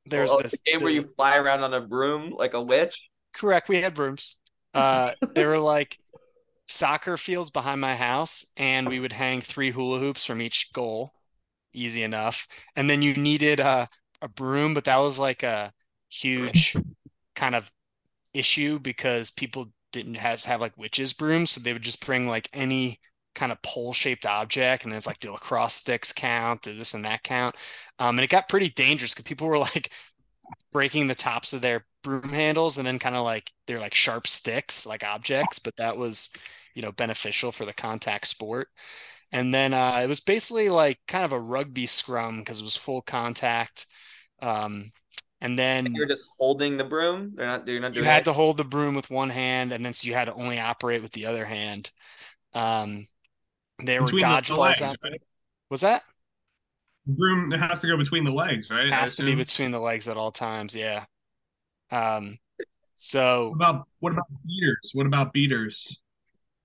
there's 0.06 0.32
Oh, 0.32 0.40
this 0.42 0.52
the 0.52 0.58
game 0.72 0.82
where 0.82 0.92
you 0.92 1.10
fly 1.16 1.36
around 1.36 1.62
on 1.62 1.74
a 1.74 1.80
broom 1.80 2.30
like 2.36 2.54
a 2.54 2.62
witch. 2.62 2.98
Correct. 3.34 3.68
We 3.68 3.80
had 3.82 3.94
brooms. 3.94 4.36
Uh, 4.72 5.12
there 5.34 5.48
were 5.48 5.58
like 5.58 5.98
soccer 6.66 7.16
fields 7.16 7.50
behind 7.50 7.80
my 7.80 7.96
house, 7.96 8.52
and 8.56 8.88
we 8.88 9.00
would 9.00 9.12
hang 9.12 9.40
three 9.40 9.70
hula 9.70 9.98
hoops 9.98 10.24
from 10.24 10.40
each 10.40 10.72
goal. 10.72 11.12
Easy 11.72 12.02
enough. 12.02 12.46
And 12.76 12.88
then 12.88 13.02
you 13.02 13.14
needed 13.14 13.60
a, 13.60 13.88
a 14.22 14.28
broom, 14.28 14.74
but 14.74 14.84
that 14.84 14.98
was 14.98 15.18
like 15.18 15.42
a 15.42 15.72
huge 16.08 16.76
kind 17.34 17.54
of 17.54 17.72
issue 18.32 18.78
because 18.78 19.30
people 19.30 19.72
didn't 19.92 20.16
have 20.16 20.42
have 20.44 20.60
like 20.60 20.76
witches 20.78 21.12
brooms, 21.12 21.50
so 21.52 21.60
they 21.60 21.72
would 21.72 21.82
just 21.82 22.04
bring 22.04 22.28
like 22.28 22.48
any 22.52 23.00
kind 23.34 23.52
of 23.52 23.60
pole 23.62 23.92
shaped 23.92 24.26
object, 24.26 24.84
and 24.84 24.92
then 24.92 24.96
it's 24.96 25.06
like 25.06 25.20
do 25.20 25.32
lacrosse 25.32 25.74
sticks 25.74 26.12
count? 26.12 26.62
Do 26.62 26.76
this 26.76 26.94
and 26.94 27.04
that 27.04 27.22
count? 27.22 27.56
Um, 27.98 28.18
and 28.18 28.24
it 28.24 28.30
got 28.30 28.48
pretty 28.48 28.70
dangerous 28.70 29.14
because 29.14 29.28
people 29.28 29.48
were 29.48 29.58
like 29.74 29.90
breaking 30.72 31.06
the 31.06 31.14
tops 31.14 31.52
of 31.52 31.60
their 31.60 31.86
broom 32.02 32.30
handles 32.30 32.76
and 32.78 32.86
then 32.86 32.98
kind 32.98 33.16
of 33.16 33.24
like 33.24 33.50
they're 33.66 33.80
like 33.80 33.94
sharp 33.94 34.26
sticks 34.26 34.86
like 34.86 35.02
objects 35.02 35.58
but 35.58 35.74
that 35.76 35.96
was 35.96 36.30
you 36.74 36.82
know 36.82 36.92
beneficial 36.92 37.50
for 37.50 37.64
the 37.64 37.72
contact 37.72 38.26
sport 38.26 38.68
and 39.32 39.52
then 39.52 39.72
uh, 39.72 40.00
it 40.02 40.06
was 40.06 40.20
basically 40.20 40.68
like 40.68 40.98
kind 41.08 41.24
of 41.24 41.32
a 41.32 41.40
rugby 41.40 41.86
scrum 41.86 42.38
because 42.38 42.60
it 42.60 42.64
was 42.64 42.76
full 42.76 43.00
contact 43.02 43.86
um, 44.42 44.92
and 45.40 45.58
then 45.58 45.94
you're 45.94 46.06
just 46.06 46.24
holding 46.38 46.76
the 46.76 46.84
broom 46.84 47.32
they're 47.34 47.46
not 47.46 47.66
you're 47.66 47.80
not 47.80 47.94
you 47.94 48.02
had 48.02 48.22
it? 48.22 48.24
to 48.24 48.32
hold 48.32 48.56
the 48.56 48.64
broom 48.64 48.94
with 48.94 49.10
one 49.10 49.30
hand 49.30 49.72
and 49.72 49.84
then 49.84 49.92
so 49.92 50.06
you 50.06 50.14
had 50.14 50.26
to 50.26 50.34
only 50.34 50.60
operate 50.60 51.02
with 51.02 51.12
the 51.12 51.26
other 51.26 51.46
hand 51.46 51.90
um, 52.52 53.06
there 53.80 54.02
were 54.02 54.10
the 54.10 54.18
dodgeballs 54.18 54.80
out 54.80 54.96
there 55.02 55.12
right? 55.12 55.22
was 55.70 55.80
that 55.80 56.02
Broom 57.06 57.52
it 57.52 57.58
has 57.58 57.80
to 57.80 57.86
go 57.86 57.98
between 57.98 58.24
the 58.24 58.30
legs, 58.30 58.70
right? 58.70 58.90
Has 58.90 59.16
to 59.16 59.24
be 59.24 59.34
between 59.34 59.70
the 59.70 59.78
legs 59.80 60.08
at 60.08 60.16
all 60.16 60.32
times 60.32 60.74
yeah 60.74 61.04
um 61.90 62.38
so 62.96 63.48
What 63.48 63.56
about 63.56 63.88
what 64.00 64.12
about 64.12 64.26
beaters? 64.46 64.90
What 64.94 65.06
about 65.06 65.32
beaters? 65.32 65.98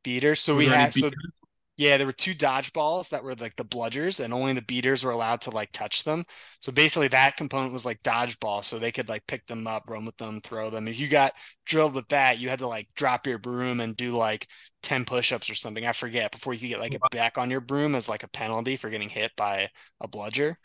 beaters 0.03 0.39
so 0.39 0.55
we 0.55 0.67
had 0.67 0.93
so 0.93 1.09
beaters? 1.09 1.33
Yeah, 1.79 1.95
there 1.95 2.05
were 2.05 2.11
two 2.11 2.33
dodgeballs 2.35 3.09
that 3.11 3.23
were 3.23 3.35
like 3.35 3.55
the 3.55 3.63
bludgers, 3.63 4.21
and 4.23 4.33
only 4.33 4.51
the 4.51 4.61
beaters 4.61 5.05
were 5.05 5.11
allowed 5.11 5.39
to 5.41 5.49
like 5.49 5.71
touch 5.71 6.03
them. 6.03 6.25
So 6.59 6.73
basically, 6.73 7.07
that 7.07 7.37
component 7.37 7.71
was 7.71 7.85
like 7.85 8.03
dodgeball, 8.03 8.65
so 8.65 8.77
they 8.79 8.91
could 8.91 9.07
like 9.07 9.25
pick 9.27 9.47
them 9.47 9.65
up, 9.65 9.89
run 9.89 10.03
with 10.05 10.17
them, 10.17 10.41
throw 10.41 10.69
them. 10.69 10.89
If 10.89 10.99
you 10.99 11.07
got 11.07 11.33
drilled 11.65 11.93
with 11.93 12.09
that, 12.09 12.37
you 12.37 12.49
had 12.49 12.59
to 12.59 12.67
like 12.67 12.89
drop 12.95 13.25
your 13.25 13.37
broom 13.37 13.79
and 13.79 13.95
do 13.95 14.11
like 14.11 14.45
10 14.83 15.05
push-ups 15.05 15.49
or 15.49 15.55
something. 15.55 15.85
I 15.85 15.93
forget 15.93 16.33
before 16.33 16.53
you 16.53 16.59
could 16.59 16.67
get 16.69 16.79
like 16.81 16.95
it 16.95 17.09
back 17.11 17.37
on 17.37 17.49
your 17.49 17.61
broom 17.61 17.95
as 17.95 18.09
like 18.09 18.23
a 18.23 18.27
penalty 18.27 18.75
for 18.75 18.89
getting 18.89 19.09
hit 19.09 19.31
by 19.37 19.69
a 20.01 20.07
bludger. 20.09 20.57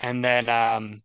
And 0.00 0.24
then 0.24 0.48
um 0.50 1.02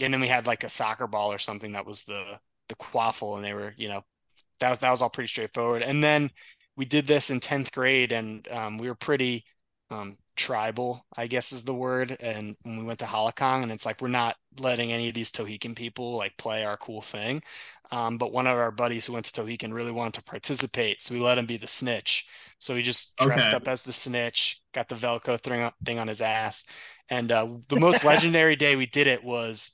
and 0.00 0.12
then 0.14 0.20
we 0.20 0.28
had 0.28 0.46
like 0.46 0.64
a 0.64 0.68
soccer 0.68 1.06
ball 1.06 1.32
or 1.32 1.38
something 1.38 1.72
that 1.72 1.86
was 1.86 2.04
the 2.04 2.38
the 2.68 2.74
quaffle, 2.76 3.36
and 3.36 3.44
they 3.44 3.52
were, 3.54 3.74
you 3.76 3.88
know, 3.88 4.02
that 4.60 4.70
was 4.70 4.78
that 4.80 4.90
was 4.90 5.02
all 5.02 5.10
pretty 5.10 5.28
straightforward. 5.28 5.82
And 5.82 6.02
then 6.04 6.30
we 6.80 6.86
did 6.86 7.06
this 7.06 7.30
in 7.30 7.40
10th 7.40 7.72
grade 7.72 8.10
and 8.12 8.48
um, 8.50 8.78
we 8.78 8.88
were 8.88 8.94
pretty 8.94 9.44
um, 9.90 10.16
tribal, 10.36 11.04
I 11.18 11.26
guess 11.26 11.52
is 11.52 11.64
the 11.64 11.74
word. 11.74 12.16
And 12.20 12.56
when 12.62 12.78
we 12.78 12.84
went 12.84 13.00
to 13.00 13.04
Holicong, 13.04 13.62
and 13.62 13.70
it's 13.70 13.84
like, 13.84 14.00
we're 14.00 14.08
not 14.08 14.36
letting 14.58 14.90
any 14.92 15.08
of 15.08 15.14
these 15.14 15.30
Tohickon 15.30 15.76
people 15.76 16.16
like 16.16 16.38
play 16.38 16.64
our 16.64 16.78
cool 16.78 17.02
thing. 17.02 17.42
Um, 17.92 18.16
but 18.18 18.32
one 18.32 18.46
of 18.46 18.56
our 18.56 18.70
buddies 18.70 19.06
who 19.06 19.12
went 19.12 19.26
to 19.26 19.42
Tohickon 19.42 19.74
really 19.74 19.92
wanted 19.92 20.14
to 20.14 20.24
participate. 20.24 21.02
So 21.02 21.14
we 21.14 21.20
let 21.20 21.38
him 21.38 21.46
be 21.46 21.58
the 21.58 21.68
snitch. 21.68 22.26
So 22.58 22.74
he 22.76 22.82
just 22.82 23.18
dressed 23.18 23.52
Okay. 23.52 23.54
up 23.54 23.68
as 23.68 23.82
the 23.82 23.92
snitch, 23.92 24.62
got 24.72 24.88
the 24.88 24.94
Velcro 24.94 25.40
thing, 25.40 25.70
thing 25.84 25.98
on 25.98 26.08
his 26.08 26.22
ass. 26.22 26.64
And 27.10 27.32
uh, 27.32 27.46
the 27.68 27.76
most 27.76 28.04
legendary 28.04 28.56
day 28.56 28.76
we 28.76 28.86
did 28.86 29.06
it 29.06 29.24
was 29.24 29.72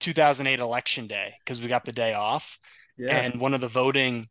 2008 0.00 0.60
election 0.60 1.06
day 1.06 1.34
because 1.44 1.60
we 1.60 1.68
got 1.68 1.84
the 1.84 1.92
day 1.92 2.14
off 2.14 2.58
Yeah. 2.96 3.24
and 3.26 3.40
one 3.40 3.54
of 3.54 3.60
the 3.60 3.68
voting 3.68 4.28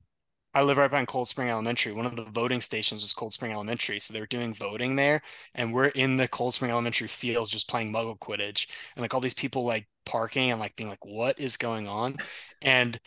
I 0.57 0.63
live 0.63 0.79
right 0.79 0.89
behind 0.89 1.07
Cold 1.07 1.27
Spring 1.27 1.51
Elementary. 1.51 1.93
One 1.93 2.07
of 2.07 2.15
the 2.15 2.23
voting 2.23 2.61
stations 2.61 3.03
was 3.03 3.13
Cold 3.13 3.31
Spring 3.31 3.51
Elementary. 3.51 3.99
So 3.99 4.11
they 4.11 4.19
were 4.19 4.25
doing 4.25 4.55
voting 4.55 4.95
there. 4.95 5.21
And 5.53 5.71
we're 5.71 5.89
in 5.89 6.17
the 6.17 6.27
Cold 6.27 6.55
Spring 6.55 6.71
Elementary 6.71 7.07
fields 7.07 7.51
just 7.51 7.69
playing 7.69 7.93
muggle 7.93 8.17
Quidditch. 8.17 8.67
And 8.95 9.03
like 9.03 9.13
all 9.13 9.19
these 9.21 9.35
people 9.35 9.65
like 9.65 9.87
parking 10.03 10.49
and 10.49 10.59
like 10.59 10.75
being 10.75 10.89
like, 10.89 11.05
what 11.05 11.39
is 11.39 11.57
going 11.57 11.87
on? 11.87 12.17
And 12.63 12.99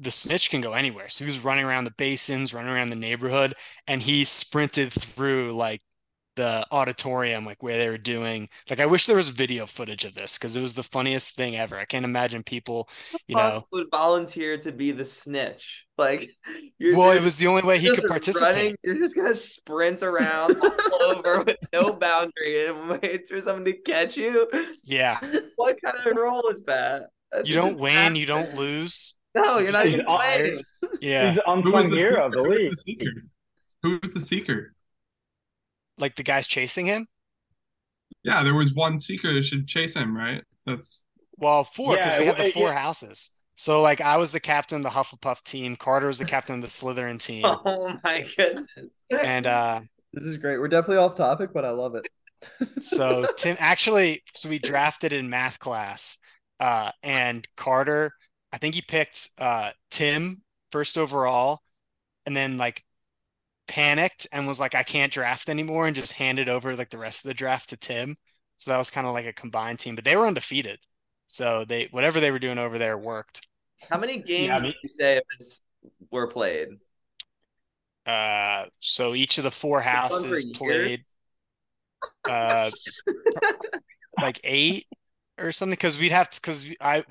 the 0.00 0.10
snitch 0.10 0.50
can 0.50 0.60
go 0.60 0.74
anywhere. 0.74 1.08
So 1.08 1.24
he 1.24 1.30
was 1.30 1.42
running 1.42 1.64
around 1.64 1.84
the 1.84 1.94
basins, 1.96 2.52
running 2.52 2.74
around 2.74 2.90
the 2.90 2.96
neighborhood, 2.96 3.54
and 3.86 4.02
he 4.02 4.26
sprinted 4.26 4.92
through 4.92 5.56
like 5.56 5.80
the 6.36 6.66
auditorium, 6.72 7.44
like 7.44 7.62
where 7.62 7.76
they 7.78 7.88
were 7.90 7.98
doing. 7.98 8.48
Like 8.70 8.80
I 8.80 8.86
wish 8.86 9.06
there 9.06 9.16
was 9.16 9.28
video 9.28 9.66
footage 9.66 10.04
of 10.04 10.14
this 10.14 10.38
because 10.38 10.56
it 10.56 10.62
was 10.62 10.74
the 10.74 10.82
funniest 10.82 11.36
thing 11.36 11.56
ever. 11.56 11.76
I 11.78 11.84
can't 11.84 12.04
imagine 12.04 12.42
people, 12.42 12.88
you 13.26 13.36
know. 13.36 13.66
Would 13.72 13.88
volunteer 13.90 14.56
to 14.58 14.72
be 14.72 14.92
the 14.92 15.04
snitch 15.04 15.84
like 15.98 16.30
you're 16.78 16.96
Well, 16.96 17.08
you're 17.08 17.16
it 17.20 17.24
was 17.24 17.36
the 17.36 17.46
only 17.48 17.62
way 17.62 17.78
he 17.78 17.94
could 17.94 18.08
participate. 18.08 18.54
running, 18.54 18.76
you're 18.82 18.96
just 18.96 19.14
gonna 19.14 19.34
sprint 19.34 20.02
around 20.02 20.56
all 20.62 21.02
over 21.16 21.44
with 21.44 21.58
no 21.72 21.92
boundary 21.92 22.66
and 22.68 22.88
wait 22.88 23.28
for 23.28 23.40
someone 23.40 23.64
to 23.66 23.74
catch 23.82 24.16
you 24.16 24.48
Yeah. 24.84 25.20
what 25.56 25.76
kind 25.84 25.96
of 26.06 26.16
role 26.16 26.48
is 26.48 26.64
that 26.64 27.02
That's 27.30 27.48
You 27.48 27.54
don't 27.56 27.72
just 27.72 27.80
win, 27.80 28.16
you 28.16 28.24
don't 28.26 28.54
lose. 28.54 29.18
no 29.34 29.58
you're 29.58 29.72
not 29.72 29.84
He's 29.84 29.94
even 29.94 30.06
all- 30.08 30.22
Yeah. 31.02 31.26
He's 31.32 31.36
the 31.36 31.42
Who 31.62 31.72
was 31.72 31.84
unsung 31.86 31.90
the 31.90 31.96
hero 31.96 32.26
of 32.26 32.32
the 32.32 32.38
Who 32.42 32.48
was 32.48 32.58
league. 32.58 32.70
the 32.70 32.76
seeker? 32.76 33.10
Who 33.82 33.98
was 34.00 34.14
the 34.14 34.20
seeker? 34.20 34.74
Like 35.98 36.16
the 36.16 36.22
guys 36.22 36.46
chasing 36.46 36.86
him. 36.86 37.06
Yeah, 38.24 38.42
there 38.44 38.54
was 38.54 38.72
one 38.72 38.98
seeker 38.98 39.32
that 39.34 39.44
should 39.44 39.66
chase 39.66 39.94
him, 39.94 40.16
right? 40.16 40.42
That's 40.66 41.04
Well, 41.36 41.64
four 41.64 41.96
because 41.96 42.14
Yeah, 42.14 42.20
we 42.20 42.26
had 42.26 42.36
the 42.36 42.44
it- 42.46 42.54
four 42.54 42.68
yeah. 42.68 42.78
houses. 42.78 43.38
So 43.54 43.82
like 43.82 44.00
I 44.00 44.16
was 44.16 44.32
the 44.32 44.40
captain 44.40 44.78
of 44.78 44.82
the 44.82 44.88
Hufflepuff 44.98 45.42
team, 45.44 45.76
Carter 45.76 46.06
was 46.06 46.18
the 46.18 46.24
captain 46.24 46.56
of 46.56 46.62
the 46.62 46.68
Slytherin 46.68 47.20
team, 47.22 47.44
oh 47.64 47.98
my 48.02 48.26
goodness 48.36 48.72
and 49.10 49.46
uh 49.46 49.80
This 50.12 50.24
is 50.24 50.38
great. 50.38 50.58
We're 50.58 50.68
definitely 50.68 50.96
off 50.98 51.16
topic, 51.16 51.50
but 51.52 51.64
I 51.64 51.70
love 51.70 51.94
it. 51.94 52.08
so 52.82 53.26
Tim 53.36 53.56
actually 53.60 54.22
so 54.34 54.48
we 54.48 54.58
drafted 54.58 55.12
in 55.12 55.28
math 55.30 55.58
class 55.58 56.18
uh 56.60 56.90
and 57.02 57.46
Carter 57.56 58.12
I 58.52 58.58
think 58.58 58.74
he 58.74 58.82
picked 58.82 59.30
uh 59.38 59.70
Tim 59.90 60.42
first 60.72 60.96
overall 60.98 61.60
and 62.26 62.36
then 62.36 62.56
like 62.58 62.84
panicked 63.72 64.26
and 64.32 64.46
was 64.46 64.60
like 64.60 64.74
I 64.74 64.82
can't 64.82 65.10
draft 65.10 65.48
anymore 65.48 65.86
and 65.86 65.96
just 65.96 66.12
handed 66.12 66.46
over 66.50 66.76
like 66.76 66.90
the 66.90 66.98
rest 66.98 67.24
of 67.24 67.28
the 67.28 67.34
draft 67.34 67.70
to 67.70 67.78
Tim. 67.78 68.16
So 68.58 68.70
that 68.70 68.76
was 68.76 68.90
kind 68.90 69.06
of 69.06 69.14
like 69.14 69.24
a 69.24 69.32
combined 69.32 69.78
team, 69.78 69.94
but 69.94 70.04
they 70.04 70.14
were 70.14 70.26
undefeated. 70.26 70.78
So 71.24 71.64
they 71.64 71.88
whatever 71.90 72.20
they 72.20 72.30
were 72.30 72.38
doing 72.38 72.58
over 72.58 72.76
there 72.76 72.98
worked. 72.98 73.46
how 73.88 73.96
many 73.98 74.18
games 74.18 74.52
I 74.52 74.58
mean- 74.60 74.74
you 74.82 74.88
say 74.90 75.20
this 75.38 75.62
were 76.10 76.26
played 76.26 76.68
Uh 78.04 78.66
so 78.80 79.14
each 79.14 79.38
of 79.38 79.44
the 79.44 79.50
four 79.50 79.80
houses 79.80 80.52
played 80.54 81.04
uh 82.28 82.70
like 84.20 84.38
eight 84.44 84.86
or 85.38 85.50
something 85.50 85.72
because 85.72 85.98
we'd 85.98 86.12
have 86.12 86.28
to 86.28 86.40
because 86.40 86.68
I 86.78 87.04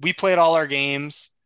we 0.00 0.14
played 0.14 0.38
all 0.38 0.54
our 0.54 0.66
games. 0.66 1.36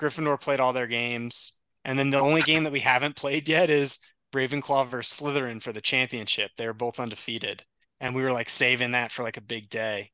Gryffindor 0.00 0.40
played 0.40 0.58
all 0.58 0.72
their 0.72 0.88
games, 0.88 1.61
and 1.84 1.98
then 1.98 2.10
the 2.10 2.18
only 2.20 2.42
game 2.42 2.64
that 2.64 2.72
we 2.72 2.80
haven't 2.80 3.16
played 3.16 3.48
yet 3.48 3.70
is 3.70 3.98
Ravenclaw 4.34 4.88
versus 4.88 5.20
Slytherin 5.20 5.62
for 5.62 5.72
the 5.72 5.80
championship. 5.80 6.50
They're 6.56 6.72
both 6.74 6.98
undefeated, 7.00 7.64
and 8.00 8.14
we 8.14 8.22
were 8.22 8.32
like 8.32 8.48
saving 8.50 8.92
that 8.92 9.12
for 9.12 9.22
like 9.22 9.36
a 9.36 9.42
big 9.42 9.68
day. 9.68 10.10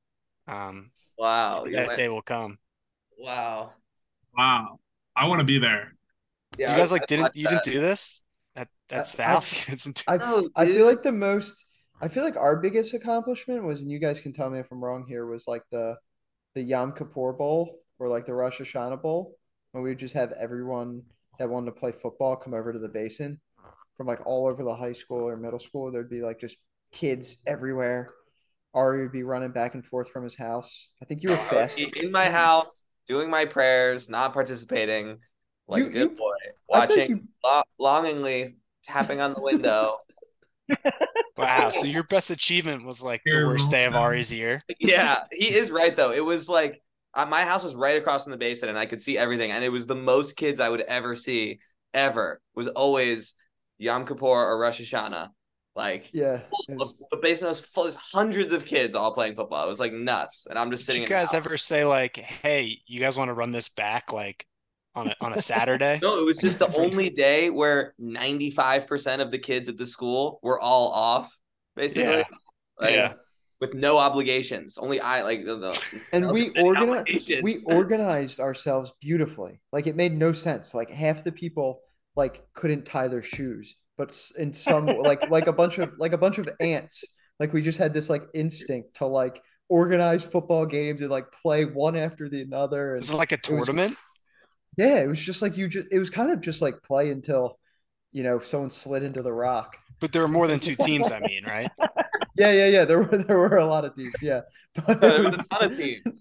Um, 0.47 0.91
wow 1.19 1.65
that 1.71 1.87
went- 1.89 1.99
day 1.99 2.09
will 2.09 2.23
come. 2.23 2.59
wow 3.19 3.73
wow. 4.37 4.79
I 5.17 5.27
want 5.27 5.41
to 5.41 5.45
be 5.45 5.59
there. 5.59 5.95
yeah 6.57 6.73
you 6.73 6.79
guys 6.79 6.93
like 6.93 7.03
I 7.03 7.07
didn't 7.07 7.23
watched 7.25 7.37
you 7.37 7.49
didn't 7.49 7.65
do 7.65 7.81
this 7.81 8.23
at 8.57 8.69
I- 8.91 8.95
at 8.97 9.07
South? 9.07 9.53
You 9.53 9.73
guys 9.73 9.85
didn't 9.85 10.05
do- 10.07 10.51
I 10.57 10.63
I 10.63 10.67
feel 10.67 10.87
like 10.87 11.03
the 11.03 11.13
most 11.13 11.67
I 12.01 12.07
feel 12.09 12.23
like 12.23 12.37
our 12.37 12.57
biggest 12.57 12.95
accomplishment 12.95 13.65
was, 13.65 13.81
and 13.81 13.91
you 13.91 13.99
guys 13.99 14.21
can 14.21 14.33
tell 14.33 14.49
me 14.49 14.61
if 14.61 14.71
I'm 14.71 14.83
wrong 14.83 15.05
here, 15.09 15.27
was 15.27 15.49
like 15.49 15.65
the 15.73 15.97
the 16.55 16.63
Yom 16.63 16.93
Kippur 16.93 17.33
Bowl 17.33 17.81
or 17.99 18.09
like 18.09 18.25
the 18.25 18.35
Rosh 18.35 18.61
Hashanah 18.61 19.03
Bowl, 19.03 19.37
when 19.73 19.83
we 19.83 19.91
would 19.91 19.99
just 19.99 20.15
have 20.15 20.31
everyone 20.33 21.03
that 21.39 21.49
wanted 21.49 21.67
to 21.67 21.73
play 21.81 21.93
football 21.93 22.37
come 22.37 22.55
over 22.55 22.73
to 22.73 22.79
the 22.79 22.89
basin 22.89 23.41
from 23.97 24.07
like 24.07 24.25
all 24.27 24.47
over 24.47 24.63
the 24.65 24.75
high 24.75 24.93
school 24.93 25.29
or 25.29 25.37
middle 25.37 25.59
school. 25.59 25.91
There'd 25.91 26.11
be 26.11 26.23
like 26.23 26.39
just 26.41 26.57
kids 26.93 27.37
everywhere. 27.47 28.11
Ari 28.75 29.03
would 29.03 29.13
be 29.13 29.23
running 29.23 29.51
back 29.51 29.75
and 29.75 29.85
forth 29.85 30.11
from 30.11 30.23
his 30.25 30.37
house. 30.37 30.89
I 31.03 31.05
think 31.05 31.23
you 31.23 31.31
were 31.31 31.37
oh, 31.37 31.49
fast. 31.51 31.79
in 31.81 32.11
my 32.13 32.29
house 32.29 32.85
doing 33.07 33.31
my 33.31 33.45
prayers 33.47 34.09
not 34.11 34.33
participating 34.35 35.19
like 35.67 35.81
You- 35.81 35.87
a 35.87 35.91
good 35.91 36.11
you- 36.11 36.17
boy 36.17 36.35
watching 36.69 37.11
you 37.11 37.21
lo- 37.45 37.63
longingly 37.79 38.57
tapping 38.85 39.21
on 39.21 39.33
the 39.35 39.41
window 39.41 39.97
Wow, 41.39 41.71
so 41.71 41.87
your 41.87 42.03
best 42.03 42.31
achievement 42.31 42.85
was 42.85 43.01
like 43.03 43.23
the 43.25 43.45
worst 43.47 43.71
day 43.71 43.85
of 43.85 43.95
Roll 43.95 44.03
Ari's 44.03 44.33
year. 44.33 44.61
yeah 44.81 45.21
he 45.33 45.55
is 45.55 45.71
right 45.71 45.95
though 45.97 46.11
it 46.13 46.25
was 46.25 46.49
like 46.49 46.83
uh, 47.19 47.27
my 47.27 47.43
house 47.43 47.65
was 47.65 47.75
right 47.75 47.97
across 47.99 48.25
from 48.25 48.31
the 48.31 48.39
basin 48.39 48.69
and 48.69 48.79
i 48.79 48.87
could 48.87 49.03
see 49.03 49.19
everything 49.19 49.51
and 49.51 49.63
it 49.65 49.71
was 49.71 49.87
the 49.87 49.95
most 49.95 50.37
kids 50.37 50.61
i 50.61 50.69
would 50.69 50.81
ever 50.83 51.15
see 51.15 51.59
ever 51.93 52.41
was 52.55 52.69
always 52.69 53.35
yom 53.79 54.07
kippur 54.07 54.27
or 54.27 54.59
rosh 54.59 54.81
hashanah 54.81 55.29
like 55.77 56.11
yeah. 56.13 56.41
it 56.69 56.77
was- 56.77 56.95
the 57.11 57.17
basin 57.19 57.47
was 57.47 57.61
full 57.61 57.85
there's 57.85 57.95
hundreds 57.95 58.53
of 58.53 58.65
kids 58.65 58.95
all 58.95 59.13
playing 59.15 59.35
football 59.37 59.65
it 59.65 59.69
was 59.69 59.81
like 59.81 59.93
nuts 59.93 60.47
and 60.49 60.59
i'm 60.59 60.71
just 60.71 60.87
Did 60.87 60.93
sitting 60.93 61.03
you 61.03 61.09
guys 61.09 61.35
ever 61.35 61.57
say 61.57 61.85
like, 61.85 62.17
"Hey, 62.17 62.79
you 62.87 62.99
guys 62.99 63.17
want 63.17 63.29
to 63.29 63.35
run 63.35 63.53
this 63.53 63.69
back 63.69 64.13
like 64.13 64.45
on 64.95 65.09
a 65.09 65.15
on 65.21 65.33
a 65.33 65.39
Saturday?" 65.39 65.99
No, 66.03 66.21
it 66.21 66.25
was 66.25 66.39
just 66.39 66.59
the 66.59 66.75
only 66.79 67.11
day 67.11 67.51
where 67.51 67.95
95% 68.01 69.21
of 69.21 69.31
the 69.31 69.39
kids 69.39 69.69
at 69.69 69.79
the 69.79 69.87
school 69.87 70.41
were 70.43 70.61
all 70.61 70.91
off, 70.93 71.39
basically. 71.77 72.19
Yeah. 72.19 72.25
Like, 72.81 72.95
Yeah. 72.95 73.15
With 73.61 73.75
no 73.75 73.99
obligations. 73.99 74.79
Only 74.79 75.01
I 75.01 75.23
like 75.23 75.45
the, 75.45 75.57
the 75.57 76.01
and 76.13 76.31
we 76.31 76.51
organized 76.61 77.33
we 77.43 77.59
organized 77.67 78.39
ourselves 78.39 78.93
beautifully 79.01 79.61
like 79.73 79.89
it 79.89 79.97
made 79.97 80.17
no 80.17 80.31
sense 80.31 80.75
like 80.75 80.91
half 80.91 81.25
the 81.25 81.33
people 81.33 81.81
like 82.19 82.45
couldn't 82.53 82.85
tie 82.85 83.09
their 83.09 83.23
shoes, 83.23 83.77
but 83.97 84.15
in 84.39 84.53
some 84.53 84.87
like 84.87 85.31
like 85.31 85.47
a 85.47 85.53
bunch 85.53 85.79
of 85.79 85.93
like 85.99 86.13
a 86.13 86.19
bunch 86.19 86.39
of 86.39 86.49
ants. 86.61 87.05
Like 87.41 87.53
we 87.53 87.63
just 87.63 87.79
had 87.79 87.95
this 87.95 88.11
like 88.11 88.25
instinct 88.35 88.95
to 88.97 89.07
like 89.07 89.41
organize 89.69 90.25
football 90.25 90.67
games 90.67 91.01
and 91.01 91.11
like 91.11 91.31
play 91.31 91.65
one 91.65 91.97
after 91.97 92.29
the 92.29 92.47
other. 92.53 92.95
And 92.95 93.01
was 93.01 93.11
it 93.11 93.17
like 93.17 93.33
a 93.33 93.37
tournament? 93.37 93.91
Was, 93.91 93.99
yeah, 94.77 94.99
it 94.99 95.07
was 95.07 95.21
just 95.21 95.43
like 95.43 95.57
you 95.57 95.69
just 95.69 95.87
it 95.91 95.99
was 95.99 96.11
kind 96.11 96.31
of 96.31 96.41
just 96.41 96.61
like 96.61 96.83
play 96.83 97.11
until 97.11 97.59
you 98.11 98.25
know 98.25 98.41
someone 98.41 98.71
slid 98.71 99.05
into 99.05 99.23
the 99.23 99.33
rock. 99.33 99.77
But 100.01 100.13
there 100.13 100.23
were 100.23 100.29
more 100.29 100.47
than 100.49 100.61
two 100.61 100.75
teams, 100.75 101.11
I 101.11 101.21
mean, 101.21 101.45
right? 101.45 101.71
yeah, 102.39 102.53
yeah, 102.53 102.67
yeah. 102.67 102.85
There 102.85 102.99
were 102.99 103.19
there 103.29 103.39
were 103.39 103.59
a 103.59 103.67
lot 103.67 103.85
of 103.85 103.95
teams, 103.95 104.15
yeah. 104.23 104.43
But 104.87 105.01
there 105.01 105.23
was, 105.23 105.37
was 105.37 105.47
a 105.47 105.49
ton 105.49 105.73
of 105.73 105.77
teams. 105.77 106.03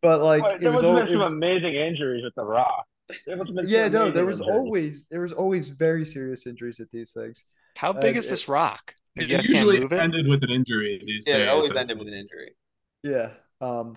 But 0.00 0.22
like 0.22 0.44
Wait, 0.44 0.60
there 0.60 0.70
was, 0.70 0.84
was 0.84 1.08
some 1.08 1.22
amazing 1.22 1.74
injuries 1.74 2.22
with 2.22 2.32
the 2.36 2.44
rock. 2.44 2.86
Yeah, 3.64 3.88
no, 3.88 4.12
there 4.12 4.26
was 4.26 4.40
injuries. 4.40 4.56
always 4.56 5.08
there 5.08 5.22
was 5.22 5.32
always 5.32 5.70
very 5.70 6.06
serious 6.06 6.46
injuries 6.46 6.78
at 6.78 6.88
these 6.92 7.10
things. 7.10 7.44
How 7.76 7.92
big 7.92 8.14
uh, 8.14 8.20
is 8.20 8.30
this 8.30 8.46
rock? 8.46 8.94
You 9.16 9.24
it 9.24 9.28
guys 9.28 9.48
usually 9.48 9.78
can't 9.78 9.90
move 9.90 9.92
it? 9.92 10.00
ended 10.00 10.28
with 10.28 10.44
an 10.44 10.50
injury 10.50 11.02
these 11.04 11.24
yeah, 11.26 11.38
days. 11.38 11.46
it 11.46 11.50
always 11.50 11.72
so. 11.72 11.76
ended 11.76 11.98
with 11.98 12.06
an 12.06 12.14
injury. 12.14 12.54
Yeah. 13.02 13.30
Um, 13.60 13.96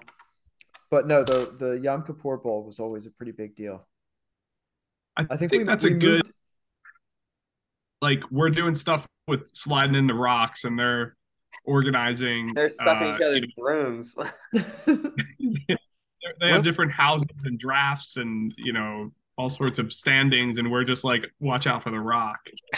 but 0.89 1.05
no, 1.05 1.23
the 1.23 1.53
the 1.57 1.79
Yom 1.79 2.03
Kippur 2.03 2.37
Bowl 2.37 2.63
was 2.63 2.79
always 2.79 3.05
a 3.05 3.11
pretty 3.11 3.31
big 3.31 3.55
deal. 3.55 3.87
I, 5.15 5.21
I 5.29 5.37
think, 5.37 5.51
think 5.51 5.61
we, 5.61 5.63
that's 5.65 5.83
we 5.83 5.91
a 5.91 5.93
moved... 5.93 6.01
good. 6.01 6.31
Like 8.01 8.23
we're 8.31 8.49
doing 8.49 8.73
stuff 8.73 9.07
with 9.27 9.41
sliding 9.53 9.93
into 9.93 10.15
rocks, 10.15 10.63
and 10.63 10.79
they're 10.79 11.15
organizing. 11.65 12.53
They're 12.53 12.69
sucking 12.69 13.07
uh, 13.07 13.15
each 13.15 13.21
other's 13.21 13.45
brooms. 13.57 14.15
they 14.53 16.51
have 16.51 16.63
different 16.63 16.91
houses 16.91 17.27
and 17.43 17.59
drafts, 17.59 18.17
and 18.17 18.53
you 18.57 18.73
know 18.73 19.11
all 19.37 19.49
sorts 19.49 19.79
of 19.79 19.91
standings, 19.91 20.57
and 20.57 20.71
we're 20.71 20.83
just 20.83 21.03
like, 21.03 21.23
watch 21.39 21.65
out 21.65 21.81
for 21.81 21.89
the 21.89 21.99
rock. 21.99 22.47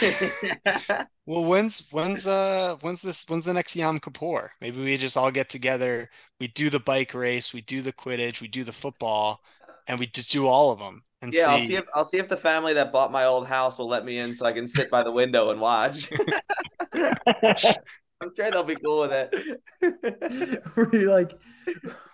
well, 1.26 1.44
when's 1.44 1.88
when's 1.90 2.26
uh 2.26 2.76
when's 2.80 3.02
this 3.02 3.28
when's 3.28 3.44
the 3.44 3.52
next 3.52 3.76
Yom 3.76 4.00
Kippur? 4.00 4.50
Maybe 4.60 4.82
we 4.82 4.96
just 4.96 5.16
all 5.16 5.30
get 5.30 5.48
together. 5.48 6.10
We 6.40 6.48
do 6.48 6.70
the 6.70 6.80
bike 6.80 7.12
race, 7.14 7.52
we 7.52 7.60
do 7.60 7.82
the 7.82 7.92
Quidditch, 7.92 8.40
we 8.40 8.48
do 8.48 8.64
the 8.64 8.72
football, 8.72 9.42
and 9.86 9.98
we 9.98 10.06
just 10.06 10.32
do 10.32 10.46
all 10.46 10.70
of 10.72 10.78
them. 10.78 11.02
And 11.20 11.34
yeah, 11.34 11.46
see... 11.46 11.52
I'll 11.52 11.58
see 11.58 11.74
if 11.74 11.84
I'll 11.94 12.04
see 12.04 12.18
if 12.18 12.28
the 12.28 12.36
family 12.36 12.74
that 12.74 12.92
bought 12.92 13.12
my 13.12 13.24
old 13.24 13.46
house 13.46 13.78
will 13.78 13.88
let 13.88 14.04
me 14.04 14.18
in 14.18 14.34
so 14.34 14.46
I 14.46 14.52
can 14.52 14.66
sit 14.66 14.90
by 14.90 15.02
the 15.02 15.12
window 15.12 15.50
and 15.50 15.60
watch. 15.60 16.10
I'm 18.20 18.34
sure 18.34 18.50
they'll 18.50 18.64
be 18.64 18.76
cool 18.76 19.08
with 19.08 19.30
it. 19.32 20.62
Were 20.76 20.94
you 20.94 21.10
like, 21.10 21.32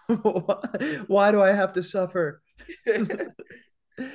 why 1.06 1.30
do 1.30 1.42
I 1.42 1.52
have 1.52 1.72
to 1.74 1.82
suffer? 1.82 2.42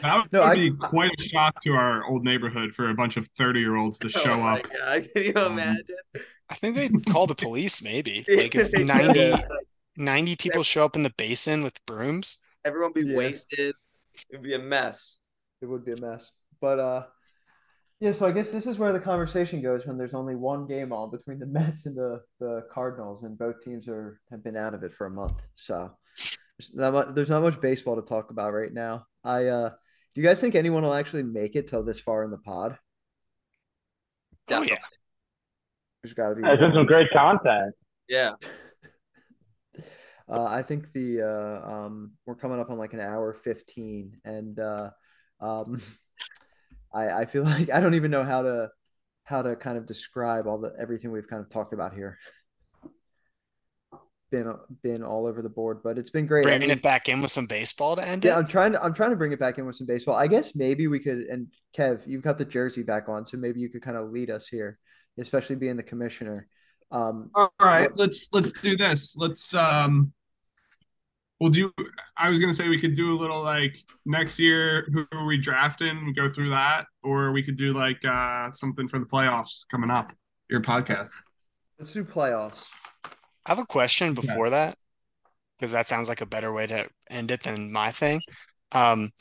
That 0.01 0.23
would 0.23 0.33
no, 0.33 0.53
be 0.53 0.71
I, 0.81 0.87
quite 0.87 1.11
a 1.19 1.27
shock 1.27 1.61
to 1.63 1.73
our 1.73 2.05
old 2.05 2.23
neighborhood 2.23 2.73
for 2.73 2.89
a 2.89 2.93
bunch 2.93 3.17
of 3.17 3.27
30 3.37 3.59
year 3.59 3.75
olds 3.75 3.99
to 3.99 4.07
oh 4.15 4.19
show 4.19 4.31
oh 4.31 4.47
up. 4.47 4.61
God, 4.63 5.07
can 5.13 5.23
you 5.23 5.33
um, 5.35 5.53
imagine? 5.53 5.83
I 6.49 6.55
think 6.55 6.75
they'd 6.75 7.05
call 7.05 7.27
the 7.27 7.35
police 7.35 7.83
maybe. 7.83 8.25
Like 8.27 8.55
if 8.55 8.73
90, 8.73 9.35
90 9.97 10.35
people 10.35 10.63
show 10.63 10.85
up 10.85 10.95
in 10.95 11.03
the 11.03 11.13
basin 11.17 11.63
with 11.63 11.83
brooms. 11.85 12.41
Everyone 12.63 12.93
be 12.93 13.05
yeah. 13.05 13.17
wasted. 13.17 13.75
It'd 14.29 14.43
be 14.43 14.55
a 14.55 14.59
mess. 14.59 15.19
It 15.61 15.67
would 15.67 15.85
be 15.85 15.93
a 15.93 15.97
mess. 15.97 16.31
But 16.59 16.79
uh 16.79 17.03
yeah, 17.99 18.11
so 18.11 18.25
I 18.25 18.31
guess 18.31 18.51
this 18.51 18.67
is 18.67 18.77
where 18.77 18.91
the 18.91 18.99
conversation 18.99 19.61
goes 19.61 19.85
when 19.85 19.97
there's 19.97 20.13
only 20.13 20.35
one 20.35 20.67
game 20.67 20.91
on 20.91 21.11
between 21.11 21.39
the 21.39 21.45
Mets 21.45 21.85
and 21.85 21.95
the, 21.95 22.21
the 22.39 22.65
Cardinals, 22.71 23.23
and 23.23 23.37
both 23.37 23.61
teams 23.61 23.87
are 23.87 24.19
have 24.29 24.43
been 24.43 24.57
out 24.57 24.73
of 24.73 24.83
it 24.83 24.93
for 24.93 25.07
a 25.07 25.11
month. 25.11 25.45
So 25.55 25.91
there's 26.57 26.71
not 26.73 26.93
much, 26.93 27.07
there's 27.15 27.29
not 27.29 27.43
much 27.43 27.61
baseball 27.61 27.95
to 27.95 28.01
talk 28.01 28.31
about 28.31 28.53
right 28.53 28.73
now. 28.73 29.05
I 29.23 29.45
uh, 29.45 29.69
do 29.69 30.21
you 30.21 30.27
guys 30.27 30.41
think 30.41 30.55
anyone 30.55 30.83
will 30.83 30.93
actually 30.93 31.23
make 31.23 31.55
it 31.55 31.67
till 31.67 31.83
this 31.83 31.99
far 31.99 32.23
in 32.23 32.31
the 32.31 32.37
pod? 32.37 32.77
Oh 34.51 34.61
yeah, 34.61 34.75
there's 36.03 36.13
got 36.13 36.29
to 36.29 36.35
be. 36.35 36.41
There's 36.41 36.59
been 36.59 36.73
some 36.73 36.85
great 36.85 37.09
content. 37.11 37.73
Yeah. 38.07 38.33
uh, 40.29 40.45
I 40.45 40.61
think 40.61 40.91
the 40.93 41.21
uh, 41.21 41.69
um, 41.69 42.11
we're 42.25 42.35
coming 42.35 42.59
up 42.59 42.69
on 42.69 42.77
like 42.77 42.93
an 42.93 42.99
hour 42.99 43.33
fifteen, 43.33 44.19
and 44.23 44.59
uh, 44.59 44.91
um, 45.39 45.81
I 46.95 47.21
I 47.21 47.25
feel 47.25 47.43
like 47.55 47.69
I 47.69 47.79
don't 47.79 47.95
even 47.95 48.11
know 48.11 48.23
how 48.23 48.43
to 48.43 48.69
how 49.23 49.41
to 49.41 49.55
kind 49.55 49.77
of 49.77 49.85
describe 49.85 50.47
all 50.47 50.59
the 50.59 50.73
everything 50.79 51.11
we've 51.11 51.27
kind 51.27 51.41
of 51.41 51.49
talked 51.49 51.73
about 51.73 51.93
here 51.93 52.17
been 54.31 54.55
been 54.81 55.03
all 55.03 55.25
over 55.25 55.41
the 55.41 55.49
board, 55.49 55.81
but 55.83 55.97
it's 55.97 56.09
been 56.09 56.25
great. 56.25 56.43
Bringing 56.43 56.63
I 56.63 56.67
mean, 56.67 56.77
it 56.77 56.81
back 56.81 57.07
in 57.07 57.21
with 57.21 57.31
some 57.31 57.45
baseball 57.45 57.95
to 57.95 58.05
end 58.05 58.23
yeah, 58.23 58.31
it. 58.31 58.33
Yeah, 58.33 58.39
I'm 58.39 58.47
trying 58.47 58.71
to 58.73 58.83
I'm 58.83 58.93
trying 58.93 59.11
to 59.11 59.15
bring 59.15 59.31
it 59.31 59.39
back 59.39 59.57
in 59.57 59.65
with 59.65 59.75
some 59.75 59.87
baseball. 59.87 60.15
I 60.15 60.27
guess 60.27 60.55
maybe 60.55 60.87
we 60.87 60.99
could. 60.99 61.19
And 61.19 61.47
Kev, 61.77 62.05
you've 62.07 62.23
got 62.23 62.37
the 62.37 62.45
jersey 62.45 62.83
back 62.83 63.07
on, 63.09 63.25
so 63.25 63.37
maybe 63.37 63.59
you 63.59 63.69
could 63.69 63.81
kind 63.81 63.97
of 63.97 64.11
lead 64.11 64.29
us 64.29 64.47
here, 64.47 64.79
especially 65.17 65.55
being 65.55 65.77
the 65.77 65.83
commissioner. 65.83 66.47
Um, 66.91 67.31
all 67.33 67.53
right, 67.61 67.89
what, 67.91 67.99
let's 67.99 68.29
let's 68.31 68.51
do 68.61 68.75
this. 68.75 69.15
Let's 69.17 69.53
um, 69.53 70.13
we'll 71.39 71.49
do. 71.49 71.71
I 72.17 72.29
was 72.29 72.39
gonna 72.39 72.53
say 72.53 72.67
we 72.69 72.79
could 72.79 72.95
do 72.95 73.15
a 73.15 73.17
little 73.17 73.43
like 73.43 73.77
next 74.05 74.39
year. 74.39 74.87
Who 74.93 75.05
are 75.11 75.25
we 75.25 75.37
drafting? 75.37 76.05
We 76.05 76.13
go 76.13 76.31
through 76.31 76.49
that, 76.49 76.85
or 77.03 77.31
we 77.31 77.43
could 77.43 77.57
do 77.57 77.73
like 77.73 78.03
uh 78.05 78.49
something 78.49 78.87
for 78.87 78.99
the 78.99 79.05
playoffs 79.05 79.67
coming 79.69 79.89
up. 79.89 80.11
Your 80.49 80.61
podcast. 80.61 81.11
Let's 81.79 81.93
do 81.93 82.03
playoffs. 82.03 82.67
I 83.45 83.51
have 83.51 83.59
a 83.59 83.65
question 83.65 84.13
before 84.13 84.47
yeah. 84.47 84.51
that 84.51 84.77
because 85.57 85.71
that 85.71 85.87
sounds 85.87 86.09
like 86.09 86.21
a 86.21 86.25
better 86.25 86.51
way 86.53 86.67
to 86.67 86.87
end 87.09 87.31
it 87.31 87.43
than 87.43 87.71
my 87.71 87.91
thing. 87.91 88.21
Um, 88.71 89.11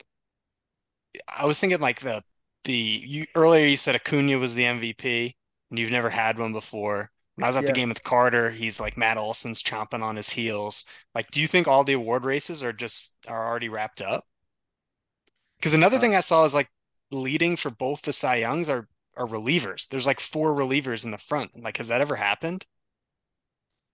I 1.27 1.45
was 1.45 1.59
thinking 1.59 1.79
like 1.79 1.99
the 2.01 2.23
the 2.63 2.73
you 2.73 3.25
earlier 3.35 3.65
you 3.65 3.77
said 3.77 3.95
Acuna 3.95 4.37
was 4.37 4.55
the 4.55 4.63
MVP 4.63 5.33
and 5.69 5.79
you've 5.79 5.91
never 5.91 6.09
had 6.09 6.37
one 6.37 6.53
before. 6.53 7.11
When 7.35 7.43
I 7.43 7.47
was 7.47 7.55
at 7.57 7.63
yeah. 7.63 7.67
the 7.67 7.73
game 7.73 7.89
with 7.89 8.03
Carter, 8.03 8.51
he's 8.51 8.79
like 8.79 8.95
Matt 8.95 9.17
Olson's 9.17 9.61
chomping 9.61 10.01
on 10.01 10.15
his 10.15 10.29
heels. 10.29 10.85
Like, 11.13 11.31
do 11.31 11.41
you 11.41 11.47
think 11.47 11.67
all 11.67 11.83
the 11.83 11.93
award 11.93 12.23
races 12.23 12.63
are 12.63 12.73
just 12.73 13.17
are 13.27 13.47
already 13.47 13.67
wrapped 13.67 14.01
up? 14.01 14.25
Because 15.57 15.73
another 15.73 15.97
uh, 15.97 15.99
thing 15.99 16.15
I 16.15 16.21
saw 16.21 16.45
is 16.45 16.53
like 16.53 16.69
leading 17.11 17.55
for 17.55 17.69
both 17.69 18.01
the 18.03 18.13
Cy 18.13 18.37
Youngs 18.37 18.69
are 18.69 18.87
are 19.17 19.27
relievers. 19.27 19.87
There's 19.87 20.05
like 20.05 20.19
four 20.19 20.53
relievers 20.53 21.05
in 21.05 21.11
the 21.11 21.17
front. 21.17 21.61
Like, 21.61 21.77
has 21.77 21.87
that 21.87 22.01
ever 22.01 22.15
happened? 22.15 22.65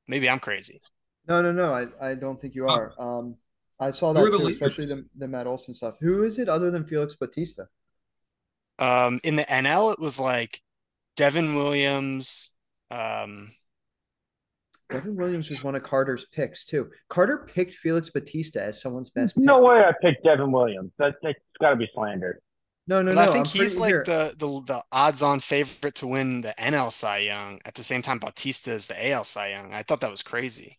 Maybe 0.08 0.30
I'm 0.30 0.40
crazy. 0.40 0.82
No, 1.28 1.42
no, 1.42 1.52
no. 1.52 1.74
I, 1.74 2.10
I 2.10 2.16
don't 2.16 2.40
think 2.40 2.56
you 2.56 2.68
are. 2.68 2.94
Um, 3.00 3.36
I 3.80 3.92
saw 3.92 4.14
that 4.14 4.20
too, 4.20 4.48
especially 4.48 4.86
the, 4.86 5.06
the 5.18 5.28
Matt 5.28 5.48
Olson 5.48 5.74
stuff. 5.74 5.96
Who 6.00 6.24
is 6.24 6.40
it 6.40 6.50
other 6.50 6.72
than 6.72 6.86
Felix 6.86 7.16
Bautista? 7.16 7.68
Um, 8.80 9.20
in 9.24 9.36
the 9.36 9.44
NL, 9.44 9.94
it 9.94 10.00
was 10.00 10.20
like 10.20 10.62
Devin 11.16 11.56
Williams. 11.56 12.58
Um, 12.92 13.52
Devin 14.90 15.16
Williams 15.16 15.50
was 15.50 15.64
one 15.64 15.76
of 15.76 15.84
Carter's 15.84 16.26
picks 16.26 16.66
too. 16.66 16.90
Carter 17.10 17.48
picked 17.48 17.74
Felix 17.74 18.10
Bautista 18.10 18.62
as 18.62 18.82
someone's 18.82 19.10
best. 19.10 19.36
Pick. 19.36 19.44
No 19.44 19.62
way, 19.62 19.78
I 19.78 19.94
picked 20.02 20.24
Devin 20.24 20.52
Williams. 20.52 20.92
That, 21.00 21.16
that's 21.24 21.40
got 21.60 21.72
to 21.72 21.76
be 21.78 21.90
slander. 21.96 22.42
No, 22.88 23.02
no, 23.02 23.16
but 23.16 23.22
no. 23.24 23.30
I 23.30 23.32
think 23.32 23.48
I'm 23.48 23.52
he's 23.62 23.78
like 23.78 23.90
here. 23.90 24.04
the, 24.06 24.36
the 24.38 24.62
the 24.66 24.84
odds-on 24.92 25.40
favorite 25.40 25.96
to 25.96 26.08
win 26.08 26.42
the 26.42 26.54
NL 26.60 26.92
Cy 26.92 27.20
Young. 27.20 27.60
At 27.64 27.76
the 27.76 27.84
same 27.84 28.02
time, 28.02 28.20
Bautista 28.20 28.74
is 28.74 28.88
the 28.88 29.12
AL 29.12 29.24
Cy 29.24 29.52
Young. 29.52 29.74
I 29.74 29.84
thought 29.84 30.02
that 30.02 30.12
was 30.12 30.24
crazy. 30.24 30.78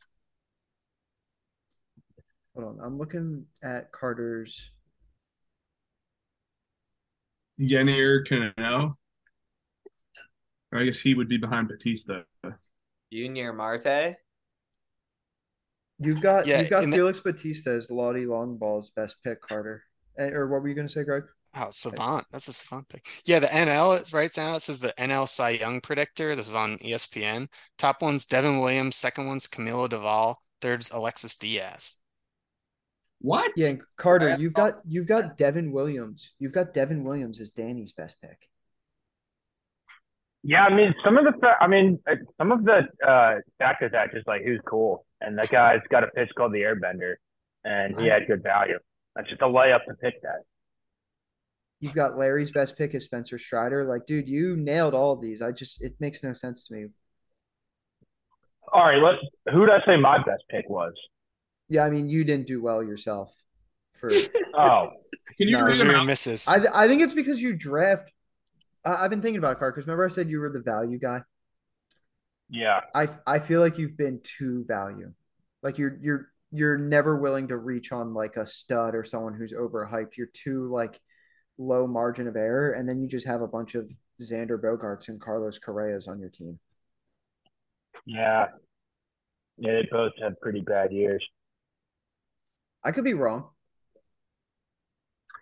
Hold 2.54 2.78
on, 2.78 2.84
I'm 2.84 2.98
looking 2.98 3.46
at 3.62 3.92
Carter's. 3.92 4.70
Yennier 7.58 8.26
Cano. 8.28 8.98
I 10.72 10.84
guess 10.84 10.98
he 10.98 11.14
would 11.14 11.28
be 11.28 11.36
behind 11.36 11.68
Bautista. 11.68 12.24
Junior 13.12 13.52
Marte. 13.52 14.16
You've 15.98 16.22
got 16.22 16.46
yeah, 16.46 16.60
you've 16.60 16.70
got 16.70 16.84
Felix 16.84 17.20
the... 17.20 17.32
Bautista 17.32 17.70
as 17.70 17.90
Lottie 17.90 18.24
Longball's 18.24 18.90
best 18.90 19.16
pick, 19.22 19.40
Carter. 19.42 19.84
Eh, 20.18 20.30
or 20.30 20.48
what 20.48 20.62
were 20.62 20.68
you 20.68 20.74
going 20.74 20.86
to 20.86 20.92
say, 20.92 21.04
Greg? 21.04 21.24
Oh, 21.54 21.68
Savant. 21.70 22.26
That's 22.30 22.48
a 22.48 22.52
Savant 22.52 22.88
pick. 22.88 23.06
Yeah, 23.24 23.38
the 23.38 23.46
NL 23.46 24.00
is 24.00 24.12
right 24.12 24.34
now. 24.36 24.56
It 24.56 24.60
says 24.60 24.80
the 24.80 24.94
NL 24.98 25.28
Cy 25.28 25.50
Young 25.50 25.80
predictor. 25.80 26.34
This 26.34 26.48
is 26.48 26.54
on 26.54 26.78
ESPN. 26.78 27.48
Top 27.76 28.00
one's 28.00 28.26
Devin 28.26 28.60
Williams. 28.60 28.96
Second 28.96 29.26
one's 29.26 29.46
Camilo 29.46 29.88
Doval. 29.88 30.36
Third's 30.62 30.90
Alexis 30.90 31.36
Diaz. 31.36 31.96
What? 33.20 33.52
Yeah, 33.54 33.74
Carter, 33.96 34.36
you've 34.36 34.54
got 34.54 34.80
you've 34.86 35.06
got 35.06 35.36
Devin 35.36 35.70
Williams. 35.70 36.32
You've 36.38 36.52
got 36.52 36.74
Devin 36.74 37.04
Williams 37.04 37.40
as 37.40 37.52
Danny's 37.52 37.92
best 37.92 38.16
pick. 38.20 38.48
Yeah, 40.44 40.64
I 40.64 40.74
mean 40.74 40.94
some 41.04 41.18
of 41.18 41.24
the 41.24 41.48
I 41.60 41.68
mean 41.68 42.00
uh, 42.10 42.16
some 42.36 42.50
of 42.50 42.64
the 42.64 42.82
uh 43.06 43.36
factors 43.58 43.92
that 43.92 44.12
just 44.12 44.26
like 44.26 44.42
who's 44.44 44.60
cool, 44.66 45.06
and 45.20 45.38
that 45.38 45.50
guy's 45.50 45.80
got 45.88 46.02
a 46.02 46.08
pitch 46.08 46.30
called 46.36 46.52
the 46.52 46.60
Airbender, 46.60 47.14
and 47.64 47.98
he 47.98 48.06
had 48.06 48.26
good 48.26 48.42
value. 48.42 48.78
That's 49.14 49.28
just 49.28 49.42
a 49.42 49.46
layup 49.46 49.84
to 49.88 49.94
pick 49.94 50.20
that. 50.22 50.42
You've 51.78 51.94
got 51.94 52.16
Larry's 52.16 52.52
best 52.52 52.76
pick 52.76 52.94
is 52.94 53.04
Spencer 53.04 53.38
Strider. 53.38 53.84
Like, 53.84 54.06
dude, 54.06 54.28
you 54.28 54.56
nailed 54.56 54.94
all 54.94 55.12
of 55.12 55.20
these. 55.20 55.42
I 55.42 55.52
just 55.52 55.82
it 55.82 55.94
makes 56.00 56.22
no 56.22 56.32
sense 56.32 56.64
to 56.66 56.74
me. 56.74 56.86
All 58.72 58.84
right, 58.84 59.02
let 59.02 59.16
who 59.52 59.66
did 59.66 59.70
I 59.74 59.84
say 59.86 59.96
my 59.96 60.18
best 60.18 60.42
pick 60.48 60.68
was? 60.68 60.94
Yeah, 61.68 61.84
I 61.84 61.90
mean 61.90 62.08
you 62.08 62.24
didn't 62.24 62.46
do 62.46 62.62
well 62.62 62.82
yourself. 62.82 63.32
For 63.92 64.10
oh, 64.54 64.90
can 65.36 65.48
you 65.48 65.58
no, 65.58 65.66
read 65.66 66.04
misses? 66.04 66.48
I 66.48 66.64
I 66.72 66.88
think 66.88 67.02
it's 67.02 67.14
because 67.14 67.40
you 67.40 67.52
draft 67.54 68.12
I've 68.84 69.10
been 69.10 69.22
thinking 69.22 69.38
about 69.38 69.52
it, 69.52 69.58
Carter, 69.58 69.72
because 69.72 69.86
remember 69.86 70.04
I 70.04 70.08
said 70.08 70.28
you 70.28 70.40
were 70.40 70.50
the 70.50 70.60
value 70.60 70.98
guy. 70.98 71.22
Yeah. 72.50 72.80
I 72.94 73.08
I 73.26 73.38
feel 73.38 73.60
like 73.60 73.78
you've 73.78 73.96
been 73.96 74.20
too 74.22 74.64
value. 74.66 75.12
Like 75.62 75.78
you're 75.78 75.96
you're 76.02 76.28
you're 76.50 76.76
never 76.76 77.16
willing 77.16 77.48
to 77.48 77.56
reach 77.56 77.92
on 77.92 78.12
like 78.12 78.36
a 78.36 78.44
stud 78.44 78.94
or 78.94 79.04
someone 79.04 79.34
who's 79.34 79.52
overhyped. 79.52 80.16
You're 80.18 80.28
too 80.32 80.70
like 80.70 81.00
low 81.58 81.86
margin 81.86 82.26
of 82.28 82.36
error, 82.36 82.72
and 82.72 82.88
then 82.88 83.00
you 83.00 83.08
just 83.08 83.26
have 83.26 83.40
a 83.40 83.48
bunch 83.48 83.74
of 83.74 83.88
Xander 84.20 84.60
Bogaerts 84.60 85.08
and 85.08 85.20
Carlos 85.20 85.58
Correas 85.58 86.08
on 86.08 86.20
your 86.20 86.28
team. 86.30 86.58
Yeah. 88.04 88.46
Yeah, 89.58 89.72
they 89.72 89.88
both 89.90 90.12
had 90.20 90.40
pretty 90.40 90.60
bad 90.60 90.92
years. 90.92 91.24
I 92.84 92.90
could 92.90 93.04
be 93.04 93.14
wrong. 93.14 93.48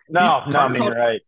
No, 0.09 0.41
He- 0.45 0.51
no, 0.51 0.59
I 0.59 0.67
mean 0.67 0.91
right. 0.91 1.20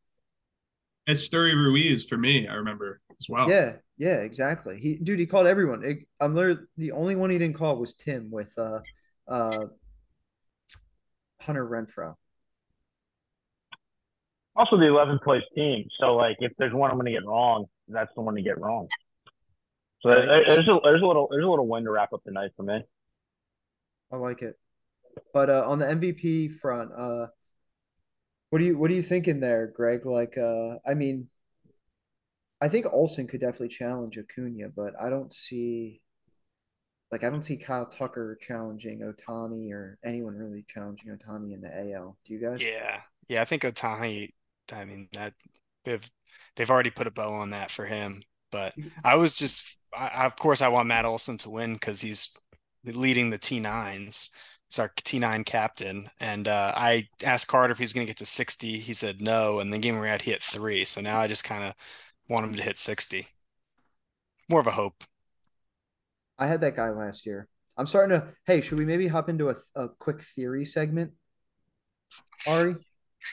Esteury 1.08 1.54
Ruiz 1.56 2.06
for 2.06 2.18
me, 2.18 2.48
I 2.48 2.54
remember 2.56 3.02
as 3.20 3.28
well. 3.30 3.50
Yeah, 3.50 3.74
yeah, 3.98 4.18
exactly. 4.18 4.80
He, 4.80 4.96
dude, 4.98 5.20
he 5.20 5.26
called 5.26 5.48
everyone. 5.48 5.84
It, 5.84 6.00
I'm 6.20 6.34
literally 6.34 6.62
the 6.78 6.92
only 6.94 7.16
one 7.16 7.30
he 7.30 7.38
didn't 7.38 7.56
call 7.58 7.78
was 7.78 7.94
Tim 7.94 8.30
with 8.32 8.52
uh, 8.58 8.80
uh, 9.28 9.66
Hunter 11.42 11.66
Renfroe. 11.68 12.16
Also 14.56 14.78
the 14.78 14.86
11th 14.86 15.24
place 15.24 15.44
team. 15.56 15.86
So 16.00 16.16
like, 16.16 16.38
if 16.40 16.52
there's 16.58 16.74
one 16.74 16.92
I'm 16.92 16.98
going 16.98 17.08
to 17.08 17.12
get 17.12 17.26
wrong, 17.26 17.66
that's 17.88 18.12
the 18.16 18.22
one 18.22 18.36
to 18.36 18.42
get 18.42 18.60
wrong. 18.60 18.88
So 20.02 20.10
Right. 20.10 20.26
there- 20.26 20.44
there's 20.46 20.68
a 20.68 20.80
there's 20.84 21.02
a 21.02 21.06
little 21.06 21.28
there's 21.32 21.46
a 21.46 21.50
little 21.50 21.68
win 21.68 21.86
to 21.86 21.92
wrap 21.92 22.14
up 22.14 22.22
the 22.26 22.32
night 22.32 22.52
for 22.56 22.64
me. 22.64 22.82
I 24.12 24.18
like 24.18 24.42
it. 24.42 24.60
But 25.34 25.50
uh, 25.50 25.64
on 25.68 25.80
the 25.80 25.86
MVP 25.86 26.50
front, 26.60 26.92
uh, 26.96 27.28
what 28.54 28.60
do 28.60 28.66
you 28.66 28.78
what 28.78 28.92
are 28.92 28.94
you 28.94 29.02
thinking 29.02 29.40
there, 29.40 29.66
Greg? 29.66 30.06
Like, 30.06 30.38
uh, 30.38 30.76
I 30.86 30.94
mean, 30.94 31.28
I 32.62 32.68
think 32.68 32.86
Olson 32.86 33.26
could 33.26 33.42
definitely 33.42 33.70
challenge 33.70 34.16
Acuna, 34.16 34.70
but 34.70 34.94
I 35.02 35.10
don't 35.10 35.34
see, 35.34 36.02
like, 37.12 37.24
I 37.24 37.32
don't 37.32 37.42
see 37.42 37.58
Kyle 37.58 37.88
Tucker 37.88 38.38
challenging 38.40 39.00
Ohtani 39.00 39.72
or 39.72 39.98
anyone 40.06 40.36
really 40.36 40.64
challenging 40.68 41.18
Ohtani 41.18 41.56
in 41.56 41.62
the 41.62 41.96
AL. 41.96 42.16
Do 42.28 42.34
you 42.36 42.40
guys? 42.40 42.62
Yeah. 42.62 43.02
Yeah, 43.28 43.42
I 43.42 43.46
think 43.46 43.64
Ohtani, 43.64 44.30
I 44.72 44.86
mean 44.86 45.08
that 45.14 45.34
they've 45.84 46.08
they've 46.56 46.70
already 46.70 46.92
put 46.92 47.08
a 47.08 47.12
bow 47.12 47.34
on 47.34 47.50
that 47.50 47.72
for 47.72 47.88
him. 47.88 48.22
But 48.52 48.76
I 49.04 49.16
was 49.16 49.36
just 49.36 49.80
I, 49.98 50.28
of 50.28 50.36
course 50.36 50.62
I 50.62 50.68
want 50.68 50.88
Matt 50.88 51.06
Olson 51.06 51.40
to 51.40 51.50
win 51.50 51.74
because 51.74 52.02
he's 52.02 52.38
leading 52.86 53.32
the 53.32 53.40
T9s. 53.40 54.30
He's 54.74 54.80
our 54.80 54.90
T9 54.90 55.44
captain. 55.45 56.10
And 56.20 56.48
uh, 56.48 56.74
I 56.76 57.08
asked 57.24 57.48
Carter 57.48 57.72
if 57.74 57.78
he's 57.78 57.94
gonna 57.94 58.08
get 58.08 58.18
to 58.18 58.26
60. 58.26 58.80
He 58.80 58.94
said 58.94 59.22
no. 59.22 59.60
And 59.60 59.72
the 59.72 59.78
game 59.78 60.00
we 60.00 60.08
had 60.08 60.24
he 60.24 60.32
hit 60.32 60.41
three. 60.41 60.84
So 60.86 61.00
now 61.00 61.20
I 61.20 61.28
just 61.28 61.44
kind 61.44 61.64
of 61.64 61.76
want 62.28 62.48
him 62.48 62.56
to 62.56 62.64
hit 62.64 62.80
60. 62.80 63.28
More 64.50 64.60
of 64.60 64.68
a 64.68 64.72
hope. 64.72 65.04
I 66.40 66.48
had 66.48 66.62
that 66.62 66.76
guy 66.76 66.90
last 66.90 67.26
year. 67.26 67.48
I'm 67.78 67.86
starting 67.86 68.20
to. 68.20 68.28
Hey, 68.45 68.62
should 68.62 68.78
we 68.80 68.86
maybe 68.86 69.08
hop 69.08 69.30
into 69.30 69.50
a, 69.50 69.56
a 69.76 69.90
quick 69.90 70.22
theory 70.22 70.66
segment? 70.66 71.12
Ari, 72.48 72.76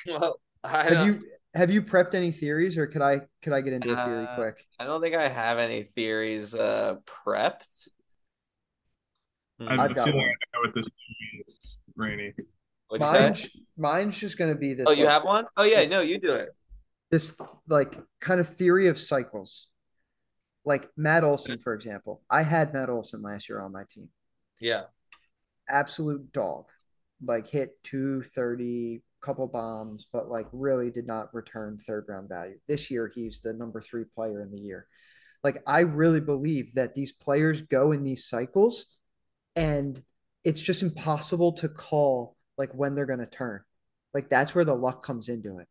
Well, 0.07 0.41
I 0.63 0.85
have 0.85 1.07
you 1.07 1.21
have 1.55 1.71
you 1.71 1.83
prepped 1.83 2.15
any 2.15 2.31
theories, 2.33 2.79
or 2.79 2.87
could 2.87 3.03
I 3.03 3.23
could 3.43 3.53
I 3.53 3.61
get 3.61 3.73
into 3.73 3.93
a 3.93 3.97
theory 3.97 4.25
Uh, 4.25 4.35
quick? 4.37 4.65
I 4.79 4.85
don't 4.85 5.01
think 5.01 5.15
I 5.15 5.29
have 5.29 5.59
any 5.59 5.85
theories 5.85 6.55
uh 6.55 6.97
prepped. 7.07 7.89
I 9.61 9.65
Hmm, 9.65 9.69
have 9.71 9.81
I've 9.81 9.91
a 9.91 9.95
got 9.95 10.05
feeling 10.07 10.21
one. 10.21 10.29
I 10.29 10.57
know 10.57 10.61
what 10.67 10.75
this 10.75 10.87
movie 10.87 11.45
is, 11.47 11.79
Rainey. 11.97 12.33
What'd 12.89 13.07
you 13.07 13.13
say? 13.13 13.21
Mine's 13.25 13.51
mine's 13.77 14.19
just 14.19 14.39
gonna 14.39 14.55
be 14.55 14.75
this. 14.75 14.87
Oh, 14.89 14.93
you 14.93 15.05
like, 15.05 15.13
have 15.13 15.25
one? 15.25 15.47
Oh 15.57 15.65
yeah, 15.65 15.81
this- 15.81 15.91
no, 15.91 16.01
you 16.01 16.19
do 16.19 16.35
it. 16.35 16.49
this 17.11 17.39
like 17.69 17.99
kind 18.21 18.41
of 18.41 18.49
theory 18.49 18.89
of 18.89 18.99
cycles. 18.99 19.67
Like 20.65 20.89
Matt 20.97 21.25
Olson, 21.25 21.59
for 21.59 21.73
example. 21.75 22.23
I 22.29 22.43
had 22.43 22.73
Matt 22.75 22.91
Olson 22.91 23.23
last 23.23 23.49
year 23.49 23.61
on 23.61 23.73
my 23.73 23.85
team. 23.91 24.11
Yeah. 24.61 24.83
Absolute 25.69 26.33
dog. 26.33 26.67
Like 27.25 27.47
hit 27.49 27.83
230, 27.85 29.03
couple 29.23 29.47
bombs, 29.47 30.07
but 30.13 30.29
like 30.29 30.47
really 30.53 30.91
did 30.91 31.07
not 31.07 31.33
return 31.35 31.79
third 31.79 32.05
round 32.09 32.29
value. 32.29 32.59
This 32.69 32.91
year 32.91 33.11
he's 33.15 33.41
the 33.41 33.53
number 33.55 33.81
3 33.81 34.05
player 34.15 34.43
in 34.43 34.51
the 34.51 34.59
year. 34.59 34.87
Like 35.43 35.63
I 35.67 35.81
really 35.81 36.21
believe 36.21 36.75
that 36.75 36.95
these 36.95 37.13
players 37.13 37.63
go 37.63 37.93
in 37.93 38.03
these 38.03 38.27
cycles 38.27 38.87
and 39.57 40.03
it's 40.45 40.61
just 40.61 40.83
impossible 40.83 41.53
to 41.53 41.69
call 41.69 42.37
like 42.57 42.73
when 42.73 42.95
they're 42.95 43.07
going 43.07 43.21
to 43.21 43.27
turn. 43.27 43.61
Like 44.15 44.29
that's 44.29 44.55
where 44.55 44.65
the 44.65 44.75
luck 44.75 45.03
comes 45.03 45.29
into 45.29 45.59
it. 45.59 45.69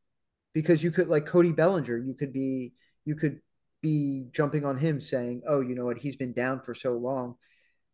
Because 0.54 0.84
you 0.84 0.92
could 0.92 1.08
like 1.08 1.26
Cody 1.26 1.52
Bellinger, 1.52 1.98
you 1.98 2.16
could 2.16 2.34
be 2.34 2.74
you 3.06 3.16
could 3.16 3.40
be 3.82 4.26
jumping 4.32 4.66
on 4.66 4.78
him 4.78 5.00
saying, 5.00 5.42
"Oh, 5.48 5.62
you 5.62 5.76
know 5.76 5.86
what? 5.86 6.00
He's 6.00 6.16
been 6.16 6.34
down 6.34 6.62
for 6.62 6.74
so 6.74 6.94
long." 6.94 7.36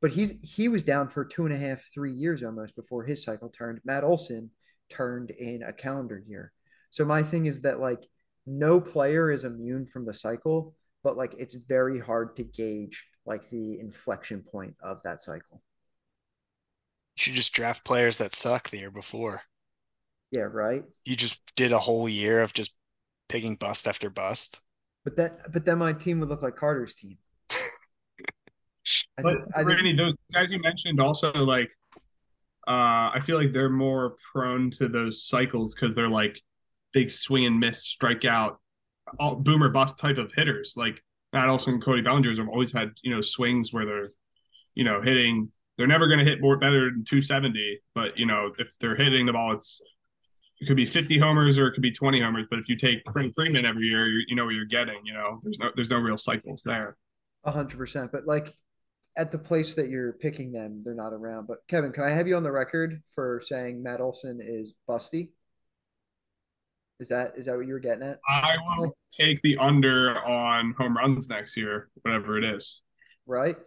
But 0.02 0.12
he's 0.12 0.34
he 0.42 0.68
was 0.68 0.84
down 0.84 1.10
for 1.10 1.26
two 1.26 1.46
and 1.46 1.54
a 1.54 1.58
half, 1.58 1.92
three 1.94 2.12
years 2.12 2.44
almost 2.44 2.76
before 2.76 3.04
his 3.04 3.24
cycle 3.24 3.50
turned. 3.50 3.80
Matt 3.86 4.04
Olson 4.04 4.52
turned 4.90 5.32
in 5.32 5.64
a 5.64 5.74
calendar 5.74 6.24
year. 6.28 6.54
So 6.92 7.06
my 7.06 7.24
thing 7.24 7.46
is 7.46 7.62
that 7.62 7.80
like 7.80 8.04
no 8.46 8.80
player 8.80 9.32
is 9.32 9.44
immune 9.44 9.86
from 9.86 10.06
the 10.06 10.14
cycle, 10.14 10.76
but 11.04 11.18
like 11.18 11.34
it's 11.38 11.56
very 11.56 12.00
hard 12.00 12.36
to 12.38 12.44
gauge 12.44 13.06
like 13.26 13.50
the 13.50 13.80
inflection 13.80 14.42
point 14.42 14.76
of 14.82 15.02
that 15.04 15.22
cycle. 15.22 15.62
You 17.18 17.22
should 17.24 17.34
just 17.34 17.52
draft 17.54 17.84
players 17.84 18.18
that 18.20 18.34
suck 18.34 18.70
the 18.70 18.78
year 18.78 18.92
before. 18.92 19.44
Yeah, 20.32 20.48
right. 20.52 20.84
You 21.06 21.16
just 21.16 21.42
did 21.56 21.72
a 21.72 21.80
whole 21.80 22.10
year 22.10 22.42
of 22.42 22.54
just 22.54 22.76
picking 23.30 23.56
bust 23.56 23.88
after 23.88 24.10
bust. 24.10 24.62
But 25.06 25.16
that 25.16 25.54
but 25.54 25.64
then 25.66 25.78
my 25.78 25.94
team 25.94 26.20
would 26.20 26.28
look 26.30 26.42
like 26.42 26.56
Carter's 26.58 26.96
team. 26.96 27.18
I 29.18 29.24
But 29.24 29.38
think, 29.38 29.42
I 29.56 29.64
think 29.64 29.70
Randy, 29.70 29.96
those 29.96 30.16
guys 30.34 30.52
you 30.52 30.60
mentioned 30.62 31.00
also 31.00 31.32
like 31.34 31.72
uh 32.68 33.12
I 33.14 33.22
feel 33.26 33.38
like 33.38 33.54
they're 33.54 33.70
more 33.70 34.16
prone 34.32 34.72
to 34.72 34.88
those 34.88 35.24
cycles 35.28 35.76
because 35.76 35.96
they're 35.96 36.10
like 36.10 36.42
big 36.94 37.12
swing 37.12 37.46
and 37.46 37.60
miss 37.60 37.96
strikeout 37.96 38.58
all 39.20 39.36
boomer 39.36 39.70
bust 39.70 40.00
type 40.00 40.18
of 40.18 40.32
hitters. 40.36 40.76
Like 40.78 41.02
Matt 41.34 41.50
Olson 41.50 41.76
and 41.76 41.84
Cody 41.84 42.02
Bellingers 42.04 42.38
have 42.40 42.50
always 42.50 42.72
had, 42.74 42.92
you 43.04 43.14
know, 43.14 43.22
swings 43.22 43.74
where 43.74 43.86
they're, 43.86 44.10
you 44.76 44.84
know, 44.84 45.02
hitting 45.02 45.52
they're 45.78 45.88
never 45.88 46.08
gonna 46.08 46.24
hit 46.24 46.42
more 46.42 46.58
better 46.58 46.86
than 46.92 47.04
270, 47.04 47.80
but 47.94 48.18
you 48.18 48.26
know, 48.26 48.52
if 48.58 48.78
they're 48.80 48.96
hitting 48.96 49.26
the 49.26 49.34
ball, 49.34 49.54
it's 49.54 49.82
it 50.62 50.68
could 50.68 50.78
be 50.78 50.86
50 50.86 51.20
homers 51.20 51.60
or 51.60 51.68
it 51.68 51.74
could 51.74 51.84
be 51.84 51.92
20 51.92 52.22
homers. 52.22 52.46
But 52.50 52.60
if 52.60 52.70
you 52.70 52.78
take 52.78 53.00
Frank 53.12 53.36
Freeman 53.36 53.66
every 53.66 53.88
year, 53.88 54.08
you 54.08 54.24
you 54.28 54.36
know 54.36 54.46
what 54.46 54.56
you're 54.56 54.66
getting. 54.66 55.06
You 55.06 55.14
know, 55.14 55.40
there's 55.44 55.60
no 55.60 55.72
there's 55.76 55.90
no 55.90 55.98
real 55.98 56.18
cycles 56.18 56.64
there. 56.64 56.96
A 57.44 57.52
hundred 57.52 57.78
percent. 57.78 58.12
But 58.12 58.26
like 58.26 58.54
at 59.18 59.32
the 59.32 59.38
place 59.38 59.76
that 59.76 59.90
you're 59.90 60.14
picking 60.14 60.52
them, 60.52 60.82
they're 60.84 60.96
not 60.96 61.14
around. 61.14 61.48
But 61.48 61.60
Kevin, 61.68 61.92
can 61.92 62.04
I 62.04 62.10
have 62.10 62.28
you 62.28 62.36
on 62.36 62.44
the 62.44 62.52
record 62.52 63.02
for 63.14 63.42
saying 63.44 63.82
Matt 63.82 64.02
Olson 64.02 64.40
is 64.42 64.74
busty? 64.90 65.30
Is 67.00 67.10
that 67.10 67.34
is 67.38 67.46
that 67.48 67.58
what 67.58 67.68
you 67.68 67.74
were 67.74 67.80
getting 67.80 68.08
at? 68.08 68.20
I 68.28 68.56
will 68.78 68.96
take 69.12 69.42
the 69.42 69.58
under 69.58 70.18
on 70.26 70.74
home 70.78 70.96
runs 70.96 71.28
next 71.28 71.58
year, 71.58 71.90
whatever 72.04 72.38
it 72.38 72.46
is. 72.46 72.82
Right? 73.26 73.58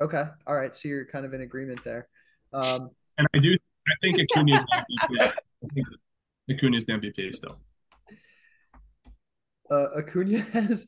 Okay. 0.00 0.24
All 0.46 0.54
right. 0.54 0.74
So 0.74 0.88
you're 0.88 1.06
kind 1.06 1.24
of 1.24 1.32
in 1.34 1.40
agreement 1.40 1.82
there. 1.84 2.08
Um, 2.52 2.90
And 3.18 3.26
I 3.34 3.38
do, 3.38 3.56
I 3.88 3.92
think 4.00 4.18
Acuna's 4.18 4.58
the 4.64 4.84
MVP. 5.18 5.32
I 5.64 5.68
think 5.74 5.86
Acuna's 6.50 6.86
the 6.86 6.92
MVP 6.94 7.34
still. 7.34 7.58
uh, 9.70 9.86
Acuna 9.98 10.38
has 10.52 10.86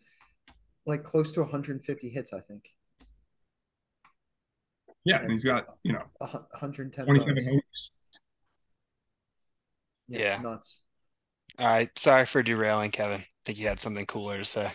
like 0.87 1.03
close 1.03 1.33
to 1.33 1.41
150 1.41 2.09
hits, 2.11 2.33
I 2.33 2.41
think. 2.41 2.65
Yeah, 5.05 5.23
and 5.23 5.31
he's 5.31 5.45
got 5.45 5.65
you 5.85 5.93
know 5.95 6.03
110 6.19 7.07
27 7.07 7.45
homers. 7.47 7.91
Yeah, 10.09 10.19
Yeah. 10.19 10.43
nuts. 10.43 10.81
All 11.59 11.67
right. 11.67 11.99
Sorry 11.99 12.25
for 12.27 12.43
derailing, 12.43 12.91
Kevin. 12.91 13.21
I 13.21 13.27
think 13.47 13.59
you 13.59 13.69
had 13.69 13.81
something 13.81 14.05
cooler 14.07 14.37
to 14.39 14.45
say. 14.45 14.71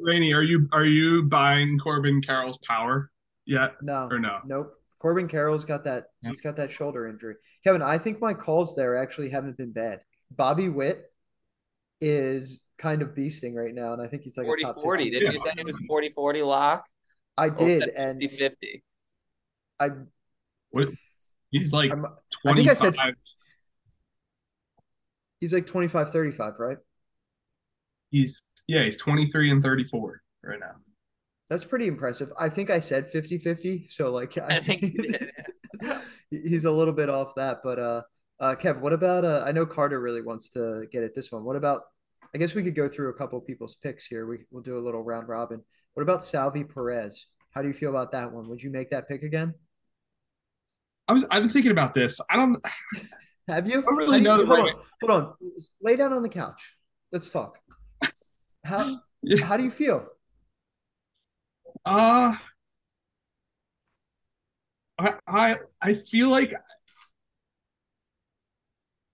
Rainey, 0.00 0.32
are 0.34 0.42
you 0.42 0.68
are 0.72 0.84
you 0.84 1.24
buying 1.24 1.78
Corbin 1.78 2.20
Carroll's 2.22 2.58
power 2.66 3.10
yet 3.46 3.74
No, 3.82 4.08
or 4.10 4.18
no? 4.18 4.38
nope. 4.44 4.74
Corbin 4.98 5.28
Carroll's 5.28 5.64
got 5.64 5.84
that. 5.84 6.06
Yep. 6.22 6.32
He's 6.32 6.40
got 6.40 6.56
that 6.56 6.70
shoulder 6.70 7.06
injury. 7.08 7.34
Kevin, 7.62 7.82
I 7.82 7.98
think 7.98 8.20
my 8.20 8.32
calls 8.34 8.74
there 8.74 8.96
actually 8.96 9.28
haven't 9.28 9.56
been 9.58 9.72
bad. 9.72 10.00
Bobby 10.30 10.68
Witt 10.68 11.12
is 12.00 12.62
kind 12.78 13.02
of 13.02 13.08
beasting 13.10 13.54
right 13.54 13.74
now, 13.74 13.92
and 13.92 14.00
I 14.02 14.06
think 14.06 14.22
he's 14.22 14.36
like 14.38 14.46
40 14.46 14.62
a 14.62 14.66
top 14.66 14.76
40. 14.82 15.04
50. 15.04 15.18
Didn't 15.18 15.32
you 15.34 15.40
say 15.40 15.50
it 15.58 15.64
was 15.66 15.78
40 15.86 16.08
40 16.10 16.42
lock? 16.42 16.86
I 17.36 17.46
Or 17.46 17.50
did, 17.50 17.88
and 17.90 18.18
50 18.18 18.36
50. 18.38 18.84
I, 19.80 19.88
What 20.70 20.88
he's 21.50 21.72
like 21.72 21.90
I'm, 21.92 22.06
I 22.46 22.54
think 22.54 22.68
I 22.70 22.74
said- 22.74 22.94
he's 25.40 25.52
like 25.52 25.66
25, 25.66 26.10
35, 26.12 26.54
right? 26.58 26.78
he's 28.10 28.42
yeah, 28.68 28.84
he's 28.84 28.96
23 28.96 29.50
and 29.50 29.62
34 29.62 30.22
right 30.44 30.60
now. 30.60 30.76
That's 31.50 31.64
pretty 31.64 31.86
impressive. 31.86 32.30
I 32.38 32.48
think 32.48 32.70
I 32.70 32.78
said 32.78 33.10
50 33.10 33.38
50. 33.38 33.86
So, 33.88 34.10
like, 34.10 34.36
I 34.38 34.60
think 34.60 34.82
you 34.82 34.90
did. 34.92 35.30
he's 36.30 36.64
a 36.64 36.70
little 36.70 36.94
bit 36.94 37.08
off 37.10 37.34
that. 37.36 37.60
But, 37.62 37.78
uh, 37.78 38.02
uh, 38.40 38.54
Kev, 38.56 38.80
what 38.80 38.92
about, 38.92 39.24
uh, 39.24 39.44
I 39.46 39.52
know 39.52 39.64
Carter 39.66 40.00
really 40.00 40.22
wants 40.22 40.48
to 40.50 40.86
get 40.90 41.04
at 41.04 41.14
this 41.14 41.30
one. 41.30 41.44
What 41.44 41.56
about 41.56 41.82
I 42.34 42.38
guess 42.38 42.52
we 42.54 42.64
could 42.64 42.74
go 42.74 42.88
through 42.88 43.10
a 43.10 43.12
couple 43.14 43.38
of 43.38 43.46
people's 43.46 43.76
picks 43.76 44.06
here. 44.06 44.26
We 44.26 44.44
we'll 44.50 44.62
do 44.62 44.76
a 44.76 44.82
little 44.84 45.04
round 45.04 45.28
robin. 45.28 45.62
What 45.92 46.02
about 46.02 46.24
Salvy 46.24 46.64
Perez? 46.64 47.26
How 47.52 47.62
do 47.62 47.68
you 47.68 47.74
feel 47.74 47.90
about 47.90 48.10
that 48.10 48.32
one? 48.32 48.48
Would 48.48 48.60
you 48.60 48.70
make 48.70 48.90
that 48.90 49.06
pick 49.06 49.22
again? 49.22 49.54
I 51.06 51.12
was 51.12 51.24
I've 51.30 51.44
been 51.44 51.50
thinking 51.52 51.70
about 51.70 51.94
this. 51.94 52.20
I 52.28 52.34
don't 52.36 52.56
Have 53.48 53.68
you? 53.68 53.78
I 53.78 53.82
don't 53.82 53.96
really 53.96 54.18
How 54.18 54.24
know 54.24 54.38
the 54.42 54.46
hold 54.48 54.58
right- 54.58 54.74
on, 54.74 54.80
hold 55.02 55.22
on. 55.22 55.34
Lay 55.80 55.94
down 55.94 56.12
on 56.12 56.24
the 56.24 56.28
couch. 56.28 56.74
Let's 57.12 57.30
talk. 57.30 57.60
How 58.64 58.98
Yeah. 59.22 59.44
how 59.44 59.56
do 59.56 59.62
you 59.62 59.70
feel? 59.70 60.04
Uh 61.86 62.34
I 64.98 65.14
I 65.26 65.56
I 65.80 65.94
feel 65.94 66.28
like 66.30 66.54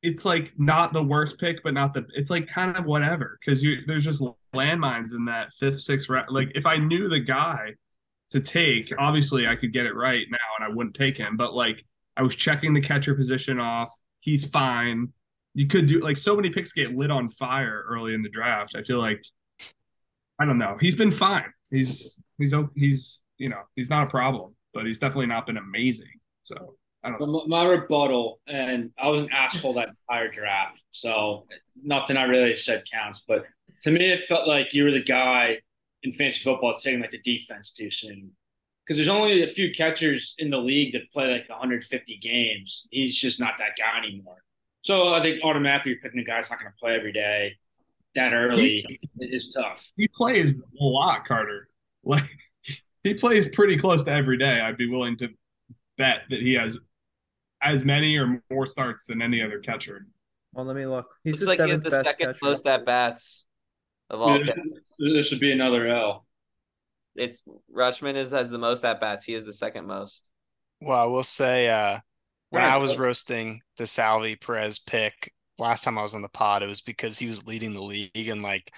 it's 0.03 0.25
like 0.25 0.53
not 0.59 0.93
the 0.93 1.03
worst 1.03 1.39
pick, 1.39 1.63
but 1.63 1.75
not 1.75 1.93
the 1.93 2.07
it's 2.15 2.31
like 2.31 2.47
kind 2.49 2.77
of 2.77 2.87
whatever 2.87 3.39
because 3.41 3.63
you 3.63 3.79
there's 3.87 4.05
just 4.05 4.23
landmines 4.55 5.15
in 5.15 5.27
that 5.27 5.53
fifth, 5.53 5.81
sixth 5.81 6.09
round. 6.09 6.29
Like 6.31 6.53
if 6.55 6.67
I 6.67 6.77
knew 6.77 7.09
the 7.09 7.21
guy 7.21 7.75
to 8.31 8.41
take, 8.41 8.93
obviously 8.99 9.47
I 9.47 9.57
could 9.57 9.73
get 9.73 9.87
it 9.87 9.95
right 9.95 10.27
now 10.31 10.39
and 10.59 10.71
I 10.71 10.75
wouldn't 10.75 10.97
take 10.97 11.19
him. 11.19 11.37
But 11.37 11.55
like 11.55 11.85
I 12.17 12.23
was 12.23 12.35
checking 12.35 12.73
the 12.75 12.81
catcher 12.81 13.15
position 13.15 13.61
off. 13.61 13.93
He's 14.21 14.47
fine. 14.47 15.13
You 15.55 15.67
could 15.67 15.87
do 15.87 16.01
like 16.01 16.17
so 16.17 16.35
many 16.37 16.49
picks 16.51 16.73
get 16.73 16.95
lit 16.95 17.11
on 17.11 17.29
fire 17.29 17.85
early 17.89 18.15
in 18.15 18.23
the 18.23 18.29
draft. 18.31 18.75
I 18.77 18.83
feel 18.83 18.99
like 19.01 19.23
I 20.39 20.47
don't 20.47 20.59
know. 20.59 20.77
He's 20.81 20.95
been 20.97 21.13
fine. 21.13 21.53
He's 21.71 22.19
he's 22.39 22.55
he's 22.75 23.23
you 23.39 23.49
know 23.49 23.61
he's 23.77 23.89
not 23.89 24.07
a 24.07 24.11
problem, 24.11 24.55
but 24.75 24.87
he's 24.87 24.99
definitely 24.99 25.27
not 25.27 25.47
been 25.47 25.57
amazing. 25.57 26.09
So 26.43 26.75
I 27.03 27.11
don't 27.11 27.21
know. 27.21 27.45
My 27.47 27.63
my 27.63 27.69
rebuttal, 27.69 28.41
and 28.47 28.91
I 28.99 29.09
was 29.09 29.21
an 29.21 29.31
asshole 29.33 29.75
that 29.75 29.91
entire 29.91 30.29
draft, 30.29 30.83
so 30.91 31.47
nothing 31.83 32.17
I 32.17 32.25
really 32.25 32.57
said 32.57 32.85
counts. 32.91 33.25
But 33.27 33.45
to 33.83 33.91
me, 33.91 34.11
it 34.11 34.21
felt 34.21 34.49
like 34.49 34.75
you 34.75 34.85
were 34.85 34.91
the 34.91 35.03
guy 35.03 35.61
in 36.03 36.13
fantasy 36.13 36.43
football 36.43 36.75
saying 36.75 37.01
like 37.01 37.11
the 37.11 37.19
defense 37.19 37.73
too 37.73 37.91
soon, 37.91 38.33
because 38.85 38.97
there's 38.99 39.09
only 39.09 39.43
a 39.43 39.49
few 39.49 39.73
catchers 39.73 40.35
in 40.39 40.51
the 40.51 40.59
league 40.59 40.93
that 40.93 41.11
play 41.13 41.31
like 41.31 41.49
150 41.49 42.19
games. 42.19 42.87
He's 42.91 43.17
just 43.17 43.39
not 43.39 43.55
that 43.59 43.77
guy 43.79 43.99
anymore. 43.99 44.43
So 44.83 45.15
I 45.15 45.21
think 45.21 45.45
automatically 45.45 45.93
you're 45.93 46.01
picking 46.01 46.21
a 46.21 46.25
guy 46.25 46.37
that's 46.37 46.51
not 46.51 46.59
going 46.59 46.73
to 46.73 46.79
play 46.79 46.97
every 46.97 47.13
day 47.13 47.57
that 48.15 48.33
early 48.33 49.01
is 49.19 49.53
tough. 49.53 49.91
He 49.97 50.09
plays 50.09 50.61
a 50.61 50.85
lot, 50.85 51.27
Carter. 51.27 51.69
Like 52.03 52.31
he 53.05 53.13
plays 53.13 53.47
pretty 53.51 53.77
close 53.77 54.05
to 54.05 54.11
every 54.11 54.39
day. 54.39 54.61
I'd 54.61 54.79
be 54.79 54.89
willing 54.89 55.19
to 55.19 55.29
bet 55.99 56.23
that 56.31 56.41
he 56.41 56.55
has 56.55 56.79
as 57.63 57.85
many 57.85 58.17
or 58.17 58.43
more 58.51 58.67
starts 58.67 59.05
than 59.05 59.21
any 59.21 59.43
other 59.43 59.59
catcher. 59.59 60.07
Well, 60.53 60.65
let 60.65 60.77
me 60.77 60.87
look. 60.87 61.15
He's 61.23 61.35
Looks 61.35 61.41
the 61.41 61.47
like 61.47 61.61
he 61.61 61.71
has 61.71 61.81
the 61.83 61.91
best 61.91 62.07
second 62.07 62.27
catcher. 62.29 62.39
most 62.43 62.67
at 62.67 62.85
bats 62.85 63.45
of 64.09 64.21
all. 64.21 64.39
This, 64.39 64.49
catchers. 64.49 64.83
this 64.99 65.31
would 65.31 65.41
be 65.41 65.53
another 65.53 65.89
L. 65.89 66.27
It's 67.17 67.43
Rutschman 67.75 68.15
is 68.15 68.31
has 68.31 68.51
the 68.51 68.59
most 68.59 68.85
at 68.85 69.01
bats. 69.01 69.25
He 69.25 69.35
is 69.35 69.45
the 69.45 69.53
second 69.53 69.87
most. 69.87 70.31
Well, 70.81 70.99
I 70.99 71.05
will 71.05 71.23
say, 71.23 71.69
uh, 71.69 71.99
when 72.49 72.65
I 72.65 72.79
was 72.79 72.99
roasting 72.99 73.61
the 73.77 73.87
Salvy 73.87 74.37
Perez 74.37 74.79
pick 74.79 75.33
last 75.61 75.85
time 75.85 75.99
I 75.99 76.03
was 76.03 76.15
on 76.15 76.23
the 76.23 76.29
pod, 76.29 76.63
it 76.63 76.67
was 76.67 76.81
because 76.81 77.19
he 77.19 77.29
was 77.29 77.47
leading 77.47 77.73
the 77.73 77.83
league 77.83 78.11
in 78.15 78.43
like 78.43 78.73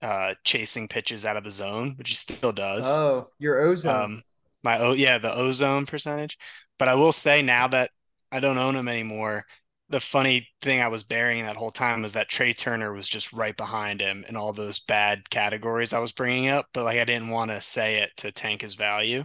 uh 0.00 0.34
chasing 0.44 0.88
pitches 0.88 1.26
out 1.26 1.36
of 1.36 1.44
the 1.44 1.50
zone, 1.50 1.94
which 1.98 2.08
he 2.08 2.14
still 2.14 2.52
does. 2.52 2.86
Oh, 2.88 3.28
your 3.38 3.60
ozone. 3.60 4.04
Um, 4.04 4.22
my 4.62 4.78
oh 4.78 4.92
yeah, 4.92 5.18
the 5.18 5.34
ozone 5.34 5.86
percentage. 5.86 6.38
But 6.78 6.88
I 6.88 6.94
will 6.94 7.12
say 7.12 7.42
now 7.42 7.68
that 7.68 7.90
I 8.30 8.40
don't 8.40 8.58
own 8.58 8.76
him 8.76 8.88
anymore, 8.88 9.44
the 9.88 10.00
funny 10.00 10.48
thing 10.60 10.80
I 10.80 10.88
was 10.88 11.02
burying 11.02 11.44
that 11.44 11.56
whole 11.56 11.70
time 11.70 12.02
was 12.02 12.12
that 12.12 12.28
Trea 12.28 12.52
Turner 12.52 12.92
was 12.92 13.08
just 13.08 13.32
right 13.32 13.56
behind 13.56 14.00
him 14.00 14.24
in 14.28 14.36
all 14.36 14.52
those 14.52 14.78
bad 14.80 15.28
categories 15.30 15.92
I 15.92 15.98
was 15.98 16.12
bringing 16.12 16.48
up. 16.48 16.66
But 16.74 16.84
like 16.84 16.98
I 16.98 17.04
didn't 17.04 17.30
want 17.30 17.50
to 17.50 17.60
say 17.60 18.02
it 18.02 18.10
to 18.18 18.32
tank 18.32 18.62
his 18.62 18.74
value, 18.74 19.24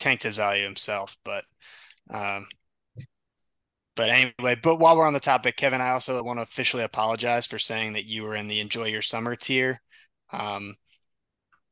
tanked 0.00 0.24
his 0.24 0.36
value 0.36 0.64
himself. 0.64 1.16
But 1.24 1.44
um, 2.10 2.48
but 4.00 4.08
anyway, 4.08 4.56
but 4.62 4.76
while 4.76 4.96
we're 4.96 5.06
on 5.06 5.12
the 5.12 5.20
topic, 5.20 5.58
Kevin, 5.58 5.82
I 5.82 5.90
also 5.90 6.22
want 6.22 6.38
to 6.38 6.42
officially 6.42 6.84
apologize 6.84 7.46
for 7.46 7.58
saying 7.58 7.92
that 7.92 8.06
you 8.06 8.22
were 8.22 8.34
in 8.34 8.48
the 8.48 8.58
enjoy 8.58 8.84
your 8.86 9.02
summer 9.02 9.36
tier. 9.36 9.82
Um, 10.32 10.76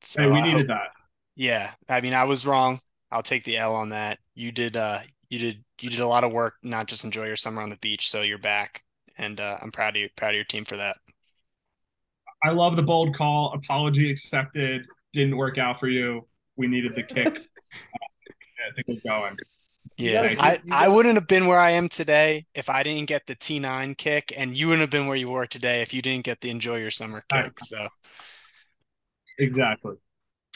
so 0.03 0.21
hey, 0.21 0.29
we 0.31 0.35
I 0.35 0.41
hope- 0.41 0.53
needed 0.53 0.69
that. 0.69 0.89
yeah, 1.37 1.71
I 1.89 2.03
mean, 2.03 2.13
I 2.13 2.25
was 2.25 2.45
wrong. 2.45 2.81
I'll 3.11 3.23
take 3.23 3.45
the 3.45 3.57
L 3.57 3.75
on 3.75 3.89
that. 3.89 4.19
You 4.35 4.53
did, 4.53 4.77
uh, 4.77 4.99
you 5.31 5.39
did, 5.39 5.65
you 5.81 5.89
did 5.89 6.01
a 6.01 6.07
lot 6.07 6.23
of 6.23 6.31
work, 6.31 6.57
not 6.63 6.87
just 6.87 7.03
enjoy 7.03 7.25
your 7.29 7.37
summer 7.37 7.63
on 7.63 7.71
the 7.71 7.79
beach. 7.79 8.11
So 8.11 8.21
you're 8.21 8.37
back, 8.37 8.83
and 9.17 9.41
uh, 9.41 9.57
I'm 9.63 9.73
proud 9.73 9.97
of 9.97 10.03
you, 10.03 10.11
proud 10.15 10.33
of 10.33 10.35
your 10.37 10.45
team 10.45 10.67
for 10.67 10.77
that. 10.77 10.99
I 12.45 12.51
love 12.51 12.77
the 12.77 12.83
bold 12.83 13.17
call. 13.17 13.55
Apology 13.55 14.11
accepted. 14.11 14.85
Didn't 15.15 15.39
work 15.39 15.57
out 15.57 15.81
for 15.81 15.89
you. 15.89 16.29
We 16.57 16.67
needed 16.67 16.95
the 16.95 17.05
kick. 17.05 17.25
yeah, 17.37 18.69
I 18.69 18.73
think 18.75 18.87
we're 19.03 19.11
going. 19.11 19.35
You 19.99 20.11
Yeah, 20.13 20.35
gotta- 20.35 20.43
I, 20.43 20.51
I 20.53 20.57
gotta- 20.85 20.91
wouldn't 20.93 21.15
have 21.17 21.27
been 21.27 21.47
where 21.49 21.59
I 21.59 21.71
am 21.71 21.89
today 21.89 22.47
if 22.55 22.71
I 22.71 22.83
didn't 22.85 23.07
get 23.09 23.27
the 23.27 23.35
T9 23.35 23.97
kick, 23.99 24.33
and 24.37 24.57
you 24.57 24.69
wouldn't 24.69 24.83
have 24.83 24.91
been 24.91 25.09
where 25.09 25.17
you 25.17 25.29
were 25.29 25.45
today 25.47 25.83
if 25.83 25.93
you 25.93 26.01
didn't 26.03 26.25
get 26.25 26.41
the 26.41 26.51
enjoy 26.51 26.77
your 26.77 26.91
summer 26.93 27.23
I- 27.31 27.43
kick. 27.43 27.59
So 27.61 27.89
Exactly. 29.39 29.97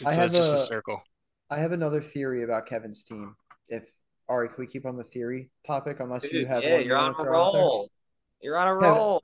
I 0.04 0.08
it's 0.08 0.18
a, 0.18 0.28
just 0.28 0.52
a 0.52 0.56
a- 0.56 0.58
circle. 0.58 1.02
I 1.50 1.58
have 1.58 1.72
another 1.72 2.00
theory 2.00 2.44
about 2.44 2.66
Kevin's 2.66 3.02
team. 3.04 3.34
If 3.68 3.84
Ari, 4.28 4.48
can 4.48 4.56
we 4.58 4.66
keep 4.66 4.86
on 4.86 4.96
the 4.96 5.04
theory 5.04 5.50
topic? 5.66 6.00
Unless 6.00 6.32
you 6.32 6.46
have 6.46 6.62
yeah, 6.62 6.72
one 6.74 6.80
you 6.82 6.86
you're 6.88 6.96
on 6.96 7.12
wanna 7.12 7.22
a 7.22 7.24
throw 7.24 7.40
out 7.48 7.52
there? 7.52 7.60
roll. 7.62 7.90
You're 8.40 8.56
on 8.56 8.68
a 8.68 8.80
Kevin, 8.80 8.96
roll. 8.96 9.22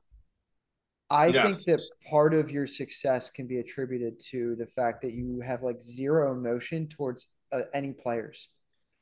I 1.10 1.28
Yes. 1.28 1.64
think 1.64 1.78
that 1.78 1.82
part 2.10 2.34
of 2.34 2.50
your 2.50 2.66
success 2.66 3.30
can 3.30 3.46
be 3.46 3.58
attributed 3.60 4.20
to 4.30 4.56
the 4.56 4.66
fact 4.66 5.00
that 5.02 5.14
you 5.14 5.40
have 5.40 5.62
like 5.62 5.80
zero 5.80 6.32
emotion 6.32 6.86
towards 6.86 7.28
uh, 7.50 7.62
any 7.72 7.94
players. 7.94 8.48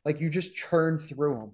Like 0.06 0.20
you 0.20 0.30
just 0.30 0.54
churn 0.54 0.98
through 0.98 1.34
them. 1.34 1.52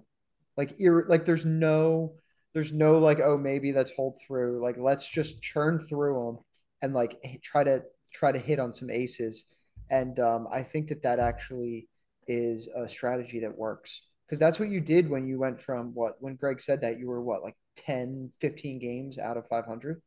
Like 0.55 0.75
ir- 0.79 1.05
like 1.09 1.25
there's 1.25 1.45
no 1.45 2.13
there's 2.53 2.71
no 2.71 2.99
like 2.99 3.19
oh 3.19 3.37
maybe 3.37 3.73
let's 3.73 3.91
hold 3.91 4.17
through. 4.25 4.61
Like 4.63 4.77
let's 4.77 5.09
just 5.09 5.41
churn 5.41 5.79
through 5.79 6.13
them 6.23 6.37
and 6.81 6.93
like 6.93 7.17
try 7.43 7.63
to 7.65 7.83
try 8.13 8.31
to 8.31 8.39
hit 8.39 8.59
on 8.59 8.71
some 8.71 8.89
aces. 8.91 9.47
And 9.91 10.17
um, 10.19 10.47
I 10.51 10.61
think 10.63 10.87
that 10.89 11.03
that 11.03 11.19
actually 11.19 11.89
is 12.27 12.69
a 12.73 12.87
strategy 12.87 13.39
that 13.41 13.57
works 13.57 14.03
because 14.25 14.39
that's 14.39 14.59
what 14.59 14.69
you 14.69 14.79
did 14.79 15.09
when 15.09 15.27
you 15.27 15.37
went 15.39 15.59
from 15.59 15.93
what 15.93 16.13
when 16.19 16.35
Greg 16.35 16.61
said 16.61 16.79
that 16.81 16.97
you 16.99 17.07
were 17.07 17.21
what 17.21 17.43
like 17.43 17.55
10 17.75 18.31
15 18.39 18.79
games 18.79 19.17
out 19.17 19.35
of 19.35 19.45
500 19.47 20.01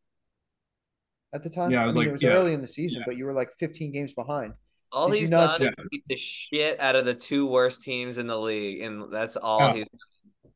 at 1.35 1.43
the 1.43 1.51
time 1.51 1.71
Yeah, 1.73 1.83
I 1.83 1.87
was 1.87 1.95
mean, 1.97 2.05
like- 2.05 2.09
it 2.09 2.13
was 2.13 2.23
yeah. 2.23 2.31
early 2.31 2.55
in 2.55 2.63
the 2.63 2.69
season 2.69 3.01
Yeah. 3.01 3.05
but 3.07 3.17
you 3.17 3.27
were 3.27 3.35
like 3.35 3.51
15 3.59 3.93
games 3.93 4.15
behind 4.15 4.55
All 4.93 5.11
Did 5.11 5.19
he's 5.21 5.31
done 5.31 5.59
ju- 5.59 5.69
is 5.69 5.75
beat 5.91 6.05
the 6.09 6.17
shit 6.17 6.81
out 6.81 6.97
of 6.97 7.05
the 7.05 7.15
two 7.15 7.47
worst 7.47 7.83
teams 7.83 8.19
in 8.19 8.27
the 8.27 8.39
league, 8.39 8.81
and 8.83 9.13
that's 9.13 9.37
all 9.37 9.61
Yeah. 9.61 9.73
he's. 9.75 9.87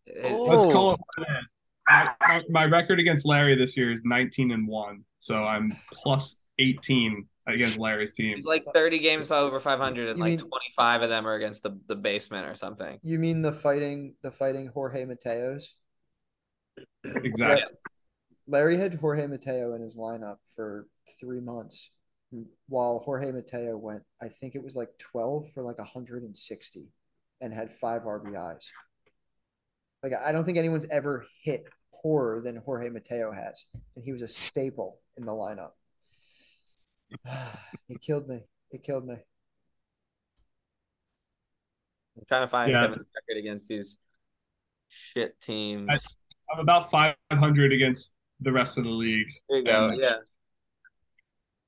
It- 0.07 0.27
Oh. 0.33 0.45
Let's 0.45 0.73
call 0.73 0.93
it 0.95 1.01
what 1.17 1.29
it 1.29 1.33
is. 1.41 1.47
My, 1.89 2.15
my- 2.21 2.45
my 2.49 2.65
record 2.65 3.01
against 3.01 3.25
Larry 3.27 3.57
this 3.57 3.77
year 3.77 3.93
is 3.93 4.03
19 4.05 4.51
and 4.53 4.67
1. 4.69 5.05
So 5.19 5.45
I'm 5.45 5.77
plus 5.93 6.41
18 6.59 7.29
against 7.47 7.79
Larry's 7.79 8.13
team. 8.13 8.37
He's 8.37 8.45
like 8.45 8.65
30 8.75 8.99
games 9.01 9.31
over 9.31 9.59
500, 9.61 10.09
and 10.09 10.19
You 10.19 10.25
like 10.25 10.31
mean- 10.31 10.49
25 10.49 11.03
of 11.03 11.09
them 11.11 11.27
are 11.27 11.35
against 11.35 11.63
the, 11.63 11.79
the 11.87 11.97
basement 11.97 12.47
or 12.49 12.55
something. 12.55 12.99
you 13.03 13.19
mean 13.19 13.43
the 13.43 13.53
fighting 13.53 14.15
the 14.23 14.31
fighting 14.31 14.67
Jorge 14.69 15.05
Mateos 15.05 15.73
Exactly. 17.05 17.77
Larry 18.47 18.77
had 18.77 18.95
Jorge 18.95 19.27
Mateo 19.27 19.75
in 19.75 19.83
his 19.83 19.97
lineup 19.97 20.37
for 20.57 20.87
three 21.21 21.41
months 21.41 21.91
while 22.69 23.01
Jorge 23.01 23.33
Mateo 23.33 23.77
went 23.77 24.03
I 24.23 24.29
think 24.29 24.55
it 24.55 24.63
was 24.63 24.77
like 24.77 24.91
12 24.99 25.51
for 25.53 25.63
like 25.63 25.79
160 25.79 26.85
and 27.41 27.53
had 27.53 27.73
five 27.73 28.03
RBIs 28.03 28.65
like 30.03 30.13
I 30.15 30.31
don't 30.33 30.45
think 30.45 30.59
anyone's 30.59 30.87
ever 30.91 31.27
hit 31.43 31.65
poorer 32.03 32.41
than 32.41 32.57
Jorge 32.57 32.89
Mateo 32.89 33.33
has 33.33 33.65
and 33.97 34.05
he 34.05 34.13
was 34.13 34.23
a 34.23 34.29
staple 34.29 35.01
in 35.17 35.25
the 35.25 35.33
lineup 35.33 35.71
it 37.89 38.01
killed 38.01 38.29
me 38.29 38.41
it 38.71 38.83
killed 38.85 39.07
me 39.07 39.17
I'm 42.17 42.25
trying 42.29 42.43
to 42.43 42.49
find 42.49 42.71
Yeah. 42.71 42.83
Kevin's 42.83 43.07
record 43.15 43.39
against 43.41 43.69
these 43.69 43.99
shit 44.89 45.41
teams. 45.41 45.89
I- 45.91 45.99
I'm 46.53 46.59
about 46.59 46.91
500 46.91 47.73
against 47.73 48.17
the 48.41 48.51
rest 48.53 48.77
of 48.77 48.83
the 48.85 48.91
league. 48.91 49.29
there 49.49 49.59
you 49.61 49.65
go. 49.65 49.89
and- 49.91 50.01
Yeah. 50.01 50.17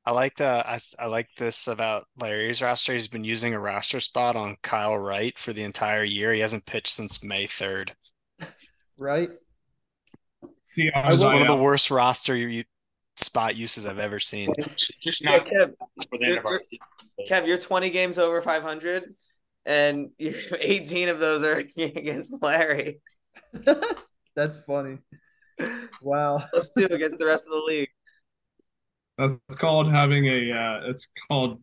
I 0.04 0.10
liked 0.12 0.40
uh, 0.40 0.62
I, 0.66 0.74
s- 0.74 0.94
I 0.98 1.06
like 1.06 1.28
this 1.36 1.68
about 1.68 2.06
Larry's 2.18 2.60
roster. 2.60 2.92
He's 2.92 3.06
been 3.08 3.22
using 3.24 3.54
a 3.54 3.60
roster 3.60 4.00
spot 4.00 4.34
on 4.34 4.56
Kyle 4.62 4.96
Wright 4.98 5.36
for 5.38 5.52
the 5.52 5.62
entire 5.62 6.02
year. 6.04 6.32
He 6.32 6.40
hasn't 6.40 6.66
pitched 6.66 6.88
since 6.92 7.22
May 7.22 7.46
3rd. 7.46 7.90
right 8.98 9.30
See, 10.74 10.90
I 10.94 11.08
It's 11.10 11.22
one 11.22 11.40
of 11.42 11.46
the 11.48 11.54
worst 11.56 11.90
roster 11.90 12.34
u- 12.36 12.64
spot 13.16 13.56
uses 13.56 13.86
I've 13.86 13.98
ever 13.98 14.18
seen. 14.18 14.52
Just 15.00 15.20
Yeah, 15.22 15.36
not 15.36 15.46
Kev, 15.46 15.74
for 16.10 16.18
the 16.18 16.24
end 16.24 16.38
of 16.38 16.46
our 16.46 16.60
You're- 17.18 17.28
Kev, 17.28 17.46
you're 17.46 17.58
20 17.58 17.90
games 17.90 18.18
over 18.18 18.40
500, 18.42 19.14
and 19.66 20.10
you 20.18 20.34
18 20.58 21.10
of 21.10 21.18
those 21.20 21.42
are 21.44 21.56
against 21.76 22.34
Larry. 22.42 23.00
that's 24.34 24.56
funny 24.64 24.96
wow 26.00 26.42
Let's 26.54 26.70
do 26.70 26.86
against 26.86 27.18
the 27.18 27.26
rest 27.26 27.46
of 27.46 27.52
the 27.52 27.58
league. 27.66 27.90
That's 29.18 29.56
called 29.56 29.90
having 29.90 30.26
a. 30.26 30.52
Uh, 30.52 30.90
it's 30.90 31.06
called 31.28 31.60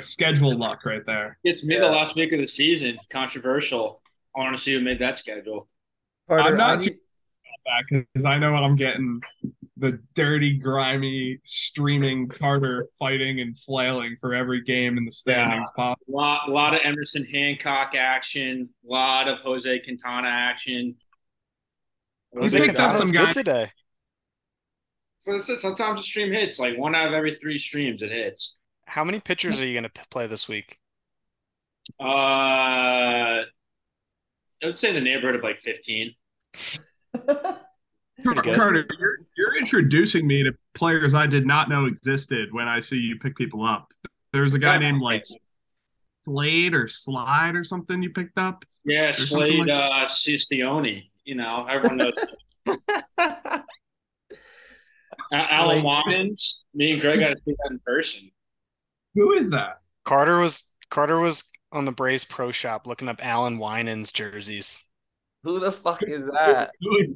schedule 0.00 0.56
luck 0.56 0.84
right 0.84 1.02
there. 1.06 1.38
It's 1.44 1.64
mid 1.64 1.80
Yeah. 1.82 1.88
the 1.88 1.94
last 1.94 2.16
week 2.16 2.32
of 2.32 2.38
the 2.40 2.46
season. 2.46 2.98
Controversial. 3.10 4.00
Honestly, 4.34 4.72
want 4.74 4.80
who 4.80 4.80
made 4.84 4.98
that 5.00 5.16
schedule. 5.18 5.68
Carter, 6.28 6.42
I'm 6.44 6.56
not 6.56 6.78
I 6.78 6.84
too- 6.84 6.90
need- 6.90 6.98
Back 7.64 8.04
because 8.12 8.24
I 8.24 8.38
know 8.38 8.52
what 8.52 8.62
I'm 8.62 8.76
getting 8.76 9.20
the 9.76 9.98
dirty, 10.14 10.56
grimy, 10.56 11.40
streaming 11.42 12.28
Carter 12.28 12.86
fighting 12.96 13.40
and 13.40 13.58
flailing 13.58 14.16
for 14.20 14.34
every 14.34 14.62
game 14.62 14.96
in 14.96 15.04
the 15.04 15.10
standings. 15.10 15.68
Pop. 15.74 15.98
A 16.08 16.12
lot, 16.12 16.48
lot 16.48 16.74
of 16.74 16.80
Emerson 16.84 17.24
Hancock 17.24 17.96
action. 17.96 18.68
A 18.88 18.92
lot 18.92 19.26
of 19.26 19.40
Jose 19.40 19.80
Quintana 19.80 20.28
action. 20.28 20.94
Jose 22.36 22.56
picked 22.60 22.78
up 22.78 22.92
some 23.04 23.10
good 23.10 23.24
guy- 23.26 23.30
today. 23.32 23.70
So 25.26 25.34
it's 25.34 25.48
just, 25.48 25.60
sometimes 25.60 25.98
the 25.98 26.04
stream 26.04 26.32
hits. 26.32 26.60
Like 26.60 26.78
one 26.78 26.94
out 26.94 27.08
of 27.08 27.12
every 27.12 27.34
three 27.34 27.58
streams, 27.58 28.00
it 28.00 28.12
hits. 28.12 28.58
How 28.86 29.02
many 29.02 29.18
pitchers 29.18 29.60
are 29.60 29.66
you 29.66 29.72
going 29.72 29.90
to 29.92 30.06
play 30.08 30.28
this 30.28 30.48
week? 30.48 30.78
Uh, 31.98 32.04
I 33.42 33.44
would 34.62 34.78
say 34.78 34.90
in 34.90 34.94
the 34.94 35.00
neighborhood 35.00 35.34
of 35.34 35.42
like 35.42 35.58
15. 35.58 36.14
Carter, 38.24 38.86
you're 39.00 39.18
you're 39.36 39.56
introducing 39.58 40.28
me 40.28 40.44
to 40.44 40.52
players 40.74 41.12
I 41.12 41.26
did 41.26 41.44
not 41.44 41.68
know 41.68 41.86
existed 41.86 42.50
when 42.52 42.68
I 42.68 42.78
see 42.78 42.96
you 42.96 43.18
pick 43.18 43.36
people 43.36 43.64
up. 43.66 43.92
There's 44.32 44.54
a 44.54 44.60
guy 44.60 44.74
Yeah. 44.74 44.78
named 44.78 45.02
like 45.02 45.24
Slade 46.24 46.72
or 46.72 46.86
Slide 46.86 47.56
or 47.56 47.64
something 47.64 48.00
you 48.00 48.10
picked 48.10 48.38
up. 48.38 48.64
Yeah, 48.84 49.10
Slade 49.10 49.66
like- 49.66 49.70
uh, 49.70 50.06
Cistione. 50.06 51.10
You 51.24 51.34
know, 51.34 51.66
everyone 51.68 51.96
knows. 51.96 52.14
Uh, 55.32 55.46
Alan 55.50 55.74
Slade. 55.76 55.84
Watkins. 55.84 56.66
Me 56.74 56.92
and 56.92 57.00
Greg 57.00 57.20
got 57.20 57.28
to 57.30 57.36
see 57.44 57.52
that 57.62 57.70
in 57.70 57.78
person. 57.84 58.30
Who 59.14 59.32
is 59.32 59.50
that? 59.50 59.80
Carter 60.04 60.38
was 60.38 60.76
Carter 60.90 61.18
was 61.18 61.50
on 61.72 61.84
the 61.84 61.92
Braves 61.92 62.24
Pro 62.24 62.50
Shop 62.52 62.86
looking 62.86 63.08
up 63.08 63.24
Alan 63.24 63.58
Winans 63.58 64.12
jerseys. 64.12 64.88
Who 65.42 65.58
the 65.60 65.72
fuck 65.72 66.02
is 66.02 66.26
that? 66.26 66.70
Who 66.80 66.96
is- 66.98 67.08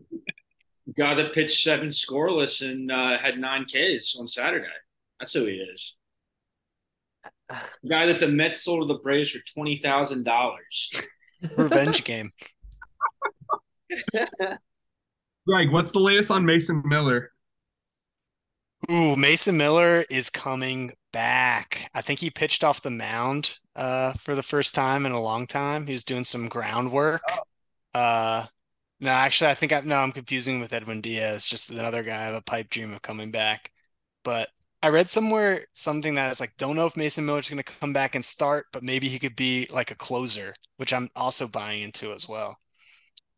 Guy 0.99 1.15
that 1.15 1.32
pitched 1.32 1.62
seven 1.62 1.91
scoreless 1.91 2.69
and 2.69 2.91
uh, 2.91 3.16
had 3.16 3.39
nine 3.39 3.65
Ks 3.65 4.16
on 4.19 4.27
Saturday. 4.27 4.66
That's 5.20 5.32
who 5.32 5.45
he 5.47 5.53
is. 5.73 5.95
The 7.49 7.89
guy 7.89 8.07
that 8.07 8.19
the 8.19 8.27
Mets 8.27 8.62
sold 8.62 8.82
to 8.82 8.87
the 8.93 8.99
Braves 9.01 9.31
for 9.31 9.39
twenty 9.55 9.77
thousand 9.77 10.24
dollars. 10.24 10.91
Revenge 11.57 12.03
game. 12.03 12.32
Greg, 15.47 15.70
what's 15.70 15.93
the 15.93 16.01
latest 16.01 16.31
on 16.31 16.45
Mason 16.45 16.82
Miller? 16.85 17.31
Ooh, 18.89 19.15
Mason 19.16 19.57
Miller 19.57 20.05
is 20.11 20.31
coming 20.31 20.93
back. 21.12 21.90
I 21.94 22.01
think 22.01 22.20
he 22.20 22.31
pitched 22.31 22.65
off 22.65 22.82
the 22.82 22.90
mound 22.90 23.59
uh 23.77 24.12
for 24.15 24.35
the 24.35 24.43
first 24.43 24.74
time 24.74 25.07
in 25.07 25.12
a 25.12 25.20
long 25.20 25.47
time. 25.47 25.86
He 25.86 25.93
was 25.93 26.05
doing 26.05 26.24
some 26.24 26.48
groundwork. 26.48 27.40
Uh 27.94 28.47
no, 29.01 29.11
actually 29.11 29.51
I 29.51 29.55
think 29.55 29.73
I 29.73 29.81
no, 29.82 29.97
I'm 29.98 30.12
confusing 30.12 30.61
with 30.61 30.73
Edwin 30.73 31.01
Diaz, 31.02 31.47
just 31.47 31.70
another 31.70 32.02
guy 32.05 32.16
I 32.23 32.27
have 32.27 32.35
a 32.35 32.43
pipe 32.43 32.70
dream 32.70 32.93
of 32.94 33.02
coming 33.02 33.31
back. 33.31 33.73
But 34.24 34.51
I 34.82 34.89
read 34.90 35.11
somewhere 35.11 35.66
something 35.73 36.15
that's 36.15 36.40
like 36.40 36.57
don't 36.59 36.77
know 36.77 36.86
if 36.86 36.97
Mason 36.97 37.27
Miller's 37.27 37.51
gonna 37.51 37.65
come 37.65 37.93
back 37.93 38.15
and 38.15 38.24
start, 38.24 38.66
but 38.73 38.82
maybe 38.85 39.09
he 39.09 39.19
could 39.20 39.36
be 39.36 39.69
like 39.73 39.90
a 39.93 39.97
closer, 39.97 40.55
which 40.78 40.93
I'm 40.93 41.11
also 41.16 41.48
buying 41.48 41.82
into 41.82 42.12
as 42.12 42.28
well. 42.28 42.59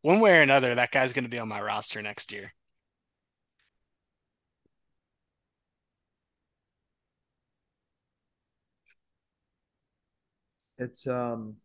One 0.03 0.21
way 0.21 0.39
or 0.39 0.43
another, 0.43 0.75
that 0.77 0.93
guy's 0.93 1.13
gonna 1.15 1.29
be 1.29 1.41
on 1.41 1.49
my 1.49 1.61
roster 1.63 2.03
next 2.03 2.33
year. 2.33 2.55
It's 10.83 11.07
um 11.07 11.57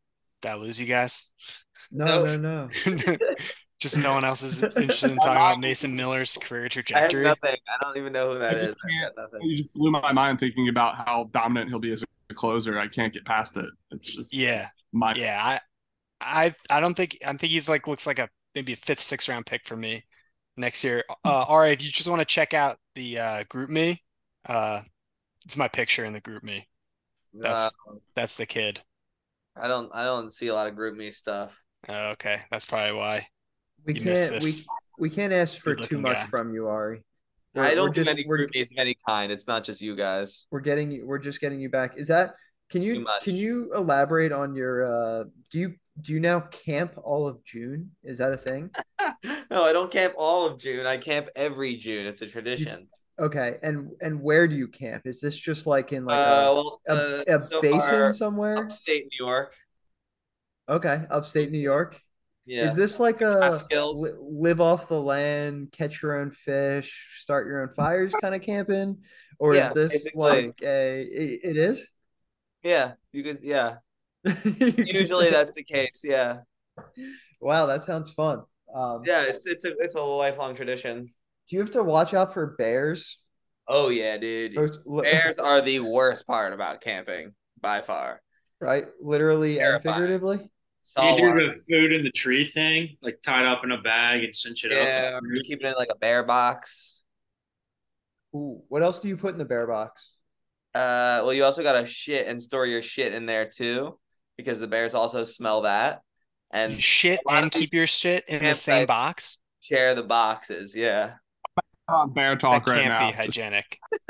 Did 0.41 0.51
I 0.51 0.55
lose 0.55 0.79
you 0.79 0.85
guys? 0.87 1.31
no 1.91 2.25
Nope. 2.25 2.41
no 2.41 2.69
no. 2.87 3.17
Just 3.79 3.99
no 3.99 4.13
one 4.15 4.25
else 4.25 4.41
is 4.41 4.63
interested 4.75 5.11
in 5.11 5.17
talking 5.17 5.33
about 5.33 5.59
Mason 5.59 5.95
Miller's 5.95 6.35
career 6.41 6.65
I 6.65 6.67
trajectory. 6.67 7.23
nothing. 7.23 7.55
I 7.69 7.77
don't 7.83 7.95
even 7.97 8.11
know 8.11 8.33
who 8.33 8.39
that 8.39 8.53
I 8.55 8.59
is. 8.59 8.61
just 8.71 8.77
I 8.83 8.89
can't- 8.89 9.15
got 9.15 9.23
nothing. 9.31 9.47
You 9.47 9.55
just 9.57 9.71
blew 9.73 9.91
my 9.91 10.11
mind 10.13 10.39
thinking 10.39 10.69
about 10.69 10.95
how 10.95 11.29
dominant 11.31 11.69
he'll 11.69 11.77
be 11.79 11.91
as 11.91 12.03
a 12.29 12.33
closer. 12.33 12.79
I 12.79 12.87
can't 12.87 13.13
get 13.13 13.23
past 13.23 13.55
it. 13.55 13.69
It's 13.91 14.15
just 14.15 14.33
Yeah, 14.33 14.69
my 14.93 15.13
yeah. 15.13 15.59
I, 16.19 16.45
I, 16.47 16.55
I 16.71 16.79
don't 16.79 16.95
think 16.95 17.19
I 17.23 17.29
think 17.33 17.51
he's 17.51 17.69
like 17.69 17.87
looks 17.87 18.07
like 18.07 18.17
a 18.17 18.27
maybe 18.55 18.73
a 18.73 18.77
fifth, 18.77 18.99
sixth 19.01 19.29
round 19.29 19.45
pick 19.45 19.67
for 19.67 19.77
me 19.77 20.03
next 20.57 20.83
year. 20.83 21.03
Uh, 21.23 21.43
all 21.47 21.59
right, 21.59 21.73
if 21.79 21.85
you 21.85 21.91
just 21.91 22.09
want 22.09 22.19
to 22.19 22.25
check 22.25 22.55
out 22.55 22.79
the 22.95 23.19
uh, 23.19 23.43
group 23.47 23.69
me, 23.69 24.01
uh, 24.47 24.81
it's 25.45 25.55
my 25.55 25.67
picture 25.67 26.03
in 26.03 26.13
the 26.13 26.19
group 26.19 26.43
me. 26.43 26.67
That's 27.35 27.67
Uh, 27.67 27.93
that's 28.15 28.33
the 28.35 28.47
kid. 28.47 28.81
I 29.61 29.67
don't. 29.67 29.89
I 29.93 30.03
don't 30.03 30.31
see 30.31 30.47
a 30.47 30.53
lot 30.53 30.67
of 30.67 30.75
group 30.75 30.95
me 30.95 31.11
stuff. 31.11 31.61
Oh, 31.89 32.09
okay, 32.11 32.39
that's 32.51 32.65
probably 32.65 32.97
why. 32.97 33.27
We 33.85 33.93
You 33.95 34.01
can't 34.01 34.31
we 34.31 34.37
this. 34.39 34.67
we 34.99 35.09
can't 35.09 35.31
ask 35.33 35.57
for 35.59 35.75
too 35.75 35.97
much 35.99 36.17
guy. 36.17 36.25
from 36.25 36.53
you, 36.53 36.67
Ari. 36.67 37.03
I 37.55 37.59
We're- 37.59 37.75
don't 37.75 37.93
do 37.93 38.01
just- 38.01 38.09
many 38.09 38.25
we're- 38.27 38.39
group 38.39 38.51
me's 38.53 38.71
of 38.71 38.77
any 38.77 38.95
kind. 39.07 39.31
It's 39.31 39.47
not 39.47 39.63
just 39.63 39.81
you 39.81 39.95
guys. 39.95 40.45
We're 40.51 40.59
getting 40.59 40.91
you 40.91 41.05
we're 41.07 41.19
just 41.19 41.39
getting 41.41 41.59
you 41.59 41.69
back. 41.69 41.97
Is 41.97 42.07
that 42.09 42.35
can 42.69 42.81
It's 42.83 42.85
you 42.85 43.07
can 43.23 43.35
you 43.35 43.73
elaborate 43.73 44.31
on 44.31 44.55
your 44.55 44.83
uh 44.83 45.23
do 45.51 45.59
you 45.59 45.75
do 46.01 46.13
you 46.13 46.19
now 46.19 46.41
camp 46.41 46.93
all 47.03 47.27
of 47.27 47.43
June? 47.43 47.91
Is 48.03 48.17
that 48.19 48.31
a 48.33 48.37
thing? 48.37 48.69
no, 49.49 49.63
I 49.63 49.73
don't 49.73 49.89
camp 49.91 50.13
all 50.17 50.45
of 50.45 50.59
June. 50.59 50.85
I 50.85 50.97
camp 50.97 51.29
every 51.35 51.75
June. 51.77 52.05
It's 52.05 52.21
a 52.21 52.27
tradition. 52.27 52.87
Okay, 53.19 53.57
and 53.63 53.91
and 54.01 54.21
where 54.21 54.47
do 54.47 54.55
you 54.55 54.67
camp? 54.67 55.07
Is 55.07 55.19
this 55.19 55.35
just 55.35 55.65
like 55.65 55.91
in 55.91 56.05
like 56.05 56.19
uh, 56.19 56.21
a, 56.21 56.53
well, 56.53 56.81
a, 56.87 56.93
uh, 56.93 57.23
a 57.37 57.41
so 57.41 57.61
basin 57.61 58.13
somewhere? 58.13 58.57
upstate 58.57 59.07
New 59.11 59.25
York. 59.25 59.55
Okay, 60.69 61.05
upstate 61.09 61.51
New 61.51 61.59
York. 61.59 61.99
Yeah. 62.45 62.67
Is 62.67 62.75
this 62.75 62.99
like 62.99 63.21
a 63.21 63.59
li- 63.71 64.11
live 64.21 64.61
off 64.61 64.87
the 64.87 65.01
land, 65.01 65.71
catch 65.71 66.01
your 66.01 66.17
own 66.17 66.31
fish, 66.31 67.17
start 67.19 67.47
your 67.47 67.61
own 67.63 67.69
fires 67.69 68.13
kind 68.21 68.35
of 68.35 68.41
camping, 68.41 68.97
or 69.39 69.55
Yeah, 69.55 69.67
is 69.69 69.73
this 69.73 69.91
basically. 69.93 70.45
like 70.45 70.61
a? 70.61 71.01
It, 71.01 71.39
it 71.43 71.57
is. 71.57 71.87
yeah, 72.63 72.93
you 73.11 73.23
could. 73.23 73.39
Yeah, 73.41 73.77
usually 74.45 75.29
that's 75.29 75.53
the 75.53 75.63
case. 75.63 76.01
Yeah, 76.03 76.39
Wow, 77.41 77.65
that 77.67 77.83
sounds 77.83 78.11
fun. 78.11 78.43
Um, 78.73 79.03
yeah. 79.05 79.23
It's 79.23 79.45
it's 79.45 79.65
a 79.65 79.73
it's 79.77 79.95
a 79.95 80.01
lifelong 80.01 80.55
tradition. 80.55 81.09
Do 81.49 81.55
you 81.55 81.61
have 81.61 81.71
to 81.71 81.83
watch 81.83 82.13
out 82.13 82.33
for 82.33 82.55
bears? 82.57 83.17
Oh 83.67 83.89
yeah, 83.89 84.17
dude. 84.17 84.55
Bears 85.01 85.39
are 85.39 85.61
the 85.61 85.81
worst 85.81 86.25
part 86.25 86.53
about 86.53 86.79
camping 86.81 87.33
by 87.61 87.81
far. 87.81 88.21
right? 88.61 88.85
Literally 89.01 89.59
and 89.59 89.81
figuratively. 89.81 90.37
Do 90.95 91.03
you 91.05 91.17
do 91.17 91.47
the 91.49 91.53
food 91.69 91.91
in 91.91 92.03
the 92.05 92.11
tree 92.11 92.45
thing, 92.45 92.95
like 93.01 93.19
tied 93.21 93.45
up 93.45 93.65
in 93.65 93.71
a 93.71 93.81
bag 93.81 94.23
and 94.23 94.33
cinch 94.33 94.63
it 94.63 94.71
Yeah, 94.71 95.15
up? 95.17 95.23
or 95.23 95.35
you 95.35 95.41
keep 95.43 95.59
it 95.61 95.65
in 95.67 95.73
like 95.73 95.89
a 95.91 95.97
bear 95.97 96.23
box. 96.23 97.03
Ooh, 98.35 98.61
what 98.69 98.83
else 98.83 98.99
do 98.99 99.07
you 99.09 99.17
put 99.17 99.33
in 99.33 99.37
the 99.37 99.45
bear 99.45 99.67
box? 99.67 100.11
Uh, 100.73 101.19
well, 101.23 101.33
you 101.33 101.43
also 101.43 101.63
gotta 101.63 101.85
shit 101.85 102.27
and 102.27 102.41
store 102.41 102.65
your 102.65 102.81
shit 102.81 103.13
in 103.13 103.25
there 103.25 103.49
too, 103.49 103.99
because 104.37 104.59
the 104.59 104.67
bears 104.67 104.93
also 104.93 105.23
smell 105.25 105.61
that 105.63 106.01
and 106.51 106.73
You 106.73 106.79
shit 106.79 107.19
and 107.29 107.51
keep 107.51 107.73
your 107.73 107.87
shit 107.87 108.23
in 108.29 108.43
the 108.43 108.53
same 108.53 108.85
box. 108.85 109.39
share 109.59 109.93
the 109.95 110.03
boxes. 110.03 110.73
Yeah. 110.75 111.15
On 111.87 112.13
bear 112.13 112.31
That 112.31 112.39
talk 112.39 112.67
right 112.67 112.83
can't 112.83 112.89
now. 112.99 113.09
be 113.09 113.15
hygienic. 113.15 113.79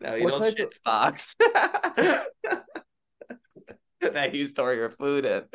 no, 0.00 0.14
you 0.14 0.24
What 0.24 0.34
don't 0.34 0.42
shit 0.56 0.60
of- 0.60 0.70
the 0.70 0.76
box. 0.84 1.36
that 4.00 4.34
you 4.34 4.46
store 4.46 4.72
your 4.74 4.90
food 4.90 5.24
in. 5.24 5.44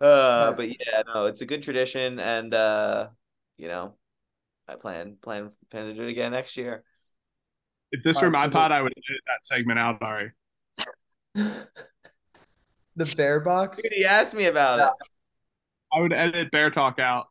uh, 0.00 0.52
but 0.52 0.68
yeah, 0.68 1.02
no, 1.12 1.26
it's 1.26 1.40
a 1.40 1.46
good 1.46 1.62
tradition, 1.62 2.18
and 2.18 2.52
uh, 2.54 3.08
you 3.56 3.68
know, 3.68 3.94
I 4.68 4.74
plan 4.74 5.16
plan 5.22 5.50
plan 5.70 5.86
to 5.86 5.94
do 5.94 6.02
it 6.02 6.10
again 6.10 6.32
next 6.32 6.56
year. 6.56 6.82
If 7.90 8.02
this 8.02 8.20
were 8.20 8.30
my 8.30 8.48
pod, 8.48 8.70
I 8.72 8.82
would 8.82 8.92
edit 8.92 9.22
that 9.26 9.42
segment 9.42 9.78
out, 9.78 9.98
Sorry. 10.00 10.32
The 11.34 13.14
bear 13.16 13.40
box. 13.40 13.80
Dude, 13.80 13.92
he 13.92 14.04
asked 14.04 14.34
me 14.34 14.46
about 14.46 14.80
it. 14.80 14.88
I 15.92 16.00
would 16.00 16.12
edit 16.12 16.50
bear 16.50 16.70
talk 16.70 16.98
out. 16.98 17.26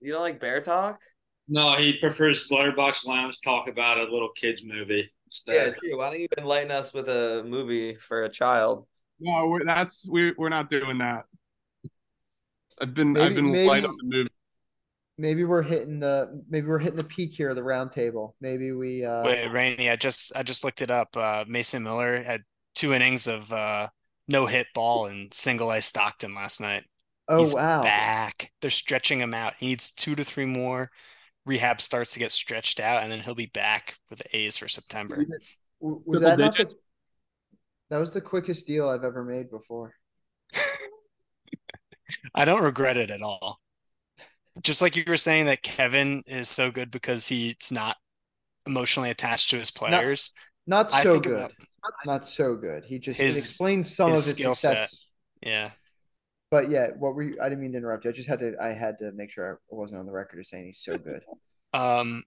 You 0.00 0.12
don't 0.12 0.22
like 0.22 0.40
bear 0.40 0.60
talk? 0.60 1.00
No, 1.48 1.76
he 1.76 1.94
prefers 1.94 2.50
Letterbox 2.50 3.04
Lounge 3.06 3.40
talk 3.40 3.68
about 3.68 3.98
a 3.98 4.04
little 4.04 4.30
kids 4.36 4.62
movie 4.64 4.94
Yeah, 5.46 5.64
instead. 5.64 5.76
true. 5.76 5.98
Why 5.98 6.10
don't 6.10 6.20
you 6.20 6.28
enlighten 6.38 6.70
us 6.70 6.92
with 6.94 7.08
a 7.08 7.42
movie 7.46 7.96
for 7.96 8.24
a 8.24 8.28
child? 8.28 8.86
No, 9.18 9.46
we're, 9.48 9.64
that's 9.64 10.08
we 10.08 10.32
we're 10.38 10.48
not 10.48 10.70
doing 10.70 10.98
that. 10.98 11.24
I've 12.80 12.94
been 12.94 13.12
Maybe- 13.12 13.26
I've 13.26 13.34
been 13.34 13.50
maybe- 13.52 13.68
light 13.68 13.84
on 13.84 13.96
the 13.96 14.04
movie. 14.16 14.30
Maybe 15.18 15.44
we're 15.44 15.60
hitting 15.60 16.00
the 16.00 16.42
maybe 16.48 16.66
we're 16.66 16.78
hitting 16.78 16.96
the 16.96 17.04
peak 17.04 17.34
here 17.34 17.52
the 17.52 17.62
round 17.62 17.92
table. 17.92 18.34
Maybe 18.40 18.72
we 18.72 19.04
uh 19.04 19.22
Wait, 19.24 19.48
Rainey, 19.48 19.90
I 19.90 19.96
just 19.96 20.34
I 20.34 20.42
just 20.42 20.64
looked 20.64 20.80
it 20.80 20.90
up. 20.90 21.14
Uh, 21.14 21.44
Mason 21.46 21.82
Miller 21.82 22.22
had 22.22 22.42
two 22.74 22.94
innings 22.94 23.26
of 23.26 23.52
uh, 23.52 23.88
no 24.28 24.46
hit 24.46 24.68
ball 24.74 25.06
and 25.06 25.32
single 25.34 25.72
A 25.72 25.82
Stockton 25.82 26.34
last 26.34 26.58
night. 26.62 26.84
Oh 27.30 27.38
He's 27.38 27.54
wow. 27.54 27.82
back. 27.82 28.52
They're 28.60 28.70
stretching 28.70 29.20
him 29.20 29.32
out. 29.32 29.54
He 29.58 29.66
needs 29.66 29.90
two 29.92 30.14
to 30.16 30.24
three 30.24 30.44
more. 30.46 30.90
rehab 31.46 31.80
starts 31.80 32.12
to 32.12 32.18
get 32.18 32.32
stretched 32.32 32.80
out, 32.80 33.02
and 33.02 33.10
then 33.10 33.20
he'll 33.20 33.34
be 33.34 33.46
back 33.46 33.94
with 34.10 34.18
the 34.18 34.36
A's 34.36 34.58
for 34.58 34.68
September. 34.68 35.24
W- 35.80 36.02
Was 36.04 36.20
that 36.20 36.38
not 36.38 36.56
the, 36.56 36.70
that 37.88 37.98
was 37.98 38.12
the 38.12 38.20
quickest 38.20 38.66
deal 38.66 38.88
I've 38.88 39.04
ever 39.04 39.24
made 39.24 39.50
before. 39.50 39.94
I 42.34 42.44
don't 42.44 42.62
regret 42.62 42.96
it 42.96 43.10
at 43.10 43.22
all. 43.22 43.60
Just 44.62 44.82
like 44.82 44.96
you 44.96 45.04
were 45.06 45.16
saying 45.16 45.46
that 45.46 45.62
Kevin 45.62 46.22
is 46.26 46.48
so 46.48 46.70
good 46.70 46.90
because 46.90 47.28
he's 47.28 47.70
not 47.72 47.96
emotionally 48.66 49.10
attached 49.10 49.50
to 49.50 49.58
his 49.58 49.70
players. 49.70 50.32
Not 50.66 50.92
I 50.92 51.02
so 51.02 51.18
good. 51.20 51.32
about 51.34 51.52
Not 52.04 52.24
so 52.26 52.56
good. 52.56 52.84
He 52.84 52.98
just 52.98 53.20
His- 53.20 53.38
explains 53.38 53.94
some 53.94 54.10
of 54.10 54.16
his 54.16 54.26
his 54.26 54.34
skill 54.34 54.54
success. 54.54 54.90
set. 55.42 55.48
yeah. 55.48 55.70
But 56.50 56.70
yeah, 56.70 56.88
what 56.98 57.14
were 57.14 57.22
you, 57.22 57.38
I 57.40 57.48
didn't 57.48 57.60
mean 57.62 57.72
to 57.72 57.78
interrupt 57.78 58.04
you. 58.04 58.10
I 58.10 58.14
just 58.14 58.28
had 58.28 58.40
to 58.40 58.54
I 58.60 58.72
had 58.72 58.98
to 58.98 59.12
make 59.12 59.30
sure 59.30 59.60
I 59.72 59.74
wasn't 59.74 60.00
on 60.00 60.06
the 60.06 60.12
record 60.12 60.40
of 60.40 60.46
saying 60.46 60.66
he's 60.66 60.82
so 60.82 60.98
good. 61.08 61.22
Um, 61.72 62.24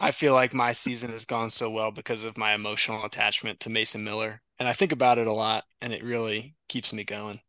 I 0.00 0.12
feel 0.12 0.32
like 0.34 0.54
my 0.54 0.72
season 0.72 1.10
has 1.10 1.24
gone 1.24 1.50
so 1.50 1.70
well 1.70 1.90
because 1.90 2.22
of 2.24 2.36
my 2.38 2.54
emotional 2.54 3.04
attachment 3.04 3.60
to 3.60 3.70
Mason 3.70 4.04
Miller. 4.04 4.42
And 4.58 4.68
I 4.68 4.72
think 4.72 4.92
about 4.92 5.18
it 5.18 5.26
a 5.26 5.32
lot 5.32 5.64
and 5.80 5.92
it 5.92 6.04
really 6.04 6.54
keeps 6.68 6.92
me 6.92 7.04
going. 7.04 7.40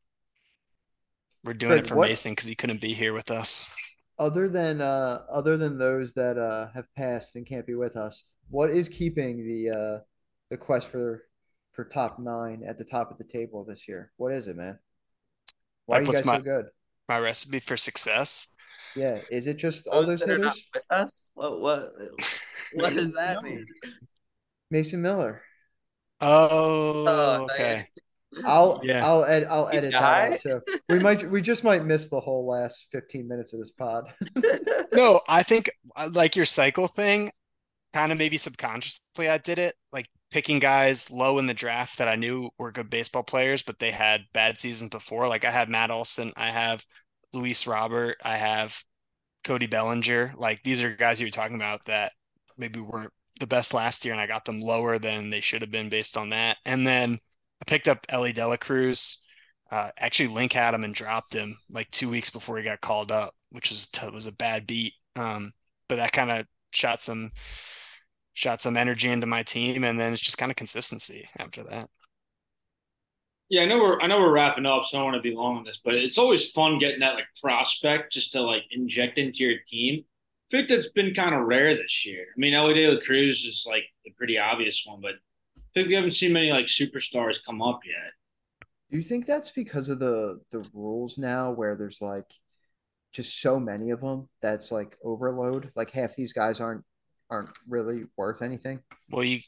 We're 1.43 1.53
doing 1.53 1.71
Greg, 1.73 1.85
it 1.85 1.87
for 1.87 1.95
what- 1.95 2.09
Mason 2.09 2.31
because 2.33 2.47
he 2.47 2.55
couldn't 2.55 2.81
be 2.81 2.93
here 2.93 3.13
with 3.13 3.31
us. 3.31 3.69
other 4.17 4.47
than 4.49 4.81
uh 4.81 5.23
other 5.31 5.57
than 5.57 5.77
those 5.77 6.13
that 6.13 6.37
uh 6.37 6.67
have 6.73 6.93
passed 6.95 7.35
and 7.35 7.45
can't 7.45 7.65
be 7.67 7.75
with 7.75 7.95
us, 7.95 8.23
what 8.49 8.69
is 8.69 8.89
keeping 8.89 9.45
the 9.45 9.69
uh 9.69 9.99
the 10.49 10.57
quest 10.57 10.87
for 10.87 11.25
for 11.71 11.85
top 11.85 12.19
nine 12.19 12.63
at 12.67 12.77
the 12.77 12.83
top 12.85 13.11
of 13.11 13.17
the 13.17 13.23
table 13.23 13.63
this 13.63 13.87
year? 13.87 14.11
What 14.17 14.33
is 14.33 14.47
it, 14.47 14.57
man? 14.57 14.79
Why 15.89 15.97
Like, 15.97 16.03
are 16.03 16.11
you 16.11 16.13
guys 16.17 16.25
my- 16.25 16.37
so 16.37 16.43
good? 16.43 16.65
My 17.07 17.17
recipe 17.17 17.59
for 17.59 17.75
success. 17.75 18.49
Yeah, 18.95 19.17
is 19.31 19.47
it 19.47 19.57
just 19.57 19.87
all 19.87 20.05
those 20.05 20.19
that 20.19 20.29
are 20.29 20.37
not 20.37 20.53
hitters? 20.53 20.69
with 20.75 20.83
us. 20.91 21.31
What 21.33 21.59
what 21.61 21.91
what 22.75 22.93
does 22.93 23.15
that 23.15 23.37
No. 23.37 23.41
mean? 23.49 23.65
Mason 24.69 25.01
Miller. 25.01 25.41
Oh, 26.21 27.07
Oh, 27.07 27.47
okay. 27.51 27.87
I'll 28.45 28.79
Yeah. 28.83 29.03
I'll 29.07 29.25
ed- 29.25 29.47
I'll 29.49 29.71
You 29.71 29.79
edit 29.79 29.91
that 29.93 30.33
out 30.33 30.39
too. 30.39 30.61
We 30.89 30.99
might 30.99 31.27
we 31.31 31.41
just 31.41 31.63
might 31.63 31.83
miss 31.83 32.09
the 32.09 32.19
whole 32.19 32.45
last 32.47 32.87
15 32.91 33.27
minutes 33.27 33.53
of 33.53 33.59
this 33.59 33.71
pod. 33.71 34.13
No, 34.93 35.21
I 35.27 35.41
think 35.41 35.71
uh, 35.95 36.09
like 36.13 36.35
your 36.35 36.45
cycle 36.45 36.85
thing, 36.87 37.31
kind 37.93 38.11
of 38.11 38.17
maybe 38.17 38.37
subconsciously 38.37 39.29
I 39.29 39.37
did 39.37 39.59
it, 39.59 39.75
like 39.91 40.07
picking 40.31 40.59
guys 40.59 41.09
low 41.11 41.39
in 41.39 41.45
the 41.47 41.53
draft 41.53 41.97
that 41.97 42.07
I 42.07 42.15
knew 42.15 42.49
were 42.57 42.71
good 42.71 42.89
baseball 42.89 43.23
players, 43.23 43.63
but 43.63 43.79
they 43.79 43.91
had 43.91 44.21
bad 44.33 44.57
seasons 44.57 44.91
before. 44.91 45.27
Like 45.27 45.45
I 45.45 45.51
have 45.51 45.69
Matt 45.69 45.91
Olson, 45.91 46.33
I 46.37 46.51
have 46.51 46.85
Luis 47.33 47.65
Robert, 47.67 48.17
I 48.23 48.37
have 48.37 48.83
Cody 49.43 49.67
Bellinger. 49.67 50.33
Like 50.37 50.63
these 50.63 50.83
are 50.83 50.95
guys 50.95 51.19
you 51.19 51.27
were 51.27 51.31
talking 51.31 51.55
about 51.55 51.85
that 51.85 52.11
maybe 52.57 52.79
weren't 52.79 53.13
the 53.39 53.47
best 53.47 53.73
last 53.73 54.03
year, 54.05 54.13
and 54.13 54.21
I 54.21 54.27
got 54.27 54.45
them 54.45 54.61
lower 54.61 54.99
than 54.99 55.29
they 55.29 55.41
should 55.41 55.61
have 55.61 55.71
been 55.71 55.89
based 55.89 56.17
on 56.17 56.29
that. 56.29 56.57
And 56.65 56.85
then 56.85 57.19
I 57.61 57.65
picked 57.65 57.87
up 57.87 58.05
Elly 58.09 58.33
De 58.33 58.45
La 58.45 58.57
Cruz. 58.57 59.25
Uh, 59.71 59.89
actually, 59.97 60.29
Link 60.29 60.53
had 60.53 60.73
him 60.73 60.83
and 60.83 60.93
dropped 60.93 61.33
him 61.33 61.57
like 61.71 61.89
two 61.91 62.09
weeks 62.09 62.29
before 62.29 62.57
he 62.57 62.63
got 62.63 62.81
called 62.81 63.11
up, 63.11 63.33
which 63.51 63.69
was 63.69 63.87
t- 63.87 64.09
was 64.09 64.27
a 64.27 64.35
bad 64.35 64.67
beat. 64.67 64.93
Um, 65.15 65.53
but 65.87 65.97
that 65.97 66.11
kind 66.11 66.31
of 66.31 66.45
shot 66.71 67.01
some 67.01 67.31
shot 68.39 68.61
some 68.61 68.77
energy 68.77 69.09
into 69.09 69.27
my 69.27 69.43
team, 69.43 69.83
and 69.83 69.99
then 69.99 70.13
it's 70.13 70.21
just 70.21 70.37
kind 70.37 70.49
of 70.49 70.55
consistency 70.55 71.27
after 71.37 71.61
that. 71.63 71.89
Yeah, 73.49 73.63
I 73.63 73.65
know 73.65 73.79
we're 73.79 73.99
I 73.99 74.07
know 74.07 74.19
we're 74.19 74.31
wrapping 74.31 74.65
up, 74.65 74.85
so 74.85 74.97
I 74.97 75.01
don't 75.01 75.11
want 75.11 75.23
to 75.23 75.29
be 75.29 75.35
long 75.35 75.57
on 75.57 75.63
this, 75.65 75.81
but 75.83 75.95
it's 75.95 76.17
always 76.17 76.49
fun 76.51 76.79
getting 76.79 77.01
that 77.01 77.15
like 77.15 77.25
prospect 77.41 78.13
just 78.13 78.31
to 78.31 78.41
like 78.41 78.63
inject 78.71 79.17
into 79.17 79.43
your 79.43 79.59
team. 79.65 79.99
I 79.99 80.57
think 80.57 80.69
that's 80.69 80.89
been 80.89 81.13
kind 81.13 81.35
of 81.35 81.41
rare 81.41 81.75
this 81.75 82.05
year. 82.05 82.27
I 82.35 82.39
mean, 82.39 82.53
Elly 82.53 82.75
De 82.75 82.87
La 82.87 82.99
Cruz 83.01 83.43
is 83.43 83.65
like 83.69 83.83
a 84.07 84.11
pretty 84.11 84.37
obvious 84.37 84.83
one, 84.85 85.01
but 85.01 85.15
I 85.15 85.61
think 85.73 85.89
we 85.89 85.95
haven't 85.95 86.13
seen 86.13 86.31
many 86.31 86.51
like 86.51 86.67
superstars 86.67 87.43
come 87.45 87.61
up 87.61 87.81
yet. 87.85 88.13
Do 88.89 88.97
you 88.97 89.03
think 89.03 89.25
that's 89.25 89.51
because 89.51 89.89
of 89.89 89.99
the 89.99 90.39
the 90.51 90.65
rules 90.73 91.17
now 91.17 91.51
where 91.51 91.75
there's 91.75 92.01
like 92.01 92.31
just 93.11 93.41
so 93.41 93.59
many 93.59 93.89
of 93.89 93.99
them 93.99 94.29
that's 94.41 94.71
like 94.71 94.97
overload? 95.03 95.71
Like 95.75 95.91
half 95.91 96.15
these 96.15 96.33
guys 96.33 96.61
aren't 96.61 96.85
aren't 97.29 97.49
really 97.67 98.03
worth 98.17 98.41
anything. 98.41 98.81
Well, 99.09 99.23
you, 99.23 99.39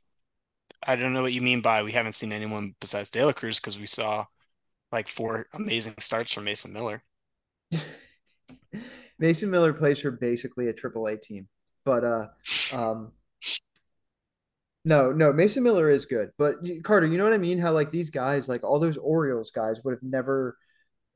I 0.85 0.95
don't 0.95 1.13
know 1.13 1.21
what 1.21 1.33
you 1.33 1.41
mean 1.41 1.61
by 1.61 1.83
we 1.83 1.91
haven't 1.91 2.13
seen 2.13 2.31
anyone 2.31 2.75
besides 2.79 3.11
De 3.11 3.23
La 3.25 3.33
Cruz 3.33 3.59
because 3.59 3.79
we 3.79 3.85
saw 3.85 4.25
like 4.91 5.07
four 5.07 5.47
amazing 5.53 5.95
starts 5.99 6.33
from 6.33 6.45
Mason 6.45 6.73
Miller. 6.73 7.03
Mason 9.19 9.49
Miller 9.49 9.73
plays 9.73 9.99
for 9.99 10.11
basically 10.11 10.67
a 10.67 10.73
triple 10.73 11.07
A 11.07 11.17
team. 11.17 11.47
But 11.85 12.03
uh 12.03 12.27
um 12.71 13.11
no, 14.83 15.11
no, 15.11 15.31
Mason 15.31 15.61
Miller 15.61 15.89
is 15.89 16.05
good. 16.05 16.31
But 16.37 16.55
Carter, 16.83 17.05
you 17.05 17.17
know 17.17 17.23
what 17.23 17.33
I 17.33 17.37
mean? 17.37 17.59
How 17.59 17.71
like 17.71 17.91
these 17.91 18.09
guys, 18.09 18.49
like 18.49 18.63
all 18.63 18.79
those 18.79 18.97
Orioles 18.97 19.51
guys 19.51 19.77
would 19.83 19.91
have 19.91 20.03
never 20.03 20.57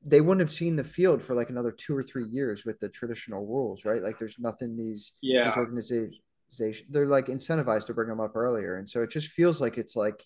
they 0.08 0.20
wouldn't 0.20 0.40
have 0.40 0.52
seen 0.54 0.76
the 0.76 0.84
field 0.84 1.20
for 1.20 1.34
like 1.34 1.50
another 1.50 1.72
two 1.72 1.96
or 1.96 2.02
three 2.02 2.26
years 2.28 2.64
with 2.64 2.78
the 2.80 2.88
traditional 2.88 3.44
rules, 3.44 3.84
right? 3.84 4.02
Like 4.02 4.18
there's 4.18 4.36
nothing 4.38 4.76
these 4.76 5.12
Yeah, 5.20 5.48
these 5.48 5.56
organizations 5.56 6.20
they're 6.90 7.06
like 7.06 7.26
incentivized 7.26 7.86
to 7.86 7.94
bring 7.94 8.08
them 8.08 8.20
up 8.20 8.36
earlier. 8.36 8.76
And 8.76 8.88
so 8.88 9.02
it 9.02 9.10
just 9.10 9.28
feels 9.28 9.60
like 9.60 9.78
it's 9.78 9.96
like 9.96 10.24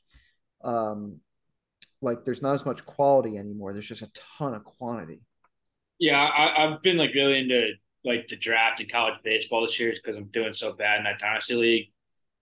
um 0.63 1.21
like 2.03 2.25
there's 2.25 2.43
not 2.43 2.55
as 2.55 2.65
much 2.67 2.85
quality 2.87 3.37
anymore. 3.37 3.73
There's 3.73 3.89
just 3.89 4.03
a 4.03 4.11
ton 4.39 4.55
of 4.55 4.65
quantity. 4.65 5.21
yeah. 5.99 6.23
I, 6.25 6.65
I've 6.65 6.83
been 6.83 6.97
like 6.97 7.15
really 7.15 7.39
into 7.39 7.73
like 8.05 8.29
the 8.29 8.37
draft 8.37 8.81
in 8.81 8.89
college 8.89 9.19
baseball 9.23 9.63
this 9.63 9.79
year 9.79 9.93
because 9.95 10.17
I'm 10.17 10.25
doing 10.27 10.53
so 10.55 10.73
bad 10.73 10.99
in 10.99 11.05
that 11.05 11.19
dynasty 11.19 11.55
league. 11.55 11.87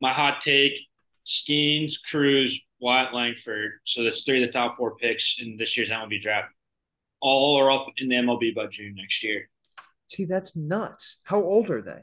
My 0.01 0.13
hot 0.13 0.41
take: 0.41 0.79
Skenes, 1.27 1.95
Crews, 2.03 2.61
Wyatt 2.81 3.13
Langford. 3.15 3.73
So 3.85 4.05
that's 4.05 4.23
three 4.23 4.43
of 4.43 4.49
the 4.49 4.53
top 4.53 4.77
four 4.77 4.97
picks 4.97 5.39
in 5.41 5.57
this 5.57 5.77
year's 5.77 5.91
MLB 5.91 6.21
draft. 6.21 6.53
All 7.21 7.59
are 7.59 7.71
up 7.71 7.87
in 7.99 8.09
the 8.09 8.15
MLB 8.17 8.55
by 8.55 8.67
June 8.67 8.95
next 8.97 9.25
year. 9.25 9.49
See, 10.09 10.25
that's 10.25 10.57
nuts. 10.57 11.19
How 11.25 11.43
old 11.43 11.69
are 11.71 11.83
they? 11.83 12.03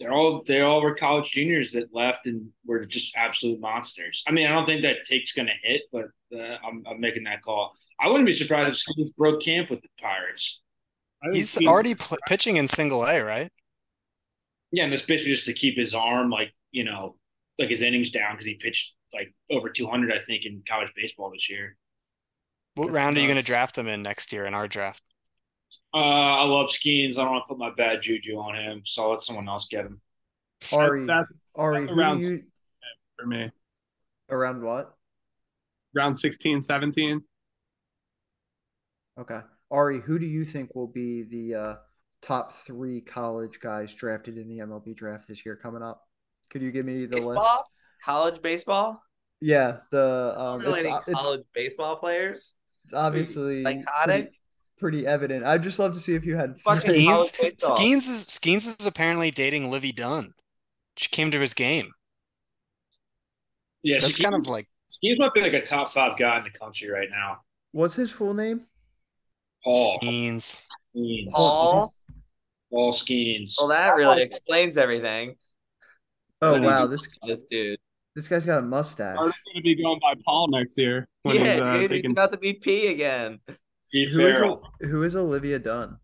They're 0.00 0.12
all 0.14 0.42
they 0.46 0.62
all 0.62 0.80
were 0.80 0.94
college 0.94 1.30
juniors 1.30 1.72
that 1.72 1.94
left 1.94 2.26
and 2.26 2.48
were 2.64 2.86
just 2.86 3.14
absolute 3.16 3.60
monsters. 3.60 4.24
I 4.26 4.32
mean, 4.32 4.46
I 4.46 4.54
don't 4.54 4.64
think 4.64 4.80
that 4.82 5.04
take's 5.04 5.32
going 5.32 5.48
to 5.48 5.68
hit, 5.68 5.82
but 5.92 6.06
uh, 6.34 6.56
I'm, 6.66 6.82
I'm 6.88 7.00
making 7.00 7.24
that 7.24 7.42
call. 7.42 7.72
I 8.00 8.08
wouldn't 8.08 8.26
be 8.26 8.32
surprised 8.32 8.70
if 8.70 8.96
Skenes 8.96 9.14
broke 9.14 9.42
camp 9.42 9.68
with 9.68 9.82
the 9.82 9.88
Pirates. 10.00 10.62
He's 11.32 11.54
Skenes- 11.54 11.68
already 11.68 11.94
pl- 11.94 12.16
pitching 12.26 12.56
in 12.56 12.66
Single 12.66 13.04
A, 13.04 13.22
right? 13.22 13.52
Yeah, 14.72 14.84
and 14.84 14.94
especially 14.94 15.32
just 15.32 15.44
to 15.46 15.52
keep 15.52 15.76
his 15.76 15.94
arm 15.94 16.30
like 16.30 16.52
you 16.72 16.84
know 16.84 17.16
like 17.58 17.68
his 17.68 17.82
innings 17.82 18.10
down 18.10 18.32
because 18.32 18.46
he 18.46 18.54
pitched 18.54 18.94
like 19.12 19.34
over 19.50 19.68
200 19.68 20.12
I 20.12 20.18
think 20.20 20.46
in 20.46 20.62
college 20.66 20.92
baseball 20.96 21.30
this 21.30 21.50
year. 21.50 21.76
What 22.74 22.86
That's 22.86 22.94
round 22.94 23.18
are 23.18 23.20
you 23.20 23.26
going 23.26 23.36
to 23.36 23.42
draft 23.44 23.76
him 23.76 23.86
in 23.86 24.00
next 24.00 24.32
year 24.32 24.46
in 24.46 24.54
our 24.54 24.66
draft? 24.66 25.02
Uh, 25.92 25.96
I 25.96 26.44
love 26.44 26.68
Skenes. 26.68 27.18
I 27.18 27.22
don't 27.22 27.32
want 27.32 27.44
to 27.48 27.54
put 27.54 27.58
my 27.58 27.70
bad 27.76 28.02
juju 28.02 28.38
on 28.38 28.54
him, 28.54 28.82
so 28.84 29.04
I'll 29.04 29.10
let 29.10 29.20
someone 29.20 29.48
else 29.48 29.66
get 29.68 29.86
him. 29.86 30.00
Ari, 30.72 31.06
that's 31.06 31.32
Ari, 31.54 31.78
that's 31.78 31.88
who 31.88 31.98
around- 31.98 32.20
you 32.20 32.42
for 33.18 33.26
me. 33.26 33.50
around 34.28 34.62
what? 34.62 34.94
Round 35.94 36.16
16, 36.16 36.60
17. 36.62 37.22
Okay, 39.18 39.40
Ari, 39.70 40.00
who 40.00 40.18
do 40.18 40.26
you 40.26 40.44
think 40.44 40.74
will 40.74 40.86
be 40.86 41.24
the 41.24 41.54
uh, 41.54 41.74
top 42.22 42.52
three 42.52 43.00
college 43.00 43.58
guys 43.60 43.94
drafted 43.94 44.38
in 44.38 44.48
the 44.48 44.58
MLB 44.58 44.96
draft 44.96 45.26
this 45.28 45.44
year 45.44 45.56
coming 45.56 45.82
up? 45.82 46.06
Could 46.50 46.62
you 46.62 46.70
give 46.70 46.86
me 46.86 47.06
the 47.06 47.18
list? 47.20 47.42
College 48.04 48.40
baseball. 48.40 49.02
Yeah, 49.40 49.78
the 49.90 50.34
I 50.36 50.46
um, 50.46 50.60
it's, 50.60 50.84
any 50.84 50.94
it's, 51.06 51.22
college 51.22 51.42
baseball 51.54 51.96
players. 51.96 52.54
it's 52.84 52.94
obviously 52.94 53.62
psychotic. 53.62 54.24
pretty, 54.24 54.39
pretty 54.80 55.06
evident. 55.06 55.44
I'd 55.44 55.62
just 55.62 55.78
love 55.78 55.94
to 55.94 56.00
see 56.00 56.14
if 56.14 56.24
you 56.24 56.36
had 56.36 56.60
Fucking 56.60 56.80
three. 56.90 57.06
Skenes. 57.06 57.56
Skenes 57.60 58.08
is 58.10 58.26
Skenes 58.26 58.80
is 58.80 58.86
apparently 58.86 59.30
dating 59.30 59.70
Livvy 59.70 59.92
Dunne. 59.92 60.34
She 60.96 61.08
came 61.08 61.30
to 61.30 61.38
his 61.40 61.54
game. 61.54 61.92
Yeah, 63.82 63.98
That's 64.00 64.18
Skenes, 64.18 64.22
kind 64.24 64.34
of 64.34 64.46
like 64.48 64.66
Skenes 64.88 65.18
might 65.18 65.32
be 65.34 65.40
like 65.40 65.52
a 65.52 65.62
top 65.62 65.88
five 65.88 66.18
guy 66.18 66.38
in 66.38 66.44
the 66.44 66.50
country 66.50 66.90
right 66.90 67.08
now. 67.10 67.42
What's 67.72 67.94
his 67.94 68.10
full 68.10 68.34
name? 68.34 68.62
Paul 69.62 69.98
Skenes. 70.02 70.66
Skenes. 70.96 71.30
Paul. 71.30 71.94
Paul 72.72 72.92
Skenes. 72.92 73.54
Well, 73.58 73.68
that 73.68 73.94
really 73.96 74.22
explains 74.22 74.76
everything. 74.76 75.36
Oh 76.42 76.52
What 76.52 76.62
wow, 76.62 76.86
this 76.86 77.06
This 77.26 77.44
dude. 77.50 77.78
this 78.14 78.28
guy's 78.28 78.44
got 78.46 78.60
a 78.60 78.62
mustache. 78.62 79.16
Are 79.18 79.24
going 79.24 79.32
to 79.56 79.62
be 79.62 79.74
going 79.82 80.00
by 80.00 80.14
Paul 80.24 80.48
next 80.48 80.78
year 80.78 81.06
when 81.22 81.36
yeah, 81.36 81.52
he's 81.52 81.60
uh, 81.60 81.74
dude, 81.78 81.90
he's 81.90 82.06
about 82.10 82.30
to 82.30 82.38
be 82.38 82.54
P 82.54 82.88
again. 82.92 83.40
Steve 83.90 84.10
Who 84.10 84.26
is 84.28 84.38
Farrell. 84.38 84.62
who 84.80 85.02
is 85.02 85.16
Olivia 85.16 85.58
Dunne? 85.58 85.98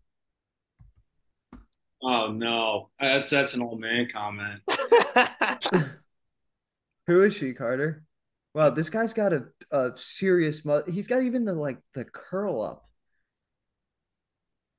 Oh 2.03 2.31
no, 2.33 2.89
that's 2.99 3.29
that's 3.29 3.53
an 3.53 3.61
old 3.61 3.79
man 3.79 4.09
comment. 4.11 4.61
Who 7.07 7.23
is 7.23 7.33
she, 7.33 7.53
Carter? 7.53 8.03
Wow, 8.53 8.71
this 8.71 8.89
guy's 8.89 9.13
got 9.13 9.31
a, 9.31 9.45
a 9.71 9.91
serious 9.95 10.65
mu- 10.65 10.83
he's 10.91 11.07
got 11.07 11.23
even 11.23 11.45
the 11.45 11.53
like 11.53 11.77
the 11.93 12.03
curl 12.03 12.61
up. 12.61 12.89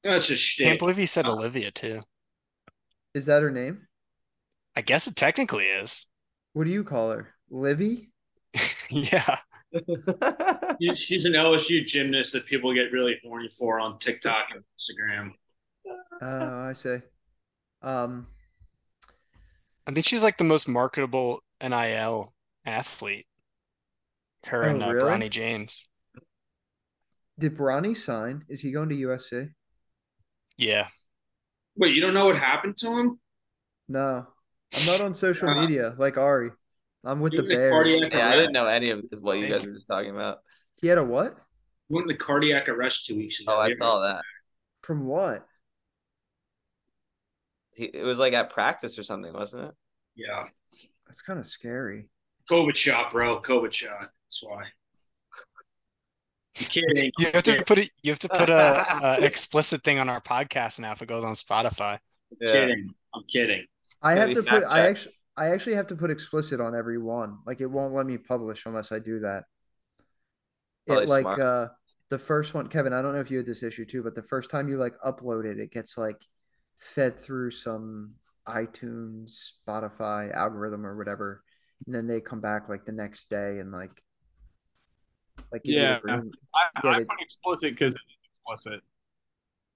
That's 0.05 0.27
just 0.27 0.59
Can't 0.59 0.79
believe 0.79 0.99
he 0.99 1.07
said 1.07 1.25
uh, 1.27 1.33
Olivia 1.33 1.71
too. 1.71 2.03
Is 3.15 3.25
that 3.25 3.41
her 3.41 3.51
name? 3.51 3.89
I 4.77 4.83
guess 4.83 5.07
it 5.07 5.17
technically 5.17 5.65
is. 5.65 6.07
What 6.53 6.65
do 6.65 6.71
you 6.71 6.85
call 6.85 7.11
her? 7.13 7.35
Livvy? 7.49 8.11
yeah. 8.91 9.39
She- 10.81 10.95
She's 10.97 11.25
an 11.25 11.33
LSU 11.33 11.85
gymnast 11.85 12.33
that 12.33 12.47
people 12.47 12.73
get 12.75 12.93
really 12.93 13.19
horny 13.25 13.49
for 13.49 13.81
on 13.81 13.99
TikTok 13.99 14.47
and 14.55 14.63
Instagram. 14.79 15.33
Oh, 16.23 16.61
I 16.61 16.73
see. 16.73 16.99
Um, 17.83 18.27
I 19.87 19.93
think 19.93 20.07
she's 20.07 20.23
like 20.23 20.37
the 20.39 20.45
most 20.45 20.69
marketable 20.69 21.43
NIL 21.63 22.33
athlete. 22.67 23.27
Her 24.47 24.65
Oh, 24.65 24.69
and 24.71 24.83
uh, 24.83 24.93
really? 24.93 25.11
Bronny 25.11 25.31
James. 25.31 25.89
did 27.39 27.57
Bronny 27.57 27.97
sign? 27.97 28.45
Is 28.49 28.61
he 28.61 28.71
going 28.73 28.89
to 28.91 28.95
USC? 28.97 29.51
Yeah. 30.57 30.89
Wait, 31.77 31.95
you 31.95 32.01
don't 32.01 32.15
know 32.15 32.27
what 32.27 32.37
happened 32.39 32.77
to 32.79 32.91
him? 32.99 33.21
No, 33.89 34.27
I'm 34.77 34.87
not 34.87 35.01
on 35.01 35.15
social 35.15 35.49
Uh, 35.49 35.61
media 35.61 35.95
like 35.99 36.17
Ari. 36.19 36.51
I'm 37.05 37.21
with 37.21 37.33
He 37.33 37.39
the 37.39 37.43
went 37.45 37.55
Bears. 37.55 37.71
cardiac 37.71 38.13
yeah, 38.13 38.29
I 38.29 38.37
didn't 38.37 38.53
know 38.53 38.67
any 38.67 38.91
of 38.91 39.03
this, 39.09 39.21
what 39.21 39.39
you 39.39 39.49
guys 39.49 39.65
were 39.67 39.73
just 39.73 39.87
talking 39.89 40.11
about. 40.11 40.39
He 40.81 40.89
had 40.89 40.99
a 40.99 41.05
what? 41.05 41.35
He 41.89 41.95
went 41.95 42.11
into 42.11 42.23
cardiac 42.23 42.69
arrest 42.69 43.07
two 43.07 43.17
weeks 43.17 43.41
ago. 43.41 43.55
Oh, 43.57 43.61
I 43.61 43.71
saw 43.73 44.01
that. 44.01 44.23
From 44.83 45.07
what? 45.07 45.47
He, 47.75 47.85
it 47.85 48.05
was 48.05 48.19
like 48.19 48.33
at 48.33 48.51
practice 48.51 48.99
or 48.99 49.03
something, 49.03 49.33
wasn't 49.33 49.67
it? 49.67 49.75
Yeah. 50.17 50.45
That's 51.07 51.23
kind 51.23 51.39
of 51.39 51.47
scary. 51.47 52.09
COVID 52.51 52.75
shot, 52.75 53.13
bro. 53.13 53.41
COVID 53.41 53.73
shot. 53.73 54.01
That's 54.01 54.43
why. 54.43 54.65
I'm 56.61 56.67
kidding. 56.67 57.13
You 57.19 57.29
have 57.33 57.43
to 57.45 57.63
put 57.65 57.79
it 57.79 57.91
you 58.03 58.11
have 58.11 58.19
to 58.21 58.29
put 58.29 58.51
a, 58.51 59.19
a 59.21 59.25
explicit 59.25 59.83
thing 59.83 59.99
on 59.99 60.09
our 60.09 60.21
podcast 60.21 60.81
now 60.81 60.93
if 60.93 61.03
it 61.03 61.07
goes 61.07 61.25
on 61.25 61.35
Spotify. 61.35 61.99
I'm 62.33 62.39
kidding. 62.41 62.91
I'm 63.15 63.23
kidding. 63.29 63.65
I 64.03 64.15
gonna 64.15 64.21
have 64.21 64.35
to 64.35 64.43
put. 64.43 64.65
I 64.65 64.89
actually, 64.89 65.15
I 65.39 65.51
actually 65.51 65.77
have 65.77 65.87
to 65.89 65.97
put 65.97 66.11
explicit 66.11 66.61
on 66.61 66.75
every 66.75 66.99
one. 66.99 67.39
Like 67.47 67.61
it 67.61 67.67
won't 67.71 67.95
let 67.95 68.07
me 68.07 68.19
publish 68.19 68.67
unless 68.67 68.91
I 68.93 68.99
do 68.99 69.21
that. 69.21 69.45
Probably 70.87 71.05
It 71.05 71.09
like 71.09 71.23
smart. 71.23 71.41
uh 71.41 71.69
the 72.11 72.19
first 72.19 72.55
one, 72.55 72.67
Kevin. 72.69 72.93
I 72.93 73.03
don't 73.03 73.13
know 73.13 73.21
if 73.21 73.31
you 73.31 73.37
had 73.37 73.47
this 73.47 73.63
issue 73.63 73.85
too, 73.85 74.03
but 74.03 74.15
the 74.15 74.23
first 74.23 74.51
time 74.51 74.69
you 74.69 74.79
like 74.79 74.95
upload 75.05 75.45
it, 75.45 75.59
it 75.61 75.71
gets 75.71 75.97
like 75.99 76.21
fed 76.79 77.19
through 77.21 77.51
some 77.51 78.15
iTunes, 78.49 79.53
Spotify 79.69 80.33
algorithm 80.35 80.87
or 80.87 80.97
whatever, 80.97 81.45
and 81.87 81.95
then 81.95 82.07
they 82.07 82.21
come 82.21 82.41
back 82.41 82.69
like 82.69 82.85
the 82.87 82.93
next 82.93 83.29
day 83.31 83.59
and 83.59 83.71
like 83.71 83.93
like 85.53 85.63
give 85.63 85.75
you 85.75 85.81
the 85.81 86.01
Yeah. 86.07 86.21
I, 86.55 86.61
Yeah, 86.85 86.91
I 86.91 86.99
they- 86.99 87.05
put 87.05 87.21
explicit 87.21 87.71
because 87.75 87.95
it's 87.95 88.03
explicit. 88.49 88.83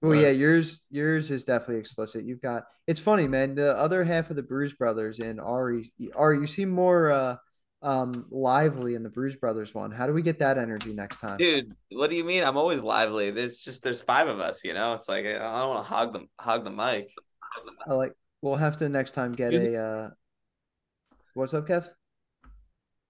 Well, 0.03 0.19
yeah, 0.19 0.29
yours 0.31 0.81
yours 0.89 1.31
is 1.31 1.45
definitely 1.45 1.77
explicit. 1.77 2.25
You've 2.25 2.41
got 2.41 2.63
it's 2.87 2.99
funny, 2.99 3.25
man. 3.25 3.55
The 3.55 3.77
other 3.77 4.03
half 4.03 4.29
of 4.29 4.35
the 4.35 4.43
Bruise 4.43 4.73
Brothers 4.73 5.19
and 5.19 5.39
Ari, 5.39 5.89
Ari, 6.13 6.39
you 6.39 6.47
seem 6.47 6.69
more 6.69 7.09
uh 7.09 7.35
um 7.81 8.25
lively 8.29 8.95
in 8.95 9.03
the 9.03 9.09
Bruise 9.09 9.37
Brothers 9.37 9.73
one. 9.73 9.91
How 9.91 10.05
do 10.05 10.11
we 10.11 10.21
get 10.21 10.39
that 10.39 10.57
energy 10.57 10.93
next 10.93 11.21
time? 11.21 11.37
Dude, 11.37 11.73
what 11.89 12.09
do 12.09 12.17
you 12.17 12.25
mean? 12.25 12.43
I'm 12.43 12.57
always 12.57 12.81
lively. 12.81 13.31
There's 13.31 13.59
just 13.59 13.81
there's 13.81 14.01
five 14.01 14.27
of 14.27 14.41
us, 14.41 14.65
you 14.65 14.73
know. 14.73 14.91
It's 14.93 15.07
like 15.07 15.25
I 15.25 15.39
don't 15.39 15.69
want 15.69 15.85
to 15.85 15.89
hog 15.89 16.11
them 16.11 16.27
hog 16.37 16.65
the 16.65 16.69
mic. 16.69 17.13
I 17.87 17.93
like. 17.93 18.13
We'll 18.41 18.57
have 18.57 18.75
to 18.79 18.89
next 18.89 19.11
time 19.11 19.31
get 19.31 19.53
a. 19.53 19.77
uh 19.77 20.09
What's 21.33 21.53
up, 21.53 21.65
Kev? 21.65 21.87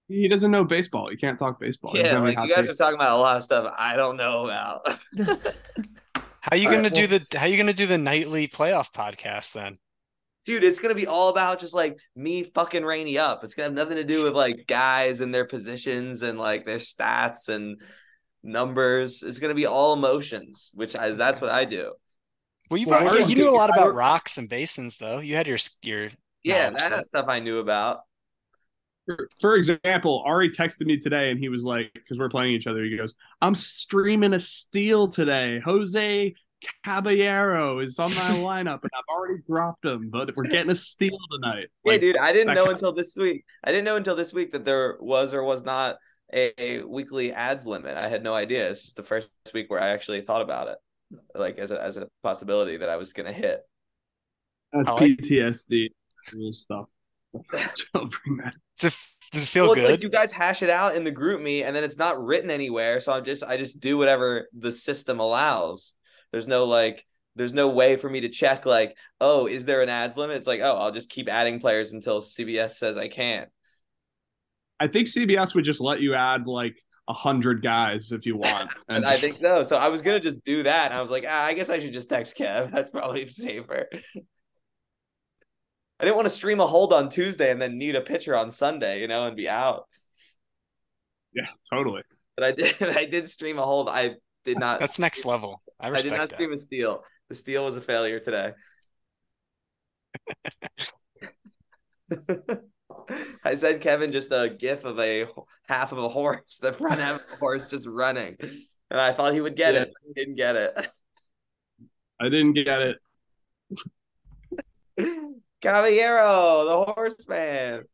He 0.06 0.28
doesn't 0.28 0.52
know 0.52 0.64
baseball. 0.64 1.08
He 1.10 1.16
can't 1.16 1.40
talk 1.40 1.58
baseball. 1.58 1.96
Yeah, 1.96 2.20
like 2.20 2.38
you 2.38 2.54
guys 2.54 2.66
takes. 2.66 2.68
are 2.68 2.76
talking 2.76 2.94
about 2.94 3.18
a 3.18 3.20
lot 3.20 3.36
of 3.36 3.42
stuff 3.42 3.74
I 3.76 3.96
don't 3.96 4.16
know 4.16 4.44
about. 4.44 4.96
How 6.50 6.56
you 6.56 6.68
All 6.68 6.74
right, 6.74 6.82
gonna 6.82 6.90
do 6.90 7.08
well- 7.08 7.20
the 7.30 7.38
how 7.38 7.46
you 7.46 7.56
gonna 7.56 7.72
do 7.72 7.86
the 7.86 7.96
nightly 7.96 8.48
playoff 8.48 8.92
podcast 8.92 9.54
then? 9.54 9.76
Dude, 10.44 10.62
it's 10.62 10.78
gonna 10.78 10.94
be 10.94 11.06
all 11.06 11.30
about 11.30 11.58
just 11.58 11.74
like 11.74 11.96
me 12.14 12.42
fucking 12.42 12.84
Rainey 12.84 13.16
up. 13.16 13.44
It's 13.44 13.54
gonna 13.54 13.68
have 13.68 13.72
nothing 13.72 13.96
to 13.96 14.04
do 14.04 14.24
with 14.24 14.34
like 14.34 14.66
guys 14.68 15.22
and 15.22 15.34
their 15.34 15.46
positions 15.46 16.20
and 16.20 16.38
like 16.38 16.66
their 16.66 16.76
stats 16.76 17.48
and 17.48 17.80
numbers. 18.42 19.22
It's 19.22 19.38
gonna 19.38 19.54
be 19.54 19.64
all 19.64 19.94
emotions, 19.94 20.70
which 20.74 20.94
I, 20.94 21.08
that's 21.12 21.40
what 21.40 21.50
I 21.50 21.64
do. 21.64 21.94
Well, 22.70 22.76
you 22.76 22.88
Well, 22.88 23.00
probably, 23.00 23.24
you 23.24 23.36
knew 23.36 23.48
a 23.48 23.56
lot 23.56 23.70
about 23.70 23.94
rocks 23.94 24.36
and 24.36 24.46
basins 24.46 24.98
though. 24.98 25.20
You 25.20 25.36
had 25.36 25.46
your 25.46 25.58
your 25.82 26.10
Yeah, 26.42 26.68
that 26.68 27.06
stuff 27.06 27.24
I 27.26 27.40
knew 27.40 27.58
about. 27.58 28.00
For, 29.06 29.28
for 29.38 29.54
example, 29.56 30.22
Ari 30.26 30.50
texted 30.50 30.86
me 30.86 30.98
today 30.98 31.30
and 31.30 31.38
he 31.38 31.48
was 31.48 31.62
like, 31.64 31.92
because 31.92 32.18
we're 32.18 32.30
playing 32.30 32.52
each 32.54 32.66
other, 32.66 32.82
he 32.84 32.96
goes, 32.96 33.14
I'm 33.42 33.54
streaming 33.54 34.32
a 34.32 34.40
steal 34.40 35.08
today. 35.08 35.60
Jose 35.64 36.34
Caballero 36.84 37.80
is 37.80 37.98
on 37.98 38.10
my 38.14 38.20
lineup 38.30 38.80
and 38.82 38.90
I've 38.96 39.14
already 39.14 39.42
dropped 39.46 39.84
him, 39.84 40.08
but 40.10 40.34
we're 40.34 40.44
getting 40.44 40.70
a 40.70 40.74
steal 40.74 41.18
tonight. 41.32 41.66
Yeah, 41.84 41.92
Like, 41.92 42.00
dude, 42.00 42.16
I 42.16 42.32
didn't 42.32 42.54
know 42.54 42.62
kind- 42.64 42.74
until 42.76 42.92
this 42.92 43.14
week. 43.18 43.44
I 43.62 43.72
didn't 43.72 43.84
know 43.84 43.96
until 43.96 44.16
this 44.16 44.32
week 44.32 44.52
that 44.52 44.64
there 44.64 44.96
was 45.00 45.34
or 45.34 45.42
was 45.42 45.64
not 45.64 45.96
a, 46.32 46.52
a 46.58 46.82
weekly 46.84 47.32
adds 47.32 47.66
limit. 47.66 47.96
I 47.98 48.08
had 48.08 48.22
no 48.22 48.32
idea. 48.34 48.70
It's 48.70 48.82
just 48.82 48.96
the 48.96 49.02
first 49.02 49.28
week 49.52 49.70
where 49.70 49.80
I 49.82 49.88
actually 49.88 50.22
thought 50.22 50.40
about 50.40 50.68
it, 50.68 50.78
like 51.34 51.58
as 51.58 51.70
a 51.70 51.82
as 51.82 51.98
a 51.98 52.08
possibility 52.22 52.78
that 52.78 52.88
I 52.88 52.96
was 52.96 53.12
gonna 53.12 53.32
hit. 53.32 53.60
That's 54.72 54.88
I 54.88 54.92
like- 54.92 55.18
PTSD 55.18 55.88
stuff. 56.50 56.86
Don't 57.94 58.14
bring 58.22 58.36
that. 58.38 58.54
Does 58.78 58.94
it, 58.94 59.30
does 59.32 59.42
it 59.42 59.46
feel 59.46 59.66
Well, 59.66 59.74
good? 59.74 59.90
Like 59.90 60.02
you 60.02 60.08
guys 60.08 60.32
hash 60.32 60.62
it 60.62 60.70
out 60.70 60.94
in 60.94 61.04
the 61.04 61.10
group 61.10 61.40
me, 61.40 61.62
and 61.62 61.74
then 61.74 61.84
it's 61.84 61.98
not 61.98 62.22
written 62.22 62.50
anywhere. 62.50 63.00
So 63.00 63.12
I'm 63.12 63.24
just 63.24 63.42
I 63.42 63.56
just 63.56 63.80
do 63.80 63.98
whatever 63.98 64.48
the 64.56 64.72
system 64.72 65.20
allows. 65.20 65.94
There's 66.32 66.46
no 66.46 66.64
like 66.64 67.04
there's 67.36 67.52
no 67.52 67.70
way 67.70 67.96
for 67.96 68.08
me 68.08 68.20
to 68.20 68.28
check 68.28 68.64
like, 68.64 68.96
oh, 69.20 69.46
is 69.46 69.64
there 69.64 69.82
an 69.82 69.88
adds 69.88 70.16
limit? 70.16 70.36
It's 70.36 70.46
like, 70.46 70.60
oh, 70.60 70.76
I'll 70.76 70.92
just 70.92 71.10
keep 71.10 71.28
adding 71.28 71.58
players 71.60 71.92
until 71.92 72.20
CBS 72.20 72.72
says 72.72 72.96
I 72.96 73.08
can't. 73.08 73.48
I 74.78 74.86
think 74.86 75.08
CBS 75.08 75.54
would 75.54 75.64
just 75.64 75.80
let 75.80 76.00
you 76.00 76.14
add 76.14 76.46
like 76.46 76.78
a 77.08 77.12
hundred 77.12 77.62
guys 77.62 78.12
if 78.12 78.26
you 78.26 78.36
want. 78.36 78.70
And 78.88 79.04
I 79.04 79.16
think 79.16 79.38
so. 79.38 79.64
So 79.64 79.76
I 79.76 79.88
was 79.88 80.02
gonna 80.02 80.20
just 80.20 80.44
do 80.44 80.62
that. 80.62 80.86
And 80.86 80.94
I 80.94 81.00
was 81.00 81.10
like, 81.10 81.24
ah, 81.26 81.44
I 81.44 81.54
guess 81.54 81.70
I 81.70 81.78
should 81.78 81.92
just 81.92 82.08
text 82.08 82.36
Kev. 82.36 82.70
That's 82.72 82.90
probably 82.90 83.28
safer. 83.28 83.88
I 86.04 86.08
didn't 86.08 86.16
want 86.16 86.26
to 86.26 86.34
stream 86.34 86.60
a 86.60 86.66
hold 86.66 86.92
on 86.92 87.08
Tuesday 87.08 87.50
and 87.50 87.58
then 87.62 87.78
need 87.78 87.96
a 87.96 88.02
pitcher 88.02 88.36
on 88.36 88.50
Sunday, 88.50 89.00
you 89.00 89.08
know, 89.08 89.26
and 89.26 89.34
be 89.34 89.48
out. 89.48 89.84
yeah, 91.34 91.46
totally. 91.72 92.02
But 92.36 92.44
I 92.44 92.52
did. 92.52 92.74
I 92.82 93.06
did 93.06 93.26
stream 93.26 93.58
a 93.58 93.62
hold. 93.62 93.88
I 93.88 94.16
did 94.44 94.58
not. 94.58 94.80
That's 94.80 94.98
next 94.98 95.24
level. 95.24 95.62
I 95.80 95.88
I 95.88 95.96
did 95.96 96.12
not 96.12 96.28
that. 96.28 96.34
stream 96.34 96.52
a 96.52 96.58
steal. 96.58 97.02
The 97.30 97.34
steal 97.34 97.64
was 97.64 97.78
a 97.78 97.80
failure 97.80 98.20
today. 98.20 98.52
I 103.42 103.54
said 103.54 103.80
Kevin 103.80 104.12
just 104.12 104.30
a 104.30 104.54
gif 104.58 104.84
of 104.84 104.98
a 105.00 105.26
half 105.68 105.92
of 105.92 105.98
a 105.98 106.08
horse, 106.10 106.58
the 106.62 106.74
front 106.74 107.00
half 107.00 107.16
of 107.16 107.22
a 107.32 107.36
horse 107.36 107.66
just 107.66 107.86
running, 107.86 108.36
and 108.90 109.00
I 109.00 109.12
thought 109.12 109.32
he 109.32 109.40
would 109.40 109.56
get 109.56 109.72
Yeah. 109.72 109.80
it. 109.82 109.92
He 110.06 110.12
didn't 110.12 110.34
get 110.36 110.56
it. 110.56 110.86
I 112.20 112.28
didn't 112.28 112.52
get 112.52 112.96
it. 114.98 115.33
Caballero, 115.64 116.64
the 116.66 116.92
horseman. 116.92 117.84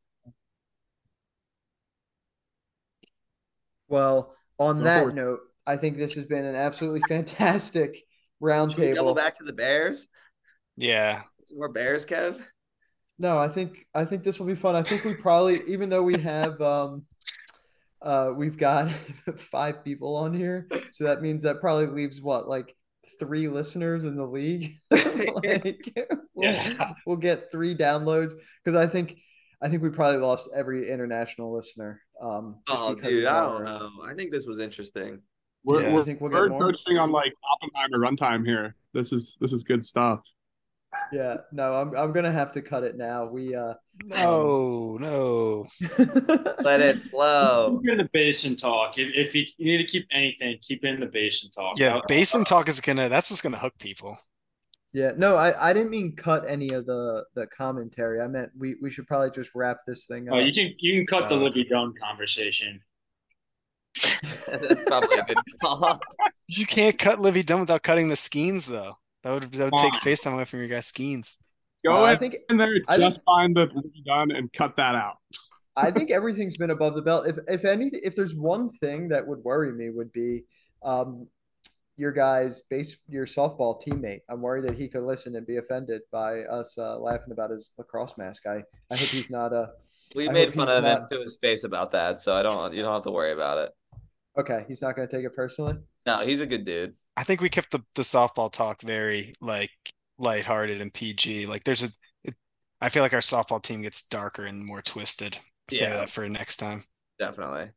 Well, 3.88 4.34
on 4.58 4.78
Go 4.78 4.84
that 4.84 5.02
for 5.04 5.10
it. 5.10 5.14
note, 5.14 5.40
I 5.66 5.76
think 5.76 5.96
this 5.96 6.14
has 6.14 6.24
been 6.24 6.44
an 6.44 6.54
absolutely 6.56 7.02
fantastic 7.08 8.04
Should 8.66 8.78
we 8.78 8.90
double 8.90 9.14
roundtable. 9.14 9.16
back 9.16 9.36
to 9.38 9.44
the 9.44 9.52
Bears? 9.52 10.08
Yeah. 10.76 11.22
Some 11.46 11.58
more 11.58 11.68
Bears, 11.72 12.06
Kev. 12.06 12.40
No, 13.18 13.38
I 13.38 13.48
think 13.48 13.86
I 13.94 14.04
think 14.04 14.24
this 14.24 14.40
will 14.40 14.46
be 14.46 14.54
fun. 14.54 14.74
I 14.74 14.82
think 14.82 15.04
we 15.04 15.14
probably, 15.14 15.62
even 15.66 15.90
though 15.90 16.02
we 16.02 16.18
have 16.18 16.60
um 16.60 17.04
uh 18.02 18.32
we've 18.34 18.56
got 18.56 18.90
five 19.36 19.84
people 19.84 20.16
on 20.16 20.32
here, 20.34 20.66
so 20.90 21.04
that 21.04 21.20
means 21.20 21.42
that 21.42 21.60
probably 21.60 21.86
leaves 21.86 22.22
what 22.22 22.48
like 22.48 22.74
three 23.18 23.48
listeners 23.48 24.04
in 24.04 24.16
the 24.16 24.24
league. 24.26 24.72
like, 24.90 25.88
we'll, 26.34 26.52
Yeah. 26.52 26.92
we'll 27.06 27.16
get 27.16 27.50
three 27.50 27.74
downloads 27.74 28.32
because 28.64 28.76
I 28.76 28.86
think 28.90 29.18
I 29.62 29.68
think 29.68 29.82
we 29.82 29.90
probably 29.90 30.18
lost 30.20 30.48
every 30.56 30.88
international 30.90 31.54
listener. 31.54 32.00
Um, 32.20 32.60
Oh, 32.68 32.94
dude, 32.94 33.26
I 33.26 33.40
don't 33.40 33.64
know. 33.64 33.90
I 34.08 34.14
think 34.14 34.32
this 34.32 34.46
was 34.46 34.58
interesting. 34.58 35.20
We're, 35.64 35.82
Yeah. 35.82 35.94
we're, 35.94 36.00
I 36.00 36.04
think 36.04 36.20
we'll 36.20 36.30
we're 36.30 36.48
more. 36.48 36.60
coaching 36.60 36.96
on 36.96 37.12
like 37.12 37.34
Oppenheimer 37.52 37.98
runtime 37.98 38.46
here. 38.46 38.74
This 38.94 39.12
is 39.12 39.36
this 39.40 39.52
is 39.52 39.62
good 39.64 39.84
stuff. 39.84 40.20
Yeah, 41.12 41.38
no, 41.52 41.74
I'm 41.74 41.94
I'm 41.96 42.12
gonna 42.12 42.32
have 42.32 42.52
to 42.52 42.62
cut 42.62 42.82
it 42.84 42.96
now. 42.96 43.26
We 43.26 43.54
uh 43.54 43.74
No, 44.04 44.96
no. 45.00 45.66
Let 46.62 46.80
it 46.80 46.98
flow. 47.02 47.78
Keep 47.82 47.90
in 47.92 47.98
the 47.98 48.08
basin 48.12 48.56
talk. 48.56 48.98
If, 48.98 49.14
if 49.14 49.34
you, 49.34 49.44
you 49.58 49.66
need 49.66 49.78
to 49.78 49.84
keep 49.84 50.06
anything, 50.10 50.58
keep 50.62 50.84
in 50.84 51.00
the 51.00 51.06
basin 51.06 51.50
talk. 51.50 51.78
Yeah, 51.78 51.94
I'll- 51.96 52.02
basin 52.08 52.44
talk 52.44 52.68
is 52.68 52.80
gonna 52.80 53.08
that's 53.08 53.28
just 53.28 53.42
gonna 53.42 53.58
hook 53.58 53.74
people. 53.78 54.18
Yeah, 54.92 55.12
no, 55.16 55.36
I, 55.36 55.70
I 55.70 55.72
didn't 55.72 55.90
mean 55.90 56.16
cut 56.16 56.44
any 56.48 56.70
of 56.70 56.86
the 56.86 57.24
the 57.34 57.46
commentary. 57.46 58.20
I 58.20 58.26
meant 58.26 58.50
we, 58.58 58.74
we 58.82 58.90
should 58.90 59.06
probably 59.06 59.30
just 59.30 59.50
wrap 59.54 59.78
this 59.86 60.06
thing 60.06 60.28
up. 60.28 60.34
Oh, 60.34 60.38
you 60.38 60.52
can 60.52 60.74
you 60.78 60.94
can 60.96 61.06
cut 61.06 61.28
the 61.28 61.36
Uh, 61.36 61.38
Libby 61.38 61.64
Dunne 61.64 61.94
conversation. 62.02 62.80
That's 64.46 64.84
probably 64.86 65.18
a 65.18 65.24
good 65.24 65.38
call. 65.62 66.00
You 66.52 66.66
can't 66.66 66.98
cut 66.98 67.20
Livvy 67.20 67.44
Dunne 67.44 67.60
without 67.60 67.84
cutting 67.84 68.08
the 68.08 68.16
Skenes 68.16 68.66
though. 68.68 68.96
That 69.22 69.30
would 69.30 69.52
that 69.52 69.70
would 69.70 69.78
take 69.80 69.92
Fine. 69.92 70.00
FaceTime 70.00 70.34
away 70.34 70.44
from 70.44 70.58
your 70.58 70.68
guys' 70.68 70.90
Skenes. 70.90 71.36
Go 71.84 71.96
Uh, 71.96 72.02
I 72.02 72.16
think 72.16 72.36
in 72.48 72.56
there, 72.56 72.74
I 72.88 72.96
just 72.98 73.16
think- 73.16 73.24
find 73.24 73.56
the 73.56 73.68
done 74.04 74.30
and 74.30 74.52
cut 74.52 74.76
that 74.76 74.94
out. 74.94 75.16
I 75.76 75.90
think 75.90 76.10
everything's 76.10 76.56
been 76.58 76.70
above 76.70 76.94
the 76.94 77.02
belt. 77.02 77.26
If 77.26 77.36
if 77.48 77.64
anything, 77.64 78.00
if 78.02 78.14
there's 78.16 78.34
one 78.34 78.70
thing 78.70 79.08
that 79.08 79.26
would 79.26 79.38
worry 79.44 79.72
me 79.72 79.88
would 79.90 80.12
be 80.12 80.44
um, 80.82 81.26
your 81.96 82.12
guy's 82.12 82.62
base, 82.62 82.96
your 83.08 83.24
softball 83.26 83.80
teammate. 83.80 84.20
I'm 84.28 84.42
worried 84.42 84.64
that 84.64 84.76
he 84.76 84.88
could 84.88 85.04
listen 85.04 85.36
and 85.36 85.46
be 85.46 85.56
offended 85.58 86.02
by 86.10 86.40
us 86.42 86.76
uh, 86.76 86.98
laughing 86.98 87.32
about 87.32 87.50
his 87.50 87.70
lacrosse 87.78 88.18
mask. 88.18 88.46
I 88.46 88.56
I 88.90 88.96
hope 88.96 89.08
he's 89.08 89.30
not 89.30 89.52
uh 89.52 89.68
We 90.14 90.28
I 90.28 90.32
made 90.32 90.52
fun 90.52 90.66
he's 90.66 90.76
of 90.76 90.84
him 90.84 91.06
to 91.12 91.20
his 91.20 91.38
face 91.40 91.64
about 91.64 91.92
that, 91.92 92.20
so 92.20 92.34
I 92.34 92.42
don't. 92.42 92.74
You 92.74 92.82
don't 92.82 92.92
have 92.92 93.02
to 93.04 93.10
worry 93.10 93.32
about 93.32 93.58
it. 93.58 93.70
okay. 94.38 94.64
He's 94.68 94.82
not 94.82 94.96
going 94.96 95.08
to 95.08 95.16
take 95.16 95.24
it 95.24 95.34
personally. 95.34 95.76
No, 96.06 96.18
he's 96.20 96.40
a 96.40 96.46
good 96.46 96.64
dude. 96.64 96.94
I 97.16 97.22
think 97.24 97.40
we 97.40 97.48
kept 97.48 97.70
the, 97.70 97.80
the 97.94 98.02
softball 98.02 98.50
talk 98.50 98.82
very 98.82 99.34
like 99.40 99.70
lighthearted 100.20 100.80
and 100.80 100.92
PG. 100.92 101.46
Like 101.46 101.64
there's 101.64 101.82
a, 101.82 101.88
it, 102.24 102.34
I 102.80 102.88
feel 102.88 103.02
like 103.02 103.14
our 103.14 103.20
softball 103.20 103.62
team 103.62 103.82
gets 103.82 104.06
darker 104.06 104.44
and 104.44 104.64
more 104.64 104.82
twisted. 104.82 105.38
Say 105.70 105.86
Yeah. 105.86 105.96
that 105.96 106.10
for 106.10 106.28
next 106.28 106.58
time. 106.58 106.84
Definitely. 107.18 107.70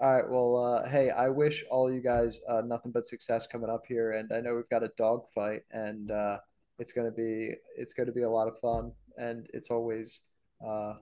All 0.00 0.12
right. 0.12 0.28
Well, 0.28 0.56
uh, 0.56 0.88
hey, 0.88 1.10
I 1.10 1.28
wish 1.28 1.64
all 1.70 1.92
you 1.92 2.00
guys 2.00 2.40
uh, 2.48 2.62
nothing 2.64 2.92
but 2.92 3.06
success 3.06 3.46
coming 3.46 3.70
up 3.70 3.84
here, 3.86 4.12
and 4.12 4.32
I 4.32 4.40
know 4.40 4.54
we've 4.54 4.68
got 4.68 4.82
a 4.82 4.90
dog 4.96 5.22
fight, 5.34 5.62
and 5.70 6.10
uh, 6.10 6.38
it's 6.78 6.92
gonna 6.92 7.10
be 7.12 7.52
it's 7.76 7.94
gonna 7.94 8.12
be 8.12 8.22
a 8.22 8.30
lot 8.30 8.48
of 8.48 8.58
fun, 8.58 8.92
and 9.18 9.46
it's 9.54 9.70
always 9.70 10.20
uh, 10.66 10.94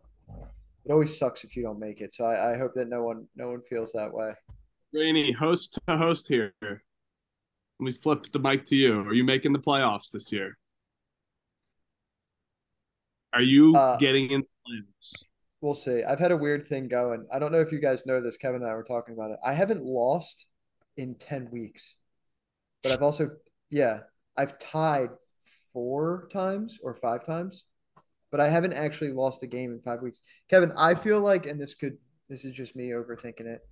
it 0.85 0.93
always 0.93 1.17
sucks 1.19 1.43
if 1.45 1.57
you 1.57 1.63
don't 1.63 1.79
make 1.79 2.01
it. 2.01 2.13
So 2.13 2.25
I, 2.25 2.53
I 2.53 2.59
hope 2.59 2.75
that 2.75 2.89
no 2.89 3.03
one 3.03 3.27
no 3.35 3.49
one 3.51 3.63
feels 3.63 3.93
that 3.93 4.13
way. 4.13 4.35
Rainey, 4.93 5.33
host 5.33 5.79
to 5.89 5.97
host 5.97 6.29
here. 6.29 6.53
Let 7.83 7.87
me 7.87 7.93
flip 7.95 8.27
the 8.33 8.39
mic 8.39 8.65
to 8.67 8.77
you. 8.77 9.01
Are 9.01 9.13
you 9.13 9.25
making 9.25 9.53
the 9.53 9.59
playoffs 9.59 10.13
this 10.13 10.31
year? 10.31 10.57
Are 13.33 13.43
you 13.43 13.75
Uh, 13.75 13.97
getting 13.97 14.31
in 14.31 14.43
the 14.43 14.47
playoffs? 14.71 15.25
We'll 15.61 15.75
see. 15.75 16.05
I've 16.05 16.21
had 16.21 16.31
a 16.31 16.37
weird 16.37 16.69
thing 16.69 16.87
going. 16.87 17.27
I 17.33 17.41
don't 17.41 17.51
know 17.51 17.61
if 17.61 17.73
you 17.73 17.81
guys 17.81 18.07
know 18.07 18.21
this. 18.21 18.37
Kevin 18.37 18.63
and 18.63 18.71
I 18.71 18.77
were 18.77 18.85
talking 18.85 19.15
about 19.15 19.33
it. 19.33 19.41
I 19.45 19.53
haven't 19.53 19.85
lost 19.85 20.47
in 20.97 21.17
10 21.17 21.51
weeks, 21.51 21.97
but 22.85 22.93
I've 22.93 23.03
also, 23.03 23.33
yeah, 23.69 24.03
I've 24.37 24.61
tied 24.61 25.09
four 25.73 26.29
times 26.33 26.79
or 26.85 26.95
five 26.95 27.27
times, 27.27 27.65
but 28.31 28.39
I 28.39 28.49
haven't 28.49 28.75
actually 28.75 29.11
lost 29.11 29.43
a 29.43 29.49
game 29.49 29.73
in 29.73 29.81
five 29.81 30.03
weeks. 30.03 30.23
Kevin, 30.49 30.71
I 30.77 30.95
feel 30.95 31.19
like, 31.21 31.47
and 31.47 31.61
this 31.61 31.75
could, 31.75 31.99
this 32.29 32.45
is 32.45 32.53
just 32.53 32.77
me 32.77 32.91
overthinking 32.91 33.47
it. 33.47 33.67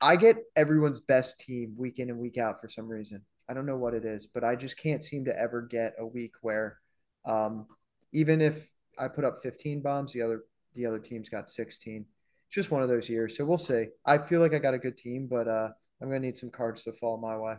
I 0.00 0.16
get 0.16 0.36
everyone's 0.54 1.00
best 1.00 1.40
team 1.40 1.74
week 1.76 1.98
in 1.98 2.10
and 2.10 2.18
week 2.18 2.38
out 2.38 2.60
for 2.60 2.68
some 2.68 2.88
reason. 2.88 3.22
I 3.48 3.54
don't 3.54 3.66
know 3.66 3.76
what 3.76 3.94
it 3.94 4.04
is, 4.04 4.26
but 4.26 4.44
I 4.44 4.54
just 4.54 4.76
can't 4.78 5.02
seem 5.02 5.24
to 5.24 5.38
ever 5.38 5.62
get 5.62 5.94
a 5.98 6.06
week 6.06 6.34
where, 6.42 6.78
um, 7.24 7.66
even 8.12 8.40
if 8.40 8.72
I 8.98 9.08
put 9.08 9.24
up 9.24 9.38
15 9.42 9.80
bombs, 9.80 10.12
the 10.12 10.22
other 10.22 10.44
the 10.74 10.86
other 10.86 10.98
team's 10.98 11.28
got 11.28 11.48
16. 11.48 12.04
It's 12.46 12.54
just 12.54 12.70
one 12.70 12.82
of 12.82 12.88
those 12.88 13.08
years. 13.08 13.36
So 13.36 13.44
we'll 13.44 13.58
see. 13.58 13.86
I 14.06 14.18
feel 14.18 14.40
like 14.40 14.54
I 14.54 14.58
got 14.58 14.74
a 14.74 14.78
good 14.78 14.96
team, 14.96 15.26
but 15.28 15.48
uh, 15.48 15.70
I'm 16.00 16.08
gonna 16.08 16.20
need 16.20 16.36
some 16.36 16.50
cards 16.50 16.84
to 16.84 16.92
fall 16.92 17.18
my 17.18 17.36
way. 17.36 17.56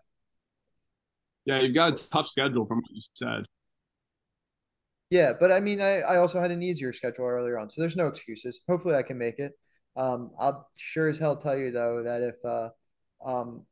Yeah, 1.45 1.59
you've 1.59 1.75
got 1.75 1.99
a 1.99 2.09
tough 2.09 2.27
schedule 2.27 2.65
from 2.65 2.77
what 2.77 2.91
you 2.91 3.01
said. 3.13 3.45
Yeah, 5.09 5.33
but 5.33 5.51
I 5.51 5.59
mean, 5.59 5.81
I, 5.81 6.01
I 6.01 6.17
also 6.17 6.39
had 6.39 6.51
an 6.51 6.61
easier 6.61 6.93
schedule 6.93 7.25
earlier 7.25 7.57
on, 7.57 7.69
so 7.69 7.81
there's 7.81 7.95
no 7.95 8.07
excuses. 8.07 8.61
Hopefully, 8.69 8.95
I 8.95 9.01
can 9.01 9.17
make 9.17 9.39
it. 9.39 9.53
Um, 9.95 10.31
I'll 10.39 10.69
sure 10.77 11.07
as 11.09 11.17
hell 11.17 11.35
tell 11.37 11.57
you 11.57 11.71
though 11.71 12.03
that 12.03 12.21
if 12.21 12.45
uh, 12.45 12.69
um, 13.23 13.65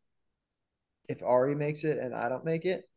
if 1.10 1.24
Ari 1.24 1.56
makes 1.56 1.84
it 1.84 1.98
and 1.98 2.14
I 2.14 2.30
don't 2.30 2.46
make 2.46 2.66
it, 2.66 2.90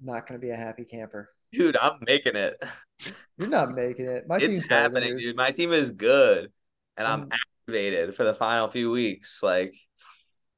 I'm 0.00 0.06
not 0.06 0.26
gonna 0.26 0.40
be 0.40 0.50
a 0.50 0.56
happy 0.56 0.84
camper. 0.84 1.30
Dude, 1.52 1.76
I'm 1.76 1.98
making 2.06 2.36
it. 2.36 2.62
You're 3.38 3.48
not 3.48 3.74
making 3.74 4.06
it. 4.06 4.26
My 4.28 4.38
it's 4.40 4.46
team's 4.46 4.66
better 4.66 4.88
than 4.88 5.02
happening, 5.02 5.16
dude. 5.16 5.36
My 5.36 5.50
team 5.50 5.72
is 5.72 5.90
good, 5.90 6.52
and 6.96 7.06
I'm 7.06 7.22
Um, 7.22 7.30
activated 7.32 8.14
for 8.16 8.24
the 8.24 8.34
final 8.34 8.68
few 8.68 8.90
weeks. 8.90 9.42
Like 9.42 9.74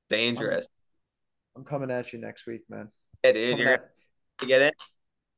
dangerous. 0.08 0.68
I'm 1.56 1.64
coming 1.64 1.90
at 1.90 2.12
you 2.12 2.18
next 2.18 2.46
week, 2.46 2.62
man. 2.68 2.90
Yeah, 3.24 3.32
dude. 3.32 3.50
Coming 3.50 3.58
You're 3.58 3.74
at, 3.74 3.80
gonna 4.38 4.48
get 4.48 4.62
it. 4.62 4.74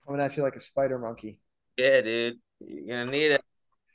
coming 0.06 0.20
at 0.20 0.36
you 0.36 0.42
like 0.42 0.56
a 0.56 0.60
spider 0.60 0.98
monkey. 0.98 1.40
Yeah, 1.76 2.00
dude. 2.02 2.38
You're 2.60 2.98
gonna 2.98 3.10
need 3.10 3.32
it. 3.32 3.41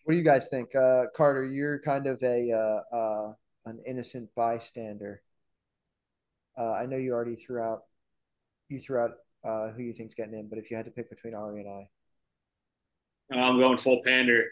What 0.07 0.13
do 0.13 0.19
you 0.19 0.23
guys 0.23 0.47
think, 0.47 0.73
uh, 0.73 1.07
Carter? 1.13 1.43
You're 1.43 1.79
kind 1.79 2.07
of 2.07 2.23
a 2.23 2.49
uh, 2.53 2.95
uh, 2.95 3.33
an 3.65 3.81
innocent 3.85 4.29
bystander. 4.37 5.21
Uh, 6.57 6.71
I 6.71 6.85
know 6.85 6.95
you 6.95 7.11
already 7.11 7.35
threw 7.35 7.61
out 7.61 7.81
you 8.69 8.79
threw 8.79 8.99
out 8.99 9.11
uh, 9.43 9.71
who 9.71 9.83
you 9.83 9.91
think's 9.91 10.13
getting 10.13 10.33
in, 10.33 10.47
but 10.47 10.59
if 10.59 10.71
you 10.71 10.77
had 10.77 10.85
to 10.85 10.91
pick 10.91 11.09
between 11.09 11.35
Ari 11.35 11.59
and 11.59 11.87
I, 13.33 13.37
I'm 13.37 13.59
going 13.59 13.75
full 13.75 14.01
pander. 14.01 14.45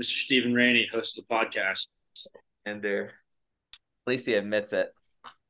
Mr. 0.00 0.22
Stephen 0.24 0.54
Rainey, 0.54 0.88
host 0.92 1.18
of 1.18 1.24
the 1.26 1.34
podcast. 1.34 1.88
And 2.64 2.80
there. 2.80 3.06
At 4.06 4.06
least 4.06 4.26
he 4.26 4.34
admits 4.34 4.72
it. 4.72 4.94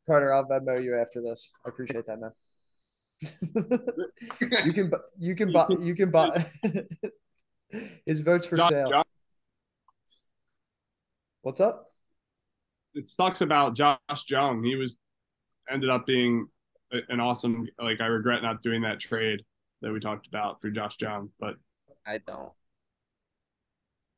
Carter, 0.06 0.32
I'll 0.32 0.48
Venmo 0.48 0.82
you 0.82 0.96
after 0.98 1.20
this. 1.20 1.52
I 1.66 1.68
appreciate 1.68 2.06
that, 2.06 2.20
man. 2.20 2.32
you 4.64 4.72
can 4.72 4.88
bu- 4.88 4.96
you 5.18 5.34
can 5.36 5.52
buy 5.52 5.66
you 5.78 5.94
can 5.94 6.10
buy 6.10 6.46
his 8.06 8.20
votes 8.20 8.46
for 8.46 8.56
Josh- 8.56 8.70
sale. 8.70 8.88
Josh- 8.88 9.04
What's 11.42 11.60
up? 11.60 11.92
it 12.94 13.06
sucks 13.06 13.40
about 13.40 13.74
Josh 13.74 13.98
Jung. 14.28 14.62
He 14.62 14.76
was 14.76 14.98
ended 15.70 15.90
up 15.90 16.06
being 16.06 16.48
an 17.08 17.20
awesome. 17.20 17.68
Like 17.80 18.00
I 18.00 18.06
regret 18.06 18.42
not 18.42 18.62
doing 18.62 18.82
that 18.82 19.00
trade 19.00 19.40
that 19.82 19.92
we 19.92 20.00
talked 20.00 20.26
about 20.26 20.60
for 20.60 20.70
Josh 20.70 20.96
Jung, 21.00 21.30
but 21.40 21.54
I 22.06 22.18
don't. 22.18 22.52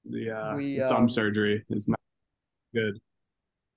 the 0.05 0.31
uh, 0.31 0.57
We, 0.57 0.81
thumb 0.89 1.05
um, 1.05 1.09
surgery 1.09 1.65
is 1.71 1.89
not 1.89 1.99
good. 2.75 2.99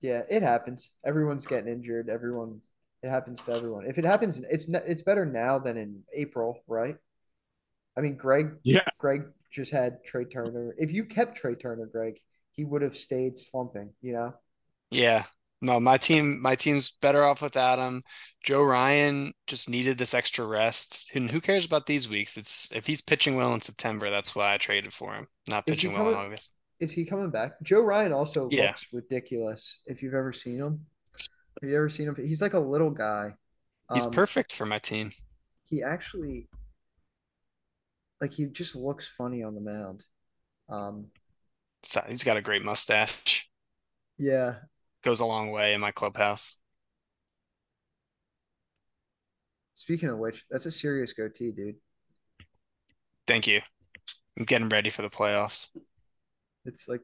Yeah, 0.00 0.22
it 0.30 0.42
happens. 0.42 0.90
Everyone's 1.04 1.46
getting 1.46 1.72
injured. 1.72 2.08
Everyone, 2.08 2.60
it 3.02 3.10
happens 3.10 3.44
to 3.44 3.52
everyone. 3.52 3.86
If 3.86 3.98
it 3.98 4.04
happens, 4.04 4.38
it's 4.38 4.64
it's 4.68 5.02
better 5.02 5.26
now 5.26 5.58
than 5.58 5.76
in 5.76 6.02
April, 6.14 6.62
right? 6.68 6.96
I 7.96 8.00
mean, 8.00 8.16
Greg, 8.16 8.52
Yeah. 8.62 8.84
Greg 8.98 9.22
just 9.50 9.72
had 9.72 10.04
Trea 10.04 10.24
Turner. 10.24 10.74
If 10.78 10.92
you 10.92 11.04
kept 11.04 11.36
Trea 11.36 11.56
Turner, 11.56 11.86
Greg, 11.86 12.18
he 12.58 12.64
would 12.64 12.82
have 12.82 12.96
stayed 12.96 13.38
slumping. 13.38 13.90
You 14.02 14.12
know, 14.14 14.34
Yeah. 14.90 15.24
No, 15.60 15.80
my 15.80 15.96
team, 15.98 16.40
my 16.40 16.54
team's 16.54 16.90
better 16.90 17.24
off 17.24 17.42
without 17.42 17.78
him. 17.80 18.02
Joe 18.44 18.62
Ryan 18.62 19.32
just 19.48 19.68
needed 19.68 19.96
this 19.98 20.14
extra 20.14 20.44
rest. 20.46 21.10
And 21.16 21.30
who 21.30 21.40
cares 21.40 21.64
about 21.66 21.86
these 21.86 22.08
weeks? 22.08 22.36
It's 22.36 22.70
if 22.72 22.86
he's 22.86 23.00
pitching 23.00 23.34
well 23.36 23.52
in 23.54 23.60
September, 23.60 24.08
that's 24.10 24.36
why 24.36 24.54
I 24.54 24.58
traded 24.58 24.92
for 24.92 25.14
him. 25.14 25.26
Not 25.48 25.66
pitching 25.66 25.92
well 25.94 26.08
in 26.08 26.14
coming- 26.14 26.26
August. 26.32 26.54
is 26.80 26.92
he 26.92 27.04
coming 27.04 27.30
back? 27.30 27.60
Joe 27.62 27.80
Ryan 27.80 28.12
also 28.12 28.48
Yeah. 28.52 28.68
looks 28.68 28.86
ridiculous. 28.92 29.80
If 29.86 30.00
you've 30.02 30.14
ever 30.14 30.32
seen 30.32 30.60
him, 30.60 30.86
have 31.60 31.68
you 31.70 31.76
ever 31.76 31.88
seen 31.88 32.06
him? 32.08 32.14
He's 32.16 32.40
like 32.42 32.54
a 32.54 32.60
little 32.60 32.90
guy. 32.90 33.34
He's 33.94 34.06
Um, 34.06 34.12
perfect 34.12 34.52
for 34.52 34.64
my 34.66 34.78
team. 34.78 35.10
He 35.64 35.82
actually, 35.82 36.48
like, 38.20 38.32
he 38.32 38.46
just 38.46 38.76
looks 38.76 39.08
funny 39.08 39.42
on 39.42 39.54
the 39.56 39.60
mound. 39.60 40.04
Um, 40.68 41.10
So 41.82 42.02
he's 42.08 42.24
got 42.24 42.36
a 42.36 42.42
great 42.42 42.64
mustache. 42.64 43.48
yeah, 44.18 44.56
Goes 45.02 45.20
a 45.20 45.26
long 45.26 45.50
way 45.50 45.74
in 45.74 45.80
my 45.80 45.90
clubhouse. 45.92 46.56
Speaking 49.74 50.08
of 50.08 50.18
which, 50.18 50.44
that's 50.50 50.66
a 50.66 50.70
serious 50.70 51.12
goatee, 51.12 51.52
dude. 51.52 51.76
Thank 53.26 53.46
you. 53.46 53.60
I'm 54.38 54.44
getting 54.44 54.68
ready 54.68 54.90
for 54.90 55.02
the 55.02 55.10
playoffs. 55.10 55.70
It's 56.64 56.88
like, 56.88 57.00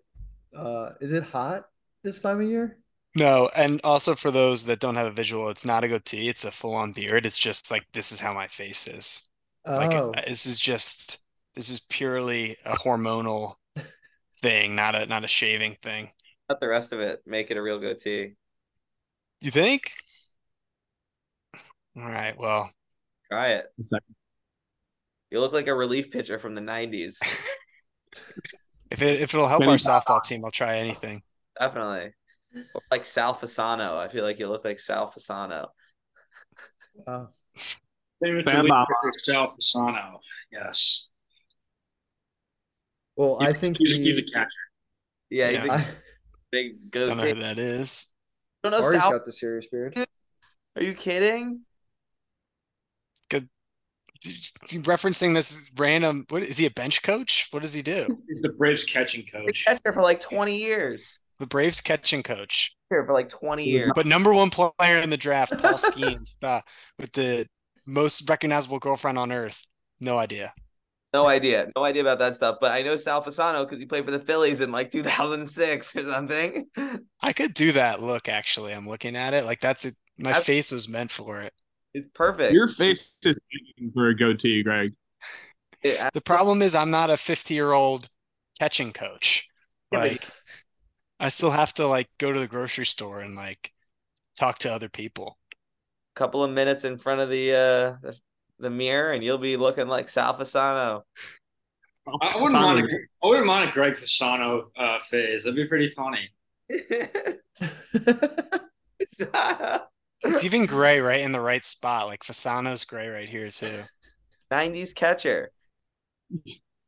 uh, 0.57 0.91
is 1.01 1.13
it 1.13 1.23
hot 1.23 1.65
this 2.03 2.21
time 2.21 2.41
of 2.41 2.49
year? 2.49 2.79
No, 3.17 3.49
and 3.55 3.81
also 3.85 4.15
for 4.15 4.31
those 4.31 4.65
that 4.65 4.81
don't 4.81 4.97
have 4.97 5.07
a 5.07 5.13
visual, 5.13 5.49
it's 5.49 5.65
not 5.65 5.85
a 5.85 5.89
goatee, 5.89 6.29
it's 6.29 6.45
a 6.45 6.51
full-on 6.51 6.93
beard. 6.93 7.27
It's 7.27 7.39
just 7.39 7.71
like 7.71 7.87
this 7.93 8.11
is 8.11 8.21
how 8.21 8.33
my 8.33 8.49
face 8.49 8.89
is. 8.89 9.31
Like 9.77 9.93
Oh, 9.93 10.13
uh, 10.13 10.23
this 10.27 10.47
is 10.47 10.59
just 10.59 11.23
this 11.55 11.71
is 11.71 11.81
purely 11.81 12.57
a 12.65 12.77
hormonal 12.77 13.55
thing, 14.45 14.77
not 14.77 14.95
a 14.95 15.07
not 15.07 15.25
a 15.25 15.29
shaving 15.29 15.77
thing. 15.83 16.11
Cut 16.49 16.61
the 16.61 16.69
rest 16.69 16.93
of 16.93 17.01
it. 17.01 17.23
Make 17.27 17.51
it 17.51 17.57
a 17.57 17.63
real 17.63 17.79
goatee. 17.79 18.35
You 19.41 19.51
think? 19.51 19.93
All 21.97 22.11
right, 22.11 22.39
well, 22.39 22.71
Try 23.31 23.49
it. 23.49 23.67
A 23.81 23.83
second. 23.83 24.15
You 25.31 25.41
look 25.41 25.53
like 25.53 25.67
a 25.67 25.75
relief 25.75 26.11
pitcher 26.11 26.39
from 26.39 26.55
the 26.55 26.61
'90s. 26.61 27.17
if 28.91 29.03
it 29.03 29.21
if 29.21 29.35
it'll 29.35 29.49
help 29.49 29.61
Benny 29.61 29.73
our 29.73 29.77
softball 29.79 30.23
team, 30.23 30.45
I'll 30.45 30.51
try 30.51 30.79
anything. 30.79 31.23
Definitely. 31.59 32.13
Or 32.75 32.83
like 32.91 33.07
Sal 33.07 33.35
Fasano. 33.35 33.97
I 33.97 34.09
feel 34.09 34.25
like 34.25 34.39
you 34.39 34.49
look 34.49 34.65
like 34.65 34.79
Sal 34.79 35.09
Fasano. 35.09 35.69
Uh, 37.07 37.11
oh. 37.11 37.29
Favorite 38.23 38.47
Bam 38.47 38.57
delete 38.57 38.71
bam. 38.71 38.87
for 39.03 39.13
Sal 39.19 39.49
Fasano. 39.49 40.19
Yes. 40.53 41.11
Well, 43.17 43.39
I 43.41 43.47
He's- 43.49 43.59
think 43.61 43.77
he's, 43.79 43.91
he's 43.97 44.19
a 44.19 44.23
catcher. 44.23 44.49
Yeah, 45.31 45.51
he's 45.51 45.65
Yeah. 45.65 45.75
a 45.75 45.79
I, 45.79 45.87
big 46.51 46.73
Don't 46.91 47.17
know 47.17 47.23
who 47.25 47.41
that 47.41 47.59
is. 47.59 48.15
don't 48.63 48.73
know 48.73 48.79
Ari's 48.83 49.01
Sal. 49.01 49.11
got 49.13 49.25
the 49.25 49.33
serious 49.33 49.67
beard. 49.69 49.97
Are 50.77 50.83
you 50.83 50.95
kidding? 50.95 51.61
Good. 53.31 53.49
You 54.25 54.81
referencing 54.83 55.35
this 55.35 55.71
random. 55.77 56.25
What 56.31 56.43
is 56.43 56.59
he 56.59 56.67
a 56.67 56.71
bench 56.71 57.03
coach? 57.03 57.49
What 57.51 57.63
does 57.63 57.75
he 57.75 57.83
do? 57.83 58.07
He's 58.29 58.43
the 58.43 58.49
Braves 58.51 58.85
catching 58.85 59.25
The 59.33 59.39
coach. 59.47 59.65
catcher 59.65 59.93
for 59.93 60.03
like 60.03 60.21
20 60.21 60.57
years. 60.57 61.21
The 61.41 61.47
Braves 61.47 61.81
catching 61.81 62.23
coach, 62.23 62.75
Here 62.91 63.05
for 63.05 63.13
like 63.13 63.29
20 63.29 63.65
years. 63.65 63.91
but 63.95 64.07
number 64.07 64.33
one 64.33 64.51
player 64.51 64.99
in 65.01 65.11
the 65.11 65.17
draft, 65.17 65.59
Paul 65.59 65.75
Skenes, 65.75 66.37
uh, 66.43 66.61
with 66.99 67.13
the 67.13 67.47
most 67.87 68.29
recognizable 68.29 68.79
girlfriend 68.79 69.19
on 69.19 69.33
earth. 69.33 69.63
No 70.01 70.17
idea. 70.17 70.55
No 71.15 71.27
idea. 71.27 71.71
No 71.77 71.85
idea 71.85 72.03
about 72.03 72.19
that 72.19 72.35
stuff. 72.35 72.59
But 72.61 72.73
I 72.73 72.83
know 72.83 72.97
Sal 72.97 73.23
Fasano 73.23 73.63
because 73.65 73.79
he 73.79 73.87
played 73.87 74.05
for 74.05 74.11
the 74.11 74.19
Phillies 74.19 74.61
in 74.61 74.73
like 74.73 74.91
2006 74.91 75.95
or 75.95 76.03
something. 76.03 76.67
I 77.23 77.33
could 77.33 77.55
do 77.55 77.71
that 77.73 78.03
look. 78.03 78.29
Actually, 78.29 78.75
I'm 78.75 78.89
looking 78.89 79.15
at 79.15 79.33
it 79.33 79.45
like 79.45 79.61
that's 79.61 79.85
it. 79.85 79.95
My 80.19 80.31
I've- 80.31 80.41
face 80.45 80.73
was 80.73 80.89
meant 80.89 81.13
for 81.13 81.41
it. 81.41 81.53
It's 81.95 82.09
perfect. 82.13 82.53
Your 82.53 82.67
face 82.67 83.17
is 83.25 83.39
for 83.95 84.09
a 84.09 84.17
goatee, 84.17 84.65
Greg. 84.65 84.95
It- 85.83 86.01
The 86.13 86.21
problem 86.21 86.63
is 86.63 86.75
I'm 86.75 86.91
not 86.91 87.11
a 87.11 87.17
50 87.17 87.55
year 87.55 87.71
old 87.71 88.09
catching 88.59 88.93
coach. 88.93 89.47
Yeah, 89.93 90.01
Like, 90.01 90.27
I 91.21 91.29
still 91.29 91.53
have 91.53 91.73
to 91.75 91.87
like 91.87 92.11
go 92.19 92.33
to 92.33 92.41
the 92.41 92.49
grocery 92.49 92.87
store 92.87 93.21
and 93.21 93.37
like 93.37 93.73
talk 94.37 94.59
to 94.61 94.73
other 94.75 94.89
people. 94.89 95.39
A 95.53 96.19
couple 96.19 96.43
of 96.43 96.51
minutes 96.51 96.83
in 96.85 96.99
front 96.99 97.21
of 97.21 97.31
the 97.31 97.53
uh 97.55 98.11
the, 98.59 98.65
the 98.65 98.71
mirror 98.71 99.13
and 99.13 99.23
you'll 99.23 99.39
be 99.39 99.57
looking 99.57 99.89
like 99.89 100.09
Sal 100.09 100.35
Fasano. 100.35 101.03
I 102.07 102.29
I 102.29 102.37
wouldn't 102.37 102.53
mind 102.53 102.81
a, 102.81 102.95
I 103.23 103.27
wouldn't 103.27 103.47
mind 103.47 103.71
a 103.71 103.73
Greg 103.73 103.95
Fasano 103.95 104.67
uh, 104.77 104.99
phase. 105.01 105.45
That'd 105.45 105.57
be 105.57 105.67
pretty 105.67 105.91
funny. 105.91 106.31
It's 110.27 110.43
even 110.43 110.65
gray 110.65 111.01
right 111.01 111.21
in 111.21 111.33
the 111.33 111.41
right 111.41 111.63
spot. 111.63 112.07
Like 112.07 112.25
Fasano's 112.25 112.85
gray 112.85 113.09
right 113.09 113.29
here 113.29 113.51
too. 113.51 113.83
90s 114.51 114.95
catcher. 114.95 115.51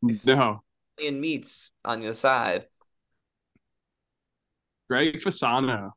No, 0.02 0.62
And 1.04 1.20
meats 1.20 1.72
on 1.84 2.00
your 2.00 2.14
side. 2.14 2.66
Greg 4.88 5.20
Fasano. 5.20 5.92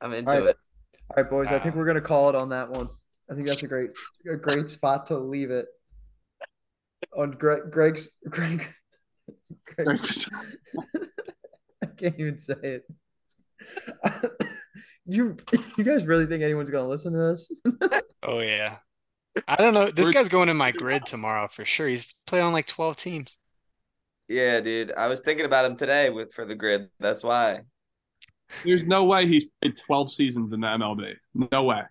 I'm 0.00 0.14
into 0.14 0.32
All 0.32 0.40
right. 0.40 0.48
it. 0.50 0.56
All 1.10 1.22
right, 1.22 1.30
boys. 1.30 1.48
I 1.48 1.58
think 1.58 1.74
we're 1.74 1.84
gonna 1.84 2.00
call 2.00 2.30
it 2.30 2.34
on 2.34 2.48
that 2.50 2.70
one. 2.70 2.88
I 3.30 3.34
think 3.34 3.46
that's 3.46 3.62
a 3.62 3.68
great, 3.68 3.90
a 4.30 4.36
great 4.36 4.68
spot 4.68 5.06
to 5.06 5.18
leave 5.18 5.50
it. 5.50 5.66
On 7.16 7.30
Greg, 7.32 7.70
Greg's, 7.70 8.10
Greg, 8.28 8.66
Greg 9.66 9.86
Greg. 9.98 10.00
I 11.82 11.86
can't 11.86 12.18
even 12.18 12.38
say 12.38 12.54
it. 12.62 12.84
you, 15.06 15.36
you 15.76 15.84
guys 15.84 16.06
really 16.06 16.26
think 16.26 16.42
anyone's 16.42 16.70
gonna 16.70 16.88
listen 16.88 17.12
to 17.12 17.18
this? 17.18 17.50
Oh 18.26 18.40
yeah. 18.40 18.78
I 19.46 19.56
don't 19.56 19.74
know. 19.74 19.90
This 19.90 20.06
We're- 20.06 20.14
guy's 20.14 20.30
going 20.30 20.48
in 20.48 20.56
my 20.56 20.70
grid 20.70 21.04
tomorrow 21.04 21.46
for 21.46 21.66
sure. 21.66 21.86
He's 21.86 22.14
played 22.26 22.40
on 22.40 22.54
like 22.54 22.66
12 22.66 22.96
teams. 22.96 23.36
Yeah, 24.28 24.60
dude. 24.60 24.92
I 24.96 25.08
was 25.08 25.20
thinking 25.20 25.44
about 25.44 25.66
him 25.66 25.76
today 25.76 26.08
with 26.08 26.32
for 26.32 26.46
the 26.46 26.54
grid. 26.54 26.88
That's 27.00 27.22
why. 27.22 27.60
There's 28.64 28.86
no 28.86 29.04
way 29.04 29.26
he's 29.26 29.44
played 29.60 29.76
12 29.76 30.10
seasons 30.12 30.52
in 30.54 30.60
the 30.60 30.68
MLB. 30.68 31.16
No 31.52 31.64
way. 31.64 31.82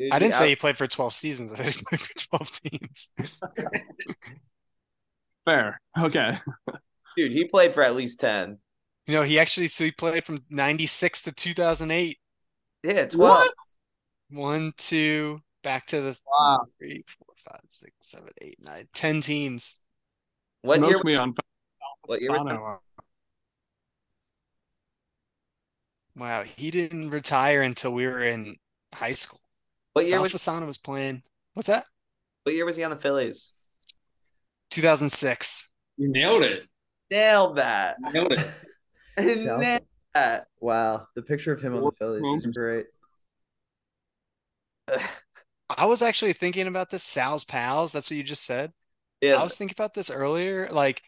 Dude, 0.00 0.12
I 0.12 0.18
didn't 0.18 0.32
say 0.32 0.44
out- 0.44 0.48
he 0.48 0.56
played 0.56 0.78
for 0.78 0.86
12 0.86 1.12
seasons. 1.12 1.52
I 1.52 1.56
said 1.56 1.74
he 1.74 1.82
played 1.82 2.00
for 2.00 2.38
12 2.38 2.50
teams. 2.62 3.12
Fair. 5.44 5.78
Okay. 5.98 6.38
dude, 7.18 7.32
he 7.32 7.44
played 7.44 7.74
for 7.74 7.82
at 7.82 7.94
least 7.94 8.18
10. 8.20 8.56
You 9.06 9.14
know, 9.14 9.22
he 9.22 9.38
actually 9.38 9.66
so 9.68 9.84
he 9.84 9.90
played 9.90 10.24
from 10.24 10.38
96 10.48 11.24
to 11.24 11.32
2008. 11.32 12.18
Yeah, 12.82 13.06
12. 13.06 13.14
What? 13.14 13.54
One, 14.30 14.72
two, 14.78 15.42
back 15.62 15.86
to 15.88 16.00
the 16.00 16.18
Wow. 16.26 16.64
three, 16.78 17.04
four, 17.06 17.34
five, 17.36 17.60
six, 17.66 17.92
seven, 18.00 18.30
eight, 18.40 18.56
nine, 18.58 18.88
ten 18.94 19.20
teams. 19.20 19.84
What 20.62 20.78
Smoke 20.78 20.90
year 20.90 21.00
me 21.04 21.14
on 21.16 21.34
What 22.06 22.22
year 22.22 22.30
was 22.30 22.80
Wow, 26.16 26.44
he 26.44 26.70
didn't 26.70 27.10
retire 27.10 27.60
until 27.60 27.92
we 27.92 28.06
were 28.06 28.22
in 28.24 28.56
high 28.94 29.12
school. 29.12 29.39
What 29.92 30.04
year 30.04 30.12
Sal 30.12 30.22
was 30.22 30.32
Fasano 30.32 30.66
was 30.66 30.78
playing. 30.78 31.22
What's 31.54 31.68
that? 31.68 31.84
what 32.44 32.54
year 32.54 32.64
was 32.64 32.76
he 32.76 32.84
on 32.84 32.90
the 32.90 32.96
Phillies? 32.96 33.52
2006. 34.70 35.72
You 35.96 36.10
nailed 36.10 36.42
it. 36.42 36.64
Nailed 37.10 37.56
that. 37.56 37.96
You 38.06 38.12
nailed 38.12 38.32
it. 38.32 38.50
Sal- 39.18 39.58
Nailed 39.58 39.82
that. 40.14 40.46
Wow, 40.60 41.06
the 41.14 41.22
picture 41.22 41.52
of 41.52 41.60
him 41.60 41.76
on 41.76 41.84
the 41.84 41.92
Phillies 41.98 42.44
is 42.44 42.46
great. 42.54 42.86
I 45.76 45.86
was 45.86 46.02
actually 46.02 46.32
thinking 46.32 46.66
about 46.66 46.90
this. 46.90 47.04
Sal's 47.04 47.44
pals. 47.44 47.92
That's 47.92 48.10
what 48.10 48.16
you 48.16 48.24
just 48.24 48.44
said. 48.44 48.72
Yeah, 49.20 49.36
I 49.36 49.42
was 49.44 49.56
thinking 49.56 49.76
about 49.76 49.94
this 49.94 50.10
earlier. 50.10 50.68
Like, 50.72 51.02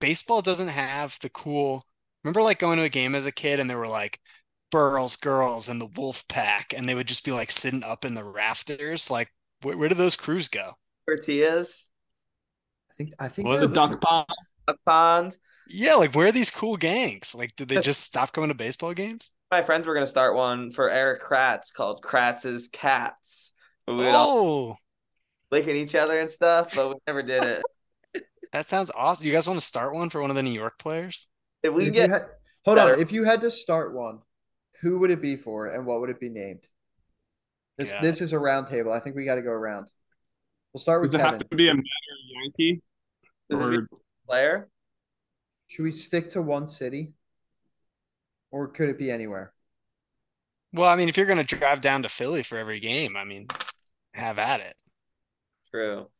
baseball 0.00 0.40
doesn't 0.40 0.68
have 0.68 1.18
the 1.20 1.28
cool. 1.28 1.84
Remember, 2.24 2.42
like 2.42 2.58
going 2.58 2.78
to 2.78 2.84
a 2.84 2.88
game 2.88 3.14
as 3.14 3.26
a 3.26 3.32
kid, 3.32 3.60
and 3.60 3.68
there 3.68 3.76
were 3.76 3.88
like 3.88 4.20
Burls 4.70 5.16
girls 5.16 5.68
and 5.68 5.80
the 5.80 5.86
Wolf 5.86 6.26
Pack, 6.28 6.72
and 6.76 6.88
they 6.88 6.94
would 6.94 7.08
just 7.08 7.24
be 7.24 7.32
like 7.32 7.50
sitting 7.50 7.82
up 7.84 8.04
in 8.04 8.14
the 8.14 8.24
rafters. 8.24 9.10
Like, 9.10 9.32
where, 9.62 9.76
where 9.76 9.88
did 9.88 9.98
those 9.98 10.16
crews 10.16 10.48
go? 10.48 10.72
tortillas, 11.08 11.88
I 12.90 12.94
think 12.94 13.10
I 13.18 13.28
think 13.28 13.48
Was 13.48 13.60
The 13.62 13.68
that 13.68 13.74
duck 13.74 14.00
pond. 14.00 14.26
a 14.66 14.74
pond. 14.84 15.38
Yeah, 15.70 15.94
like 15.94 16.14
where 16.14 16.28
are 16.28 16.32
these 16.32 16.50
cool 16.50 16.76
gangs? 16.76 17.34
Like, 17.34 17.54
did 17.56 17.68
they 17.68 17.80
just 17.80 18.00
stop 18.02 18.32
coming 18.32 18.48
to 18.48 18.54
baseball 18.54 18.92
games? 18.94 19.30
My 19.50 19.62
friends 19.62 19.86
were 19.86 19.94
gonna 19.94 20.06
start 20.06 20.34
one 20.36 20.70
for 20.70 20.90
Erik 20.90 21.22
Kratz 21.22 21.72
called 21.72 22.02
Kratz's 22.02 22.68
Cats. 22.68 23.52
We 23.86 23.94
would 23.96 24.06
all 24.14 24.38
Oh, 24.38 24.76
licking 25.50 25.76
each 25.76 25.94
other 25.94 26.18
and 26.20 26.30
stuff, 26.30 26.72
but 26.74 26.88
we 26.90 26.94
never 27.06 27.22
did 27.22 27.42
it. 28.14 28.24
that 28.52 28.66
sounds 28.66 28.90
awesome. 28.94 29.26
You 29.26 29.32
guys 29.32 29.48
want 29.48 29.58
to 29.60 29.64
start 29.66 29.94
one 29.94 30.10
for 30.10 30.20
one 30.20 30.28
of 30.30 30.36
the 30.36 30.42
New 30.42 30.50
York 30.52 30.78
players? 30.78 31.26
If 31.62 31.72
we 31.72 31.84
if 31.84 31.94
get 31.94 32.10
had, 32.10 32.26
hold 32.66 32.76
better- 32.76 32.94
on. 32.94 33.00
If 33.00 33.12
you 33.12 33.24
had 33.24 33.40
to 33.42 33.50
start 33.50 33.94
one, 33.94 34.18
who 34.80 34.98
would 35.00 35.10
it 35.10 35.20
be 35.20 35.36
for, 35.36 35.68
and 35.68 35.86
what 35.86 36.00
would 36.00 36.10
it 36.10 36.20
be 36.20 36.28
named? 36.28 36.66
This 37.76 37.90
Yeah. 37.90 38.00
this 38.00 38.20
is 38.20 38.32
a 38.32 38.38
round 38.38 38.66
table. 38.66 38.92
I 38.92 39.00
think 39.00 39.16
we 39.16 39.24
got 39.24 39.36
to 39.36 39.42
go 39.42 39.50
around. 39.50 39.88
We'll 40.72 40.80
start 40.80 41.00
with 41.00 41.12
Does 41.12 41.20
it 41.20 41.24
have 41.24 41.38
to 41.38 41.56
be 41.56 41.68
a 41.68 41.74
Met 41.74 41.84
or 41.84 42.42
Yankee? 42.42 42.82
Does 43.50 43.60
it 43.60 43.70
be- 43.70 43.76
Or 43.78 43.88
player, 44.26 44.68
Should 45.68 45.82
we 45.82 45.90
stick 45.90 46.30
to 46.30 46.42
one 46.42 46.66
city, 46.66 47.12
or 48.50 48.68
could 48.68 48.88
it 48.88 48.98
be 48.98 49.10
anywhere? 49.10 49.52
Well, 50.72 50.88
I 50.88 50.96
mean, 50.96 51.08
if 51.08 51.16
you're 51.16 51.26
going 51.26 51.44
to 51.44 51.56
drive 51.56 51.80
down 51.80 52.02
to 52.02 52.08
Philly 52.08 52.42
for 52.42 52.58
every 52.58 52.78
game, 52.80 53.16
I 53.16 53.24
mean, 53.24 53.46
have 54.14 54.38
at 54.38 54.60
it. 54.60 54.76
true. 55.70 56.10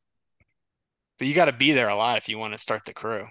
But 1.19 1.27
you 1.27 1.35
got 1.35 1.47
to 1.47 1.53
be 1.53 1.73
there 1.73 1.89
a 1.89 1.97
lot 1.97 2.17
if 2.19 2.29
you 2.29 2.39
want 2.39 2.53
to 2.55 2.59
start 2.59 2.85
the 2.85 2.95
crew. 2.95 3.27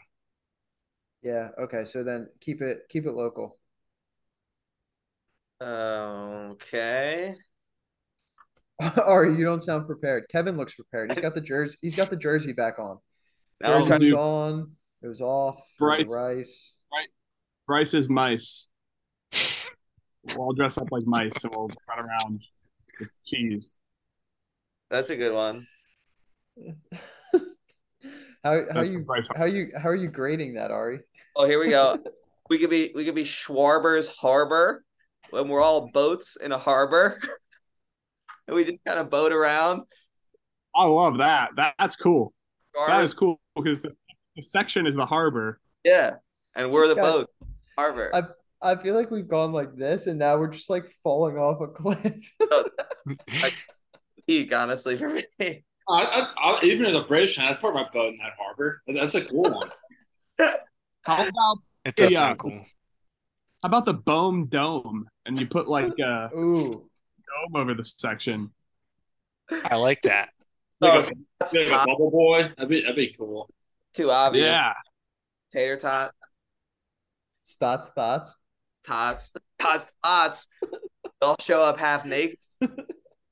Yeah. 1.21 1.49
Okay. 1.57 1.85
So 1.85 2.03
then 2.03 2.29
keep 2.41 2.61
it 2.61 2.87
keep 2.89 3.05
it 3.05 3.13
local. 3.13 3.57
Okay. 5.61 7.35
Ari, 9.05 9.37
you 9.37 9.43
don't 9.43 9.61
sound 9.63 9.87
prepared. 9.87 10.25
Kevin 10.29 10.55
looks 10.57 10.75
prepared. 10.75 11.11
He's 11.11 11.19
got 11.19 11.33
the 11.33 11.41
jersey. 11.41 11.77
He's 11.81 11.95
got 11.95 12.09
the 12.09 12.15
jersey 12.17 12.53
back 12.53 12.79
on. 12.79 12.97
Jersey 13.63 13.87
trying- 13.87 13.99
Jersey's 13.99 14.13
on. 14.13 14.71
It 15.01 15.07
was 15.07 15.21
off. 15.21 15.59
for 15.77 15.87
Bryce. 15.89 16.13
Rice. 16.15 16.73
Bryce's 17.65 18.07
mice. 18.09 18.69
We'll 20.27 20.37
all 20.37 20.53
dress 20.53 20.77
up 20.77 20.87
like 20.91 21.05
mice 21.05 21.43
and 21.43 21.53
we'll 21.55 21.69
run 21.89 21.99
around 21.99 22.39
with 22.99 23.09
cheese. 23.25 23.79
That's 24.91 25.09
a 25.09 25.15
good 25.15 25.33
one. 25.33 25.67
how 27.33 27.39
how 28.43 28.63
That's 28.73 28.89
you 28.89 28.99
Bryce- 28.99 29.27
how 29.35 29.45
you 29.45 29.69
how 29.75 29.89
are 29.89 29.95
you 29.95 30.09
grading 30.09 30.53
that, 30.55 30.69
Ari? 30.71 30.99
Oh, 31.35 31.45
here 31.47 31.59
we 31.59 31.69
go. 31.69 31.97
we 32.49 32.57
could 32.59 32.69
be 32.69 32.91
we 32.93 33.05
could 33.05 33.15
be 33.15 33.23
Schwarber's 33.23 34.07
Harbor 34.07 34.83
when 35.31 35.47
we're 35.47 35.61
all 35.61 35.89
boats 35.91 36.37
in 36.37 36.51
a 36.51 36.57
harbor. 36.57 37.19
and 38.47 38.55
we 38.55 38.63
just 38.65 38.83
kind 38.85 38.99
of 38.99 39.09
boat 39.09 39.31
around. 39.31 39.81
I 40.75 40.85
love 40.85 41.17
that. 41.19 41.49
that 41.55 41.73
that's 41.79 41.95
cool. 41.95 42.33
That 42.73 42.87
Schwarber's- 42.89 43.09
is 43.09 43.13
cool 43.13 43.39
because 43.55 43.81
the, 43.81 43.91
the 44.35 44.43
section 44.43 44.85
is 44.87 44.95
the 44.95 45.05
harbor. 45.05 45.59
yeah. 45.83 46.15
And 46.55 46.71
we're 46.71 46.87
the 46.87 46.95
Yeah. 46.95 47.01
boat. 47.01 47.29
Harbor. 47.77 48.09
I 48.13 48.23
I 48.59 48.75
feel 48.75 48.95
like 48.95 49.11
we've 49.11 49.27
gone 49.27 49.51
like 49.51 49.75
this, 49.75 50.07
and 50.07 50.17
now 50.17 50.35
we're 50.37 50.47
just 50.47 50.69
like 50.71 50.91
falling 51.03 51.37
off 51.37 51.61
a 51.61 51.67
cliff. 51.67 52.33
Oh, 52.41 52.63
peak, 54.27 54.53
honestly, 54.53 54.97
for 54.97 55.09
me. 55.09 55.23
I, 55.39 55.53
I, 55.89 56.33
I, 56.35 56.59
even 56.63 56.85
as 56.87 56.95
a 56.95 57.01
British 57.01 57.35
fan, 57.37 57.47
I'd 57.49 57.59
put 57.59 57.73
my 57.75 57.85
boat 57.93 58.13
in 58.13 58.17
that 58.17 58.33
harbor. 58.39 58.81
That's 58.87 59.13
a 59.15 59.23
cool 59.25 59.43
one. 59.43 59.69
How 61.03 61.27
about 61.27 61.57
It 61.85 61.95
does 61.95 62.13
Yeah. 62.13 62.17
sound 62.19 62.39
uh, 62.39 62.43
cool. 62.43 62.63
How 63.63 63.67
about 63.67 63.85
the 63.85 63.93
Bohm 63.93 64.45
Dome 64.47 65.07
and 65.25 65.39
you 65.39 65.47
put 65.47 65.67
like 65.67 65.97
a 65.99 66.29
Ooh, 66.35 66.69
dome 67.51 67.55
over 67.55 67.73
the 67.73 67.85
section? 67.85 68.51
I 69.51 69.75
like 69.75 70.01
that. 70.03 70.29
Like 70.81 71.03
So, 71.03 71.11
a, 71.41 71.71
like 71.71 71.81
a 71.83 71.85
bubble 71.85 72.11
boy. 72.11 72.43
That'd 72.55 72.69
be 72.69 72.81
that'd 72.81 72.95
be 72.95 73.13
cool. 73.17 73.49
too 73.93 74.11
obvious. 74.11 74.45
Yeah. 74.45 74.73
Tater 75.53 75.77
tot, 75.77 76.11
Stots 77.45 77.89
thoughts. 77.93 78.35
tots, 78.85 79.31
tots, 79.57 79.87
tots. 80.03 80.47
They'll 81.21 81.35
show 81.39 81.63
up 81.63 81.77
half 81.79 82.05
naked. 82.05 82.37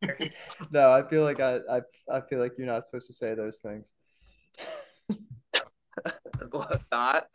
no, 0.71 0.91
I 0.91 1.07
feel 1.09 1.23
like 1.23 1.39
I, 1.39 1.59
I 1.69 1.81
I 2.11 2.21
feel 2.21 2.39
like 2.39 2.53
you're 2.57 2.67
not 2.67 2.85
supposed 2.85 3.07
to 3.07 3.13
say 3.13 3.33
those 3.35 3.59
things. 3.59 3.91
What, 6.51 6.81
Not. 6.91 7.27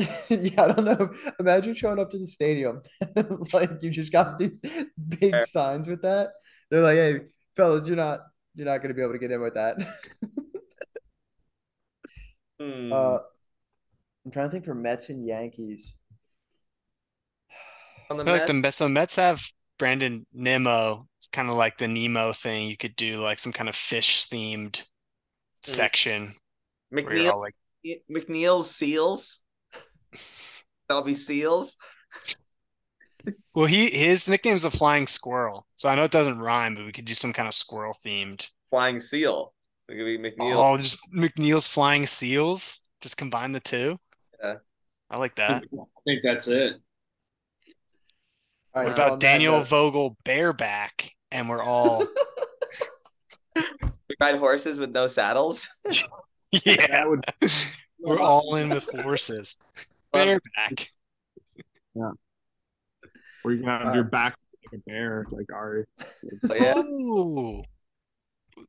yeah, 0.28 0.64
I 0.64 0.72
don't 0.72 0.84
know. 0.84 1.12
Imagine 1.38 1.74
showing 1.74 1.98
up 1.98 2.10
to 2.10 2.18
the 2.18 2.26
stadium, 2.26 2.80
like 3.52 3.70
you 3.82 3.90
just 3.90 4.12
got 4.12 4.38
these 4.38 4.60
big 5.08 5.32
Fair. 5.32 5.46
signs 5.46 5.88
with 5.88 6.02
that. 6.02 6.30
They're 6.70 6.82
like, 6.82 6.96
"Hey, 6.96 7.20
fellas, 7.56 7.86
you're 7.86 7.96
not 7.96 8.20
you're 8.54 8.66
not 8.66 8.78
going 8.78 8.88
to 8.88 8.94
be 8.94 9.02
able 9.02 9.12
to 9.12 9.18
get 9.18 9.30
in 9.30 9.40
with 9.40 9.54
that." 9.54 9.76
Hmm. 12.60 12.92
uh, 12.92 13.18
I'm 14.24 14.30
trying 14.30 14.48
to 14.48 14.52
think 14.52 14.66
for 14.66 14.74
Mets 14.74 15.08
and 15.08 15.26
Yankees. 15.26 15.94
On 18.10 18.16
the 18.16 18.24
I 18.24 18.26
feel 18.26 18.32
like 18.34 18.46
Mets, 18.46 18.46
the 18.46 18.54
Mets, 18.54 18.76
so 18.76 18.88
Mets 18.88 19.16
have 19.16 19.42
Brandon 19.78 20.26
Nimmo. 20.32 21.08
It's 21.18 21.28
kind 21.28 21.48
of 21.48 21.56
like 21.56 21.78
the 21.78 21.88
Nemo 21.88 22.32
thing. 22.32 22.68
You 22.68 22.76
could 22.76 22.96
do 22.96 23.16
like 23.16 23.38
some 23.38 23.52
kind 23.52 23.68
of 23.68 23.74
fish 23.74 24.26
themed 24.28 24.84
section 25.62 26.34
where 27.00 27.16
you're 27.16 27.32
McNeil, 27.32 27.40
like, 27.40 27.54
McNeil's 28.10 28.70
seals. 28.74 29.40
That'll 30.88 31.04
be 31.04 31.14
seals. 31.14 31.76
well, 33.54 33.66
he 33.66 33.88
his 33.90 34.28
nickname's 34.28 34.64
a 34.64 34.70
flying 34.70 35.06
squirrel. 35.06 35.66
So 35.76 35.88
I 35.88 35.94
know 35.94 36.04
it 36.04 36.10
doesn't 36.10 36.38
rhyme, 36.38 36.74
but 36.74 36.84
we 36.84 36.92
could 36.92 37.04
do 37.04 37.14
some 37.14 37.32
kind 37.32 37.46
of 37.48 37.54
squirrel 37.54 37.94
themed. 38.04 38.48
Flying 38.70 39.00
seal. 39.00 39.52
It 39.88 39.96
could 39.96 40.04
be 40.04 40.18
McNeil. 40.18 40.54
Oh, 40.56 40.76
just 40.78 40.98
McNeil's 41.12 41.66
flying 41.68 42.06
seals. 42.06 42.86
Just 43.00 43.16
combine 43.16 43.52
the 43.52 43.60
two. 43.60 43.98
Yeah. 44.42 44.56
I 45.10 45.16
like 45.16 45.34
that. 45.36 45.64
I 45.72 45.84
think 46.04 46.22
that's 46.22 46.46
it. 46.48 46.74
All 48.74 48.82
right, 48.82 48.88
What 48.88 48.96
so 48.96 49.02
about 49.02 49.20
that 49.20 49.20
Daniel 49.20 49.58
note- 49.58 49.68
Vogel 49.68 50.16
bareback? 50.24 51.10
And 51.32 51.48
we're 51.48 51.62
all 51.62 52.06
We 53.56 54.16
ride 54.20 54.36
horses 54.36 54.78
with 54.78 54.90
no 54.90 55.06
saddles. 55.06 55.68
yeah, 56.52 56.86
That 56.88 57.08
would 57.08 57.24
we're 58.00 58.18
all 58.20 58.56
in 58.56 58.68
with 58.70 58.88
horses. 59.02 59.58
Bareback. 60.12 60.88
Yeah. 61.92 62.12
Where 63.42 63.54
you 63.54 63.60
can 63.62 63.68
have 63.68 63.88
uh, 63.88 63.92
your 63.94 64.04
back 64.04 64.36
like 64.72 64.80
a 64.80 64.90
bear, 64.90 65.26
like 65.30 65.52
Ari. 65.52 65.86
Yeah. 66.44 66.74
Oh, 66.76 67.64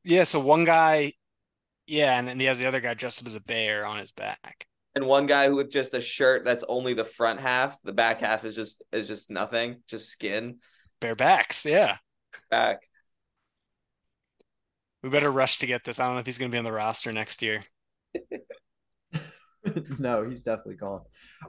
yeah. 0.02 0.24
So 0.24 0.40
one 0.40 0.64
guy, 0.64 1.12
yeah, 1.86 2.18
and 2.18 2.26
then 2.26 2.40
he 2.40 2.46
has 2.46 2.58
the 2.58 2.66
other 2.66 2.80
guy 2.80 2.94
dressed 2.94 3.22
up 3.22 3.26
as 3.26 3.36
a 3.36 3.42
bear 3.42 3.86
on 3.86 3.98
his 3.98 4.10
back. 4.10 4.66
And 4.94 5.06
one 5.06 5.26
guy 5.26 5.48
with 5.48 5.70
just 5.70 5.94
a 5.94 6.00
shirt 6.00 6.44
that's 6.44 6.64
only 6.68 6.94
the 6.94 7.04
front 7.04 7.40
half. 7.40 7.80
The 7.82 7.92
back 7.92 8.20
half 8.20 8.44
is 8.44 8.54
just 8.54 8.82
is 8.92 9.06
just 9.06 9.30
nothing, 9.30 9.82
just 9.88 10.08
skin. 10.08 10.58
Bare 11.00 11.16
backs, 11.16 11.64
yeah. 11.64 11.96
Back. 12.50 12.80
We 15.02 15.10
better 15.10 15.30
rush 15.30 15.58
to 15.58 15.66
get 15.66 15.84
this. 15.84 15.98
I 15.98 16.06
don't 16.06 16.14
know 16.14 16.20
if 16.20 16.26
he's 16.26 16.38
going 16.38 16.50
to 16.50 16.54
be 16.54 16.58
on 16.58 16.64
the 16.64 16.72
roster 16.72 17.12
next 17.12 17.42
year. 17.42 17.60
no, 19.98 20.28
he's 20.28 20.44
definitely 20.44 20.76
calling. 20.76 21.02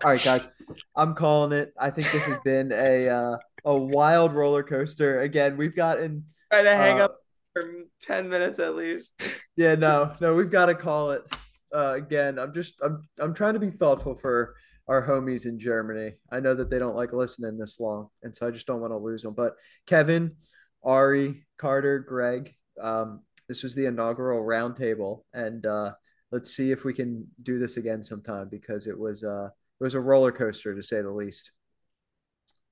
All 0.04 0.12
right, 0.12 0.24
guys, 0.24 0.48
I'm 0.96 1.14
calling 1.14 1.52
it. 1.52 1.74
I 1.80 1.90
think 1.90 2.12
this 2.12 2.26
has 2.26 2.40
been 2.44 2.72
a 2.72 3.10
uh, 3.10 3.38
a 3.66 3.78
wild 3.78 4.34
roller 4.34 4.64
coaster. 4.64 5.22
Again, 5.22 5.58
we've 5.58 5.76
gotten 5.76 6.26
Try 6.52 6.64
to 6.64 6.76
hang 6.76 7.02
uh, 7.02 7.06
up 7.06 7.18
for 7.54 7.70
ten 8.02 8.30
minutes 8.30 8.60
at 8.60 8.76
least. 8.76 9.14
Yeah, 9.56 9.76
no, 9.76 10.16
no, 10.20 10.34
we've 10.34 10.50
got 10.50 10.66
to 10.66 10.74
call 10.74 11.12
it. 11.12 11.22
Uh, 11.72 11.94
again, 11.94 12.40
I'm 12.40 12.56
just 12.56 12.82
I'm 12.82 13.08
I'm 13.20 13.36
trying 13.36 13.54
to 13.54 13.60
be 13.60 13.70
thoughtful 13.70 14.16
for 14.16 14.56
our 14.88 15.06
homies 15.06 15.46
in 15.46 15.60
Germany. 15.60 16.14
I 16.32 16.40
know 16.40 16.56
that 16.56 16.72
they 16.72 16.80
don't 16.80 16.96
like 16.96 17.14
listening 17.14 17.60
this 17.60 17.80
long, 17.80 18.08
and 18.24 18.36
so 18.36 18.48
I 18.48 18.52
just 18.52 18.66
don't 18.66 18.82
want 18.82 18.94
to 18.94 18.98
lose 18.98 19.22
them. 19.22 19.36
But 19.36 19.54
Kevin, 19.86 20.38
Ari, 20.84 21.46
Carter, 21.60 22.00
Greg, 22.00 22.56
um, 22.82 23.22
this 23.48 23.62
was 23.62 23.76
the 23.76 23.86
inaugural 23.86 24.42
roundtable, 24.42 25.22
and 25.34 25.64
uh, 25.68 25.92
let's 26.34 26.54
see 26.56 26.72
if 26.72 26.84
we 26.84 26.94
can 26.94 27.28
do 27.44 27.60
this 27.60 27.78
again 27.78 28.02
sometime 28.04 28.50
because 28.50 28.88
it 28.88 28.98
was 28.98 29.24
uh 29.24 29.46
it 29.80 29.84
was 29.84 29.94
a 29.94 30.00
roller 30.00 30.32
coaster 30.32 30.74
to 30.76 30.82
say 30.82 31.02
the 31.02 31.12
least. 31.12 31.52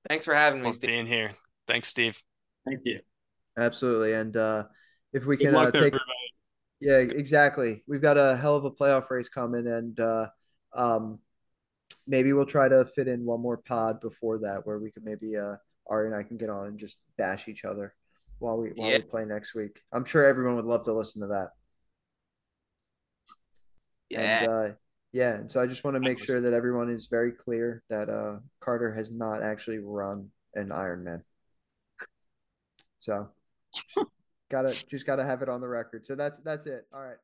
Thanks 0.08 0.24
for 0.24 0.34
having 0.34 0.60
me, 0.60 0.66
Love 0.66 0.74
Steve. 0.74 0.88
being 0.90 1.06
here. 1.06 1.30
Thanks, 1.68 1.86
Steve. 1.86 2.20
Thank 2.66 2.80
you. 2.84 3.00
Absolutely, 3.56 4.14
and 4.14 4.36
uh, 4.36 4.64
if 5.12 5.24
we 5.26 5.36
Good 5.36 5.46
can 5.46 5.54
uh, 5.54 5.66
take 5.66 5.74
everybody. 5.76 6.00
Yeah, 6.80 6.96
exactly. 6.96 7.84
We've 7.86 8.02
got 8.02 8.18
a 8.18 8.34
hell 8.36 8.56
of 8.56 8.64
a 8.64 8.70
playoff 8.70 9.08
race 9.10 9.28
coming, 9.28 9.68
and 9.68 9.98
uh, 10.00 10.28
um, 10.74 11.20
maybe 12.08 12.32
we'll 12.32 12.46
try 12.46 12.68
to 12.68 12.84
fit 12.84 13.06
in 13.06 13.24
one 13.24 13.40
more 13.40 13.58
pod 13.58 14.00
before 14.00 14.38
that, 14.40 14.66
where 14.66 14.78
we 14.80 14.90
could 14.90 15.04
maybe 15.04 15.36
uh, 15.36 15.56
Ari 15.86 16.08
and 16.08 16.16
I 16.16 16.24
can 16.24 16.36
get 16.36 16.50
on 16.50 16.66
and 16.66 16.78
just 16.78 16.96
bash 17.16 17.46
each 17.46 17.64
other 17.64 17.94
while 18.40 18.56
we 18.58 18.70
while 18.74 18.90
Yeah. 18.90 18.96
we 18.98 19.02
play 19.04 19.24
next 19.24 19.54
week. 19.54 19.80
I'm 19.92 20.04
sure 20.04 20.24
everyone 20.24 20.56
would 20.56 20.64
love 20.64 20.84
to 20.84 20.92
listen 20.92 21.20
to 21.22 21.28
that. 21.28 21.50
Yeah. 24.12 24.42
And 24.42 24.50
uh, 24.50 24.74
yeah, 25.12 25.34
and 25.34 25.50
so 25.50 25.60
I 25.60 25.66
just 25.66 25.84
want 25.84 25.94
to 25.96 26.00
make 26.00 26.18
sure 26.18 26.40
that 26.40 26.52
everyone 26.52 26.90
is 26.90 27.06
very 27.06 27.32
clear 27.32 27.82
that 27.90 28.08
uh, 28.08 28.38
Carter 28.60 28.92
has 28.94 29.10
not 29.10 29.42
actually 29.42 29.78
run 29.78 30.30
an 30.54 30.68
Ironman. 30.68 31.22
So, 32.98 33.28
gotta 34.50 34.74
just 34.88 35.06
gotta 35.06 35.24
have 35.24 35.42
it 35.42 35.48
on 35.48 35.60
the 35.60 35.68
record. 35.68 36.06
So 36.06 36.14
that's 36.14 36.38
that's 36.38 36.66
it. 36.66 36.86
All 36.94 37.02
right. 37.02 37.16